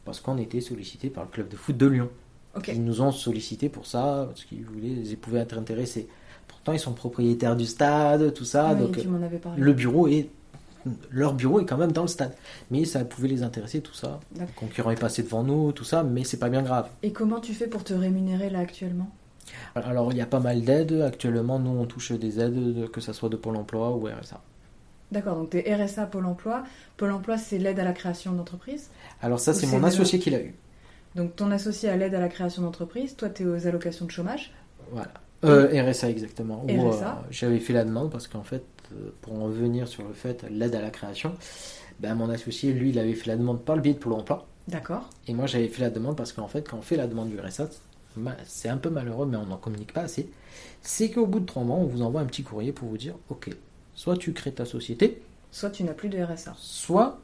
parce 0.06 0.20
qu'on 0.20 0.38
était 0.38 0.62
sollicité 0.62 1.10
par 1.10 1.24
le 1.26 1.30
club 1.30 1.48
de 1.48 1.56
foot 1.56 1.78
de 1.78 1.86
Lyon. 1.86 2.10
Ok. 2.56 2.70
Ils 2.70 2.84
nous 2.84 3.02
ont 3.02 3.12
sollicité 3.12 3.70
pour 3.70 3.86
ça 3.86 4.26
parce 4.28 4.46
qu'ils 4.46 4.66
voulaient, 4.66 4.88
ils 4.90 5.18
pouvaient 5.18 5.40
être 5.42 5.58
intéressés. 5.58 6.08
Pourtant, 6.48 6.74
ils 6.74 6.80
sont 6.80 6.94
propriétaires 6.94 7.56
du 7.56 7.66
stade, 7.66 8.34
tout 8.34 8.46
ça. 8.46 8.74
Oui, 8.74 8.80
donc, 8.82 8.98
tu 9.00 9.08
m'en 9.08 9.24
avais 9.24 9.38
parlé. 9.38 9.62
le 9.62 9.74
bureau 9.74 10.08
est 10.08 10.28
leur 11.12 11.34
bureau 11.34 11.60
est 11.60 11.66
quand 11.66 11.78
même 11.78 11.92
dans 11.92 12.04
le 12.04 12.08
stade. 12.08 12.34
Mais 12.72 12.86
ça 12.86 13.04
pouvait 13.06 13.28
les 13.28 13.44
intéresser, 13.44 13.82
tout 13.82 13.94
ça. 13.94 14.20
Le 14.40 14.46
concurrent 14.56 14.92
est 14.92 15.00
passé 15.00 15.24
devant 15.24 15.44
nous, 15.44 15.72
tout 15.72 15.84
ça, 15.84 16.04
mais 16.04 16.24
c'est 16.24 16.38
pas 16.38 16.50
bien 16.50 16.62
grave. 16.62 16.90
Et 17.02 17.12
comment 17.12 17.40
tu 17.40 17.54
fais 17.54 17.68
pour 17.68 17.84
te 17.84 17.94
rémunérer 17.94 18.50
là 18.50 18.60
actuellement? 18.60 19.10
Alors, 19.76 20.12
il 20.12 20.18
y 20.18 20.22
a 20.22 20.26
pas 20.26 20.40
mal 20.40 20.62
d'aides. 20.62 21.02
Actuellement, 21.02 21.60
nous, 21.60 21.72
on 21.72 21.86
touche 21.86 22.12
des 22.12 22.40
aides, 22.40 22.90
que 22.92 23.02
ce 23.02 23.14
soit 23.14 23.30
de 23.30 23.36
Pôle 23.36 23.58
emploi 23.58 23.92
ou 23.92 24.06
RSA. 24.08 24.42
D'accord, 25.12 25.36
donc 25.36 25.52
tu 25.52 25.58
es 25.58 25.76
RSA 25.76 26.08
Pôle 26.08 26.26
emploi. 26.26 26.64
Pôle 26.98 27.12
emploi, 27.12 27.38
c'est 27.38 27.58
l'aide 27.58 27.80
à 27.80 27.84
la 27.84 27.94
création 27.94 28.32
d'entreprise? 28.34 28.90
Alors, 29.22 29.40
ça, 29.40 29.54
c'est 29.54 29.68
mon 29.68 29.84
associé 29.84 30.20
qui 30.20 30.30
l'a 30.30 30.42
eu. 30.42 30.56
Donc 31.16 31.36
ton 31.36 31.52
associé 31.52 31.90
à 31.90 31.96
l'aide 31.96 32.16
à 32.16 32.20
la 32.20 32.30
création 32.30 32.64
d'entreprise, 32.64 33.16
toi 33.16 33.30
tu 33.30 33.44
es 33.44 33.46
aux 33.46 33.68
allocations 33.68 34.06
de 34.06 34.12
chômage? 34.12 34.52
Voilà. 34.92 35.12
Euh, 35.46 35.68
RSA, 35.92 36.10
exactement. 36.10 36.66
Euh, 36.70 36.92
J'avais 37.30 37.60
fait 37.60 37.74
la 37.74 37.84
demande 37.84 38.10
parce 38.10 38.28
qu'en 38.28 38.44
fait, 38.44 38.64
pour 39.22 39.34
en 39.42 39.48
venir 39.48 39.88
sur 39.88 40.08
le 40.08 40.14
fait, 40.14 40.46
l'aide 40.50 40.76
à 40.76 40.82
la 40.82 40.90
création, 40.90 41.34
ben, 42.00 42.16
mon 42.16 42.30
associé, 42.30 42.74
lui, 42.74 42.90
il 42.90 43.00
avait 43.00 43.14
fait 43.14 43.28
la 43.28 43.38
demande 43.38 43.62
par 43.64 43.76
le 43.76 43.82
biais 43.82 43.94
de 43.94 44.00
Pôle 44.00 44.14
emploi. 44.14 44.48
D'accord. 44.68 45.10
Et 45.28 45.34
moi, 45.34 45.46
j'avais 45.46 45.68
fait 45.68 45.82
la 45.82 45.90
demande 45.90 46.16
parce 46.16 46.34
qu'en 46.34 46.48
fait, 46.48 46.68
quand 46.70 46.78
on 46.78 46.82
fait 46.82 46.98
la 46.98 47.08
demande 47.08 47.30
du 47.30 47.40
RSA, 47.40 47.70
c'est 48.46 48.70
un 48.70 48.78
peu 48.78 48.90
malheureux, 48.90 49.26
mais 49.26 49.38
on 49.38 49.46
n'en 49.46 49.58
communique 49.58 49.94
pas 49.94 50.02
assez. 50.02 50.30
C'est 50.82 51.10
qu'au 51.12 51.26
bout 51.26 51.40
de 51.40 51.46
trois 51.46 51.64
mois, 51.64 51.78
on 51.78 51.86
vous 51.86 52.02
envoie 52.02 52.22
un 52.22 52.26
petit 52.26 52.44
courrier 52.44 52.72
pour 52.72 52.88
vous 52.88 52.98
dire 52.98 53.16
Ok, 53.30 53.50
soit 53.96 54.18
tu 54.18 54.34
crées 54.34 54.54
ta 54.54 54.66
société, 54.66 55.22
Soit 55.52 55.70
tu 55.70 55.84
n'as 55.84 55.94
plus 55.94 56.10
de 56.10 56.22
RSA. 56.22 56.56
soit 56.58 57.20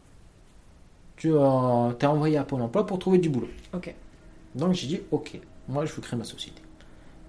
tu 1.17 1.35
as 1.37 1.95
t'es 1.99 2.05
envoyé 2.05 2.37
à 2.37 2.43
Pôle 2.43 2.61
emploi 2.61 2.85
pour 2.85 2.99
trouver 2.99 3.17
du 3.17 3.29
boulot. 3.29 3.49
Ok. 3.73 3.93
Donc 4.55 4.73
j'ai 4.73 4.87
dit 4.87 5.01
Ok, 5.11 5.39
moi 5.67 5.85
je 5.85 5.93
veux 5.93 6.01
créer 6.01 6.17
ma 6.17 6.25
société. 6.25 6.61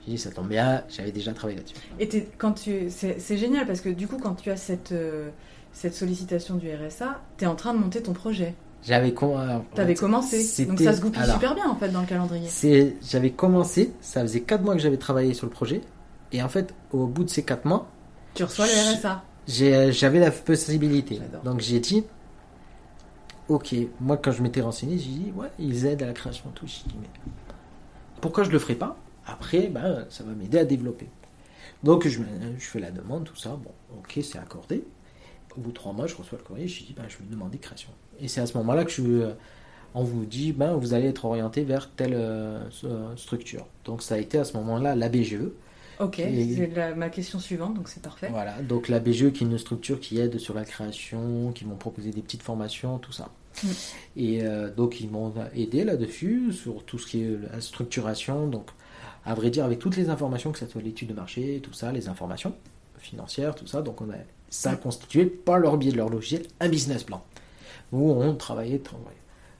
J'ai 0.06 0.12
dit 0.12 0.18
Ça 0.18 0.30
tombe 0.30 0.48
bien, 0.48 0.82
j'avais 0.88 1.12
déjà 1.12 1.32
travaillé 1.32 1.58
là-dessus. 1.58 1.76
Et 1.98 2.08
quand 2.38 2.52
tu, 2.52 2.88
c'est 2.90 3.36
génial 3.36 3.66
parce 3.66 3.80
que 3.80 3.88
du 3.90 4.06
coup 4.08 4.18
quand 4.18 4.34
tu 4.34 4.50
as 4.50 4.56
cette 4.56 4.92
euh, 4.92 5.28
cette 5.72 5.94
sollicitation 5.94 6.56
du 6.56 6.68
RSA, 6.74 7.20
tu 7.38 7.44
es 7.44 7.46
en 7.46 7.54
train 7.54 7.74
de 7.74 7.78
monter 7.78 8.02
ton 8.02 8.12
projet. 8.12 8.54
J'avais 8.82 9.12
com- 9.12 9.38
avais 9.76 9.94
commencé. 9.94 10.42
Donc 10.66 10.80
ça 10.80 10.94
se 10.94 11.00
goupille 11.02 11.22
alors, 11.22 11.34
super 11.36 11.54
bien 11.54 11.68
en 11.68 11.76
fait 11.76 11.90
dans 11.90 12.00
le 12.00 12.06
calendrier. 12.06 12.48
C'est, 12.48 12.96
j'avais 13.02 13.30
commencé, 13.30 13.92
ça 14.00 14.22
faisait 14.22 14.40
4 14.40 14.62
mois 14.62 14.74
que 14.74 14.80
j'avais 14.80 14.96
travaillé 14.96 15.34
sur 15.34 15.46
le 15.46 15.52
projet, 15.52 15.82
et 16.32 16.42
en 16.42 16.48
fait, 16.48 16.74
au 16.92 17.06
bout 17.06 17.24
de 17.24 17.28
ces 17.30 17.42
4 17.44 17.66
mois, 17.66 17.86
Tu 18.34 18.42
reçois 18.42 18.66
le 18.66 18.72
RSA. 18.72 19.22
j'ai- 19.46 19.92
j'avais 19.92 20.18
la 20.18 20.30
possibilité. 20.30 21.20
Donc 21.44 21.60
j'ai 21.60 21.78
dit, 21.78 22.04
ok, 23.48 23.74
moi 24.00 24.16
quand 24.16 24.32
je 24.32 24.42
m'étais 24.42 24.60
renseigné, 24.62 24.98
j'ai 24.98 25.10
dit, 25.10 25.32
ouais, 25.36 25.48
ils 25.58 25.84
aident 25.86 26.02
à 26.02 26.06
la 26.06 26.12
création 26.12 26.44
et 26.50 26.54
tout. 26.58 26.66
J'ai 26.66 26.88
dit, 26.88 26.96
mais 27.00 27.08
pourquoi 28.20 28.44
je 28.44 28.50
le 28.50 28.58
ferais 28.58 28.74
pas? 28.76 28.96
Après, 29.30 29.68
ben, 29.68 30.06
ça 30.10 30.24
va 30.24 30.32
m'aider 30.32 30.58
à 30.58 30.64
développer. 30.64 31.06
Donc 31.82 32.06
je, 32.06 32.20
je 32.58 32.64
fais 32.64 32.80
la 32.80 32.90
demande, 32.90 33.24
tout 33.24 33.36
ça, 33.36 33.50
bon, 33.50 33.70
ok, 33.98 34.18
c'est 34.22 34.38
accordé. 34.38 34.84
Au 35.56 35.60
bout 35.60 35.70
de 35.70 35.74
3 35.74 35.92
mois, 35.92 36.06
je 36.06 36.14
reçois 36.14 36.38
le 36.38 36.44
courrier, 36.44 36.68
je 36.68 36.84
dis, 36.84 36.94
ben, 36.96 37.04
je 37.08 37.16
vais 37.18 37.24
demander 37.30 37.58
création. 37.58 37.90
Et 38.20 38.28
c'est 38.28 38.40
à 38.40 38.46
ce 38.46 38.56
moment-là 38.58 38.84
que 38.84 38.90
je, 38.90 39.02
euh, 39.02 39.32
on 39.94 40.04
vous 40.04 40.24
dit, 40.24 40.52
ben, 40.52 40.74
vous 40.74 40.94
allez 40.94 41.08
être 41.08 41.24
orienté 41.24 41.64
vers 41.64 41.90
telle 41.90 42.14
euh, 42.14 42.60
euh, 42.84 43.16
structure. 43.16 43.66
Donc 43.84 44.02
ça 44.02 44.16
a 44.16 44.18
été 44.18 44.38
à 44.38 44.44
ce 44.44 44.56
moment-là 44.58 44.94
la 44.94 45.08
BGE. 45.08 45.50
Ok, 45.98 46.14
c'est 46.16 46.72
la- 46.74 46.94
ma 46.94 47.10
question 47.10 47.38
suivante, 47.38 47.74
donc 47.74 47.88
c'est 47.88 48.02
parfait. 48.02 48.28
Voilà, 48.30 48.62
donc 48.62 48.88
la 48.88 49.00
BGE 49.00 49.32
qui 49.32 49.44
est 49.44 49.46
une 49.46 49.58
structure 49.58 50.00
qui 50.00 50.18
aide 50.18 50.38
sur 50.38 50.54
la 50.54 50.64
création, 50.64 51.52
qui 51.52 51.64
vont 51.64 51.76
proposer 51.76 52.10
des 52.10 52.22
petites 52.22 52.42
formations, 52.42 52.98
tout 52.98 53.12
ça. 53.12 53.28
Mm. 53.62 53.68
Et 54.16 54.42
euh, 54.42 54.70
donc 54.70 55.00
ils 55.00 55.10
m'ont 55.10 55.32
aidé 55.54 55.84
là-dessus, 55.84 56.52
sur 56.52 56.84
tout 56.84 56.98
ce 56.98 57.06
qui 57.06 57.22
est 57.22 57.38
la 57.52 57.60
structuration, 57.60 58.46
donc 58.46 58.66
à 59.24 59.34
vrai 59.34 59.50
dire 59.50 59.64
avec 59.64 59.78
toutes 59.78 59.96
les 59.96 60.08
informations, 60.10 60.52
que 60.52 60.58
ce 60.58 60.66
soit 60.66 60.82
l'étude 60.82 61.08
de 61.08 61.14
marché, 61.14 61.60
tout 61.62 61.72
ça, 61.72 61.92
les 61.92 62.08
informations 62.08 62.54
financières, 62.98 63.54
tout 63.54 63.66
ça, 63.66 63.82
donc 63.82 64.00
on 64.00 64.10
a 64.10 64.16
ça 64.50 64.72
Mm. 64.72 64.76
constitué 64.78 65.26
par 65.26 65.58
leur 65.58 65.76
biais 65.76 65.92
de 65.92 65.96
leur 65.96 66.08
logiciel 66.10 66.42
un 66.60 66.68
business 66.68 67.04
plan, 67.04 67.24
où 67.92 68.10
on 68.10 68.34
travaillait, 68.34 68.78
travaillait. 68.78 69.16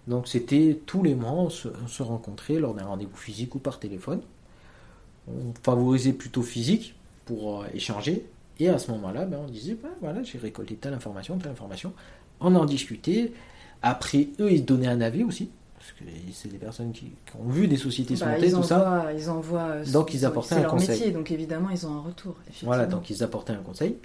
Donc 0.06 0.28
c'était 0.28 0.80
tous 0.86 1.02
les 1.02 1.14
mois, 1.14 1.32
on 1.32 1.50
se, 1.50 1.68
on 1.82 1.86
se 1.86 2.02
rencontrait 2.02 2.58
lors 2.58 2.74
d'un 2.74 2.84
rendez-vous 2.84 3.16
physique 3.16 3.54
ou 3.54 3.58
par 3.58 3.78
téléphone. 3.78 4.22
On 5.28 5.52
favorisait 5.62 6.12
plutôt 6.12 6.42
physique 6.42 6.94
pour 7.24 7.62
euh, 7.62 7.66
échanger. 7.74 8.26
Et 8.58 8.68
à 8.68 8.78
ce 8.78 8.90
moment-là, 8.90 9.24
ben, 9.24 9.38
on 9.46 9.50
disait, 9.50 9.74
ben, 9.74 9.90
voilà, 10.00 10.22
j'ai 10.22 10.38
récolté 10.38 10.74
telle 10.74 10.94
information, 10.94 11.38
telle 11.38 11.52
information. 11.52 11.92
On 12.40 12.54
en 12.56 12.64
discutait. 12.64 13.32
Après, 13.82 14.28
eux, 14.40 14.50
ils 14.50 14.64
donnaient 14.64 14.88
un 14.88 15.00
avis 15.00 15.24
aussi. 15.24 15.50
Parce 15.98 16.10
que 16.10 16.16
c'est 16.32 16.48
des 16.48 16.58
personnes 16.58 16.92
qui, 16.92 17.06
qui 17.26 17.36
ont 17.38 17.48
vu 17.48 17.66
des 17.68 17.76
sociétés 17.76 18.16
se 18.16 18.24
Bah, 18.24 18.32
monter, 18.32 18.46
ils, 18.48 18.52
tout 18.54 18.62
ça. 18.62 19.12
ils 19.16 19.28
envoient. 19.30 19.68
euh, 19.70 19.84
Donc, 19.92 20.14
ils 20.14 20.24
apportaient 20.24 20.54
un 20.54 20.62
leur 20.62 20.70
conseil. 20.70 20.90
métier, 20.90 21.10
donc 21.12 21.30
évidemment 21.30 21.70
ils 21.70 21.86
ont 21.86 21.94
un 21.94 22.00
retour. 22.00 22.34
Voilà, 22.62 22.86
donc 22.86 23.10
ils 23.10 23.22
apportaient 23.22 23.52
un 23.52 23.62
conseil. 23.62 23.96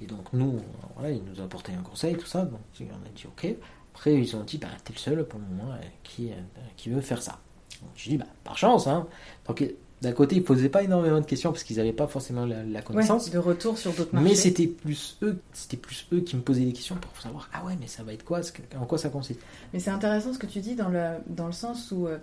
Et 0.00 0.06
donc 0.06 0.32
nous, 0.32 0.60
voilà, 0.94 1.10
ils 1.10 1.22
nous 1.24 1.40
apportaient 1.42 1.72
un 1.72 1.82
conseil, 1.82 2.16
tout 2.16 2.26
ça. 2.26 2.44
Donc 2.44 2.60
on 2.80 2.84
a 2.84 3.08
dit 3.14 3.24
ok. 3.26 3.54
Après, 3.94 4.14
ils 4.14 4.36
ont 4.36 4.42
dit, 4.44 4.58
bah, 4.58 4.68
t'es 4.84 4.92
le 4.92 4.98
seul 4.98 5.24
pour 5.26 5.40
le 5.40 5.46
moment 5.56 5.72
euh, 5.72 5.78
qui, 6.04 6.30
euh, 6.30 6.34
qui 6.76 6.90
veut 6.90 7.00
faire 7.00 7.22
ça. 7.22 7.38
Donc, 7.80 7.90
je 7.96 8.10
dis, 8.10 8.18
bah, 8.18 8.26
par 8.44 8.58
chance. 8.58 8.86
Hein. 8.86 9.06
Donc 9.48 9.64
d'un 10.02 10.12
côté, 10.12 10.36
ils 10.36 10.44
posaient 10.44 10.68
pas 10.68 10.82
énormément 10.82 11.20
de 11.20 11.26
questions 11.26 11.52
parce 11.52 11.64
qu'ils 11.64 11.78
n'avaient 11.78 11.92
pas 11.92 12.06
forcément 12.06 12.44
la, 12.44 12.62
la 12.62 12.78
Ouais, 12.80 12.84
connaissance. 12.84 13.30
de 13.30 13.38
retour 13.38 13.78
sur 13.78 13.92
d'autres 13.92 14.14
marchés. 14.14 14.28
mais 14.28 14.34
c'était 14.34 14.66
plus 14.66 15.16
eux, 15.22 15.38
c'était 15.54 15.78
plus 15.78 16.06
eux 16.12 16.20
qui 16.20 16.36
me 16.36 16.42
posaient 16.42 16.64
des 16.66 16.72
questions 16.74 16.96
pour 16.96 17.18
savoir, 17.20 17.48
ah 17.54 17.64
ouais, 17.64 17.76
mais 17.80 17.86
ça 17.86 18.02
va 18.02 18.12
être 18.12 18.24
quoi, 18.24 18.40
en 18.78 18.84
quoi 18.84 18.98
ça 18.98 19.08
consiste. 19.08 19.40
Mais 19.72 19.80
c'est 19.80 19.90
intéressant 19.90 20.34
ce 20.34 20.38
que 20.38 20.46
tu 20.46 20.60
dis 20.60 20.74
dans 20.74 20.88
le, 20.90 21.12
dans 21.28 21.46
le 21.46 21.52
sens 21.52 21.92
où 21.92 22.06
euh, 22.06 22.18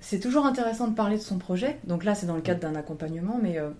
c'est 0.00 0.18
toujours 0.20 0.46
intéressant 0.46 0.88
de 0.88 0.94
parler 0.94 1.16
de 1.18 1.22
son 1.22 1.36
projet. 1.38 1.78
Donc 1.84 2.04
là, 2.04 2.14
c'est 2.14 2.26
dans 2.26 2.36
le 2.36 2.40
cadre 2.42 2.60
d'un 2.60 2.74
accompagnement, 2.74 3.38
mais 3.42 3.58
euh, 3.58 3.70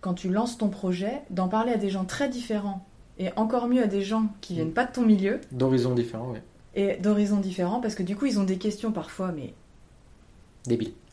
quand 0.00 0.14
tu 0.14 0.30
lances 0.30 0.56
ton 0.56 0.68
projet, 0.70 1.20
d'en 1.30 1.48
parler 1.48 1.72
à 1.72 1.76
des 1.78 1.90
gens 1.90 2.04
très 2.06 2.28
différents 2.30 2.86
et 3.18 3.28
encore 3.36 3.68
mieux 3.68 3.82
à 3.82 3.86
des 3.86 4.02
gens 4.02 4.26
qui 4.40 4.54
viennent 4.54 4.72
pas 4.72 4.86
de 4.86 4.92
ton 4.92 5.02
milieu 5.02 5.40
D'horizons 5.52 5.94
différents, 5.94 6.30
ouais. 6.32 6.42
et 6.74 6.96
d'horizons 6.96 7.38
différents, 7.38 7.80
parce 7.80 7.94
que 7.94 8.02
du 8.02 8.16
coup, 8.16 8.26
ils 8.26 8.38
ont 8.40 8.44
des 8.44 8.58
questions 8.58 8.92
parfois, 8.92 9.30
mais 9.30 9.52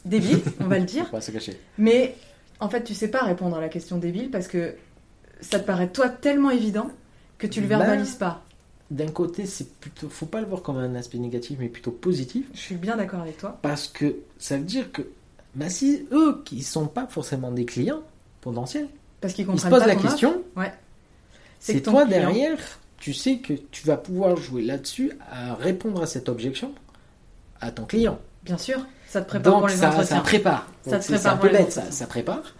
Débile. 0.05 0.41
on 0.59 0.65
va 0.67 0.79
le 0.79 0.85
dire. 0.85 1.05
Faut 1.05 1.11
pas 1.11 1.21
se 1.21 1.31
cacher. 1.31 1.59
Mais 1.77 2.15
en 2.59 2.69
fait, 2.69 2.83
tu 2.83 2.93
sais 2.93 3.07
pas 3.09 3.23
répondre 3.23 3.55
à 3.57 3.61
la 3.61 3.69
question 3.69 3.97
débile 3.97 4.29
parce 4.31 4.47
que 4.47 4.75
ça 5.41 5.59
te 5.59 5.65
paraît 5.65 5.89
toi 5.89 6.09
tellement 6.09 6.51
évident 6.51 6.89
que 7.37 7.47
tu 7.47 7.61
le 7.61 7.67
Ben, 7.67 7.77
verbalises 7.79 8.15
pas. 8.15 8.43
D'un 8.91 9.07
côté, 9.07 9.45
c'est 9.45 9.73
plutôt, 9.79 10.09
faut 10.09 10.25
pas 10.25 10.41
le 10.41 10.47
voir 10.47 10.61
comme 10.61 10.77
un 10.77 10.95
aspect 10.95 11.17
négatif, 11.17 11.57
mais 11.59 11.69
plutôt 11.69 11.91
positif. 11.91 12.45
Je 12.53 12.59
suis 12.59 12.75
bien 12.75 12.97
d'accord 12.97 13.21
avec 13.21 13.37
toi. 13.37 13.57
Parce 13.61 13.87
que 13.87 14.15
ça 14.37 14.57
veut 14.57 14.63
dire 14.65 14.91
que 14.91 15.03
bah, 15.55 15.69
si 15.69 16.05
eux 16.11 16.41
qui 16.45 16.61
sont 16.61 16.87
pas 16.87 17.07
forcément 17.07 17.51
des 17.51 17.65
clients 17.65 18.01
potentiels, 18.41 18.87
Parce 19.21 19.33
qu'ils 19.33 19.47
ils 19.51 19.59
se 19.59 19.67
posent 19.67 19.79
pas 19.79 19.87
la 19.87 19.95
question. 19.95 20.43
Ouais. 20.57 20.71
c'est 21.59 21.81
toi 21.81 22.05
client- 22.05 22.07
derrière, 22.19 22.57
tu 22.97 23.13
sais 23.13 23.37
que 23.37 23.53
tu 23.53 23.87
vas 23.87 23.97
pouvoir 23.97 24.35
jouer 24.37 24.61
là-dessus 24.63 25.11
à 25.31 25.55
répondre 25.55 26.01
à 26.01 26.05
cette 26.05 26.27
objection 26.29 26.73
à 27.61 27.71
ton 27.71 27.85
client. 27.85 28.19
Bien 28.43 28.57
sûr, 28.57 28.85
ça 29.11 29.21
te 29.21 29.27
prépare 29.27 29.53
Donc 29.53 29.59
pour 29.59 29.67
les 29.67 29.75
ça, 29.75 29.89
entretiens. 29.89 30.17
ça 30.17 30.21
prépare. 30.21 30.67
Ça 30.83 30.99
te 30.99 31.03
c'est 31.03 31.13
prépare 31.13 31.33
un 31.33 31.37
pour 31.37 31.49
peu 31.49 31.55
les 31.57 31.63
bête, 31.63 31.71
ça, 31.71 32.07
prépare. 32.07 32.55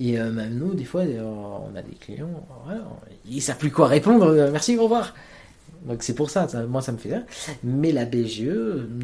Et 0.00 0.18
euh, 0.18 0.30
même 0.32 0.54
nous, 0.58 0.74
des 0.74 0.84
fois, 0.84 1.02
euh, 1.02 1.22
on 1.22 1.74
a 1.76 1.82
des 1.82 1.94
clients, 1.94 2.28
voilà, 2.64 2.82
ils 3.24 3.40
savent 3.40 3.58
plus 3.58 3.70
quoi 3.70 3.86
répondre. 3.86 4.26
euh, 4.26 4.50
merci, 4.50 4.76
au 4.76 4.84
revoir. 4.84 5.14
Donc 5.84 6.02
c'est 6.02 6.14
pour 6.14 6.30
ça, 6.30 6.48
ça, 6.48 6.62
moi 6.64 6.80
ça 6.82 6.92
me 6.92 6.98
fait 6.98 7.10
rire. 7.14 7.24
Mais 7.64 7.92
la 7.92 8.04
BGE 8.04 8.50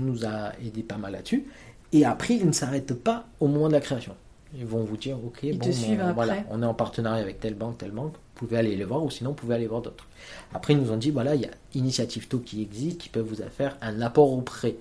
nous 0.00 0.24
a 0.24 0.52
aidé 0.64 0.82
pas 0.82 0.96
mal 0.96 1.12
là-dessus. 1.12 1.46
Et 1.92 2.04
après, 2.04 2.34
ils 2.34 2.46
ne 2.46 2.52
s'arrêtent 2.52 2.94
pas 2.94 3.26
au 3.40 3.46
moment 3.48 3.68
de 3.68 3.72
la 3.72 3.80
création. 3.80 4.14
Ils 4.56 4.66
vont 4.66 4.82
vous 4.82 4.96
dire, 4.96 5.16
ok, 5.24 5.40
Ils 5.42 5.58
bon, 5.58 5.68
on, 6.02 6.12
voilà, 6.14 6.36
on 6.50 6.62
est 6.62 6.66
en 6.66 6.74
partenariat 6.74 7.22
avec 7.22 7.38
telle 7.40 7.54
banque, 7.54 7.78
telle 7.78 7.90
banque, 7.90 8.12
vous 8.14 8.46
pouvez 8.46 8.56
aller 8.58 8.76
les 8.76 8.84
voir, 8.84 9.04
ou 9.04 9.10
sinon 9.10 9.30
vous 9.30 9.36
pouvez 9.36 9.54
aller 9.54 9.66
voir 9.66 9.82
d'autres. 9.82 10.06
Après, 10.54 10.72
ils 10.72 10.78
nous 10.80 10.90
ont 10.90 10.96
dit, 10.96 11.10
voilà, 11.10 11.34
il 11.34 11.42
y 11.42 11.46
a 11.46 11.50
Initiative 11.74 12.28
Taux 12.28 12.38
qui 12.38 12.62
existe, 12.62 12.98
qui 12.98 13.08
peuvent 13.10 13.26
vous 13.26 13.36
faire 13.56 13.76
un 13.82 14.00
apport 14.00 14.32
au 14.32 14.40
prêt. 14.40 14.76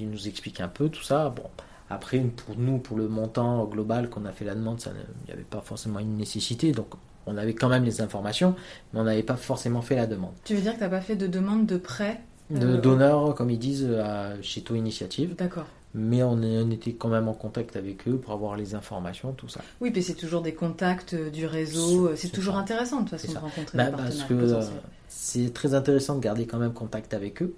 Ils 0.00 0.10
nous 0.10 0.28
expliquent 0.28 0.60
un 0.60 0.68
peu 0.68 0.88
tout 0.88 1.02
ça. 1.02 1.28
Bon, 1.34 1.44
après, 1.90 2.18
pour 2.20 2.56
nous, 2.56 2.78
pour 2.78 2.96
le 2.96 3.08
montant 3.08 3.64
global 3.66 4.08
qu'on 4.08 4.24
a 4.24 4.32
fait 4.32 4.44
la 4.44 4.54
demande, 4.54 4.80
il 4.86 5.26
n'y 5.26 5.32
avait 5.32 5.42
pas 5.42 5.60
forcément 5.60 5.98
une 5.98 6.16
nécessité. 6.16 6.72
Donc 6.72 6.88
on 7.26 7.36
avait 7.36 7.54
quand 7.54 7.68
même 7.68 7.84
les 7.84 8.00
informations, 8.00 8.54
mais 8.92 9.00
on 9.00 9.04
n'avait 9.04 9.22
pas 9.22 9.36
forcément 9.36 9.82
fait 9.82 9.96
la 9.96 10.06
demande. 10.06 10.32
Tu 10.44 10.54
veux 10.54 10.62
dire 10.62 10.74
que 10.74 10.80
t'as 10.80 10.88
pas 10.88 11.00
fait 11.00 11.16
de 11.16 11.26
demande 11.26 11.66
de 11.66 11.76
prêt 11.76 12.20
De 12.50 12.66
euh, 12.66 12.80
donneurs, 12.80 13.34
comme 13.34 13.50
ils 13.50 13.58
disent, 13.58 13.88
à, 14.02 14.40
chez 14.42 14.62
Taux 14.62 14.74
Initiative. 14.74 15.34
D'accord. 15.36 15.66
Mais 15.94 16.22
on, 16.22 16.40
est- 16.42 16.62
on 16.62 16.70
était 16.70 16.94
quand 16.94 17.08
même 17.10 17.28
en 17.28 17.34
contact 17.34 17.76
avec 17.76 18.08
eux 18.08 18.16
pour 18.16 18.32
avoir 18.32 18.56
les 18.56 18.74
informations, 18.74 19.32
tout 19.32 19.48
ça. 19.48 19.60
Oui, 19.82 19.90
puis 19.90 20.02
c'est 20.02 20.14
toujours 20.14 20.40
des 20.40 20.54
contacts 20.54 21.12
euh, 21.12 21.28
du 21.28 21.44
réseau. 21.44 22.06
euh, 22.06 22.12
C'est 22.16 22.28
C'est 22.28 22.32
toujours 22.32 22.54
ça. 22.54 22.60
intéressant 22.60 23.02
de 23.02 23.10
toute 23.10 23.18
façon 23.20 23.32
de 23.34 23.38
rencontrer 23.38 23.76
Bah, 23.76 23.90
des 23.90 23.96
parce 23.98 24.22
que 24.22 24.32
euh, 24.32 24.62
c'est 25.08 25.52
très 25.52 25.74
intéressant 25.74 26.14
de 26.16 26.20
garder 26.20 26.46
quand 26.46 26.56
même 26.58 26.72
contact 26.72 27.12
avec 27.12 27.42
eux 27.42 27.54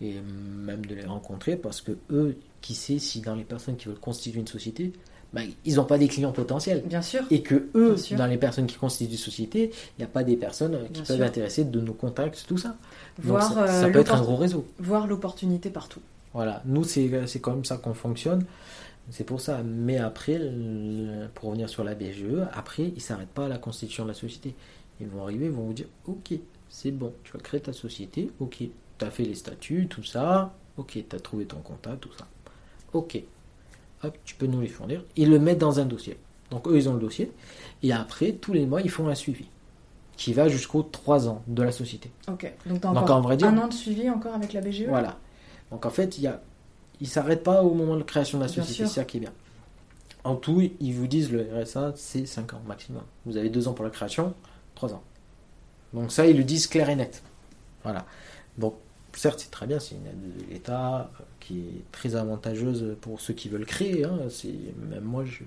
et 0.00 0.14
même 0.20 0.84
de 0.86 0.94
les 0.94 1.04
rencontrer 1.04 1.56
parce 1.56 1.80
que 1.80 1.92
eux, 2.10 2.36
qui 2.60 2.74
sait 2.74 2.98
si 2.98 3.20
dans 3.20 3.34
les 3.34 3.44
personnes 3.44 3.76
qui 3.76 3.86
veulent 3.88 3.98
constituer 3.98 4.40
une 4.40 4.46
société, 4.46 4.92
bah, 5.32 5.42
ils 5.64 5.74
n'ont 5.76 5.84
pas 5.84 5.98
des 5.98 6.08
clients 6.08 6.32
potentiels. 6.32 6.82
Bien 6.86 7.02
sûr. 7.02 7.22
Et 7.30 7.42
que 7.42 7.68
eux, 7.74 7.96
dans 8.16 8.26
les 8.26 8.38
personnes 8.38 8.66
qui 8.66 8.76
constituent 8.76 9.12
une 9.12 9.18
société, 9.18 9.70
il 9.96 10.00
n'y 10.00 10.04
a 10.04 10.08
pas 10.08 10.24
des 10.24 10.36
personnes 10.36 10.74
euh, 10.74 10.84
qui 10.86 10.92
Bien 10.92 11.02
peuvent 11.04 11.16
sûr. 11.16 11.24
intéresser 11.26 11.64
de 11.64 11.80
nos 11.80 11.92
contacts, 11.92 12.44
tout 12.48 12.56
ça. 12.58 12.68
Donc 13.18 13.26
Voir, 13.26 13.52
ça, 13.52 13.66
ça 13.66 13.84
euh, 13.86 13.92
peut 13.92 13.98
être 14.00 14.14
un 14.14 14.22
gros 14.22 14.36
réseau. 14.36 14.66
Voir 14.78 15.06
l'opportunité 15.06 15.68
partout. 15.70 16.00
Voilà, 16.34 16.62
nous 16.66 16.84
c'est 16.84 17.26
c'est 17.26 17.40
comme 17.40 17.64
ça 17.64 17.76
qu'on 17.76 17.94
fonctionne. 17.94 18.44
C'est 19.10 19.24
pour 19.24 19.40
ça. 19.40 19.62
Mais 19.64 19.98
après, 19.98 20.38
le- 20.38 21.26
pour 21.34 21.48
revenir 21.50 21.68
sur 21.68 21.82
la 21.84 21.94
BGE, 21.94 22.46
après, 22.52 22.92
ils 22.94 23.00
s'arrêtent 23.00 23.28
pas 23.30 23.46
à 23.46 23.48
la 23.48 23.58
constitution 23.58 24.04
de 24.04 24.08
la 24.08 24.14
société. 24.14 24.54
Ils 25.00 25.08
vont 25.08 25.22
arriver, 25.22 25.46
ils 25.46 25.52
vont 25.52 25.62
vous 25.64 25.72
dire, 25.72 25.86
ok, 26.06 26.34
c'est 26.68 26.90
bon, 26.90 27.12
tu 27.24 27.32
vas 27.32 27.38
créer 27.38 27.60
ta 27.60 27.72
société, 27.72 28.30
ok, 28.40 28.64
tu 28.98 29.04
as 29.04 29.10
fait 29.10 29.22
les 29.24 29.34
statuts, 29.34 29.86
tout 29.88 30.02
ça, 30.04 30.54
ok, 30.76 30.98
tu 31.08 31.16
as 31.16 31.20
trouvé 31.20 31.44
ton 31.46 31.58
comptable, 31.58 31.98
tout 31.98 32.12
ça. 32.18 32.26
Ok, 32.92 33.20
hop, 34.02 34.16
tu 34.24 34.34
peux 34.34 34.46
nous 34.46 34.60
les 34.60 34.68
fournir. 34.68 35.04
Ils 35.16 35.30
le 35.30 35.38
mettent 35.38 35.58
dans 35.58 35.80
un 35.80 35.84
dossier. 35.84 36.18
Donc 36.50 36.66
eux, 36.68 36.76
ils 36.76 36.88
ont 36.88 36.94
le 36.94 37.00
dossier. 37.00 37.30
Et 37.82 37.92
après, 37.92 38.32
tous 38.32 38.52
les 38.52 38.64
mois, 38.66 38.80
ils 38.80 38.90
font 38.90 39.08
un 39.08 39.14
suivi 39.14 39.46
qui 40.16 40.32
va 40.32 40.48
jusqu'aux 40.48 40.82
3 40.82 41.28
ans 41.28 41.42
de 41.46 41.62
la 41.62 41.70
société. 41.70 42.10
Ok, 42.28 42.52
donc 42.66 42.84
en 42.84 43.20
vrai 43.20 43.36
dire- 43.36 43.48
un 43.48 43.58
an 43.58 43.68
de 43.68 43.74
suivi 43.74 44.08
encore 44.10 44.34
avec 44.34 44.52
la 44.52 44.60
BGE 44.60 44.86
Voilà. 44.88 45.16
Donc 45.70 45.84
en 45.86 45.90
fait, 45.90 46.18
il 46.18 46.24
y 46.24 46.26
a, 46.26 46.40
ils 47.00 47.06
s'arrêtent 47.06 47.44
pas 47.44 47.62
au 47.62 47.74
moment 47.74 47.96
de 47.96 48.02
création 48.02 48.38
de 48.38 48.42
la 48.44 48.48
société, 48.48 48.86
c'est 48.88 48.94
ça 48.94 49.04
qui 49.04 49.18
est 49.18 49.20
bien. 49.20 49.32
En 50.24 50.34
tout, 50.34 50.60
ils 50.80 50.92
vous 50.92 51.06
disent 51.06 51.30
le 51.30 51.46
RSA, 51.62 51.92
c'est 51.94 52.26
5 52.26 52.54
ans 52.54 52.60
maximum. 52.66 53.02
Vous 53.26 53.36
avez 53.36 53.48
2 53.50 53.68
ans 53.68 53.74
pour 53.74 53.84
la 53.84 53.90
création, 53.90 54.34
3 54.74 54.92
ans. 54.94 55.02
Donc 55.94 56.10
ça, 56.10 56.26
ils 56.26 56.36
le 56.36 56.42
disent 56.44 56.66
clair 56.66 56.88
et 56.90 56.96
net. 56.96 57.22
Voilà. 57.84 58.04
Donc 58.58 58.74
certes, 59.18 59.40
c'est 59.40 59.50
très 59.50 59.66
bien, 59.66 59.78
c'est 59.80 59.94
une 59.96 60.06
aide 60.06 60.20
de 60.46 60.52
l'État 60.52 61.10
euh, 61.20 61.24
qui 61.40 61.60
est 61.60 61.92
très 61.92 62.16
avantageuse 62.16 62.96
pour 63.00 63.20
ceux 63.20 63.34
qui 63.34 63.48
veulent 63.48 63.66
créer. 63.66 64.04
hein. 64.04 64.18
C'est 64.30 64.54
même 64.90 65.04
moi, 65.04 65.24
je, 65.24 65.44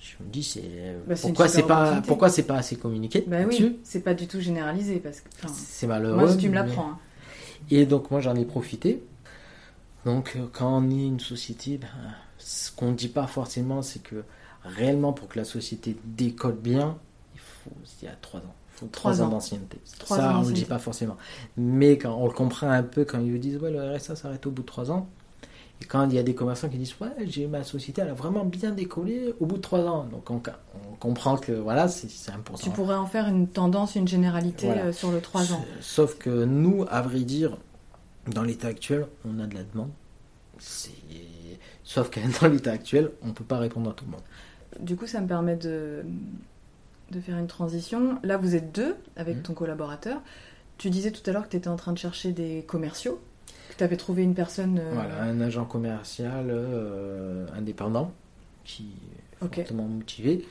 je 0.00 0.12
me 0.22 0.28
dis, 0.30 0.42
c'est 0.44 0.96
Bah, 1.06 1.14
pourquoi 1.20 1.48
c'est 1.48 1.62
pas 1.62 1.80
opportunité. 1.80 2.06
pourquoi 2.08 2.28
c'est 2.30 2.42
pas 2.46 2.56
assez 2.56 2.76
communiqué 2.76 3.24
Bah 3.26 3.38
oui, 3.48 3.78
c'est 3.82 4.00
pas 4.00 4.14
du 4.14 4.26
tout 4.26 4.40
généralisé 4.40 4.98
parce 5.00 5.20
que. 5.20 5.28
enfin, 5.38 5.48
C'est 5.56 5.86
malheureux. 5.86 6.16
Moi, 6.16 6.30
si 6.32 6.38
tu 6.38 6.48
me 6.48 6.54
l'apprends. 6.54 6.90
hein. 6.90 6.98
et 7.70 7.86
donc 7.86 8.10
moi 8.10 8.20
j'en 8.20 8.34
ai 8.36 8.44
profité. 8.44 9.02
Donc 10.04 10.34
euh, 10.36 10.46
quand 10.52 10.78
on 10.78 10.90
est 10.90 11.06
une 11.06 11.20
société, 11.20 11.78
ben, 11.78 11.88
ce 12.38 12.70
qu'on 12.70 12.90
ne 12.92 12.96
dit 12.96 13.08
pas 13.08 13.26
forcément, 13.26 13.82
c'est 13.82 14.02
que 14.02 14.22
réellement 14.64 15.12
pour 15.12 15.28
que 15.28 15.38
la 15.38 15.44
société 15.44 15.96
décolle 16.04 16.56
bien, 16.56 16.98
il 17.34 17.40
faut 17.40 17.70
il 18.02 18.06
y 18.06 18.08
a 18.08 18.14
trois 18.20 18.40
ans. 18.40 18.54
Trois 18.86 19.12
trois 19.12 19.22
ans 19.22 19.28
d'ancienneté. 19.28 19.78
Trois 19.98 20.16
Ça, 20.16 20.30
ans 20.36 20.40
on 20.40 20.42
ne 20.42 20.48
le 20.48 20.52
dit 20.54 20.64
pas 20.64 20.78
forcément. 20.78 21.16
Mais 21.56 21.98
quand 21.98 22.14
on 22.16 22.26
le 22.26 22.32
comprend 22.32 22.70
un 22.70 22.82
peu, 22.82 23.04
quand 23.04 23.18
ils 23.20 23.32
vous 23.32 23.38
disent, 23.38 23.56
ouais, 23.58 23.70
le 23.70 23.94
RSA 23.96 24.16
s'arrête 24.16 24.46
au 24.46 24.50
bout 24.50 24.62
de 24.62 24.66
trois 24.66 24.90
ans. 24.90 25.08
Et 25.80 25.84
quand 25.84 26.08
il 26.08 26.14
y 26.14 26.18
a 26.18 26.24
des 26.24 26.34
commerçants 26.34 26.68
qui 26.68 26.76
disent, 26.76 26.94
ouais, 27.00 27.08
j'ai 27.26 27.46
ma 27.46 27.62
société, 27.62 28.00
elle 28.02 28.08
a 28.08 28.14
vraiment 28.14 28.44
bien 28.44 28.72
décollé 28.72 29.32
au 29.38 29.46
bout 29.46 29.56
de 29.56 29.62
trois 29.62 29.80
ans. 29.86 30.04
Donc 30.10 30.28
on, 30.30 30.40
on 30.90 30.94
comprend 30.96 31.36
que 31.36 31.52
voilà, 31.52 31.86
c'est 31.88 32.32
important. 32.32 32.62
Tu 32.64 32.70
pourrais 32.70 32.96
en 32.96 33.06
faire 33.06 33.28
une 33.28 33.46
tendance, 33.46 33.94
une 33.94 34.08
généralité 34.08 34.66
Voilà. 34.66 34.86
euh, 34.86 34.92
sur 34.92 35.12
le 35.12 35.20
3 35.20 35.52
ans. 35.52 35.64
Sauf 35.80 36.18
que 36.18 36.44
nous, 36.44 36.84
à 36.90 37.00
vrai 37.02 37.20
dire, 37.20 37.56
dans 38.26 38.42
l'état 38.42 38.68
actuel, 38.68 39.06
on 39.24 39.38
a 39.38 39.46
de 39.46 39.54
la 39.54 39.62
demande. 39.62 39.90
Sauf 41.84 42.10
que 42.10 42.20
dans 42.40 42.48
l'état 42.48 42.72
actuel, 42.72 43.10
on 43.22 43.28
ne 43.28 43.32
peut 43.32 43.44
pas 43.44 43.58
répondre 43.58 43.90
à 43.90 43.92
tout 43.92 44.04
le 44.04 44.10
monde. 44.10 44.22
Du 44.80 44.96
coup, 44.96 45.06
ça 45.06 45.20
me 45.20 45.26
permet 45.26 45.56
de, 45.56 46.04
de 47.10 47.20
faire 47.20 47.38
une 47.38 47.46
transition. 47.46 48.18
Là, 48.22 48.36
vous 48.36 48.54
êtes 48.54 48.72
deux 48.74 48.96
avec 49.16 49.36
Mhm. 49.38 49.42
ton 49.42 49.54
collaborateur. 49.54 50.20
Tu 50.76 50.90
disais 50.90 51.10
tout 51.10 51.28
à 51.28 51.32
l'heure 51.32 51.44
que 51.44 51.50
tu 51.50 51.56
étais 51.56 51.68
en 51.68 51.76
train 51.76 51.92
de 51.92 51.98
chercher 51.98 52.32
des 52.32 52.62
commerciaux, 52.66 53.20
que 53.70 53.76
tu 53.76 53.84
avais 53.84 53.96
trouvé 53.96 54.22
une 54.22 54.34
personne. 54.34 54.78
euh, 54.78 54.90
Voilà, 54.94 55.22
un 55.22 55.40
agent 55.40 55.64
commercial 55.64 56.46
euh, 56.50 57.46
indépendant 57.56 58.12
qui 58.64 58.92
est 59.40 59.44
Ok. 59.44 59.54
fortement 59.56 59.84
motivé. 59.88 60.46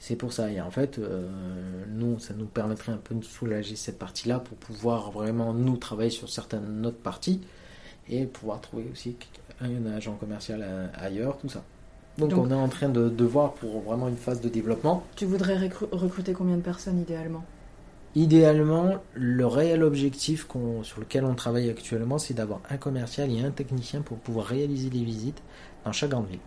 C'est 0.00 0.16
pour 0.16 0.32
ça. 0.32 0.50
Et 0.50 0.60
en 0.60 0.70
fait, 0.70 0.98
euh, 0.98 1.28
nous, 1.88 2.18
ça 2.20 2.32
nous 2.34 2.46
permettrait 2.46 2.92
un 2.92 2.98
peu 2.98 3.14
de 3.14 3.24
soulager 3.24 3.74
cette 3.76 3.98
partie-là 3.98 4.38
pour 4.38 4.56
pouvoir 4.56 5.10
vraiment, 5.10 5.52
nous, 5.52 5.76
travailler 5.76 6.10
sur 6.10 6.28
certaines 6.30 6.86
autres 6.86 6.98
parties 6.98 7.40
et 8.08 8.24
pouvoir 8.24 8.60
trouver 8.60 8.86
aussi 8.92 9.16
un 9.60 9.84
agent 9.86 10.14
commercial 10.14 10.64
ailleurs, 10.94 11.36
tout 11.38 11.48
ça. 11.48 11.62
Donc, 12.18 12.30
Donc- 12.30 12.46
on 12.46 12.50
est 12.50 12.54
en 12.54 12.68
train 12.68 12.88
de, 12.88 13.08
de 13.08 13.24
voir 13.24 13.52
pour 13.52 13.80
vraiment 13.80 14.08
une 14.08 14.16
phase 14.16 14.40
de 14.40 14.48
développement. 14.48 15.04
Tu 15.16 15.24
voudrais 15.24 15.56
recru- 15.56 15.88
recruter 15.92 16.32
combien 16.32 16.56
de 16.56 16.62
personnes 16.62 17.00
idéalement? 17.00 17.44
Idéalement, 18.16 18.94
le 19.14 19.46
réel 19.46 19.82
objectif 19.84 20.48
sur 20.82 21.00
lequel 21.00 21.24
on 21.24 21.34
travaille 21.34 21.70
actuellement, 21.70 22.18
c'est 22.18 22.34
d'avoir 22.34 22.60
un 22.70 22.76
commercial 22.76 23.30
et 23.30 23.40
un 23.44 23.50
technicien 23.50 24.00
pour 24.00 24.18
pouvoir 24.18 24.46
réaliser 24.46 24.88
des 24.90 25.04
visites 25.04 25.40
dans 25.84 25.92
chaque 25.92 26.10
grande 26.10 26.26
ville. 26.26 26.40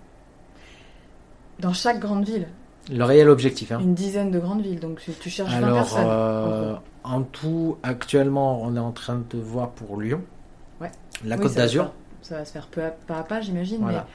Dans 1.60 1.74
chaque 1.74 2.00
grande 2.00 2.26
ville, 2.26 2.48
Le 2.92 3.04
réel 3.04 3.30
objectif. 3.30 3.72
Hein. 3.72 3.80
une 3.80 3.94
dizaine 3.94 4.32
de 4.32 4.40
grandes 4.40 4.62
villes, 4.64 4.80
donc 4.80 5.00
tu, 5.22 5.30
cherches 5.30 5.52
20 5.52 5.58
Alors, 5.68 5.76
personnes. 5.78 6.06
euh, 6.08 6.74
en 7.04 7.22
tout, 7.22 7.78
actuellement, 7.84 8.62
on 8.64 8.76
est 8.76 8.80
en 8.80 8.92
train 8.92 9.24
de 9.30 9.38
voir 9.38 9.70
pour 9.70 10.02
Lyon, 10.02 10.22
Ouais. 10.82 10.92
la 11.24 11.36
Oui, 11.38 11.44
Côte 11.44 11.54
d'Azur. 11.54 11.92
Ça 12.24 12.38
va 12.40 12.46
se 12.46 12.52
faire 12.52 12.68
peu 12.68 12.84
à, 12.84 12.90
pas 12.90 13.20
à 13.20 13.24
pas, 13.24 13.40
j'imagine, 13.42 13.82
Voilà. 13.82 14.08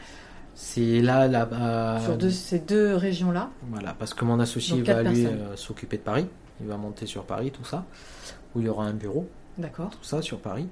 C'est 0.58 1.02
là, 1.02 1.28
là-bas. 1.28 1.98
mais 1.98 2.04
sur 2.04 2.16
deux- 2.16 2.30
ces 2.30 2.58
deux 2.60 2.94
régions-là. 2.96 3.50
Voilà, 3.70 3.94
parce 3.98 4.14
que 4.14 4.24
mon 4.24 4.40
associé 4.40 4.78
Donc, 4.78 4.86
va 4.86 5.02
lui 5.02 5.26
euh, 5.26 5.54
s'occuper 5.54 5.98
de 5.98 6.02
Paris. 6.02 6.26
Il 6.62 6.66
va 6.66 6.78
monter 6.78 7.04
sur 7.04 7.24
Paris, 7.24 7.50
tout 7.50 7.64
ça. 7.64 7.84
Où 8.54 8.60
il 8.60 8.66
y 8.66 8.68
aura 8.68 8.86
un 8.86 8.94
bureau. 8.94 9.28
D'accord. 9.58 9.88
tout 9.90 10.02
ça 10.04 10.20
sur 10.20 10.38
Paris 10.38 10.66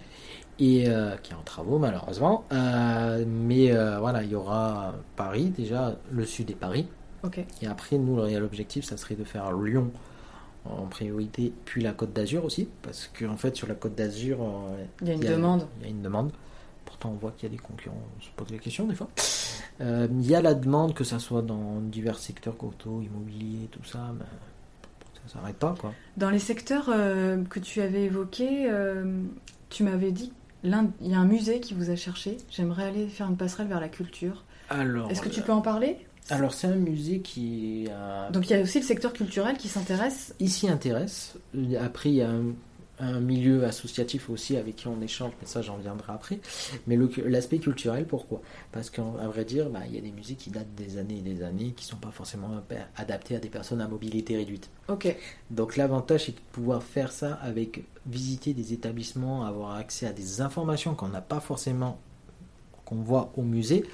et 0.59 0.89
euh, 0.91 1.16
qui 1.22 1.32
est 1.32 1.35
en 1.35 1.43
travaux 1.43 1.78
malheureusement 1.78 2.45
Euh, 2.53 3.24
mais 3.26 3.72
euh, 3.72 3.99
voilà 3.99 4.22
il 4.22 4.28
y 4.30 4.35
aura 4.35 4.95
Paris 5.16 5.47
déjà 5.57 5.97
le 6.12 6.26
sud 6.26 6.51
est 6.51 6.55
Paris 6.55 6.87
Ok. 7.22 7.43
et 7.62 7.66
après 7.66 7.97
nous 7.97 8.14
le 8.16 8.22
réel 8.22 8.43
objectif 8.43 8.85
ça 8.85 8.99
serait 8.99 9.14
de 9.14 9.24
faire 9.24 9.51
Lyon 9.55 9.91
en 10.66 10.85
priorité 10.85 11.55
puis 11.64 11.82
la 11.82 11.93
Côte 11.93 12.12
d'Azur 12.12 12.45
aussi 12.45 12.68
parce 12.82 13.11
qu'en 13.18 13.39
fait 13.39 13.57
sur 13.57 13.66
la 13.66 13.74
Côte 13.74 13.95
d'Azur 13.95 14.37
euh, 14.43 14.85
Il 15.01 15.09
y 15.09 15.11
a 15.12 15.14
une 15.14 15.20
demande. 15.20 15.66
il 15.80 15.85
y 15.85 15.89
a 15.89 15.91
une 15.91 16.03
demande 16.03 16.30
pourtant 16.85 17.11
on 17.11 17.14
voit 17.16 17.32
qu'il 17.32 17.49
y 17.49 17.53
a 17.53 17.57
des 17.57 17.62
concurrents 17.62 18.03
on 18.18 18.22
se 18.22 18.28
pose 18.37 18.51
la 18.51 18.59
question 18.59 18.87
des 18.87 18.95
fois 18.95 19.09
Euh, 19.80 20.07
il 20.12 20.26
y 20.26 20.35
a 20.37 20.41
la 20.43 20.55
demande 20.55 20.95
que 20.95 21.03
ça 21.03 21.18
soit 21.18 21.43
dans 21.43 21.80
divers 21.80 22.18
secteurs 22.18 22.55
auto 22.62 23.01
immobilier 23.03 23.66
tout 23.72 23.82
ça 23.85 24.12
mais 24.16 24.24
ça 25.26 25.35
s'arrête 25.39 25.57
pas 25.57 25.74
quoi 25.80 25.93
Dans 26.16 26.30
les 26.30 26.39
secteurs 26.39 26.91
euh, 26.91 27.43
que 27.45 27.59
tu 27.59 27.80
avais 27.80 28.05
évoqués, 28.05 28.66
euh, 28.70 29.22
tu 29.70 29.82
m'avais 29.82 30.12
dit 30.12 30.32
il 30.62 30.70
y 31.11 31.14
a 31.14 31.18
un 31.18 31.26
musée 31.26 31.61
qui 31.61 31.74
vous 31.74 31.91
a 31.91 31.97
cherché. 31.97 32.39
J'aimerais 32.51 32.85
aller 32.85 33.07
faire 33.09 33.28
une 33.28 33.37
passerelle 33.37 33.66
vers 33.66 33.80
la 33.80 33.89
culture. 33.91 34.45
alors 34.70 35.11
Est-ce 35.11 35.20
que 35.20 35.28
tu 35.28 35.43
peux 35.43 35.53
en 35.53 35.61
parler? 35.61 35.99
alors 36.30 36.55
c'est 36.55 36.68
un 36.68 36.76
musée 36.76 37.18
qui 37.20 37.87
a 37.91 38.30
Donc 38.30 38.49
il 38.49 38.57
y 38.57 38.59
a 38.59 38.62
aussi 38.62 38.78
le 38.80 38.85
secteur 38.87 39.12
culturel 39.12 39.59
qui 39.59 39.68
s'intéresse. 39.68 40.35
il 40.41 40.49
s'y 40.51 40.68
intéresse. 40.70 41.35
Après, 41.80 42.09
il 42.11 42.14
y 42.16 42.22
a 42.22 42.30
un, 42.30 42.45
un 43.01 43.20
milieu 43.20 43.64
associatif 43.64 44.30
aussi 44.30 44.57
avec 44.57 44.76
qui 44.76 44.88
on 44.88 45.01
échange, 45.01 45.32
mais 45.40 45.47
ça 45.47 45.62
j'en 45.62 45.76
viendrai 45.76 46.12
après. 46.12 46.40
Mais 46.86 46.99
l'aspect 47.26 47.59
culturel, 47.59 48.07
pourquoi? 48.07 48.40
Parce 48.72 48.90
qu'à 48.90 49.03
vrai 49.03 49.45
dire, 49.45 49.68
bah, 49.70 49.80
il 49.86 49.95
y 49.95 49.99
a 49.99 50.01
des 50.01 50.12
musées 50.12 50.34
qui 50.34 50.51
datent 50.51 50.74
des 50.76 50.99
années 50.99 51.18
et 51.18 51.22
des 51.22 51.42
années, 51.42 51.72
qui 51.76 51.84
sont 51.84 51.97
pas 51.97 52.11
forcément 52.11 52.51
adaptés 52.97 53.36
à 53.36 53.38
des 53.38 53.49
personnes 53.49 53.80
à 53.80 53.88
mobilité 53.88 54.36
réduite. 54.36 54.70
Ok. 54.88 55.14
Donc 55.51 55.76
l'avantage, 55.76 56.26
c'est 56.26 56.36
de 56.36 56.40
pouvoir 56.53 56.82
faire 56.82 57.11
ça 57.11 57.34
avec 57.34 57.84
visiter 58.07 58.55
des 58.55 58.72
établissements, 58.72 59.45
avoir 59.45 59.74
accès 59.76 60.07
à 60.07 60.12
des 60.12 60.40
informations 60.40 60.95
qu'on 60.95 61.09
n'a 61.09 61.22
pas 61.22 61.40
forcément, 61.40 61.99
qu'on 62.84 62.97
voit 62.97 63.32
au 63.36 63.42
musée, 63.42 63.84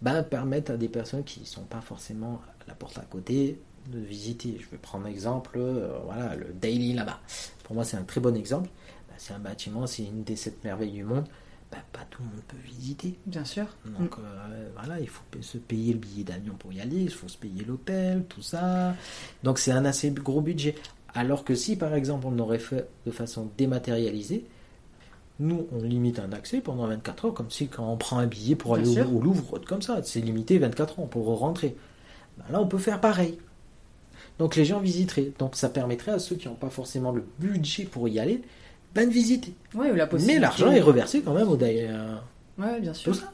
ben, 0.00 0.22
permettre 0.22 0.72
à 0.72 0.76
des 0.76 0.88
personnes 0.88 1.24
qui 1.24 1.40
ne 1.40 1.44
sont 1.44 1.64
pas 1.64 1.80
forcément 1.80 2.40
à 2.64 2.68
la 2.68 2.74
porte 2.74 2.98
à 2.98 3.02
côté 3.02 3.58
de 3.88 3.98
visiter. 3.98 4.58
Je 4.60 4.68
vais 4.70 4.78
prendre 4.78 5.06
exemple, 5.06 5.52
euh, 5.56 5.98
voilà, 6.04 6.36
le 6.36 6.46
Daily 6.52 6.92
là-bas. 6.94 7.20
Pour 7.64 7.74
moi, 7.74 7.84
c'est 7.84 7.96
un 7.96 8.02
très 8.02 8.20
bon 8.20 8.36
exemple. 8.36 8.68
Ben, 9.08 9.14
c'est 9.16 9.34
un 9.34 9.38
bâtiment, 9.38 9.86
c'est 9.86 10.04
une 10.04 10.24
des 10.24 10.36
sept 10.36 10.62
merveilles 10.64 10.92
du 10.92 11.04
monde. 11.04 11.24
Ben, 11.70 11.78
pas 11.92 12.06
tout 12.08 12.22
le 12.22 12.28
monde 12.28 12.42
peut 12.48 12.56
visiter. 12.64 13.18
Bien 13.26 13.44
sûr. 13.44 13.66
Donc 13.98 14.14
euh, 14.18 14.68
voilà, 14.74 15.00
il 15.00 15.08
faut 15.08 15.22
se 15.42 15.58
payer 15.58 15.92
le 15.92 15.98
billet 15.98 16.24
d'avion 16.24 16.54
pour 16.54 16.72
y 16.72 16.80
aller, 16.80 16.96
il 16.96 17.10
faut 17.10 17.28
se 17.28 17.36
payer 17.36 17.62
l'hôtel, 17.62 18.24
tout 18.28 18.40
ça. 18.40 18.94
Donc 19.42 19.58
c'est 19.58 19.72
un 19.72 19.84
assez 19.84 20.10
gros 20.10 20.40
budget. 20.40 20.74
Alors 21.14 21.44
que 21.44 21.54
si 21.54 21.76
par 21.76 21.94
exemple 21.94 22.26
on 22.26 22.30
l'aurait 22.30 22.58
fait 22.58 22.88
de 23.04 23.10
façon 23.10 23.50
dématérialisée, 23.58 24.46
nous 25.40 25.66
on 25.72 25.82
limite 25.82 26.20
un 26.20 26.32
accès 26.32 26.62
pendant 26.62 26.86
24 26.86 27.24
heures, 27.26 27.34
comme 27.34 27.50
si 27.50 27.68
quand 27.68 27.86
on 27.86 27.98
prend 27.98 28.18
un 28.18 28.26
billet 28.26 28.56
pour 28.56 28.78
Bien 28.78 28.90
aller 28.90 29.02
au, 29.02 29.18
au 29.18 29.20
Louvre, 29.20 29.58
comme 29.58 29.82
ça, 29.82 30.02
c'est 30.02 30.20
limité 30.20 30.58
24 30.58 31.00
heures 31.00 31.08
pour 31.08 31.38
rentrer. 31.38 31.76
Ben 32.38 32.44
là 32.50 32.62
on 32.62 32.66
peut 32.66 32.78
faire 32.78 32.98
pareil. 32.98 33.38
Donc 34.38 34.56
les 34.56 34.64
gens 34.64 34.80
visiteraient. 34.80 35.32
Donc 35.38 35.56
ça 35.56 35.68
permettrait 35.68 36.12
à 36.12 36.18
ceux 36.18 36.36
qui 36.36 36.48
n'ont 36.48 36.54
pas 36.54 36.70
forcément 36.70 37.10
le 37.12 37.24
budget 37.38 37.84
pour 37.84 38.08
y 38.08 38.18
aller, 38.20 38.42
ben 38.94 39.08
de 39.08 39.12
visiter. 39.12 39.52
Ouais, 39.74 39.94
la. 39.94 40.08
Mais 40.26 40.38
l'argent 40.38 40.70
est 40.70 40.80
reversé 40.80 41.20
quand 41.22 41.34
même 41.34 41.48
au 41.48 41.56
d'ailleurs 41.56 42.24
Ouais, 42.58 42.80
bien 42.80 42.94
sûr. 42.94 43.12
tout 43.12 43.18
ça. 43.18 43.32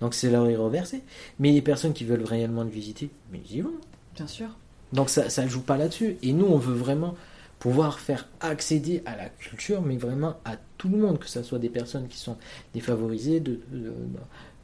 Donc 0.00 0.14
c'est 0.14 0.30
leur 0.30 0.46
est 0.48 0.56
reversé. 0.56 1.02
Mais 1.38 1.52
les 1.52 1.62
personnes 1.62 1.92
qui 1.92 2.04
veulent 2.04 2.24
réellement 2.24 2.62
le 2.64 2.70
visiter, 2.70 3.10
mais 3.32 3.40
ils 3.50 3.56
y 3.56 3.60
vont. 3.60 3.70
Bien 4.14 4.26
sûr. 4.26 4.48
Donc 4.92 5.10
ça 5.10 5.42
ne 5.42 5.48
joue 5.48 5.62
pas 5.62 5.76
là-dessus. 5.76 6.16
Et 6.22 6.32
nous, 6.32 6.46
on 6.46 6.56
veut 6.58 6.74
vraiment 6.74 7.14
pouvoir 7.58 7.98
faire 7.98 8.28
accéder 8.40 9.02
à 9.06 9.16
la 9.16 9.28
culture, 9.28 9.80
mais 9.82 9.96
vraiment 9.96 10.34
à 10.44 10.56
tout 10.78 10.88
le 10.88 10.98
monde, 10.98 11.18
que 11.18 11.28
ce 11.28 11.42
soit 11.42 11.58
des 11.58 11.68
personnes 11.70 12.06
qui 12.08 12.18
sont 12.18 12.36
défavorisées, 12.74 13.40
de, 13.40 13.52
de- 13.72 13.78
de- 13.78 13.92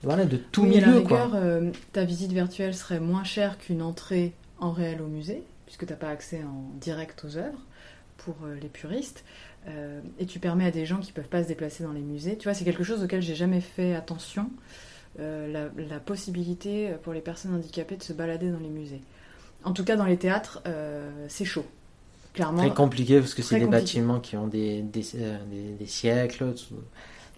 voilà, 0.03 0.25
de 0.25 0.37
tout 0.37 0.63
Oui, 0.63 0.77
à 0.79 0.81
la 0.83 0.87
milieu. 0.89 0.99
rigueur, 1.01 1.31
quoi. 1.31 1.39
euh, 1.39 1.71
ta 1.93 2.05
visite 2.05 2.33
virtuelle 2.33 2.75
serait 2.75 3.01
moins 3.01 3.25
chère 3.25 3.59
qu'une 3.59 3.83
entrée 3.83 4.33
en 4.59 4.73
réel 4.73 5.01
au 5.03 5.07
musée, 5.07 5.43
puisque 5.71 5.87
tu 5.87 5.93
n'as 5.93 5.99
pas 5.99 6.09
accès 6.11 6.43
en 6.43 6.69
direct 6.81 7.25
aux 7.25 7.37
œuvres 7.37 7.61
pour 8.17 8.35
euh, 8.45 8.57
les 8.61 8.67
puristes. 8.69 9.23
Euh, 9.69 10.01
et 10.19 10.27
tu 10.27 10.41
permets 10.41 10.65
à 10.67 10.73
des 10.73 10.85
gens 10.85 10.99
qui 10.99 11.13
peuvent 11.13 11.29
pas 11.29 11.45
se 11.45 11.49
déplacer 11.49 11.85
dans 11.85 11.93
les 11.93 12.01
musées. 12.01 12.37
Tu 12.37 12.45
vois, 12.45 12.55
c'est 12.55 12.65
quelque 12.65 12.83
chose 12.83 13.05
auquel 13.05 13.23
j'ai 13.23 13.37
jamais 13.37 13.61
fait 13.61 13.95
attention. 13.95 14.51
euh, 15.21 15.47
la, 15.53 15.85
la 15.85 16.01
possibilité 16.01 16.91
pour 17.05 17.13
les 17.13 17.21
personnes 17.21 17.55
handicapées 17.55 17.97
de 17.97 18.03
se 18.03 18.13
balader 18.13 18.51
dans 18.51 18.59
les 18.59 18.69
musées. 18.69 19.01
En 19.65 19.73
tout 19.73 19.85
cas, 19.85 19.95
dans 19.97 20.07
les 20.07 20.17
théâtres, 20.17 20.61
euh, 20.67 21.11
c'est 21.29 21.45
chaud. 21.45 21.67
clairement. 22.35 22.59
Très 22.67 22.75
compliqué 22.75 23.21
parce 23.21 23.35
que 23.35 23.43
c'est 23.43 23.57
des 23.61 23.65
compliqué. 23.67 23.83
bâtiments 23.85 24.19
qui 24.21 24.37
ont 24.37 24.47
des, 24.49 24.83
des, 24.83 25.03
des- 25.51 25.73
des 25.79 25.87
siècles. 25.87 26.53
tout- 26.55 26.75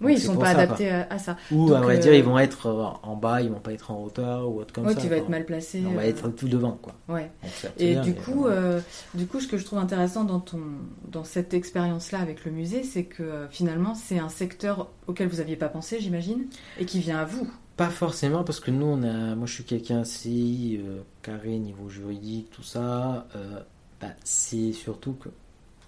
Oui, 0.02 0.14
ils 0.14 0.20
c'est 0.20 0.26
sont 0.26 0.36
pas 0.36 0.52
ça, 0.52 0.58
adaptés 0.60 0.90
à, 0.90 1.06
à 1.10 1.18
ça. 1.18 1.36
Ou 1.50 1.68
Donc, 1.68 1.76
à 1.76 1.80
vrai 1.80 1.96
euh, 1.96 2.00
dire, 2.00 2.14
ils 2.14 2.24
vont 2.24 2.38
être 2.38 2.66
euh, 2.66 2.84
en 3.02 3.16
bas, 3.16 3.40
ils 3.40 3.50
vont 3.50 3.60
pas 3.60 3.72
être 3.72 3.90
en 3.90 4.02
hauteur 4.02 4.48
ou 4.48 4.60
autre 4.60 4.72
comme 4.72 4.86
ouais, 4.86 4.94
ça. 4.94 5.00
tu 5.00 5.06
vas 5.08 5.16
quoi. 5.16 5.24
être 5.24 5.28
mal 5.30 5.44
placé. 5.44 5.82
On 5.86 5.92
va 5.92 6.02
euh, 6.02 6.06
être 6.06 6.28
tout 6.28 6.48
devant, 6.48 6.78
quoi. 6.82 6.94
Ouais. 7.08 7.30
Et 7.78 7.92
bien, 7.92 8.02
du 8.02 8.14
coup, 8.14 8.46
euh, 8.46 8.80
du 9.14 9.26
coup, 9.26 9.40
ce 9.40 9.48
que 9.48 9.56
je 9.56 9.64
trouve 9.64 9.78
intéressant 9.78 10.24
dans 10.24 10.40
ton, 10.40 10.60
dans 11.08 11.24
cette 11.24 11.54
expérience-là 11.54 12.18
avec 12.20 12.44
le 12.44 12.50
musée, 12.52 12.82
c'est 12.82 13.04
que 13.04 13.22
euh, 13.22 13.48
finalement, 13.48 13.94
c'est 13.94 14.18
un 14.18 14.28
secteur 14.28 14.88
auquel 15.06 15.28
vous 15.28 15.40
aviez 15.40 15.56
pas 15.56 15.68
pensé, 15.68 16.00
j'imagine, 16.00 16.46
et 16.78 16.84
qui 16.84 17.00
vient 17.00 17.18
à 17.18 17.24
vous. 17.24 17.48
Pas 17.76 17.88
forcément, 17.88 18.44
parce 18.44 18.60
que 18.60 18.70
nous, 18.70 18.84
on 18.86 19.02
a... 19.02 19.34
moi 19.34 19.46
je 19.46 19.54
suis 19.54 19.64
quelqu'un 19.64 20.00
assez 20.00 20.78
euh, 20.84 21.00
carré 21.22 21.58
niveau 21.58 21.88
juridique, 21.88 22.50
tout 22.50 22.62
ça. 22.62 23.26
euh, 23.34 23.60
bah, 24.00 24.08
c'est 24.24 24.72
surtout 24.72 25.12
que. 25.14 25.30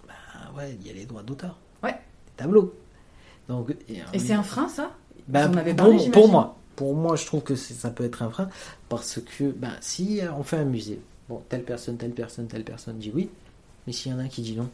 Bah 0.07 0.13
ouais, 0.57 0.75
il 0.81 0.87
y 0.87 0.89
a 0.89 0.93
les 0.93 1.05
droits 1.05 1.21
d'auteur. 1.21 1.57
Ouais. 1.83 1.91
Les 1.91 2.33
tableaux. 2.37 2.73
Donc, 3.49 3.71
et, 3.89 4.01
Et 4.13 4.19
c'est 4.19 4.33
un 4.33 4.43
frein, 4.43 4.67
ça? 4.69 4.91
Bah, 5.27 5.47
pour, 6.11 6.27
moi, 6.29 6.55
pour 6.75 6.95
moi, 6.95 7.15
je 7.15 7.25
trouve 7.25 7.41
que 7.41 7.55
ça 7.55 7.89
peut 7.89 8.03
être 8.03 8.21
un 8.21 8.29
frein 8.29 8.49
parce 8.89 9.19
que 9.19 9.45
bah, 9.45 9.69
si 9.81 10.21
euh, 10.21 10.31
on 10.37 10.43
fait 10.43 10.57
un 10.57 10.65
musée, 10.65 10.99
bon, 11.29 11.41
telle 11.49 11.63
personne, 11.63 11.97
telle 11.97 12.11
personne, 12.11 12.47
telle 12.47 12.63
personne 12.63 12.97
dit 12.99 13.11
oui, 13.13 13.29
mais 13.87 13.93
s'il 13.93 14.11
y 14.11 14.15
en 14.15 14.19
a 14.19 14.23
un 14.23 14.27
qui 14.27 14.41
dit 14.41 14.55
non, 14.55 14.69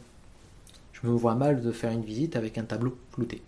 je 0.92 1.06
me 1.06 1.12
vois 1.12 1.34
mal 1.34 1.62
de 1.62 1.72
faire 1.72 1.90
une 1.92 2.02
visite 2.04 2.36
avec 2.36 2.58
un 2.58 2.64
tableau 2.64 2.96
flouté. 3.12 3.42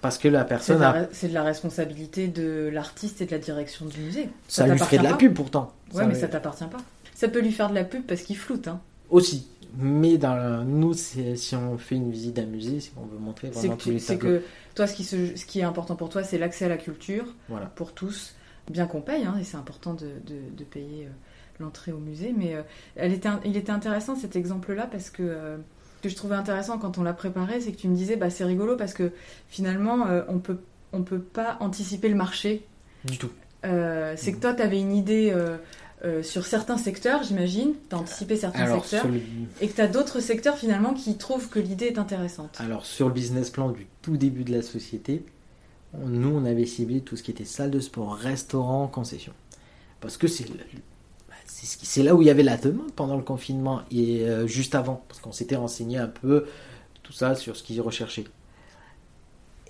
Parce 0.00 0.16
que 0.16 0.28
la 0.28 0.44
personne 0.44 0.82
a, 0.82 1.08
c'est 1.12 1.28
de 1.28 1.34
la 1.34 1.42
responsabilité 1.42 2.26
de 2.28 2.70
l'artiste 2.72 3.20
et 3.20 3.26
de 3.26 3.32
la 3.32 3.38
direction 3.38 3.84
du 3.84 4.00
musée. 4.00 4.30
ça 4.48 4.66
lui 4.66 4.78
ferait 4.78 4.98
de 4.98 5.02
la 5.02 5.14
pub 5.14 5.34
pourtant. 5.34 5.72
Ouais, 5.92 6.06
mais 6.06 6.14
lui- 6.14 6.20
ça 6.20 6.28
t'appartient 6.28 6.64
pas. 6.64 6.78
Ça 7.14 7.28
peut 7.28 7.40
lui 7.40 7.52
faire 7.52 7.68
de 7.68 7.74
la 7.74 7.84
pub 7.84 8.04
parce 8.06 8.22
qu'il 8.22 8.36
floute. 8.36 8.68
Hein. 8.68 8.80
aussi. 9.10 9.46
Mais 9.76 10.18
dans 10.18 10.64
nous, 10.64 10.94
c'est- 10.94 11.36
si 11.36 11.54
on 11.56 11.78
fait 11.78 11.96
une 11.96 12.10
visite 12.10 12.34
d'un 12.36 12.46
musée, 12.46 12.80
c'est 12.80 12.94
qu'on 12.94 13.06
veut 13.06 13.18
montrer 13.18 13.48
C'est 13.52 13.60
vraiment 13.60 13.76
tous 13.76 13.90
les 13.90 13.98
c'est 13.98 14.18
tableaux. 14.18 14.38
que 14.38 14.42
toi, 14.74 14.86
ce 14.86 14.94
qui, 14.94 15.04
se- 15.04 15.36
ce 15.36 15.44
qui 15.46 15.60
est 15.60 15.64
important 15.64 15.96
pour 15.96 16.08
toi, 16.08 16.22
c'est 16.22 16.38
l'accès 16.38 16.64
à 16.64 16.68
la 16.68 16.76
culture 16.76 17.24
Voilà. 17.48 17.66
pour 17.66 17.92
tous, 17.92 18.34
bien 18.70 18.86
qu'on 18.86 19.00
paye, 19.00 19.24
hein, 19.24 19.36
et 19.40 19.44
c'est 19.44 19.56
important 19.56 19.94
de, 19.94 20.06
de- 20.26 20.56
de 20.56 20.64
payer 20.64 21.06
euh, 21.06 21.10
l'entrée 21.60 21.92
au 21.92 21.98
musée. 21.98 22.34
Mais 22.36 22.54
euh, 22.54 22.62
elle 22.96 23.12
était, 23.12 23.28
il 23.44 23.56
était 23.56 23.72
intéressant 23.72 24.16
cet 24.16 24.36
exemple-là 24.36 24.86
parce 24.90 25.10
que 25.10 25.22
euh, 25.22 25.56
ce 25.98 26.02
que 26.04 26.08
je 26.08 26.16
trouvais 26.16 26.36
intéressant 26.36 26.78
quand 26.78 26.98
on 26.98 27.02
l'a 27.02 27.12
préparé, 27.12 27.60
c'est 27.60 27.72
que 27.72 27.76
tu 27.78 27.88
me 27.88 27.94
disais, 27.94 28.16
bah, 28.16 28.30
c'est 28.30 28.44
rigolo 28.44 28.76
parce 28.76 28.94
que 28.94 29.12
finalement, 29.48 30.06
on 30.28 30.38
peut, 30.38 30.58
on 30.92 31.02
peut 31.02 31.18
pas 31.20 31.58
anticiper 31.60 32.08
le 32.08 32.14
marché. 32.14 32.64
Du 33.04 33.18
tout. 33.18 33.30
C'est 33.62 34.32
que 34.32 34.40
toi, 34.40 34.54
tu 34.54 34.62
avais 34.62 34.80
une 34.80 34.92
idée 34.96 35.34
euh, 36.04 36.22
sur 36.22 36.46
certains 36.46 36.78
secteurs, 36.78 37.22
j'imagine, 37.22 37.74
tu 37.88 37.94
as 37.94 37.98
anticipé 37.98 38.36
certains 38.36 38.60
Alors 38.64 38.84
secteurs, 38.86 39.06
le, 39.10 39.20
et 39.60 39.68
que 39.68 39.74
tu 39.74 39.80
as 39.80 39.86
d'autres 39.88 40.20
secteurs 40.20 40.56
finalement 40.56 40.94
qui 40.94 41.16
trouvent 41.18 41.48
que 41.48 41.58
l'idée 41.58 41.86
est 41.86 41.98
intéressante. 41.98 42.56
alors, 42.58 42.86
sur 42.86 43.08
le 43.08 43.14
business 43.14 43.50
plan 43.50 43.70
du 43.70 43.86
tout 44.02 44.16
début 44.16 44.44
de 44.44 44.52
la 44.52 44.62
société, 44.62 45.24
on- 45.92 46.06
nous, 46.08 46.30
on 46.30 46.44
avait 46.46 46.66
ciblé 46.66 47.00
tout 47.02 47.16
ce 47.16 47.22
qui 47.22 47.30
était 47.30 47.44
salle 47.44 47.70
de 47.70 47.80
sport, 47.80 48.14
restaurant, 48.14 48.86
concession. 48.88 49.32
Parce 50.00 50.16
que 50.16 50.26
c'est 50.28 50.46
bah, 51.28 51.34
c'est 51.46 52.02
là 52.02 52.14
où 52.14 52.22
il 52.22 52.26
y 52.28 52.30
avait 52.30 52.42
la 52.44 52.56
demande 52.56 52.92
pendant 52.92 53.16
le 53.16 53.22
confinement 53.22 53.82
et 53.90 54.22
euh, 54.22 54.46
juste 54.46 54.74
avant. 54.74 55.04
Parce 55.08 55.20
qu'on 55.20 55.32
s'était 55.32 55.56
renseigné 55.56 55.98
un 55.98 56.06
peu, 56.08 56.46
tout 57.02 57.12
ça, 57.12 57.34
sur 57.34 57.56
ce 57.56 57.62
qu'ils 57.62 57.80
recherchaient. 57.82 58.24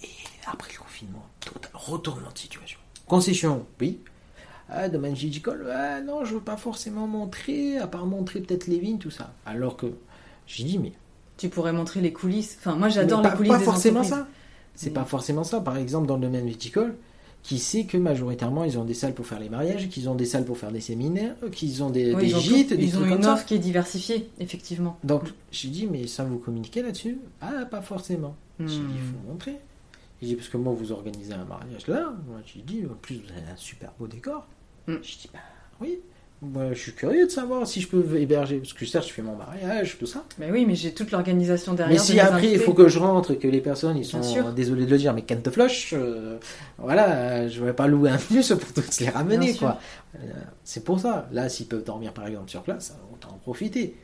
Et 0.02 0.06
après 0.46 0.72
le 0.72 0.78
confinement, 0.78 1.26
total 1.40 1.70
retournement 1.74 2.30
de 2.32 2.38
situation. 2.38 2.78
Concession, 3.06 3.66
oui. 3.80 3.98
Ah, 4.72 4.88
domaine 4.88 5.14
viticole, 5.14 5.66
ah, 5.72 6.00
non, 6.00 6.24
je 6.24 6.34
veux 6.34 6.40
pas 6.40 6.56
forcément 6.56 7.06
montrer, 7.06 7.78
à 7.78 7.86
part 7.86 8.06
montrer 8.06 8.40
peut-être 8.40 8.66
les 8.68 8.78
vignes, 8.78 8.98
tout 8.98 9.10
ça. 9.10 9.32
Alors 9.46 9.76
que 9.76 9.86
j'ai 10.46 10.64
dit, 10.64 10.78
mais 10.78 10.92
Tu 11.38 11.48
pourrais 11.48 11.72
montrer 11.72 12.00
les 12.00 12.12
coulisses. 12.12 12.56
Enfin, 12.60 12.76
moi 12.76 12.88
j'adore 12.90 13.22
les 13.22 13.30
coulisses 13.30 13.52
pas 13.52 13.58
des 13.58 13.64
forcément 13.64 14.00
entreprises. 14.00 14.24
ça. 14.24 14.28
C'est 14.74 14.90
Mais- 14.90 14.94
pas 14.94 15.04
forcément 15.04 15.42
ça. 15.44 15.60
Par 15.60 15.76
exemple, 15.78 16.06
dans 16.06 16.16
le 16.16 16.22
domaine 16.22 16.46
viticole, 16.46 16.94
qui 17.42 17.58
sait 17.58 17.84
que 17.84 17.96
majoritairement 17.96 18.64
ils 18.64 18.78
ont 18.78 18.84
des 18.84 18.92
salles 18.92 19.14
pour 19.14 19.26
faire 19.26 19.40
les 19.40 19.48
mariages, 19.48 19.88
qu'ils 19.88 20.08
ont 20.10 20.14
des 20.14 20.26
salles 20.26 20.44
pour 20.44 20.58
faire 20.58 20.70
des 20.70 20.82
séminaires, 20.82 21.34
qu'ils 21.52 21.82
ont 21.82 21.88
des, 21.90 22.14
Oui, 22.14 22.20
des 22.24 22.28
ils 22.28 22.36
ont, 22.36 22.40
gîtes, 22.40 22.68
tout- 22.68 22.76
des 22.76 22.84
ils 22.84 22.98
ont 22.98 23.06
une 23.06 23.24
offre 23.24 23.46
qui 23.46 23.54
est 23.54 23.58
diversifiée, 23.58 24.28
effectivement. 24.38 24.98
Donc 25.02 25.22
j'ai 25.50 25.68
dit, 25.70 25.86
mais 25.90 26.06
ça 26.06 26.24
vous 26.24 26.38
communiquez 26.38 26.82
là-dessus? 26.82 27.18
Ah, 27.40 27.64
pas 27.70 27.80
forcément. 27.80 28.36
J'ai 28.60 28.66
dit, 28.66 28.78
Hmm. 28.80 28.90
il 28.94 29.00
faut 29.00 29.30
montrer. 29.32 29.56
J'ai 30.20 30.28
dit, 30.28 30.34
parce 30.36 30.50
que 30.50 30.58
moi, 30.58 30.74
vous 30.76 30.92
organisez 30.92 31.32
un 31.32 31.46
mariage 31.46 31.86
là. 31.86 32.12
Moi, 32.28 32.40
j'ai 32.44 32.60
dit, 32.60 32.82
en 32.84 32.94
plus, 33.00 33.16
vous 33.16 33.32
avez 33.32 33.50
un 33.50 33.56
super 33.56 33.90
beau 33.98 34.06
décor. 34.06 34.46
Hmm. 34.86 34.96
J'ai 35.02 35.16
dit, 35.16 35.30
bah 35.32 35.40
oui. 35.80 36.00
Moi, 36.42 36.72
je 36.72 36.78
suis 36.78 36.92
curieux 36.92 37.26
de 37.26 37.30
savoir 37.30 37.66
si 37.66 37.82
je 37.82 37.88
peux 37.88 38.02
héberger. 38.18 38.56
Parce 38.58 38.72
que 38.72 38.86
certes, 38.86 39.06
je 39.06 39.12
fais 39.12 39.20
mon 39.20 39.36
mariage, 39.36 39.98
tout 39.98 40.06
ça. 40.06 40.24
Mais 40.38 40.50
oui, 40.50 40.64
mais 40.66 40.74
j'ai 40.74 40.94
toute 40.94 41.10
l'organisation 41.10 41.74
derrière. 41.74 41.92
Mais 41.92 42.02
si 42.02 42.18
après 42.18 42.44
il 42.44 42.48
invités. 42.48 42.64
faut 42.64 42.72
que 42.72 42.88
je 42.88 42.98
rentre, 42.98 43.34
que 43.34 43.46
les 43.46 43.60
personnes 43.60 43.98
ils 43.98 44.06
sont 44.06 44.50
désolés 44.52 44.86
de 44.86 44.90
le 44.90 44.96
dire, 44.96 45.12
mais 45.12 45.20
canne 45.20 45.42
te 45.42 45.50
euh, 45.92 46.38
voilà, 46.78 47.46
je 47.46 47.62
vais 47.62 47.74
pas 47.74 47.86
louer 47.86 48.10
un 48.10 48.18
bus 48.30 48.48
pour 48.58 48.72
tous 48.72 49.00
les 49.00 49.10
ramener 49.10 49.54
quoi. 49.54 49.78
Euh, 50.16 50.18
c'est 50.64 50.82
pour 50.82 50.98
ça. 50.98 51.28
Là, 51.30 51.50
s'ils 51.50 51.66
peuvent 51.66 51.84
dormir 51.84 52.14
par 52.14 52.26
exemple 52.26 52.48
sur 52.48 52.62
place, 52.62 52.96
autant 53.12 53.34
en 53.34 53.38
profiter. 53.38 53.94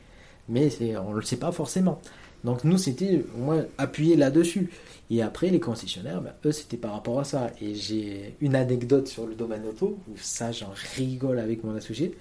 Mais 0.47 0.69
on 1.05 1.13
le 1.13 1.23
sait 1.23 1.37
pas 1.37 1.51
forcément. 1.51 1.99
Donc 2.43 2.63
nous 2.63 2.77
c'était 2.77 3.25
au 3.35 3.39
moins 3.39 3.65
appuyé 3.77 4.15
là-dessus. 4.15 4.69
Et 5.09 5.21
après 5.21 5.49
les 5.49 5.59
concessionnaires, 5.59 6.21
bah, 6.21 6.35
eux 6.45 6.51
c'était 6.51 6.77
par 6.77 6.93
rapport 6.93 7.19
à 7.19 7.23
ça. 7.23 7.51
Et 7.61 7.75
j'ai 7.75 8.35
une 8.41 8.55
anecdote 8.55 9.07
sur 9.07 9.25
le 9.25 9.35
domaine 9.35 9.65
auto 9.65 9.97
où 10.09 10.17
ça 10.17 10.51
j'en 10.51 10.71
rigole 10.97 11.39
avec 11.39 11.63
mon 11.63 11.75
associé 11.75 12.15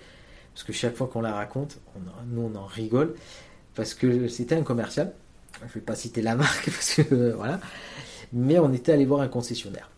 parce 0.55 0.64
que 0.64 0.72
chaque 0.72 0.97
fois 0.97 1.06
qu'on 1.06 1.20
la 1.20 1.34
raconte, 1.34 1.78
on 1.97 2.01
en- 2.09 2.24
nous 2.28 2.51
on 2.52 2.56
en 2.59 2.66
rigole 2.66 3.14
parce 3.74 3.93
que 3.94 4.28
c'était 4.28 4.55
un 4.55 4.62
commercial. 4.62 5.12
Je 5.68 5.74
vais 5.74 5.80
pas 5.80 5.94
citer 5.97 6.22
la 6.22 6.34
marque 6.36 6.66
parce 6.70 6.94
que 6.94 7.14
euh, 7.14 7.34
voilà. 7.36 7.60
Mais 8.32 8.59
on 8.59 8.72
était 8.72 8.93
allé 8.93 9.05
voir 9.05 9.20
un 9.20 9.28
concessionnaire. 9.28 9.90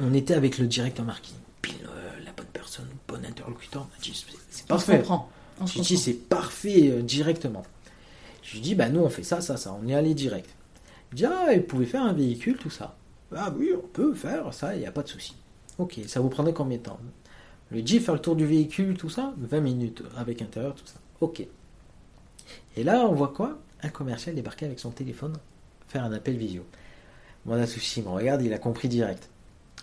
On 0.00 0.12
était 0.14 0.34
avec 0.34 0.58
le 0.58 0.66
directeur 0.66 1.04
marketing. 1.04 1.36
Pile 1.62 1.74
euh, 1.84 2.24
la 2.24 2.32
bonne 2.32 2.46
personne, 2.52 2.86
le 2.90 3.14
bon 3.14 3.24
interlocuteur. 3.24 3.88
C'est- 4.02 4.12
c'est 4.50 4.62
On 4.70 4.78
se 4.78 4.84
parfait. 4.86 4.98
comprend. 4.98 5.30
On 5.60 5.66
se 5.66 5.74
J'ai 5.74 5.80
dit 5.80 5.88
comprend. 5.94 6.04
c'est 6.04 6.12
parfait 6.28 6.90
euh, 6.90 7.02
directement. 7.02 7.62
Je 8.56 8.60
lui 8.62 8.68
dis 8.70 8.74
bah 8.74 8.88
nous 8.88 9.00
on 9.00 9.10
fait 9.10 9.22
ça, 9.22 9.42
ça, 9.42 9.58
ça. 9.58 9.76
On 9.82 9.86
est 9.86 9.94
allé 9.94 10.14
direct. 10.14 10.48
Il 11.12 11.16
dit 11.16 11.26
ah 11.26 11.48
vous 11.54 11.60
pouvez 11.60 11.84
faire 11.84 12.02
un 12.02 12.14
véhicule 12.14 12.56
tout 12.56 12.70
ça. 12.70 12.96
Ah 13.36 13.52
oui 13.54 13.70
on 13.76 13.86
peut 13.86 14.14
faire 14.14 14.54
ça, 14.54 14.74
il 14.74 14.80
n'y 14.80 14.86
a 14.86 14.90
pas 14.92 15.02
de 15.02 15.08
souci. 15.08 15.34
Ok 15.78 16.00
ça 16.06 16.20
vous 16.20 16.30
prendrait 16.30 16.54
combien 16.54 16.78
de 16.78 16.82
temps? 16.82 16.98
Le 17.70 17.82
dit 17.82 18.00
faire 18.00 18.14
le 18.14 18.20
tour 18.20 18.34
du 18.34 18.46
véhicule 18.46 18.96
tout 18.96 19.10
ça 19.10 19.34
20 19.38 19.60
minutes 19.60 20.02
avec 20.16 20.40
intérieur 20.40 20.74
tout 20.74 20.86
ça. 20.86 20.94
Ok. 21.20 21.46
Et 22.76 22.82
là 22.84 23.06
on 23.06 23.12
voit 23.12 23.28
quoi? 23.36 23.58
Un 23.82 23.90
commercial 23.90 24.34
débarquer 24.34 24.64
avec 24.64 24.78
son 24.78 24.90
téléphone 24.90 25.34
faire 25.88 26.02
un 26.04 26.12
appel 26.12 26.36
visio. 26.38 26.64
Mon 27.44 27.54
associé 27.56 28.02
me 28.02 28.08
regarde 28.08 28.40
il 28.42 28.52
a 28.54 28.58
compris 28.58 28.88
direct. 28.88 29.28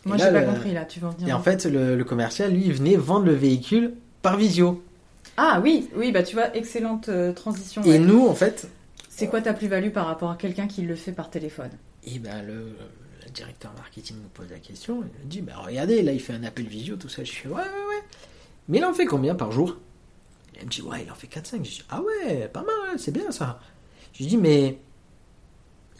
Moi 0.06 0.18
j'ai 0.18 0.32
pas 0.32 0.41
le- 0.41 0.48
compris 0.48 0.74
là, 0.74 0.86
tu 0.86 1.00
vas 1.00 1.10
en 1.10 1.12
venir. 1.12 1.28
Et 1.30 1.34
en 1.34 1.41
fait 1.44 1.66
le, 1.66 1.95
le 1.95 2.04
commercial 2.04 2.52
lui 2.52 2.66
il 2.66 2.74
venait 2.74 2.95
vendre 2.95 3.26
le 3.28 3.34
véhicule 3.34 3.94
par 4.24 4.36
visio. 4.38 4.84
Ah 5.38 5.60
oui, 5.64 5.89
oui, 5.95 6.11
bah 6.11 6.23
tu 6.23 6.35
vois, 6.35 6.55
excellente 6.55 7.10
euh, 7.10 7.34
transition. 7.34 7.84
Et 7.84 7.99
ouais. 7.99 7.99
nous 7.99 8.27
en 8.27 8.35
fait 8.35 8.68
C'est 9.10 9.27
quoi 9.27 9.41
ta 9.41 9.53
plus-value 9.53 9.91
par 9.91 10.05
rapport 10.07 10.30
à 10.31 10.35
quelqu'un 10.38 10.68
qui 10.68 10.81
le 10.84 10.95
fait 10.95 11.11
par 11.11 11.30
téléphone? 11.30 11.72
Et 12.03 12.19
ben 12.19 12.43
le, 12.43 12.77
le 13.26 13.30
directeur 13.34 13.73
marketing 13.77 14.18
nous 14.22 14.30
pose 14.30 14.49
la 14.51 14.60
question, 14.60 15.03
il 15.03 15.26
me 15.26 15.30
dit 15.30 15.41
bah 15.41 15.53
regardez, 15.57 16.01
là 16.01 16.11
il 16.11 16.19
fait 16.19 16.34
un 16.34 16.43
appel 16.43 16.68
visio, 16.68 16.95
tout 16.97 17.10
ça. 17.10 17.23
Je 17.23 17.31
fais 17.31 17.47
ouais 17.47 17.55
ouais 17.55 17.61
ouais. 17.61 18.03
Mais 18.68 18.77
il 18.80 18.85
en 18.85 18.93
fait 18.93 19.05
combien 19.05 19.35
par 19.35 19.51
jour? 19.51 19.77
Il 20.60 20.65
me 20.65 20.69
dit 20.69 20.81
ouais 20.81 21.03
il 21.05 21.11
en 21.11 21.15
fait 21.15 21.27
4-5. 21.27 21.57
Je 21.57 21.69
dis 21.69 21.84
ah 21.89 22.01
ouais, 22.01 22.47
pas 22.47 22.61
mal, 22.64 22.99
c'est 22.99 23.11
bien 23.11 23.31
ça. 23.31 23.60
Je 24.14 24.19
lui 24.19 24.27
dis 24.27 24.38
mais 24.38 24.77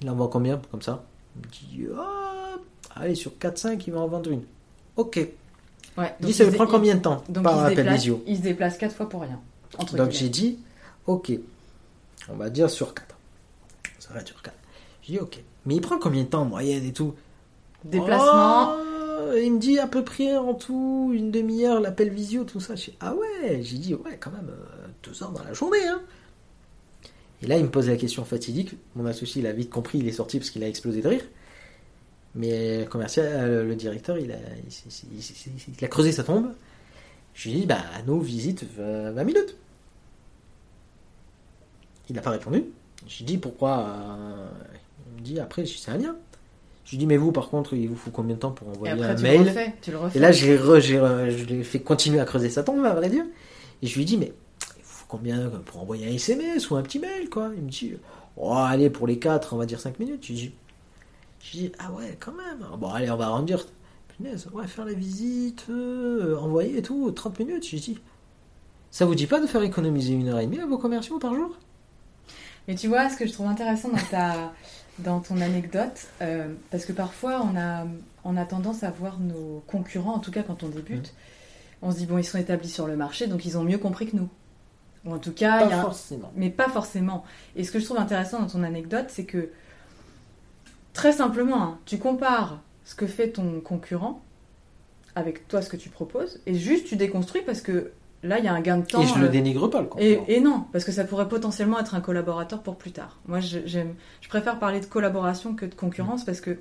il 0.01 0.10
en 0.10 0.15
vend 0.15 0.27
combien 0.27 0.61
comme 0.72 0.81
ça? 0.81 1.05
Il 1.35 1.41
me 1.47 1.51
dit 1.51 1.88
ah 1.97 2.55
allez 2.95 3.15
sur 3.15 3.31
4-5 3.39 3.81
il 3.88 3.93
va 3.93 3.99
en 4.01 4.07
vendre 4.07 4.30
une. 4.31 4.43
Ok. 4.95 5.19
Ouais. 5.98 6.14
Il 6.20 6.28
dit 6.28 6.34
ça 6.34 6.45
lui 6.45 6.56
prend 6.56 6.68
combien 6.68 6.95
de 6.95 7.02
temps 7.02 7.24
Donc 7.30 7.44
par 7.44 7.56
il 7.57 7.60
appel 7.65 7.76
déplace, 7.78 7.95
visio 7.95 8.24
il 8.26 8.38
se 8.38 8.41
déplace 8.41 8.78
quatre 8.78 8.95
fois 8.95 9.07
pour 9.07 9.22
rien. 9.22 9.40
Entre 9.78 9.95
Donc 9.95 10.11
j'ai 10.11 10.30
dit, 10.30 10.60
ok, 11.07 11.32
on 12.30 12.36
va 12.36 12.49
dire 12.49 12.70
sur 12.70 12.94
4. 12.94 13.15
Ça 13.99 14.14
va 14.14 14.20
être 14.22 14.28
sur 14.28 14.41
4. 14.41 14.56
J'ai 15.03 15.14
dit, 15.14 15.20
ok. 15.20 15.40
Mais 15.65 15.76
il 15.76 15.82
prend 15.82 15.98
combien 15.99 16.24
de 16.24 16.28
temps 16.28 16.41
en 16.41 16.45
moyenne 16.45 16.84
et 16.86 16.94
tout 16.94 17.14
Déplacement. 17.84 18.76
Oh, 18.76 19.34
Il 19.36 19.53
me 19.53 19.60
dit 19.60 19.80
à 19.80 19.88
peu 19.88 20.03
près 20.03 20.36
en 20.38 20.53
tout 20.53 21.11
une 21.14 21.32
demi-heure 21.32 21.80
l'appel 21.80 22.10
visio, 22.10 22.44
tout 22.44 22.60
ça. 22.60 22.76
Ah 22.99 23.14
ouais 23.14 23.61
J'ai 23.61 23.78
dit, 23.78 23.94
ouais, 23.94 24.18
quand 24.20 24.32
même, 24.32 24.49
euh, 24.49 24.88
deux 25.03 25.24
heures 25.24 25.32
dans 25.32 25.44
la 25.44 25.53
journée. 25.53 25.86
Hein. 25.88 26.02
Et 27.41 27.48
là, 27.48 27.57
il 27.57 27.64
me 27.64 27.70
pose 27.70 27.90
la 27.90 27.98
question 27.98 28.24
fatidique. 28.24 28.76
Mon 28.95 29.06
associé, 29.06 29.41
il 29.41 29.48
a 29.48 29.52
vite 29.52 29.70
compris, 29.70 29.99
il 29.99 30.07
est 30.07 30.14
sorti 30.14 30.40
parce 30.40 30.49
qu'il 30.49 30.64
a 30.64 30.68
explosé 30.68 31.02
de 31.02 31.07
rire. 31.07 31.24
Mais 32.35 32.80
le 32.80 32.85
commercial, 32.85 33.27
euh, 33.30 33.64
le 33.64 33.76
directeur, 33.76 34.18
il 34.18 34.31
a, 34.31 34.35
il, 35.80 35.85
a 35.85 35.88
creusé 35.88 36.11
sa 36.11 36.23
tombe. 36.23 36.51
Je 37.35 37.49
lui 37.49 37.57
ai 37.57 37.60
dit, 37.61 37.65
bah, 37.68 37.77
nos 38.07 38.19
visites, 38.19 38.64
20 38.77 39.11
20 39.11 39.23
minutes. 39.23 39.55
Il 42.10 42.15
n'a 42.15 42.22
pas 42.22 42.31
répondu. 42.31 42.64
Je 43.07 43.18
lui 43.18 43.23
ai 43.23 43.26
dit, 43.26 43.38
pourquoi 43.38 43.80
euh, 43.88 44.47
Il 45.15 45.19
me 45.22 45.26
dit, 45.26 45.39
après, 45.39 45.65
je 45.65 45.77
c'est 45.77 45.91
un 45.91 45.97
lien. 45.97 46.15
Je 46.85 46.91
lui 46.91 46.97
ai 46.97 46.99
dit, 46.99 47.05
mais 47.07 47.18
vous, 47.18 47.31
par 47.31 47.49
contre, 47.49 47.73
il 47.76 47.88
vous 47.88 47.95
faut 47.95 48.11
combien 48.11 48.35
de 48.35 48.39
temps 48.41 48.51
pour 48.51 48.68
envoyer 48.68 48.93
après 48.93 49.07
un 49.07 49.15
tu 49.15 49.23
mail? 49.23 49.41
le 49.43 49.47
refais. 49.49 49.73
Tu 49.81 49.91
le 49.91 49.97
refais. 49.97 50.18
Et 50.18 50.22
là, 50.22 50.31
j'ai 50.31 50.57
re- 50.57 50.80
j'ai 50.80 50.97
re- 50.97 51.30
je 51.30 51.45
l'ai 51.45 51.64
fait 51.64 51.80
continuer 51.80 52.19
à 52.19 52.26
creuser 52.26 52.49
sa 52.49 52.64
tombe, 52.64 52.84
à 52.85 52.93
vrai 52.93 53.10
dire. 53.10 53.23
Et 53.81 53.88
je 53.88 53.95
lui 53.95 54.01
ai 54.01 54.05
dit, 54.05 54.18
mais 54.18 54.34
il 54.77 54.84
vous 54.84 54.89
faut 54.89 55.05
combien 55.07 55.49
pour 55.65 55.81
envoyer 55.81 56.07
un 56.07 56.14
SMS 56.14 56.69
ou 56.72 56.76
un 56.76 56.81
petit 56.81 56.99
mail, 56.99 57.30
quoi? 57.30 57.51
Il 57.55 57.64
me 57.64 57.69
dit, 57.69 57.93
oh, 58.38 58.53
allez, 58.53 58.89
pour 58.89 59.07
les 59.07 59.18
4, 59.19 59.53
on 59.53 59.57
va 59.57 59.65
dire 59.65 59.80
5 59.80 59.99
minutes. 59.99 60.26
Je 60.27 60.34
dis, 60.34 60.51
je 61.44 61.57
dis 61.57 61.72
ah 61.80 61.91
ouais, 61.91 62.18
quand 62.20 62.34
même. 62.34 62.65
Bon, 62.78 62.90
allez, 62.90 63.10
on 63.11 63.18
va 63.18 63.26
arrondir. 63.28 63.65
Punaise, 64.18 64.48
ouais, 64.53 64.68
faire 64.68 64.86
la 64.86 64.94
visite, 64.94 65.65
euh, 65.70 66.38
envoyer 66.38 66.78
et 66.78 66.82
tout, 66.82 67.10
30 67.11 67.40
minutes. 67.40 67.68
Je 67.68 67.78
dis, 67.78 67.99
ça 68.91 69.06
vous 69.06 69.15
dit 69.15 69.26
pas 69.28 69.40
de 69.41 69.48
faire 69.48 69.64
économiser 69.64 70.14
une 70.14 70.28
heure 70.30 70.40
et 70.40 70.45
demie 70.45 70.60
à 70.60 70.65
vos 70.68 70.78
commerciaux 70.78 71.18
par 71.20 71.34
jour? 71.34 71.57
Mais 72.68 72.76
tu 72.76 72.88
vois, 72.88 73.10
ce 73.10 73.18
que 73.18 73.26
je 73.28 73.34
trouve 73.34 73.48
intéressant 73.48 73.90
dans, 73.90 73.98
ta, 74.10 74.53
dans 74.99 75.20
ton 75.20 75.41
anecdote, 75.41 76.07
euh, 76.22 76.53
parce 76.72 76.86
que 76.86 76.94
parfois 76.94 77.41
on 77.44 77.57
a, 77.57 77.86
on 78.24 78.38
a 78.38 78.45
tendance 78.45 78.84
à 78.84 78.91
voir 78.91 79.20
nos 79.20 79.64
concurrents, 79.68 80.14
en 80.14 80.20
tout 80.20 80.32
cas 80.32 80.44
quand 80.44 80.64
on 80.64 80.70
débute, 80.70 81.14
Mmh. 81.82 81.86
on 81.88 81.91
se 81.91 81.98
dit, 81.98 82.06
bon, 82.06 82.18
ils 82.20 82.24
sont 82.24 82.38
établis 82.38 82.70
sur 82.70 82.88
le 82.88 82.95
marché, 82.95 83.28
donc 83.28 83.45
ils 83.45 83.57
ont 83.57 83.64
mieux 83.64 83.78
compris 83.80 84.07
que 84.10 84.15
nous. 84.15 84.30
Ou 85.06 85.14
en 85.14 85.18
tout 85.18 85.34
cas, 85.34 85.60
Pas 85.60 85.65
il 85.65 85.72
y 85.72 85.74
a 85.74 85.82
forcément. 85.82 86.32
mais 86.38 86.49
pas 86.49 86.70
forcément. 86.70 87.26
Et 87.57 87.65
ce 87.65 87.72
que 87.74 87.80
je 87.80 87.84
trouve 87.84 87.98
intéressant 87.98 88.40
dans 88.40 88.48
ton 88.48 88.64
anecdote, 88.64 89.07
c'est 89.10 89.26
que 89.26 89.49
très 90.94 91.11
simplement, 91.11 91.61
hein, 91.61 91.80
tu 91.86 91.98
compares 91.98 92.60
ce 92.86 92.95
que 92.95 93.07
fait 93.07 93.30
ton 93.30 93.61
concurrent 93.61 94.22
avec 95.15 95.48
toi 95.48 95.61
ce 95.61 95.70
que 95.70 95.78
tu 95.78 95.90
proposes, 95.90 96.41
et 96.45 96.56
juste 96.56 96.88
tu 96.88 96.95
déconstruis 96.95 97.41
parce 97.45 97.61
que 97.61 97.91
là, 98.24 98.40
il 98.40 98.45
y 98.45 98.48
a 98.48 98.53
un 98.53 98.61
gain 98.61 98.78
de 98.78 98.86
temps. 98.86 99.02
Et 99.02 99.06
je 99.06 99.20
le 99.20 99.28
euh, 99.28 99.30
dénigre 99.30 99.70
pas, 99.70 99.82
le 99.82 99.88
concurrent. 99.88 100.26
et 100.28 100.40
non, 100.40 100.65
parce 100.72 100.86
que 100.86 100.91
ça 100.91 101.03
pourrait 101.03 101.28
potentiellement 101.28 101.80
être 101.80 101.94
un 101.94 102.02
collaborateur 102.02 102.64
pour 102.64 102.78
plus 102.78 102.91
tard. 102.91 103.20
Moi, 103.28 103.40
je, 103.40 103.60
j'aime, 103.65 103.94
je 104.22 104.30
préfère 104.30 104.60
parler 104.60 104.80
de 104.80 104.86
collaboration 104.86 105.56
que 105.56 105.65
de 105.65 105.76
concurrence 105.76 106.24
parce 106.24 106.41
que 106.41 106.57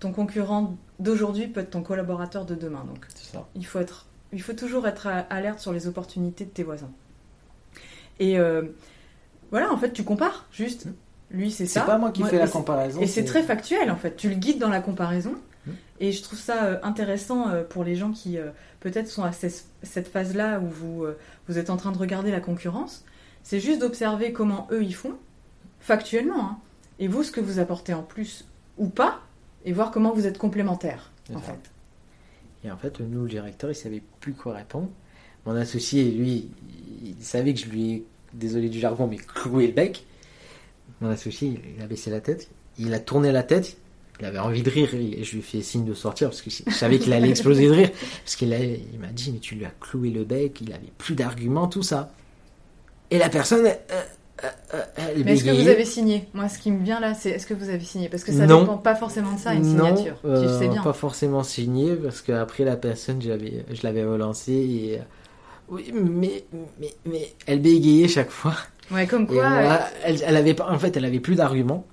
ton 0.00 0.12
concurrent 0.12 0.76
d'aujourd'hui 0.98 1.48
peut 1.48 1.60
être 1.60 1.70
ton 1.70 1.82
collaborateur 1.82 2.44
de 2.44 2.54
demain. 2.54 2.84
Donc, 2.84 3.06
ça. 3.14 3.46
il 3.54 3.66
faut, 3.66 3.78
être, 3.78 4.06
il 4.32 4.42
faut 4.42 4.54
toujours 4.54 4.86
être 4.86 5.06
alerte 5.30 5.60
sur 5.60 5.72
les 5.72 5.86
opportunités 5.86 6.44
de 6.44 6.50
tes 6.50 6.62
voisins. 6.62 6.90
Et 8.20 8.38
euh, 8.38 8.62
voilà, 9.50 9.72
en 9.72 9.76
fait, 9.76 9.92
tu 9.92 10.04
compares 10.04 10.46
juste. 10.50 10.88
Lui, 11.30 11.50
c'est 11.50 11.66
ça. 11.66 11.80
C'est 11.80 11.86
pas 11.86 11.98
moi 11.98 12.10
qui 12.10 12.22
fais 12.24 12.38
la 12.38 12.48
comparaison. 12.48 13.00
et 13.00 13.06
c'est 13.06 13.24
très 13.24 13.42
factuel 13.42 13.90
en 13.90 13.96
fait. 13.96 14.16
Tu 14.16 14.28
le 14.28 14.34
guides 14.34 14.58
dans 14.58 14.70
la 14.70 14.80
comparaison. 14.80 15.34
Mm. 15.66 15.70
Et 16.00 16.12
je 16.12 16.22
trouve 16.22 16.38
ça 16.38 16.64
euh, 16.64 16.78
intéressant 16.82 17.48
euh, 17.48 17.64
pour 17.64 17.84
les 17.84 17.96
gens 17.96 18.12
qui 18.12 18.38
euh, 18.38 18.50
peut-être 18.80 19.08
sont 19.08 19.24
à 19.24 19.32
cette 19.32 20.08
phase-là 20.08 20.60
où 20.60 20.68
vous, 20.68 21.06
vous 21.48 21.58
êtes 21.58 21.70
en 21.70 21.76
train 21.76 21.92
de 21.92 21.98
regarder 21.98 22.30
la 22.30 22.40
concurrence. 22.40 23.04
C'est 23.42 23.60
juste 23.60 23.80
d'observer 23.80 24.32
comment 24.32 24.68
eux 24.70 24.82
ils 24.82 24.94
font, 24.94 25.14
factuellement. 25.80 26.44
hein. 26.44 26.58
et 26.98 27.08
vous, 27.08 27.22
ce 27.22 27.32
que 27.32 27.40
vous 27.40 27.58
apportez 27.58 27.94
en 27.94 28.02
plus 28.02 28.46
ou 28.76 28.88
pas, 28.88 29.20
et 29.64 29.72
voir 29.72 29.90
comment 29.90 30.12
vous 30.12 30.26
êtes 30.26 30.38
complémentaires. 30.38 31.10
En 31.34 31.40
fait. 31.40 31.70
Et 32.64 32.70
en 32.70 32.76
fait, 32.76 33.00
nous, 33.00 33.24
le 33.24 33.28
directeur, 33.28 33.70
il 33.70 33.74
savait 33.74 34.02
plus 34.20 34.32
quoi 34.32 34.54
répondre. 34.54 34.88
Mon 35.46 35.54
associé, 35.56 36.10
lui, 36.10 36.50
il 37.04 37.16
savait 37.20 37.54
que 37.54 37.60
je 37.60 37.66
lui 37.66 37.92
ai, 37.92 38.04
désolé 38.32 38.68
du 38.68 38.78
jargon, 38.78 39.06
mais 39.06 39.16
cloué 39.16 39.66
le 39.66 39.72
bec. 39.72 40.04
Mon 41.00 41.10
associé, 41.10 41.60
il 41.76 41.82
a 41.82 41.86
baissé 41.86 42.10
la 42.10 42.20
tête, 42.20 42.48
il 42.78 42.92
a 42.94 42.98
tourné 42.98 43.30
la 43.32 43.42
tête, 43.42 43.76
il 44.20 44.26
avait 44.26 44.38
envie 44.38 44.62
de 44.62 44.70
rire, 44.70 44.92
et 44.94 45.22
je 45.22 45.32
lui 45.32 45.38
ai 45.38 45.42
fait 45.42 45.62
signe 45.62 45.84
de 45.84 45.94
sortir 45.94 46.28
parce 46.28 46.42
que 46.42 46.50
je 46.50 46.70
savais 46.72 46.98
qu'il 46.98 47.12
allait 47.12 47.30
exploser 47.30 47.66
de 47.68 47.72
rire. 47.72 47.90
Parce 48.24 48.34
qu'il 48.36 48.52
il 48.52 48.98
m'a 48.98 49.08
dit, 49.08 49.30
mais 49.32 49.38
tu 49.38 49.54
lui 49.54 49.64
as 49.64 49.72
cloué 49.80 50.10
le 50.10 50.24
bec, 50.24 50.60
il 50.60 50.72
avait 50.72 50.92
plus 50.98 51.14
d'arguments, 51.14 51.68
tout 51.68 51.84
ça. 51.84 52.10
Et 53.10 53.18
la 53.18 53.28
personne, 53.28 53.64
euh, 53.64 53.72
euh, 54.44 54.48
euh, 54.74 54.82
elle 54.96 55.24
Mais 55.24 55.34
est-ce 55.34 55.44
que 55.44 55.50
vous 55.50 55.68
avez 55.68 55.84
signé? 55.84 56.28
Moi, 56.34 56.48
ce 56.48 56.58
qui 56.58 56.70
me 56.70 56.82
vient 56.84 57.00
là, 57.00 57.14
c'est 57.14 57.30
est-ce 57.30 57.46
que 57.46 57.54
vous 57.54 57.68
avez 57.68 57.84
signé? 57.84 58.08
Parce 58.08 58.24
que 58.24 58.32
ça 58.32 58.46
Non. 58.46 58.60
dépend 58.60 58.76
pas 58.78 58.94
forcément 58.94 59.34
de 59.34 59.38
ça, 59.38 59.54
une 59.54 59.62
non, 59.76 59.86
signature. 59.96 60.16
tu 60.20 60.26
le 60.26 60.32
euh, 60.34 60.58
sais 60.58 60.68
bien. 60.68 60.82
pas 60.82 60.92
forcément 60.92 61.42
signé 61.42 61.94
parce 61.94 62.20
qu'après 62.20 62.64
la 62.64 62.76
personne, 62.76 63.22
je 63.22 63.28
l'avais, 63.28 63.64
je 63.70 63.82
l'avais 63.82 64.04
relancée 64.04 64.52
et 64.52 65.00
oui, 65.68 65.92
mais, 65.92 66.44
mais, 66.80 66.94
mais 67.04 67.28
elle 67.46 67.60
bégayait 67.60 68.08
chaque 68.08 68.30
fois. 68.30 68.54
Ouais, 68.90 69.06
comme 69.06 69.24
Et 69.24 69.26
quoi. 69.26 69.48
moi, 69.48 69.72
euh, 69.72 69.78
elle, 70.04 70.22
elle 70.24 70.36
avait 70.36 70.54
pas, 70.54 70.70
en 70.70 70.78
fait, 70.78 70.96
elle 70.96 71.04
avait 71.04 71.20
plus 71.20 71.34
d'arguments. 71.36 71.86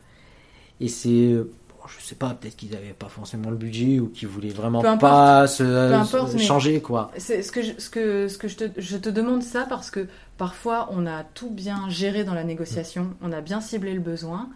Et 0.79 0.87
c'est, 0.87 1.09
euh, 1.09 1.51
bon, 1.69 1.75
je 1.87 2.03
sais 2.05 2.15
pas, 2.15 2.29
peut-être 2.31 2.55
qu'ils 2.55 2.75
avaient 2.75 2.93
pas 2.97 3.07
forcément 3.07 3.49
le 3.49 3.55
budget 3.55 3.99
ou 3.99 4.07
qu'ils 4.09 4.27
voulaient 4.27 4.49
vraiment 4.49 4.79
importe. 4.79 4.99
pas 4.99 5.47
se, 5.47 5.63
importe, 5.93 6.31
se 6.31 6.37
mais- 6.37 6.43
changer 6.43 6.81
quoi. 6.81 7.11
C'est 7.17 7.41
ce 7.41 7.51
que 7.51 7.61
je, 7.61 7.71
ce 7.77 7.89
que, 7.89 8.27
ce 8.27 8.37
que 8.37 8.47
je, 8.47 8.55
te, 8.57 8.63
je 8.77 8.97
te 8.97 9.09
demande 9.09 9.41
ça 9.43 9.65
parce 9.69 9.89
que 9.89 10.07
parfois 10.37 10.89
on 10.91 11.05
a 11.05 11.23
tout 11.23 11.49
bien 11.49 11.89
géré 11.89 12.23
dans 12.23 12.33
la 12.33 12.43
négociation, 12.43 13.11
on 13.21 13.31
a 13.31 13.39
bien 13.41 13.61
ciblé 13.61 13.93
le 13.93 14.01
besoin, 14.01 14.49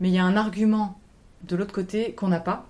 mais 0.00 0.08
il 0.10 0.14
y 0.14 0.18
a 0.18 0.24
un 0.24 0.36
argument 0.36 0.98
de 1.48 1.56
l'autre 1.56 1.72
côté 1.72 2.12
qu'on 2.12 2.28
n'a 2.28 2.40
pas 2.40 2.66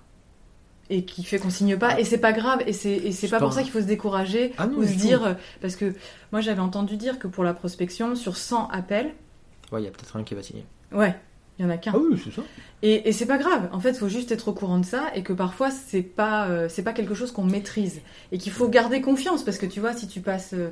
et 0.89 1.05
qui 1.05 1.23
fait 1.23 1.37
qu'on 1.39 1.49
signe 1.49 1.77
pas 1.77 1.99
et 1.99 2.03
c'est 2.03 2.17
pas 2.17 2.33
grave 2.33 2.63
et 2.65 2.73
c'est 2.73 3.11
c'est 3.11 3.27
pas 3.27 3.39
pour 3.39 3.53
ça 3.53 3.61
qu'il 3.61 3.71
faut 3.71 3.81
se 3.81 3.85
décourager 3.85 4.53
Ah 4.57 4.67
non, 4.67 4.77
ou 4.79 4.83
se 4.85 4.93
tout. 4.93 4.97
dire 4.99 5.23
euh, 5.23 5.33
parce 5.61 5.75
que 5.75 5.93
moi 6.31 6.41
j'avais 6.41 6.61
entendu 6.61 6.97
dire 6.97 7.19
que 7.19 7.27
pour 7.27 7.43
la 7.43 7.53
prospection 7.53 8.15
sur 8.15 8.37
100 8.37 8.69
appels 8.69 9.11
Ouais, 9.71 9.81
il 9.81 9.85
y 9.85 9.87
a 9.87 9.91
peut-être 9.91 10.15
un 10.17 10.23
qui 10.23 10.33
va 10.35 10.41
signer. 10.43 10.65
ouais 10.91 11.15
il 11.59 11.63
y 11.63 11.65
en 11.65 11.71
a 11.71 11.77
qu'un 11.77 11.91
Ah 11.93 11.97
oui, 11.99 12.17
c'est 12.23 12.31
ça. 12.33 12.41
et, 12.83 13.09
et 13.09 13.11
c'est 13.11 13.25
pas 13.25 13.37
grave. 13.37 13.67
En 13.73 13.81
fait, 13.81 13.89
il 13.89 13.97
faut 13.97 14.07
juste 14.07 14.31
être 14.31 14.47
au 14.47 14.53
courant 14.53 14.79
de 14.79 14.85
ça 14.85 15.11
et 15.13 15.23
que 15.23 15.33
parfois 15.33 15.71
c'est 15.71 16.01
pas 16.03 16.47
euh, 16.47 16.69
c'est 16.69 16.83
pas 16.83 16.93
quelque 16.93 17.13
chose 17.13 17.33
qu'on 17.33 17.43
maîtrise 17.43 17.99
et 18.31 18.37
qu'il 18.37 18.53
faut 18.53 18.69
garder 18.69 19.01
confiance 19.01 19.43
parce 19.43 19.57
que 19.57 19.65
tu 19.65 19.81
vois 19.81 19.91
si 19.91 20.07
tu 20.07 20.21
passes 20.21 20.53
euh, 20.53 20.69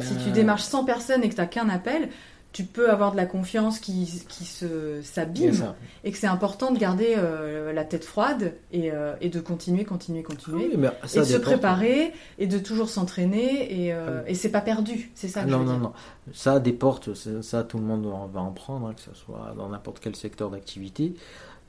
si 0.00 0.16
tu 0.22 0.30
démarches 0.30 0.64
100 0.64 0.84
personnes 0.84 1.22
et 1.24 1.30
que 1.30 1.34
t'as 1.34 1.46
qu'un 1.46 1.70
appel, 1.70 2.10
tu 2.52 2.64
peux 2.64 2.90
avoir 2.90 3.12
de 3.12 3.16
la 3.16 3.26
confiance 3.26 3.78
qui 3.78 4.24
qui 4.28 4.44
se 4.44 5.00
s'abîme 5.02 5.74
et 6.02 6.10
que 6.12 6.18
c'est 6.18 6.26
important 6.26 6.72
de 6.72 6.78
garder 6.78 7.14
euh, 7.16 7.72
la 7.72 7.84
tête 7.84 8.04
froide 8.04 8.54
et, 8.72 8.90
euh, 8.90 9.14
et 9.20 9.28
de 9.28 9.40
continuer 9.40 9.84
continuer 9.84 10.24
Ah 10.24 10.28
continuer 10.34 10.68
oui, 10.70 10.74
mais 10.76 10.88
et 11.14 11.18
de 11.18 11.24
se 11.24 11.36
préparer 11.36 12.12
et 12.38 12.46
de 12.46 12.58
toujours 12.58 12.88
s'entraîner 12.88 13.84
et, 13.84 13.92
euh, 13.92 14.22
Ah 14.24 14.30
et 14.30 14.34
c'est 14.34 14.50
pas 14.50 14.62
perdu. 14.62 15.10
C'est 15.14 15.28
ça. 15.28 15.40
Ah 15.42 15.44
que 15.44 15.50
non, 15.50 15.58
je 15.58 15.62
veux 15.64 15.68
non, 15.68 15.78
dire. 15.78 15.82
non. 15.88 15.92
Ça, 16.32 16.58
des 16.58 16.72
portes, 16.72 17.14
ça, 17.42 17.64
tout 17.64 17.78
le 17.78 17.84
monde 17.84 18.06
va 18.32 18.40
en 18.40 18.52
prendre, 18.52 18.86
hein, 18.88 18.94
que 18.94 19.02
ce 19.02 19.14
soit 19.14 19.54
dans 19.56 19.68
n'importe 19.68 20.00
quel 20.00 20.16
secteur 20.16 20.50
d'activité. 20.50 21.14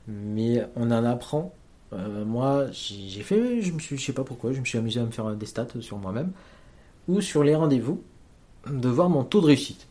Mais 0.08 0.66
on 0.76 0.90
en 0.90 1.04
apprend. 1.04 1.54
Moi, 1.92 2.66
j'ai 2.72 3.08
j'ai 3.08 3.22
fait, 3.22 3.60
je 3.62 3.72
me 3.72 3.80
suis, 3.80 3.98
je 3.98 4.04
sais 4.04 4.12
pas 4.12 4.24
pourquoi, 4.24 4.52
je 4.52 4.60
me 4.60 4.64
suis 4.64 4.78
amusé 4.78 5.00
à 5.00 5.04
me 5.04 5.10
faire 5.10 5.34
des 5.34 5.46
stats 5.46 5.66
sur 5.80 5.98
moi-même 5.98 6.32
ou 7.08 7.20
sur 7.20 7.42
les 7.42 7.54
rendez-vous, 7.54 8.02
de 8.66 8.88
voir 8.88 9.08
mon 9.08 9.24
taux 9.24 9.40
de 9.40 9.46
réussite. 9.46 9.88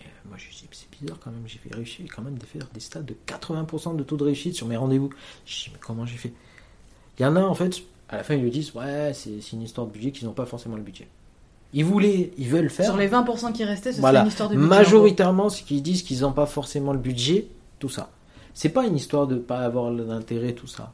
Et 0.00 0.04
euh, 0.04 0.08
moi, 0.28 0.36
je 0.38 0.46
me 0.48 0.52
suis 0.52 0.66
dit, 0.66 0.68
c'est 0.72 0.88
bizarre 1.02 1.18
quand 1.22 1.30
même, 1.30 1.42
j'ai 1.46 1.58
fait 1.58 1.74
réussir 1.74 2.06
quand 2.14 2.22
même 2.22 2.38
de 2.38 2.44
faire 2.44 2.66
des 2.72 2.80
stats 2.80 3.00
de 3.02 3.14
80% 3.26 3.96
de 3.96 4.02
taux 4.02 4.16
de 4.16 4.24
réussite 4.24 4.54
sur 4.54 4.66
mes 4.66 4.76
rendez-vous. 4.76 5.10
Je 5.44 5.52
me 5.52 5.64
dit, 5.64 5.70
mais 5.74 5.78
comment 5.80 6.06
j'ai 6.06 6.16
fait? 6.16 6.32
Il 7.18 7.22
y 7.22 7.26
en 7.26 7.36
a, 7.36 7.42
en 7.42 7.54
fait, 7.54 7.82
à 8.08 8.16
la 8.16 8.24
fin, 8.24 8.34
ils 8.34 8.42
le 8.42 8.50
disent, 8.50 8.74
ouais, 8.74 9.12
c'est 9.14 9.52
une 9.52 9.62
histoire 9.62 9.86
de 9.86 9.92
budget 9.92 10.12
qu'ils 10.12 10.26
n'ont 10.26 10.32
pas 10.34 10.46
forcément 10.46 10.76
le 10.76 10.82
budget. 10.82 11.08
Ils 11.74 11.84
voulaient, 11.84 12.32
ils 12.38 12.48
veulent 12.48 12.68
faire. 12.70 12.86
Sur 12.86 12.96
les 12.96 13.08
20% 13.08 13.52
qui 13.52 13.64
restaient, 13.64 13.92
ce 13.92 14.00
Voilà. 14.00 14.20
serait 14.20 14.24
une 14.26 14.30
histoire 14.30 14.48
de 14.50 14.54
budget. 14.56 14.68
Majoritairement, 14.68 15.48
ce 15.48 15.62
qu'ils 15.62 15.82
disent 15.82 16.02
qu'ils 16.02 16.20
n'ont 16.20 16.32
pas 16.32 16.46
forcément 16.46 16.92
le 16.92 16.98
budget, 16.98 17.46
tout 17.78 17.88
ça. 17.88 18.10
C'est 18.54 18.68
pas 18.68 18.86
une 18.86 18.96
histoire 18.96 19.26
de 19.26 19.36
pas 19.36 19.60
avoir 19.60 19.90
l'intérêt, 19.90 20.52
tout 20.52 20.66
ça. 20.66 20.92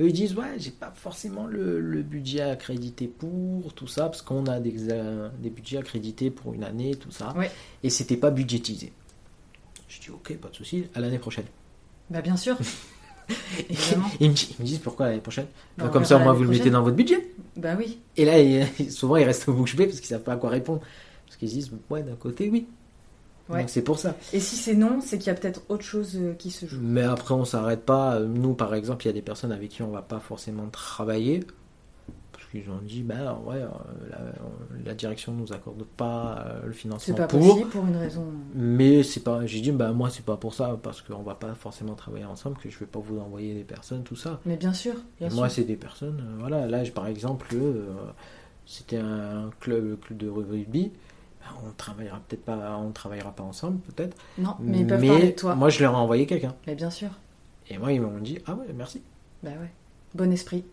Eux, 0.00 0.08
ils 0.08 0.12
disent, 0.14 0.34
ouais, 0.34 0.54
j'ai 0.58 0.70
pas 0.70 0.92
forcément 0.96 1.46
le, 1.46 1.78
le 1.80 2.02
budget 2.02 2.40
accrédité 2.40 3.06
pour, 3.06 3.72
tout 3.74 3.86
ça, 3.86 4.04
parce 4.04 4.22
qu'on 4.22 4.46
a 4.46 4.58
des, 4.58 4.90
euh, 4.90 5.28
des 5.42 5.50
budgets 5.50 5.76
accrédités 5.78 6.30
pour 6.30 6.54
une 6.54 6.64
année, 6.64 6.94
tout 6.96 7.10
ça. 7.10 7.34
Ouais. 7.36 7.50
Et 7.82 7.90
c'était 7.90 8.16
pas 8.16 8.30
budgétisé. 8.30 8.92
Je 9.88 10.00
dis, 10.00 10.10
ok, 10.10 10.36
pas 10.38 10.48
de 10.48 10.54
souci, 10.54 10.86
à 10.94 11.00
l'année 11.00 11.18
prochaine. 11.18 11.44
Bah 12.08 12.22
bien 12.22 12.36
sûr. 12.36 12.56
Ils 14.18 14.28
me, 14.30 14.34
disent, 14.34 14.50
ils 14.58 14.62
me 14.62 14.66
disent, 14.66 14.78
pourquoi 14.78 15.06
l'année 15.06 15.20
prochaine? 15.20 15.46
Bah, 15.78 15.84
Bah, 15.84 15.90
Comme 15.92 16.04
ça, 16.04 16.16
moi, 16.16 16.24
l'année 16.26 16.38
vous 16.38 16.44
le 16.44 16.50
mettez 16.50 16.70
dans 16.70 16.82
votre 16.82 16.96
budget. 16.96 17.30
Bah 17.56 17.76
oui. 17.78 18.00
Et 18.16 18.24
là, 18.24 18.40
ils- 18.40 18.90
souvent, 18.90 19.16
ils 19.16 19.24
restent 19.24 19.48
bouche 19.50 19.76
bée 19.76 19.86
parce 19.86 20.00
qu'ils 20.00 20.08
savent 20.08 20.22
pas 20.24 20.32
à 20.32 20.36
quoi 20.36 20.50
répondre. 20.50 20.80
Parce 21.26 21.36
qu'ils 21.36 21.48
se 21.48 21.54
disent, 21.54 21.70
ouais, 21.90 22.02
d'un 22.02 22.16
côté, 22.16 22.48
oui. 22.50 22.66
Ouais. 23.50 23.60
Donc 23.60 23.70
c'est 23.70 23.82
pour 23.82 23.98
ça. 23.98 24.14
Et 24.32 24.40
si 24.40 24.56
c'est 24.56 24.74
non, 24.74 25.00
c'est 25.00 25.18
qu'il 25.18 25.26
y 25.28 25.30
a 25.30 25.34
peut-être 25.34 25.62
autre 25.68 25.84
chose 25.84 26.16
euh, 26.16 26.34
qui 26.34 26.50
se 26.50 26.66
joue. 26.66 26.78
Mais 26.82 27.02
après, 27.02 27.34
on 27.34 27.44
s'arrête 27.44 27.84
pas. 27.84 28.20
Nous, 28.20 28.54
par 28.54 28.74
exemple, 28.74 29.04
il 29.04 29.08
y 29.08 29.10
a 29.10 29.14
des 29.14 29.22
personnes 29.22 29.52
avec 29.52 29.70
qui 29.70 29.82
on 29.82 29.90
va 29.90 30.02
pas 30.02 30.20
forcément 30.20 30.68
travailler. 30.68 31.40
Parce 32.32 32.46
qu'ils 32.46 32.70
ont 32.70 32.80
dit, 32.82 33.02
ben 33.02 33.36
ouais, 33.46 33.56
euh, 33.56 33.68
la, 34.10 34.18
la 34.84 34.94
direction 34.94 35.32
nous 35.32 35.52
accorde 35.52 35.84
pas 35.96 36.44
euh, 36.46 36.66
le 36.66 36.72
C'est 36.72 36.78
financement 36.78 37.14
pas 37.16 37.26
pour. 37.26 37.40
possible 37.40 37.70
pour 37.70 37.86
une 37.86 37.96
raison. 37.96 38.24
Mais 38.54 39.02
c'est 39.02 39.20
pas. 39.22 39.46
J'ai 39.46 39.60
dit, 39.60 39.72
ben 39.72 39.92
moi, 39.92 40.10
c'est 40.10 40.24
pas 40.24 40.36
pour 40.36 40.54
ça, 40.54 40.78
parce 40.82 41.02
qu'on 41.02 41.22
va 41.22 41.34
pas 41.34 41.54
forcément 41.54 41.94
travailler 41.94 42.24
ensemble, 42.24 42.56
que 42.56 42.70
je 42.70 42.78
vais 42.78 42.86
pas 42.86 42.98
vous 43.00 43.18
envoyer 43.18 43.54
des 43.54 43.64
personnes, 43.64 44.02
tout 44.04 44.16
ça. 44.16 44.40
Mais 44.46 44.56
bien 44.56 44.72
sûr. 44.72 44.94
Bien 45.18 45.26
Et 45.26 45.30
sûr. 45.30 45.38
moi, 45.38 45.48
c'est 45.48 45.64
des 45.64 45.76
personnes. 45.76 46.20
euh, 46.20 46.36
voilà, 46.40 46.66
là, 46.66 46.82
par 46.94 47.06
exemple, 47.08 47.48
euh, 47.54 47.84
c'était 48.66 48.98
un 48.98 49.50
club, 49.60 49.84
le 49.90 49.96
club 49.96 50.18
de 50.18 50.28
rugby. 50.28 50.92
On 51.66 51.70
travaillera 51.76 52.20
peut-être 52.28 52.44
pas, 52.44 52.76
on 52.78 52.90
travaillera 52.92 53.30
pas 53.32 53.42
ensemble, 53.42 53.78
peut-être. 53.80 54.16
Non, 54.38 54.54
mais 54.60 54.80
ils 54.80 54.86
peuvent 54.86 55.06
parler 55.06 55.26
de 55.32 55.36
toi. 55.36 55.54
moi, 55.54 55.68
je 55.68 55.80
leur 55.82 55.92
ai 55.92 55.96
envoyé 55.96 56.26
quelqu'un. 56.26 56.54
Mais 56.66 56.74
bien 56.74 56.90
sûr. 56.90 57.10
Et 57.68 57.78
moi, 57.78 57.92
ils 57.92 58.00
m'ont 58.00 58.18
dit, 58.18 58.38
ah 58.46 58.54
ouais, 58.54 58.66
merci. 58.74 59.02
Bah 59.42 59.50
ouais. 59.50 59.70
Bon 60.14 60.30
esprit. 60.32 60.64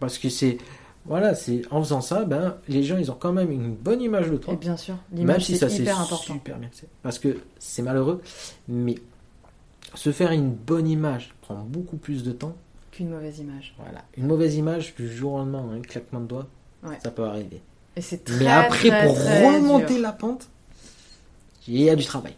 Parce 0.00 0.18
que 0.18 0.28
c'est. 0.28 0.58
Voilà, 1.04 1.34
c'est 1.34 1.62
en 1.70 1.82
faisant 1.82 2.00
ça, 2.02 2.24
ben, 2.24 2.56
les 2.68 2.82
gens, 2.82 2.98
ils 2.98 3.10
ont 3.10 3.16
quand 3.18 3.32
même 3.32 3.50
une 3.50 3.74
bonne 3.74 4.02
image 4.02 4.30
de 4.30 4.36
toi. 4.36 4.52
Et 4.52 4.56
bien 4.56 4.76
sûr. 4.76 4.94
Même 5.10 5.20
L'image, 5.20 5.44
si 5.46 5.52
c'est 5.52 5.58
ça 5.60 5.68
c'est 5.70 5.82
hyper 5.82 5.98
important. 6.00 6.34
super 6.34 6.58
bien. 6.58 6.68
fait. 6.70 6.88
Parce 7.02 7.18
que 7.18 7.38
c'est 7.58 7.82
malheureux, 7.82 8.20
mais 8.68 8.96
se 9.94 10.12
faire 10.12 10.32
une 10.32 10.50
bonne 10.50 10.86
image 10.86 11.34
prend 11.40 11.54
beaucoup 11.62 11.96
plus 11.96 12.22
de 12.24 12.32
temps. 12.32 12.54
Qu'une 12.90 13.08
mauvaise 13.10 13.38
image. 13.38 13.74
Voilà, 13.78 14.04
une 14.18 14.26
mauvaise 14.26 14.56
image 14.56 14.94
du 14.96 15.10
jour 15.10 15.34
au 15.34 15.38
lendemain, 15.38 15.64
un 15.76 15.80
claquement 15.80 16.20
de 16.20 16.26
doigts, 16.26 16.46
Ouais. 16.82 16.98
ça 17.02 17.10
peut 17.10 17.24
arriver. 17.24 17.62
Et 17.98 18.00
c'est 18.00 18.24
très, 18.24 18.38
mais 18.44 18.46
après, 18.46 18.88
très, 18.90 19.06
pour 19.06 19.14
très 19.16 19.54
remonter 19.56 19.94
dur. 19.94 20.02
la 20.02 20.12
pente, 20.12 20.46
Il 21.66 21.80
y 21.82 21.90
a 21.90 21.96
du 21.96 22.04
travail. 22.04 22.34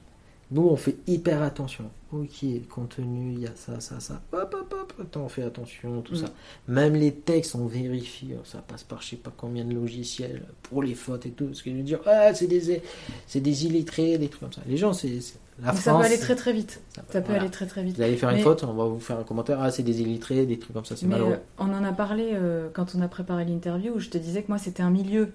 Nous, 0.51 0.63
on 0.67 0.75
fait 0.75 0.97
hyper 1.07 1.43
attention. 1.43 1.85
Ok, 2.13 2.45
contenu, 2.69 3.35
il 3.35 3.41
y 3.43 3.47
a 3.47 3.53
ça, 3.55 3.79
ça, 3.79 4.01
ça. 4.01 4.21
Hop, 4.33 4.53
hop, 4.59 4.75
hop. 4.81 4.93
Attends, 5.01 5.21
on 5.21 5.29
fait 5.29 5.45
attention, 5.45 6.01
tout 6.03 6.15
Mm. 6.15 6.25
ça. 6.25 6.27
Même 6.67 6.95
les 6.95 7.13
textes, 7.13 7.55
on 7.55 7.67
vérifie. 7.67 8.31
Ça 8.45 8.59
passe 8.59 8.83
par 8.83 9.01
je 9.03 9.11
sais 9.11 9.17
pas 9.17 9.33
combien 9.37 9.65
de 9.65 9.73
logiciels 9.75 10.43
pour 10.65 10.83
les 10.83 10.97
fautes 10.97 11.27
et 11.27 11.31
tout. 11.31 11.45
Parce 11.47 11.63
que 11.63 11.71
je 11.71 11.77
veux 11.77 11.83
dire, 11.85 12.01
ah, 12.07 12.35
c'est 12.35 12.49
des, 12.49 12.83
c'est 13.29 13.39
des 13.41 13.67
illettrés, 13.67 14.19
des 14.19 14.27
trucs 14.29 14.41
comme 14.41 14.53
ça. 14.53 14.63
Les 14.67 14.77
gens, 14.77 14.93
c'est. 14.93 15.21
La 15.63 15.73
Mais 15.73 15.77
ça 15.79 15.91
France, 15.93 16.01
peut 16.01 16.07
aller 16.07 16.19
très 16.19 16.35
très 16.37 16.53
vite. 16.55 16.81
ça- 16.97 17.03
Ça 17.13 17.21
peut 17.21 17.27
voilà. 17.29 17.43
aller 17.43 17.51
très 17.51 17.67
très 17.67 17.83
vite. 17.85 17.95
Vous 17.97 18.03
allez 18.03 18.17
faire 18.17 18.31
une 18.31 18.39
Mais- 18.39 18.43
faute, 18.43 18.65
on 18.65 18.73
va 18.73 18.87
vous 18.87 18.99
faire 18.99 19.19
un 19.19 19.25
commentaire. 19.25 19.61
Ah, 19.61 19.71
c'est 19.71 19.83
des 19.85 20.01
illettrés, 20.01 20.47
des 20.47 20.59
trucs 20.59 20.73
comme 20.73 20.87
ça, 20.87 20.97
c'est 20.97 21.07
malheureux. 21.07 21.35
euh, 21.35 21.37
on 21.59 21.73
en 21.73 21.85
a 21.85 21.93
parlé 21.93 22.31
euh, 22.33 22.71
quand 22.73 22.95
on 22.97 23.03
a 23.03 23.09
préparé 23.09 23.45
l'interview 23.45 23.93
où 23.95 23.99
je 24.01 24.09
te 24.09 24.17
disais 24.19 24.43
que 24.43 24.49
moi 24.49 24.57
c'était 24.59 24.83
un 24.83 24.89
milieu, 24.91 25.31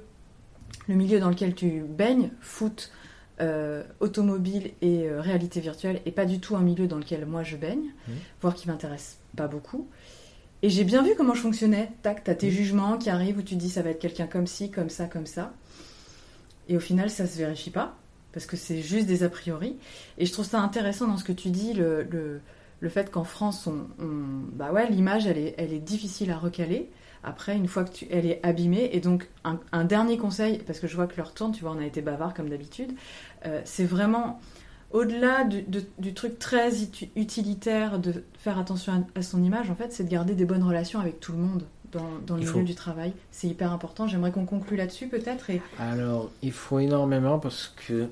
le 0.87 0.95
milieu 0.95 1.19
dans 1.19 1.29
lequel 1.29 1.55
tu 1.55 1.81
baignes, 1.87 2.29
foot, 2.41 2.91
euh, 3.41 3.83
automobile 3.99 4.71
et 4.81 5.09
euh, 5.09 5.19
réalité 5.21 5.59
virtuelle, 5.59 6.01
et 6.05 6.11
pas 6.11 6.25
du 6.25 6.39
tout 6.39 6.55
un 6.55 6.61
milieu 6.61 6.87
dans 6.87 6.97
lequel 6.97 7.25
moi 7.25 7.43
je 7.43 7.57
baigne, 7.57 7.91
Mhm. 8.07 8.15
voire 8.41 8.55
qui 8.55 8.67
m'intéresse 8.67 9.17
pas 9.35 9.47
beaucoup. 9.47 9.87
Et 10.61 10.69
j'ai 10.69 10.83
bien 10.85 11.03
vu 11.03 11.11
comment 11.17 11.33
je 11.33 11.41
fonctionnais. 11.41 11.91
Tac, 12.01 12.23
t'as 12.23 12.33
tes 12.35 12.47
Mhm. 12.47 12.53
jugements 12.53 12.97
qui 12.97 13.09
arrivent 13.09 13.37
où 13.37 13.41
tu 13.41 13.55
te 13.55 13.59
dis 13.59 13.69
ça 13.69 13.81
va 13.81 13.89
être 13.89 13.99
quelqu'un 13.99 14.27
comme 14.27 14.47
ci, 14.47 14.71
comme 14.71 14.89
ça, 14.89 15.05
comme 15.07 15.25
ça. 15.25 15.53
Et 16.69 16.77
au 16.77 16.79
final, 16.79 17.09
ça 17.09 17.27
se 17.27 17.37
vérifie 17.37 17.69
pas, 17.71 17.97
parce 18.31 18.45
que 18.45 18.57
c'est 18.57 18.81
juste 18.81 19.05
des 19.05 19.23
a 19.23 19.29
priori. 19.29 19.75
Et 20.17 20.25
je 20.25 20.31
trouve 20.33 20.45
ça 20.45 20.59
intéressant 20.61 21.07
dans 21.07 21.17
ce 21.17 21.23
que 21.23 21.33
tu 21.33 21.49
dis, 21.49 21.73
le, 21.73 22.03
le, 22.03 22.39
le 22.79 22.89
fait 22.89 23.11
qu'en 23.11 23.23
France, 23.25 23.67
on, 23.67 23.87
on- 24.03 24.45
bah 24.53 24.71
ouais, 24.71 24.89
l'image, 24.89 25.27
elle 25.27 25.37
est, 25.37 25.55
elle 25.57 25.73
est 25.73 25.79
difficile 25.79 26.31
à 26.31 26.37
recaler. 26.37 26.89
Après, 27.27 27.55
une 27.57 27.67
fois 27.67 27.83
que 27.83 27.91
tu, 27.91 28.07
elle 28.11 28.25
est 28.27 28.39
abîmée, 28.45 28.89
et 28.93 28.99
donc 28.99 29.27
un, 29.43 29.59
un 29.71 29.83
dernier 29.83 30.17
conseil, 30.17 30.59
parce 30.59 30.79
que 30.79 30.87
je 30.87 30.95
vois 30.95 31.07
que 31.07 31.17
l'heure 31.17 31.33
tourne, 31.33 31.51
tu 31.53 31.61
vois, 31.63 31.71
on 31.71 31.79
a 31.79 31.85
été 31.85 32.01
bavard 32.01 32.33
comme 32.35 32.49
d'habitude, 32.49 32.91
euh, 33.45 33.61
c'est 33.65 33.83
vraiment 33.85 34.39
au-delà 34.91 35.43
du, 35.43 35.63
de- 35.63 35.83
du 35.97 36.13
truc 36.13 36.37
très 36.39 36.69
uti- 36.83 37.09
utilitaire 37.15 37.99
de 37.99 38.23
faire 38.37 38.59
attention 38.59 38.93
à, 39.15 39.19
à 39.19 39.21
son 39.23 39.43
image, 39.43 39.69
en 39.71 39.75
fait, 39.75 39.91
c'est 39.91 40.03
de 40.03 40.09
garder 40.09 40.35
des 40.35 40.45
bonnes 40.45 40.63
relations 40.63 40.99
avec 40.99 41.19
tout 41.19 41.31
le 41.31 41.39
monde 41.39 41.65
dans, 41.91 42.07
dans 42.27 42.35
le 42.35 42.41
Il 42.43 42.47
milieu 42.47 42.59
faut. 42.59 42.65
du 42.65 42.75
travail. 42.75 43.11
C'est 43.31 43.47
hyper 43.47 43.71
important. 43.71 44.07
J'aimerais 44.07 44.31
qu'on 44.31 44.45
conclue 44.45 44.77
là-dessus 44.77 45.07
peut-être. 45.07 45.49
Et 45.49 45.61
Alors, 45.79 46.29
il 46.43 46.51
faut 46.51 46.79
énormément 46.79 47.39
parce 47.39 47.73
que 47.87 48.07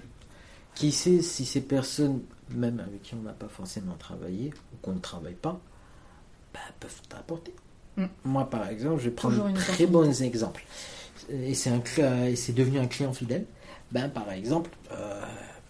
qui 0.75 0.91
sait 0.91 1.21
si 1.21 1.45
ces 1.45 1.61
personnes, 1.61 2.21
même 2.49 2.79
avec 2.79 3.03
qui 3.03 3.13
on 3.13 3.21
n'a 3.21 3.33
pas 3.33 3.47
forcément 3.47 3.95
travaillé 3.99 4.51
ou 4.73 4.77
qu'on 4.81 4.93
ne 4.93 4.99
travaille 4.99 5.35
pas, 5.35 5.59
bah, 6.53 6.59
peuvent 6.79 7.01
t'apporter. 7.07 7.53
Mm. 7.97 8.05
Moi, 8.25 8.49
par 8.49 8.67
exemple, 8.69 8.99
je 8.99 9.05
vais 9.09 9.15
prendre 9.15 9.47
une 9.47 9.53
très 9.53 9.83
opportunité. 9.83 9.87
bon 9.87 10.03
exemple. 10.05 10.63
Et 11.29 11.53
c'est 11.53 11.69
un 11.69 11.81
et 12.25 12.35
c'est 12.35 12.53
devenu 12.53 12.79
un 12.79 12.87
client 12.87 13.13
fidèle. 13.13 13.45
Ben, 13.91 14.09
par 14.09 14.31
exemple, 14.31 14.71
euh, 14.91 15.21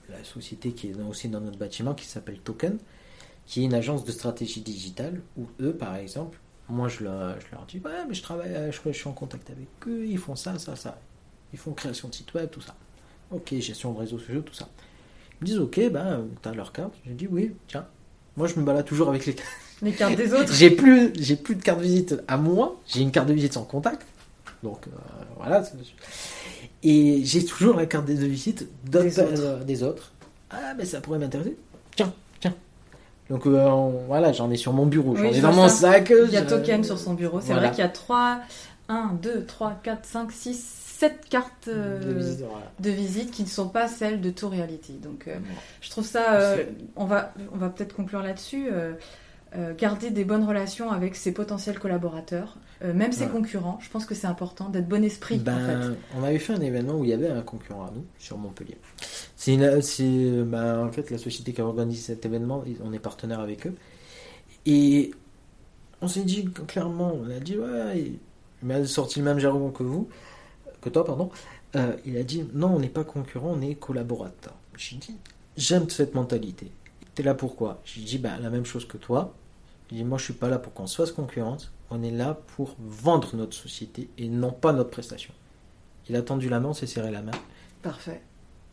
la 0.10 0.24
société 0.24 0.72
qui 0.72 0.90
est 0.90 0.96
aussi 0.96 1.28
dans 1.30 1.42
notre 1.42 1.58
bâtiment, 1.58 1.94
qui 1.94 2.06
s'appelle 2.06 2.40
Token, 2.40 2.78
qui 3.46 3.62
est 3.62 3.66
une 3.66 3.74
agence 3.74 4.06
de 4.06 4.12
stratégie 4.12 4.62
digitale, 4.62 5.22
où 5.38 5.48
eux, 5.60 5.74
par 5.74 5.96
exemple, 5.96 6.40
moi 6.70 6.88
je 6.88 7.04
leur, 7.04 7.40
je 7.42 7.46
leur 7.52 7.66
dis, 7.66 7.80
ouais, 7.80 8.06
mais 8.08 8.14
je 8.14 8.24
travaille, 8.24 8.54
euh, 8.54 8.72
je, 8.72 8.80
je 8.86 8.92
suis 8.98 9.08
en 9.08 9.14
contact 9.14 9.50
avec 9.50 9.68
eux, 9.88 10.06
ils 10.08 10.18
font 10.18 10.36
ça, 10.36 10.58
ça, 10.58 10.76
ça. 10.76 11.00
Ils 11.52 11.60
font 11.60 11.74
création 11.74 12.08
de 12.08 12.16
site 12.16 12.34
web, 12.34 12.50
tout 12.50 12.62
ça. 12.62 12.76
Ok, 13.32 13.54
gestion 13.60 13.94
de 13.94 14.00
réseaux 14.00 14.18
sociaux, 14.20 14.42
tout 14.42 14.54
ça. 14.54 14.68
Ils 15.34 15.44
me 15.44 15.46
disent, 15.48 15.60
ok, 15.60 15.92
ben, 15.92 16.28
t'as 16.42 16.54
leur 16.54 16.72
carte. 16.72 16.94
Je 17.06 17.12
dis, 17.12 17.28
oui, 17.28 17.54
tiens. 17.68 17.86
Moi, 18.38 18.48
je 18.48 18.60
me 18.60 18.64
balade 18.64 18.86
toujours 18.86 19.10
avec 19.10 19.26
les 19.26 19.36
les 19.84 19.92
cartes 19.92 20.16
des 20.16 20.34
autres. 20.34 20.54
j'ai 20.54 20.70
plus, 20.72 21.12
j'ai 21.20 21.36
plus 21.36 21.56
de 21.56 21.62
carte 21.62 21.80
de 21.80 21.84
visite 21.84 22.16
à 22.28 22.38
moi. 22.38 22.80
J'ai 22.88 23.02
une 23.02 23.12
carte 23.12 23.28
de 23.28 23.34
visite 23.34 23.54
sans 23.54 23.64
contact. 23.64 24.06
Donc 24.64 24.88
euh, 24.88 24.92
voilà. 25.38 25.64
Et 26.84 27.22
j'ai 27.24 27.46
toujours 27.46 27.76
la 27.76 27.86
carte 27.86 28.06
de 28.08 28.14
visite 28.14 28.68
Des 28.86 29.20
autres. 29.20 29.30
euh, 29.42 29.64
des 29.64 29.84
autres. 29.84 30.12
Ah, 30.50 30.74
mais 30.78 30.86
ça 30.86 31.02
pourrait 31.02 31.20
m'intéresser. 31.20 31.58
Tiens, 31.96 32.14
tiens. 32.40 32.54
Donc 33.30 33.46
euh, 33.48 33.66
on- 33.66 34.06
voilà, 34.08 34.32
j'en 34.34 34.52
ai 34.52 34.58
sur 34.58 34.74
mon 34.74 34.86
bureau. 34.86 35.16
J'en 35.16 35.24
Oui, 35.30 35.38
ai 35.38 35.42
dans 35.42 35.54
mon 35.54 35.68
ça. 35.70 35.92
sac. 35.94 36.14
Il 36.28 36.32
y 36.34 36.38
a 36.38 36.42
Token 36.44 36.84
sur 36.84 37.00
son 37.00 37.14
bureau. 37.14 37.40
C'est 37.42 37.48
Voilà. 37.48 37.62
vrai 37.68 37.72
qu'il 37.72 37.84
y 37.84 37.88
a 37.88 37.90
3, 37.90 38.40
1, 38.90 39.12
2, 39.22 39.46
3, 39.46 39.80
4, 39.84 40.06
5, 40.06 40.32
6, 40.32 40.62
7 40.98 41.22
cartes 41.30 41.68
euh, 41.70 42.00
de 42.00 42.14
visite, 42.14 42.40
voilà. 42.50 42.72
de 42.80 42.90
visite 42.90 43.32
qui 43.32 43.44
ne 43.44 43.48
sont 43.48 43.68
pas 43.70 43.88
celles 43.88 44.22
de 44.22 44.30
To 44.30 44.50
Reality. 44.50 44.94
Donc 44.94 45.26
euh, 45.28 45.38
je 45.82 45.90
trouve 45.90 46.06
ça, 46.06 46.34
euh, 46.34 46.64
on 46.96 47.06
va, 47.06 47.34
on 47.54 47.58
va 47.58 47.70
peut-être 47.70 47.96
conclure 47.96 48.22
là-dessus. 48.22 48.68
euh, 48.72 48.94
euh, 49.56 49.74
garder 49.76 50.10
des 50.10 50.24
bonnes 50.26 50.44
relations 50.44 50.92
avec 50.92 51.16
ses 51.16 51.32
potentiels 51.32 51.78
collaborateurs, 51.80 52.58
euh, 52.84 52.94
même 52.94 53.12
ses 53.12 53.26
Ouais. 53.26 53.32
concurrents. 53.32 53.78
Je 53.82 53.90
pense 53.90 54.06
que 54.06 54.16
c'est 54.16 54.28
important 54.28 54.70
d'être 54.70 54.88
bon 54.88 55.04
esprit 55.04 55.38
Ben, 55.38 55.54
en 55.56 55.82
fait. 55.92 55.98
On 56.18 56.24
avait 56.24 56.40
fait 56.40 56.54
un 56.54 56.62
événement 56.62 56.96
où 57.00 57.04
il 57.04 57.10
y 57.12 57.14
avait 57.14 57.30
un 57.30 57.42
concurrent 57.42 57.86
à 57.86 57.92
nous, 57.94 58.04
sur 58.18 58.38
Montpellier. 58.38 58.78
C'est, 59.36 59.58
ben, 59.58 60.86
en 60.88 60.92
fait 60.92 61.12
la 61.12 61.18
société 61.18 61.54
qui 61.54 61.62
a 61.62 61.66
organisé 61.66 62.02
cet 62.02 62.26
événement, 62.26 62.64
on 62.84 62.94
est 62.94 63.00
partenaire 63.00 63.40
avec 63.40 63.68
eux. 63.68 63.76
Et 64.66 65.12
on 66.02 66.08
s'est 66.08 66.24
dit 66.24 66.46
clairement, 66.68 67.14
on 67.14 67.30
a 67.30 67.40
dit, 67.40 67.58
ouais, 67.58 68.00
il 68.62 68.68
m'a 68.68 68.84
sorti 68.86 69.20
le 69.20 69.26
même 69.26 69.40
jargon 69.40 69.72
que 69.72 69.84
vous, 69.84 70.08
que 70.82 70.90
toi, 70.90 71.06
pardon. 71.06 71.30
Euh, 71.76 71.96
il 72.06 72.18
a 72.18 72.24
dit, 72.24 72.46
non, 72.54 72.76
on 72.76 72.80
n'est 72.80 72.88
pas 72.90 73.04
concurrent, 73.04 73.52
on 73.58 73.62
est 73.62 73.76
collaborateur. 73.76 74.54
J'ai 74.78 74.96
dit, 74.98 75.16
j'aime 75.58 75.90
cette 75.90 76.14
mentalité. 76.16 76.72
T'es 77.16 77.24
là 77.24 77.34
pourquoi? 77.34 77.82
J'ai 77.86 78.02
dit, 78.02 78.18
bah, 78.18 78.38
la 78.42 78.50
même 78.50 78.66
chose 78.66 78.88
que 78.88 78.98
toi. 78.98 79.34
J'ai 79.90 79.98
dit, 79.98 80.04
moi, 80.04 80.18
je 80.18 80.24
suis 80.26 80.34
pas 80.34 80.50
là 80.50 80.58
pour 80.60 80.74
qu'on 80.74 80.88
se 80.88 80.96
fasse 80.96 81.12
concurrence. 81.12 81.72
On 81.90 82.02
est 82.04 82.12
là 82.12 82.38
pour 82.56 82.76
vendre 82.80 83.36
notre 83.36 83.56
société 83.56 84.10
et 84.18 84.28
non 84.28 84.52
pas 84.52 84.74
notre 84.74 84.90
prestation. 84.90 85.34
Il 86.10 86.16
a 86.16 86.22
tendu 86.22 86.50
la 86.50 86.60
main, 86.60 86.70
on 86.70 86.74
s'est 86.74 86.88
serré 86.88 87.12
la 87.12 87.22
main. 87.22 87.32
Parfait. 87.82 88.22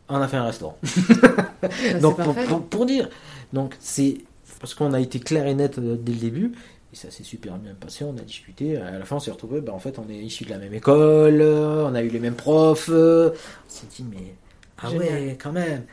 On 0.09 0.16
a 0.16 0.27
fait 0.28 0.39
un 0.39 0.45
restaurant. 0.45 0.78
Donc 2.01 2.16
pour, 2.16 2.35
parfait. 2.35 2.45
pour- 2.47 2.66
pour 2.66 2.87
dire, 2.87 3.09
donc 3.53 3.77
c'est 3.78 4.19
parce 4.59 4.74
qu'on 4.74 4.93
a 4.93 5.01
été 5.01 5.20
clair 5.20 5.47
et 5.47 5.55
net 5.55 5.78
euh, 5.78 5.97
dès 6.01 6.12
le 6.12 6.19
début 6.19 6.53
et 6.93 6.97
ça 6.97 7.11
s'est 7.12 7.23
super 7.23 7.57
bien 7.59 7.74
passé. 7.74 8.05
On 8.05 8.16
a 8.16 8.20
discuté. 8.23 8.77
À 8.77 8.99
la 8.99 9.05
fin, 9.05 9.16
on 9.16 9.20
s'est 9.20 9.31
retrouvé. 9.31 9.61
Ben, 9.61 9.73
en 9.73 9.78
fait, 9.78 9.99
on 10.01 10.09
est 10.11 10.16
issus 10.16 10.45
de 10.45 10.51
la 10.51 10.59
même 10.59 10.74
école. 10.74 11.41
On 11.43 11.95
a 11.95 12.03
eu 12.03 12.09
les 12.09 12.19
mêmes 12.19 12.35
profs. 12.35 12.89
On 12.89 13.32
s'est 13.69 13.87
dit 13.95 14.05
mais 14.11 14.35
ah 14.82 14.91
Génial. 14.91 15.09
ouais 15.09 15.39
quand 15.41 15.53
même. 15.53 15.85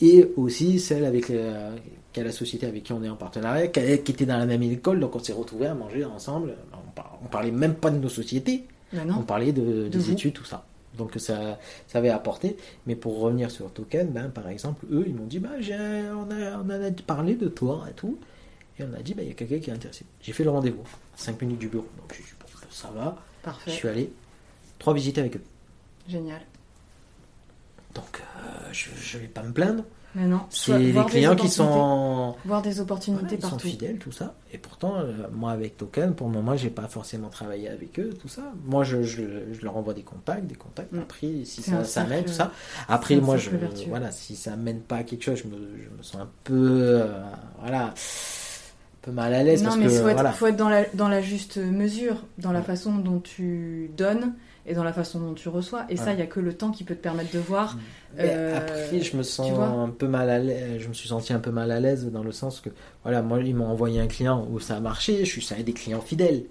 Et 0.00 0.30
aussi 0.36 0.78
celle 0.78 1.04
avec 1.04 1.30
euh, 1.30 1.76
qui 2.12 2.20
a 2.20 2.24
la 2.24 2.32
société 2.32 2.66
avec 2.66 2.84
qui 2.84 2.92
on 2.92 3.02
est 3.02 3.08
en 3.08 3.16
partenariat, 3.16 3.66
qui, 3.68 3.80
était 3.80 4.26
dans 4.26 4.38
la 4.38 4.46
même 4.46 4.62
école. 4.62 5.00
Donc 5.00 5.16
on 5.16 5.18
s'est 5.18 5.32
retrouvés 5.32 5.66
à 5.66 5.74
manger 5.74 6.04
ensemble. 6.04 6.54
On, 6.72 6.90
par- 6.92 7.18
on 7.22 7.26
parlait 7.26 7.50
même 7.50 7.74
pas 7.74 7.90
de 7.90 7.98
nos 7.98 8.08
sociétés. 8.08 8.64
On 8.94 9.22
parlait 9.22 9.52
de, 9.52 9.88
des 9.88 9.98
vous. 9.98 10.12
études, 10.12 10.32
tout 10.34 10.44
ça. 10.44 10.64
Donc 10.96 11.12
ça, 11.16 11.58
ça 11.86 11.98
avait 11.98 12.08
apporté. 12.10 12.56
Mais 12.86 12.96
pour 12.96 13.18
revenir 13.20 13.50
sur 13.50 13.70
Token, 13.72 14.08
ben, 14.10 14.30
par 14.30 14.48
exemple, 14.48 14.86
eux, 14.90 15.04
ils 15.06 15.14
m'ont 15.14 15.26
dit, 15.26 15.38
bah, 15.38 15.50
on, 15.60 16.30
a, 16.30 16.58
on 16.64 16.70
a 16.70 16.90
parlé 17.06 17.34
de 17.34 17.48
toi 17.48 17.86
et 17.90 17.92
tout. 17.94 18.18
Et 18.78 18.84
on 18.84 18.94
a 18.94 19.02
dit, 19.02 19.14
bah, 19.14 19.22
il 19.22 19.28
y 19.28 19.30
a 19.30 19.34
quelqu'un 19.34 19.58
qui 19.58 19.70
est 19.70 19.74
intéressé. 19.74 20.04
J'ai 20.22 20.32
fait 20.32 20.44
le 20.44 20.50
rendez-vous, 20.50 20.84
5 21.16 21.40
minutes 21.42 21.58
du 21.58 21.68
bureau. 21.68 21.86
Donc 21.98 22.12
j'ai 22.16 22.22
dit, 22.22 22.28
bon, 22.40 22.46
ça 22.70 22.90
va. 22.94 23.16
Parfait. 23.42 23.70
Je 23.70 23.76
suis 23.76 23.88
allé. 23.88 24.12
Trois 24.78 24.94
visites 24.94 25.18
avec 25.18 25.36
eux. 25.36 25.42
Génial. 26.08 26.40
Donc 27.98 28.22
euh, 28.22 28.72
je 28.72 29.16
ne 29.16 29.22
vais 29.22 29.28
pas 29.28 29.42
me 29.42 29.52
plaindre. 29.52 29.84
Mais 30.14 30.24
non. 30.26 30.40
C'est 30.48 30.78
les 30.78 31.04
clients 31.04 31.36
qui 31.36 31.48
sont... 31.50 32.34
Voir 32.46 32.62
des 32.62 32.80
opportunités 32.80 33.22
Voilà, 33.22 33.36
ils 33.36 33.42
sont 33.42 33.48
partout. 33.50 33.68
fidèles, 33.68 33.98
tout 33.98 34.10
ça. 34.10 34.34
Et 34.52 34.58
pourtant, 34.58 34.96
euh, 34.96 35.12
moi, 35.32 35.52
avec 35.52 35.76
Token, 35.76 36.14
pour 36.14 36.28
le 36.28 36.32
moment, 36.32 36.56
j'ai 36.56 36.70
pas 36.70 36.88
forcément 36.88 37.28
travaillé 37.28 37.68
avec 37.68 38.00
eux, 38.00 38.16
tout 38.20 38.26
ça. 38.26 38.40
Moi, 38.64 38.84
je, 38.84 39.02
je, 39.02 39.22
je 39.52 39.62
leur 39.62 39.76
envoie 39.76 39.92
des 39.92 40.02
contacts, 40.02 40.46
des 40.46 40.54
contacts. 40.54 40.92
Mm. 40.92 40.98
Après, 41.00 41.44
si 41.44 41.60
ça, 41.62 41.84
ça 41.84 42.04
mène, 42.04 42.24
tout 42.24 42.32
ça. 42.32 42.52
Après, 42.88 43.16
c'est 43.16 43.20
un 43.20 43.24
moi, 43.24 43.36
je, 43.36 43.50
vertueux. 43.50 43.86
voilà, 43.90 44.10
si 44.10 44.34
ça 44.34 44.56
mène 44.56 44.80
pas 44.80 44.96
à 44.96 45.02
quelque 45.04 45.24
chose, 45.24 45.42
je 45.44 45.46
me, 45.48 45.56
je 45.76 45.96
me 45.96 46.02
sens 46.02 46.22
un 46.22 46.28
peu, 46.42 46.54
euh, 46.56 47.20
voilà, 47.60 47.88
un 47.88 47.92
peu 49.02 49.12
mal 49.12 49.34
à 49.34 49.42
l'aise 49.42 49.62
Non, 49.62 49.68
parce 49.68 49.78
mais 49.78 49.84
il 49.84 49.90
faut, 49.90 50.08
être, 50.08 50.14
voilà. 50.14 50.32
faut 50.32 50.46
être 50.46 50.56
dans 50.56 50.70
la, 50.70 50.84
dans 50.94 51.08
la 51.08 51.20
juste 51.20 51.58
mesure, 51.58 52.16
dans 52.38 52.52
la 52.52 52.60
Ouais. 52.60 52.64
façon 52.64 52.96
dont 52.96 53.20
tu 53.20 53.90
donnes 53.96 54.32
et 54.68 54.74
dans 54.74 54.84
la 54.84 54.92
façon 54.92 55.18
dont 55.20 55.34
tu 55.34 55.48
reçois. 55.48 55.84
Et 55.88 55.96
ça, 55.96 56.12
il 56.12 56.16
n'y 56.16 56.22
a 56.22 56.26
que 56.26 56.40
le 56.40 56.52
temps 56.54 56.70
qui 56.70 56.84
peut 56.84 56.94
te 56.94 57.00
permettre 57.02 57.32
de 57.32 57.38
voir. 57.38 57.76
Mais 58.16 58.24
euh, 58.26 58.56
après, 58.58 59.00
je 59.00 59.16
me 59.16 59.22
sens 59.22 59.50
un 59.58 59.88
peu 59.90 60.06
mal 60.08 60.28
à 60.30 60.38
l'aise. 60.38 60.80
Je 60.80 60.88
me 60.88 60.92
suis 60.94 61.08
senti 61.08 61.32
un 61.32 61.38
peu 61.40 61.50
mal 61.50 61.70
à 61.70 61.80
l'aise 61.80 62.06
dans 62.10 62.22
le 62.22 62.32
sens 62.32 62.60
que, 62.60 62.70
voilà, 63.02 63.22
moi, 63.22 63.40
ils 63.40 63.54
m'ont 63.54 63.66
envoyé 63.66 64.00
un 64.00 64.06
client 64.06 64.46
où 64.50 64.60
ça 64.60 64.76
a 64.76 64.80
marché. 64.80 65.24
Je 65.24 65.30
suis 65.30 65.42
ça 65.42 65.54
des 65.56 65.72
clients 65.72 66.00
fidèles. 66.00 66.44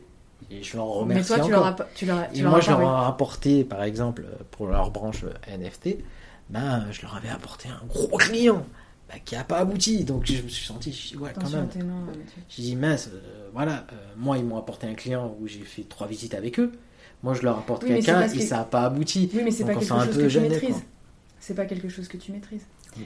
Et 0.51 0.63
je 0.63 0.75
leur 0.77 0.85
remercie 0.85 1.31
mais 1.31 1.37
toi, 1.37 1.45
tu 1.45 1.53
encore. 1.53 1.63
leur 1.63 1.65
as, 1.65 1.75
pas- 1.75 1.87
tu 1.95 2.05
leur 2.05 2.17
as- 2.19 2.25
tu 2.27 2.39
Et 2.39 2.41
leur 2.41 2.51
moi, 2.51 2.59
as 2.59 2.61
je 2.61 2.69
leur 2.69 2.81
ai 2.81 3.07
apporté, 3.07 3.63
par 3.63 3.83
exemple, 3.83 4.23
pour 4.51 4.67
leur 4.67 4.91
branche 4.91 5.25
NFT, 5.47 5.97
ben, 6.49 6.85
je 6.91 7.01
leur 7.01 7.15
avais 7.15 7.29
apporté 7.29 7.69
un 7.69 7.85
gros 7.87 8.17
client 8.17 8.65
ben, 9.09 9.19
qui 9.25 9.35
n'a 9.35 9.43
pas 9.43 9.57
abouti. 9.57 10.03
Donc, 10.05 10.25
je 10.25 10.41
me 10.41 10.47
suis 10.47 10.65
senti, 10.65 10.91
je 10.93 11.09
dis, 11.09 11.17
ouais, 11.17 11.31
quand 11.33 11.41
Attention 11.41 11.57
même. 11.59 11.69
J'ai 12.49 12.61
dit, 12.63 12.75
mince, 12.75 13.09
euh, 13.13 13.49
voilà, 13.53 13.85
euh, 13.91 13.95
moi, 14.15 14.37
ils 14.37 14.45
m'ont 14.45 14.57
apporté 14.57 14.87
un 14.87 14.93
client 14.93 15.35
où 15.39 15.47
j'ai 15.47 15.59
fait 15.61 15.83
trois 15.83 16.07
visites 16.07 16.33
avec 16.35 16.59
eux. 16.59 16.71
Moi, 17.23 17.33
je 17.33 17.41
leur 17.43 17.57
apporte 17.57 17.83
Oui, 17.83 17.89
c'est 17.89 17.95
quelqu'un 17.95 18.21
et 18.27 18.37
que- 18.37 18.43
ça 18.43 18.57
n'a 18.57 18.63
pas 18.63 18.83
abouti. 18.83 19.29
Oui, 19.33 19.41
mais 19.43 19.51
c'est 19.51 19.65
pas 19.65 19.73
quelque 19.73 19.87
chose 19.87 20.07
peu 20.15 20.21
que 20.23 20.27
tu 20.27 20.39
maîtrises. 20.39 20.83
C'est 21.39 21.53
pas 21.55 21.65
quelque 21.65 21.89
chose 21.89 22.07
que 22.07 22.17
tu 22.17 22.31
maîtrises. 22.31 22.65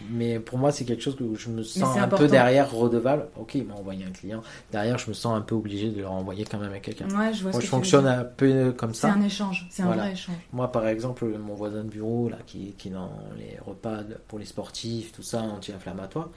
Mais 0.10 0.40
pour 0.40 0.58
moi, 0.58 0.72
c'est 0.72 0.86
quelque 0.86 1.02
chose 1.04 1.16
que 1.18 1.36
je 1.36 1.50
me 1.50 1.64
c'est 1.64 1.80
sens 1.80 1.98
un 1.98 2.04
important. 2.04 2.24
peu 2.24 2.28
derrière 2.30 2.72
redevable. 2.72 3.28
Ok, 3.38 3.56
il 3.56 3.66
m'a 3.66 3.74
envoyé 3.74 4.06
un 4.06 4.12
client. 4.12 4.42
Derrière, 4.72 4.98
je 4.98 5.10
me 5.10 5.14
sens 5.14 5.36
un 5.38 5.42
peu 5.42 5.54
obligé 5.54 5.90
de 5.90 6.00
le 6.00 6.08
renvoyer 6.08 6.46
quand 6.46 6.60
même 6.60 6.72
à 6.72 6.80
quelqu'un. 6.80 7.06
Ouais, 7.10 7.34
je 7.34 7.42
vois 7.44 7.52
Moi, 7.52 7.54
ce 7.54 7.58
que 7.58 7.62
je 7.62 7.68
tu 7.68 7.68
fonctionne 7.68 8.08
un 8.08 8.24
peu 8.24 8.72
comme 8.72 8.94
C'est 8.94 9.02
ça. 9.08 9.14
un 9.14 9.22
échange, 9.22 9.68
c'est 9.70 9.84
un 9.84 9.88
Voilà. 9.88 10.04
vrai 10.04 10.14
échange. 10.14 10.36
Moi, 10.54 10.72
par 10.72 10.88
exemple, 10.88 11.26
mon 11.26 11.56
voisin 11.56 11.84
de 11.84 11.90
bureau, 11.90 12.30
là, 12.30 12.38
qui, 12.46 12.74
qui 12.78 12.88
est 12.88 12.92
dans 12.92 13.12
les 13.38 13.58
repas 13.66 14.00
pour 14.30 14.40
les 14.40 14.46
sportifs, 14.46 15.12
tout 15.12 15.24
ça, 15.24 15.42
anti-inflammatoire, 15.42 16.30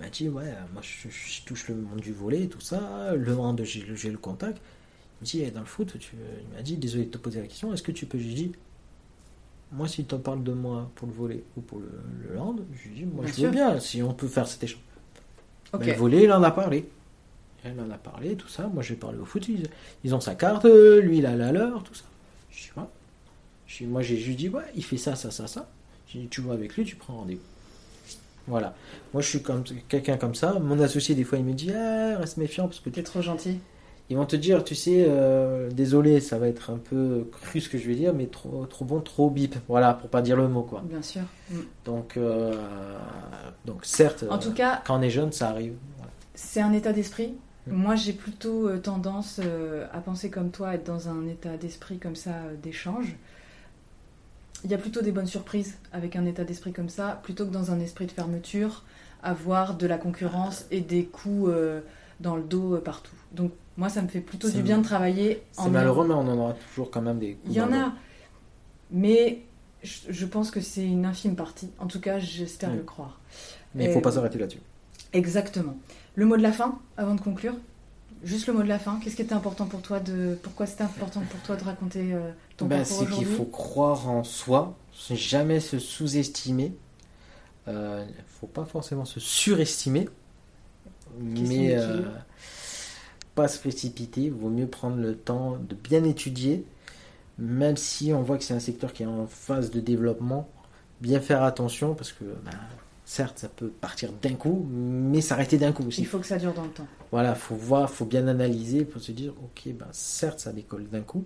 il 0.00 0.04
m'a 0.04 0.10
dit, 0.10 0.28
ouais, 0.28 0.52
moi, 0.72 0.82
je, 0.82 1.08
je 1.08 1.42
touche 1.44 1.68
le 1.68 1.76
monde 1.76 2.00
du 2.00 2.12
volet, 2.12 2.46
tout 2.48 2.60
ça, 2.60 3.12
le 3.14 3.24
le- 3.34 3.94
j'ai 3.94 4.10
le 4.10 4.18
contact. 4.18 4.60
Il 5.20 5.24
me 5.24 5.26
dit, 5.26 5.42
eh, 5.42 5.50
dans 5.50 5.60
le 5.60 5.66
foot, 5.66 5.98
tu- 5.98 6.16
il 6.50 6.56
m'a 6.56 6.62
dit, 6.62 6.76
désolé 6.76 7.04
de 7.06 7.10
te 7.10 7.18
poser 7.18 7.40
la 7.40 7.46
question, 7.46 7.72
est-ce 7.72 7.82
que 7.82 7.92
tu 7.92 8.06
peux 8.06 8.18
J'ai 8.18 8.34
dit, 8.34 8.52
moi, 9.72 9.88
si 9.88 10.04
tu 10.04 10.14
en 10.14 10.18
parles 10.18 10.42
de 10.44 10.52
moi 10.52 10.90
pour 10.94 11.08
le 11.08 11.14
volet 11.14 11.42
ou 11.56 11.60
pour 11.60 11.78
le, 11.80 11.88
le 12.30 12.38
hand, 12.38 12.60
je 12.74 12.88
lui 12.88 12.94
dis, 12.96 13.04
moi, 13.04 13.24
Bien 13.24 13.32
je 13.32 13.36
sûr. 13.36 13.44
veux 13.46 13.50
bien, 13.50 13.80
si 13.80 14.02
on 14.02 14.12
peut 14.14 14.28
faire 14.28 14.46
cet 14.46 14.62
échange. 14.62 14.80
Mais 15.78 15.86
le 15.86 15.92
volet, 15.98 16.24
il 16.24 16.32
en 16.32 16.42
a 16.42 16.50
parlé. 16.50 16.88
Elle 17.64 17.80
en 17.80 17.90
a 17.90 17.98
parlé, 17.98 18.36
tout 18.36 18.46
ça. 18.48 18.68
Moi, 18.68 18.82
j'ai 18.82 18.94
parlé 18.94 19.18
au 19.18 19.24
foot. 19.24 19.48
Ils, 19.48 19.66
ils 20.04 20.14
ont 20.14 20.20
sa 20.20 20.34
carte, 20.36 20.64
lui, 20.66 21.18
il 21.18 21.26
a 21.26 21.34
la 21.34 21.50
leur, 21.50 21.82
tout 21.82 21.94
ça. 21.94 22.04
Je 22.50 22.62
sais 22.64 22.70
pas. 22.74 22.90
Je 23.66 23.78
dis- 23.78 23.86
moi, 23.86 24.02
j'ai 24.02 24.16
juste 24.16 24.38
dit, 24.38 24.48
ouais, 24.48 24.62
il 24.76 24.84
fait 24.84 24.96
ça, 24.98 25.16
ça, 25.16 25.30
ça, 25.32 25.48
ça. 25.48 25.68
J'ai 26.08 26.20
dit, 26.20 26.28
tu 26.28 26.40
vois 26.40 26.54
avec 26.54 26.76
lui, 26.76 26.84
tu 26.84 26.94
prends 26.94 27.16
rendez-vous. 27.16 27.40
Voilà. 28.46 28.76
Moi, 29.12 29.22
je 29.22 29.28
suis 29.28 29.42
comme 29.42 29.64
quelqu'un 29.88 30.16
comme 30.16 30.36
ça. 30.36 30.60
Mon 30.60 30.78
associé, 30.78 31.16
des 31.16 31.24
fois, 31.24 31.38
il 31.38 31.44
me 31.44 31.52
dit, 31.54 31.72
ah, 31.72 32.18
reste 32.18 32.36
méfiant 32.36 32.68
parce 32.68 32.78
que 32.78 32.90
T'es 32.90 33.02
trop 33.02 33.20
gentil. 33.22 33.58
Ils 34.08 34.16
vont 34.16 34.26
te 34.26 34.36
dire, 34.36 34.62
tu 34.62 34.74
sais, 34.74 35.04
euh, 35.08 35.70
désolé, 35.70 36.20
ça 36.20 36.38
va 36.38 36.48
être 36.48 36.70
un 36.70 36.78
peu 36.78 37.28
cru 37.32 37.60
ce 37.60 37.68
que 37.68 37.76
je 37.78 37.86
vais 37.88 37.94
dire, 37.94 38.14
mais 38.14 38.26
trop, 38.26 38.64
trop 38.66 38.84
bon, 38.84 39.00
trop 39.00 39.30
bip. 39.30 39.56
Voilà, 39.68 39.94
pour 39.94 40.08
pas 40.08 40.22
dire 40.22 40.36
le 40.36 40.48
mot, 40.48 40.62
quoi. 40.62 40.82
Bien 40.84 41.02
sûr. 41.02 41.22
Mm. 41.50 41.56
Donc, 41.84 42.16
euh, 42.16 42.54
donc 43.64 43.84
certes, 43.84 44.24
En 44.30 44.36
euh, 44.36 44.38
tout 44.38 44.52
cas, 44.52 44.82
quand 44.86 44.98
on 44.98 45.02
est 45.02 45.10
jeune, 45.10 45.32
ça 45.32 45.48
arrive. 45.48 45.74
Voilà. 45.96 46.12
c'est 46.34 46.60
un 46.60 46.72
état 46.72 46.92
d'esprit. 46.92 47.34
Mm. 47.66 47.72
Moi, 47.72 47.96
j'ai 47.96 48.12
plutôt 48.12 48.68
euh, 48.68 48.78
tendance 48.78 49.40
euh, 49.42 49.86
à 49.92 49.98
penser 49.98 50.30
comme 50.30 50.50
toi, 50.50 50.74
être 50.74 50.84
dans 50.84 51.08
un 51.08 51.26
état 51.26 51.56
d'esprit 51.56 51.98
comme 51.98 52.16
ça 52.16 52.30
euh, 52.30 52.54
d'échange. 52.62 53.16
Il 54.64 54.70
y 54.70 54.74
a 54.74 54.78
plutôt 54.78 55.02
des 55.02 55.12
bonnes 55.12 55.26
surprises 55.26 55.78
avec 55.92 56.16
un 56.16 56.24
état 56.26 56.44
d'esprit 56.44 56.72
comme 56.72 56.88
ça, 56.88 57.20
plutôt 57.22 57.44
que 57.44 57.52
dans 57.52 57.70
un 57.70 57.80
esprit 57.80 58.06
de 58.06 58.12
fermeture, 58.12 58.84
avoir 59.22 59.76
de 59.76 59.86
la 59.86 59.98
concurrence 59.98 60.66
et 60.70 60.80
des 60.80 61.04
coups 61.04 61.50
euh, 61.50 61.80
dans 62.20 62.36
le 62.36 62.42
dos 62.42 62.74
euh, 62.74 62.80
partout. 62.80 63.14
Donc, 63.32 63.52
moi, 63.76 63.88
ça 63.88 64.02
me 64.02 64.08
fait 64.08 64.20
plutôt 64.20 64.48
du 64.50 64.62
bien 64.62 64.78
de 64.78 64.84
travailler 64.84 65.42
en 65.56 65.64
C'est 65.64 65.70
malheureux, 65.70 66.06
mais 66.06 66.14
on 66.14 66.20
en 66.28 66.38
aura 66.38 66.54
toujours 66.54 66.90
quand 66.90 67.02
même 67.02 67.18
des 67.18 67.38
Il 67.46 67.52
y 67.52 67.60
en 67.60 67.72
a, 67.72 67.92
mais 68.90 69.42
je, 69.82 69.98
je 70.08 70.26
pense 70.26 70.50
que 70.50 70.60
c'est 70.60 70.84
une 70.84 71.04
infime 71.04 71.36
partie. 71.36 71.70
En 71.78 71.86
tout 71.86 72.00
cas, 72.00 72.18
j'espère 72.18 72.70
Oui. 72.70 72.76
le 72.78 72.82
croire. 72.82 73.20
Mais 73.74 73.84
il 73.86 73.92
faut 73.92 73.98
Euh, 73.98 74.02
pas 74.02 74.12
s'arrêter 74.12 74.38
là-dessus. 74.38 74.60
Exactement. 75.12 75.76
Le 76.14 76.24
mot 76.26 76.36
de 76.36 76.42
la 76.42 76.52
fin, 76.52 76.78
avant 76.96 77.14
de 77.14 77.20
conclure. 77.20 77.54
Juste 78.24 78.46
le 78.46 78.54
mot 78.54 78.62
de 78.62 78.68
la 78.68 78.78
fin. 78.78 78.98
Qu'est-ce 79.02 79.14
qui 79.16 79.22
était 79.22 79.34
important 79.34 79.66
pour 79.66 79.82
toi 79.82 80.00
de 80.00 80.38
pourquoi 80.42 80.66
c'était 80.66 80.84
important 80.84 81.20
pour 81.30 81.40
toi 81.40 81.56
de 81.56 81.62
raconter 81.64 82.14
euh, 82.14 82.30
ton 82.56 82.66
Ben, 82.66 82.78
parcours 82.78 82.96
c'est 83.10 83.14
qu'il 83.14 83.26
faut 83.26 83.44
croire 83.44 84.08
en 84.08 84.24
soi, 84.24 84.74
jamais 85.10 85.60
se 85.60 85.78
sous-estimer. 85.78 86.72
Euh, 87.68 88.04
Il 88.08 88.24
faut 88.40 88.46
pas 88.46 88.64
forcément 88.64 89.04
se 89.04 89.20
surestimer, 89.20 90.08
mais 91.20 91.74
euh. 91.76 92.02
Pas 93.36 93.46
se 93.46 93.60
précipiter. 93.60 94.22
Il 94.22 94.32
vaut 94.32 94.48
mieux 94.48 94.66
prendre 94.66 94.96
le 94.96 95.14
temps 95.14 95.58
de 95.68 95.76
bien 95.76 96.02
étudier, 96.02 96.64
même 97.38 97.76
si 97.76 98.12
on 98.12 98.22
voit 98.22 98.38
que 98.38 98.42
c'est 98.44 98.54
un 98.54 98.58
secteur 98.60 98.92
qui 98.92 99.04
est 99.04 99.06
en 99.06 99.26
phase 99.28 99.70
de 99.70 99.78
développement. 99.78 100.48
Bien 101.00 101.20
faire 101.20 101.42
attention 101.42 101.94
parce 101.94 102.10
que, 102.12 102.24
ben, 102.24 102.50
certes, 103.04 103.38
ça 103.38 103.48
peut 103.48 103.68
partir 103.68 104.10
d'un 104.22 104.32
coup, 104.34 104.66
mais 104.72 105.20
s'arrêter 105.20 105.58
d'un 105.58 105.70
coup 105.72 105.84
aussi. 105.86 106.00
Il 106.00 106.06
faut 106.06 106.18
que 106.18 106.26
ça 106.26 106.38
dure 106.38 106.54
dans 106.54 106.62
le 106.64 106.70
temps. 106.70 106.86
Voilà, 107.12 107.34
faut 107.34 107.54
voir, 107.54 107.90
faut 107.90 108.06
bien 108.06 108.26
analyser 108.26 108.84
pour 108.86 109.00
se 109.02 109.12
dire, 109.12 109.32
ok, 109.44 109.72
ben 109.74 109.86
certes, 109.92 110.40
ça 110.40 110.52
décolle 110.52 110.88
d'un 110.88 111.02
coup. 111.02 111.24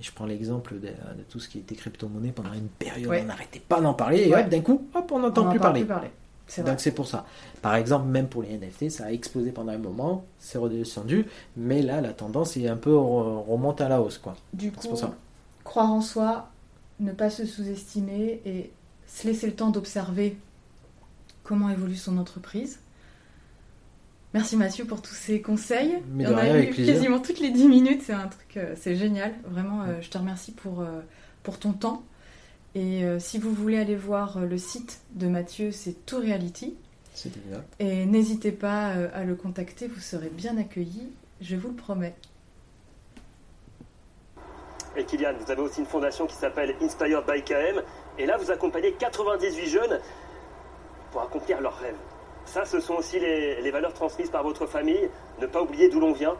Et 0.00 0.02
je 0.02 0.10
prends 0.10 0.24
l'exemple 0.26 0.74
de, 0.80 0.88
de 0.88 1.22
tout 1.28 1.38
ce 1.38 1.48
qui 1.48 1.58
était 1.58 1.74
crypto-monnaie 1.76 2.32
pendant 2.32 2.52
une 2.54 2.66
période, 2.68 3.10
Ouais. 3.10 3.20
on 3.22 3.26
n'arrêtait 3.26 3.60
pas 3.60 3.80
d'en 3.80 3.94
parler, 3.94 4.22
et 4.26 4.34
Ouais. 4.34 4.42
hop, 4.42 4.48
d'un 4.48 4.60
coup, 4.62 4.88
hop, 4.94 5.12
on 5.12 5.18
n'entend 5.20 5.44
parler. 5.58 5.80
plus 5.82 5.88
parler. 5.88 6.10
Donc 6.64 6.80
c'est 6.80 6.92
pour 6.92 7.06
ça. 7.06 7.26
Par 7.62 7.74
exemple, 7.76 8.06
même 8.06 8.28
pour 8.28 8.42
les 8.42 8.52
NFT, 8.58 8.90
ça 8.90 9.06
a 9.06 9.12
explosé 9.12 9.50
pendant 9.52 9.72
un 9.72 9.78
moment, 9.78 10.26
c'est 10.38 10.58
redescendu, 10.58 11.26
mais 11.56 11.82
là, 11.82 12.00
la 12.00 12.12
tendance 12.12 12.56
est 12.56 12.68
un 12.68 12.76
peu 12.76 12.92
re- 12.92 13.44
remonte 13.44 13.80
à 13.80 13.88
la 13.88 14.00
hausse, 14.00 14.18
quoi. 14.18 14.36
Du 14.52 14.70
C'est 14.78 14.88
coup, 14.88 14.88
pour 14.88 14.98
ça. 14.98 15.14
croire 15.64 15.92
en 15.92 16.00
soi, 16.00 16.50
ne 17.00 17.12
pas 17.12 17.30
se 17.30 17.46
sous-estimer 17.46 18.40
et 18.44 18.72
se 19.06 19.26
laisser 19.26 19.46
le 19.48 19.54
temps 19.56 19.70
d'observer 19.70 20.36
comment 21.44 21.70
évolue 21.70 21.96
son 21.96 22.18
entreprise. 22.18 22.80
Merci 24.32 24.56
Mathieu 24.56 24.84
pour 24.84 25.00
tous 25.00 25.14
ces 25.14 25.40
conseils. 25.40 25.96
Mais 26.10 26.26
en 26.26 26.36
a 26.36 26.48
eu 26.48 26.70
quasiment 26.84 27.20
toutes 27.20 27.38
les 27.40 27.50
10 27.50 27.68
minutes, 27.68 28.02
c'est 28.04 28.12
un 28.12 28.26
truc, 28.26 28.56
euh, 28.56 28.74
c'est 28.76 28.96
génial. 28.96 29.32
Vraiment, 29.44 29.82
euh, 29.82 30.00
je 30.00 30.10
te 30.10 30.18
remercie 30.18 30.52
pour, 30.52 30.80
euh, 30.80 31.00
pour 31.42 31.58
ton 31.58 31.72
temps. 31.72 32.02
Et 32.74 33.04
euh, 33.04 33.20
si 33.20 33.38
vous 33.38 33.52
voulez 33.52 33.78
aller 33.78 33.94
voir 33.94 34.36
euh, 34.38 34.46
le 34.46 34.58
site 34.58 35.00
de 35.12 35.28
Mathieu, 35.28 35.70
c'est 35.70 36.04
To 36.06 36.18
Reality. 36.18 36.76
C'était 37.14 37.40
bien. 37.40 37.62
Et 37.78 38.04
n'hésitez 38.04 38.50
pas 38.50 38.90
euh, 38.90 39.08
à 39.14 39.22
le 39.22 39.36
contacter, 39.36 39.86
vous 39.86 40.00
serez 40.00 40.28
bien 40.28 40.58
accueillis, 40.58 41.12
je 41.40 41.54
vous 41.54 41.68
le 41.68 41.74
promets. 41.74 42.14
Et 44.96 45.04
Kylian, 45.04 45.34
vous 45.38 45.50
avez 45.50 45.62
aussi 45.62 45.80
une 45.80 45.86
fondation 45.86 46.26
qui 46.26 46.34
s'appelle 46.34 46.74
Inspired 46.80 47.24
by 47.26 47.42
KM. 47.42 47.82
Et 48.18 48.26
là, 48.26 48.36
vous 48.36 48.50
accompagnez 48.50 48.92
98 48.92 49.66
jeunes 49.66 50.00
pour 51.12 51.22
accomplir 51.22 51.60
leurs 51.60 51.78
rêves. 51.78 51.96
Ça, 52.44 52.64
ce 52.64 52.80
sont 52.80 52.94
aussi 52.94 53.18
les, 53.18 53.60
les 53.60 53.70
valeurs 53.70 53.94
transmises 53.94 54.30
par 54.30 54.42
votre 54.42 54.66
famille. 54.66 55.08
Ne 55.40 55.46
pas 55.46 55.62
oublier 55.62 55.88
d'où 55.88 56.00
l'on 56.00 56.12
vient. 56.12 56.36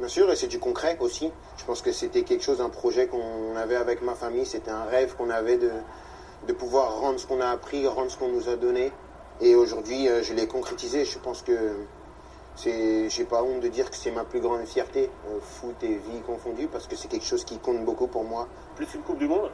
Bien 0.00 0.08
sûr, 0.08 0.30
et 0.30 0.36
c'est 0.36 0.48
du 0.48 0.58
concret 0.58 0.96
aussi. 0.98 1.30
Je 1.56 1.64
pense 1.64 1.80
que 1.80 1.92
c'était 1.92 2.22
quelque 2.22 2.42
chose, 2.42 2.60
un 2.60 2.68
projet 2.68 3.06
qu'on 3.06 3.54
avait 3.56 3.76
avec 3.76 4.02
ma 4.02 4.14
famille. 4.14 4.44
C'était 4.44 4.72
un 4.72 4.84
rêve 4.84 5.14
qu'on 5.14 5.30
avait 5.30 5.56
de, 5.56 5.70
de 6.48 6.52
pouvoir 6.52 6.98
rendre 6.98 7.20
ce 7.20 7.26
qu'on 7.26 7.40
a 7.40 7.48
appris, 7.48 7.86
rendre 7.86 8.10
ce 8.10 8.18
qu'on 8.18 8.28
nous 8.28 8.48
a 8.48 8.56
donné. 8.56 8.90
Et 9.40 9.54
aujourd'hui, 9.54 10.08
euh, 10.08 10.22
je 10.22 10.34
l'ai 10.34 10.48
concrétisé. 10.48 11.04
Je 11.04 11.18
pense 11.20 11.42
que 11.42 11.76
c'est, 12.56 13.08
j'ai 13.08 13.24
pas 13.24 13.42
honte 13.42 13.60
de 13.60 13.68
dire 13.68 13.88
que 13.88 13.96
c'est 13.96 14.10
ma 14.10 14.24
plus 14.24 14.40
grande 14.40 14.64
fierté, 14.64 15.10
euh, 15.28 15.38
foot 15.40 15.76
et 15.82 15.94
vie 15.94 16.20
confondue, 16.26 16.66
parce 16.66 16.88
que 16.88 16.96
c'est 16.96 17.08
quelque 17.08 17.26
chose 17.26 17.44
qui 17.44 17.58
compte 17.58 17.84
beaucoup 17.84 18.08
pour 18.08 18.24
moi. 18.24 18.48
Plus 18.74 18.92
une 18.94 19.02
Coupe 19.02 19.18
du 19.18 19.28
Monde? 19.28 19.50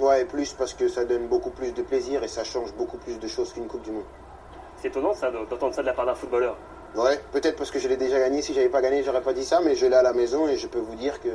Ouais, 0.00 0.24
plus 0.24 0.52
parce 0.54 0.74
que 0.74 0.88
ça 0.88 1.04
donne 1.04 1.26
beaucoup 1.28 1.50
plus 1.50 1.72
de 1.72 1.82
plaisir 1.82 2.22
et 2.22 2.28
ça 2.28 2.44
change 2.44 2.72
beaucoup 2.74 2.98
plus 2.98 3.18
de 3.18 3.26
choses 3.26 3.52
qu'une 3.52 3.66
Coupe 3.66 3.82
du 3.82 3.92
Monde. 3.92 4.04
C'est 4.76 4.88
étonnant 4.88 5.14
ça, 5.14 5.30
d'entendre 5.30 5.74
ça 5.74 5.82
de 5.82 5.86
la 5.86 5.92
part 5.92 6.06
d'un 6.06 6.14
footballeur. 6.14 6.56
Ouais, 6.94 7.20
peut-être 7.32 7.56
parce 7.56 7.70
que 7.70 7.78
je 7.78 7.88
l'ai 7.88 7.96
déjà 7.96 8.18
gagné. 8.18 8.42
Si 8.42 8.54
j'avais 8.54 8.68
pas 8.68 8.82
gagné, 8.82 9.02
j'aurais 9.02 9.22
pas 9.22 9.32
dit 9.32 9.44
ça, 9.44 9.60
mais 9.64 9.74
je 9.74 9.86
l'ai 9.86 9.96
à 9.96 10.02
la 10.02 10.12
maison 10.12 10.48
et 10.48 10.56
je 10.56 10.66
peux 10.66 10.78
vous 10.78 10.96
dire 10.96 11.20
que 11.20 11.28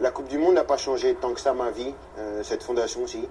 la 0.00 0.10
Coupe 0.10 0.28
du 0.28 0.38
Monde 0.38 0.54
n'a 0.54 0.64
pas 0.64 0.76
changé 0.76 1.14
tant 1.14 1.32
que 1.32 1.40
ça 1.40 1.54
ma 1.54 1.70
vie, 1.70 1.94
euh, 2.18 2.42
cette 2.42 2.62
fondation 2.62 3.02
aussi. 3.02 3.26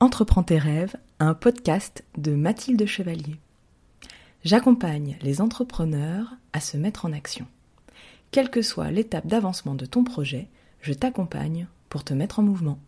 Entreprends 0.00 0.42
tes 0.42 0.58
rêves, 0.58 0.96
un 1.18 1.34
podcast 1.34 2.04
de 2.16 2.32
Mathilde 2.34 2.86
Chevalier. 2.86 3.36
J'accompagne 4.44 5.18
les 5.22 5.40
entrepreneurs 5.40 6.34
à 6.52 6.60
se 6.60 6.76
mettre 6.76 7.04
en 7.04 7.12
action. 7.12 7.46
Quelle 8.30 8.50
que 8.50 8.62
soit 8.62 8.90
l'étape 8.90 9.26
d'avancement 9.26 9.74
de 9.74 9.86
ton 9.86 10.04
projet, 10.04 10.48
je 10.80 10.92
t'accompagne 10.92 11.66
pour 11.88 12.04
te 12.04 12.14
mettre 12.14 12.38
en 12.38 12.42
mouvement. 12.42 12.78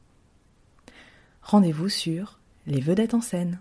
Rendez-vous 1.42 1.88
sur 1.88 2.38
Les 2.66 2.80
Vedettes 2.80 3.14
en 3.14 3.20
scène. 3.20 3.58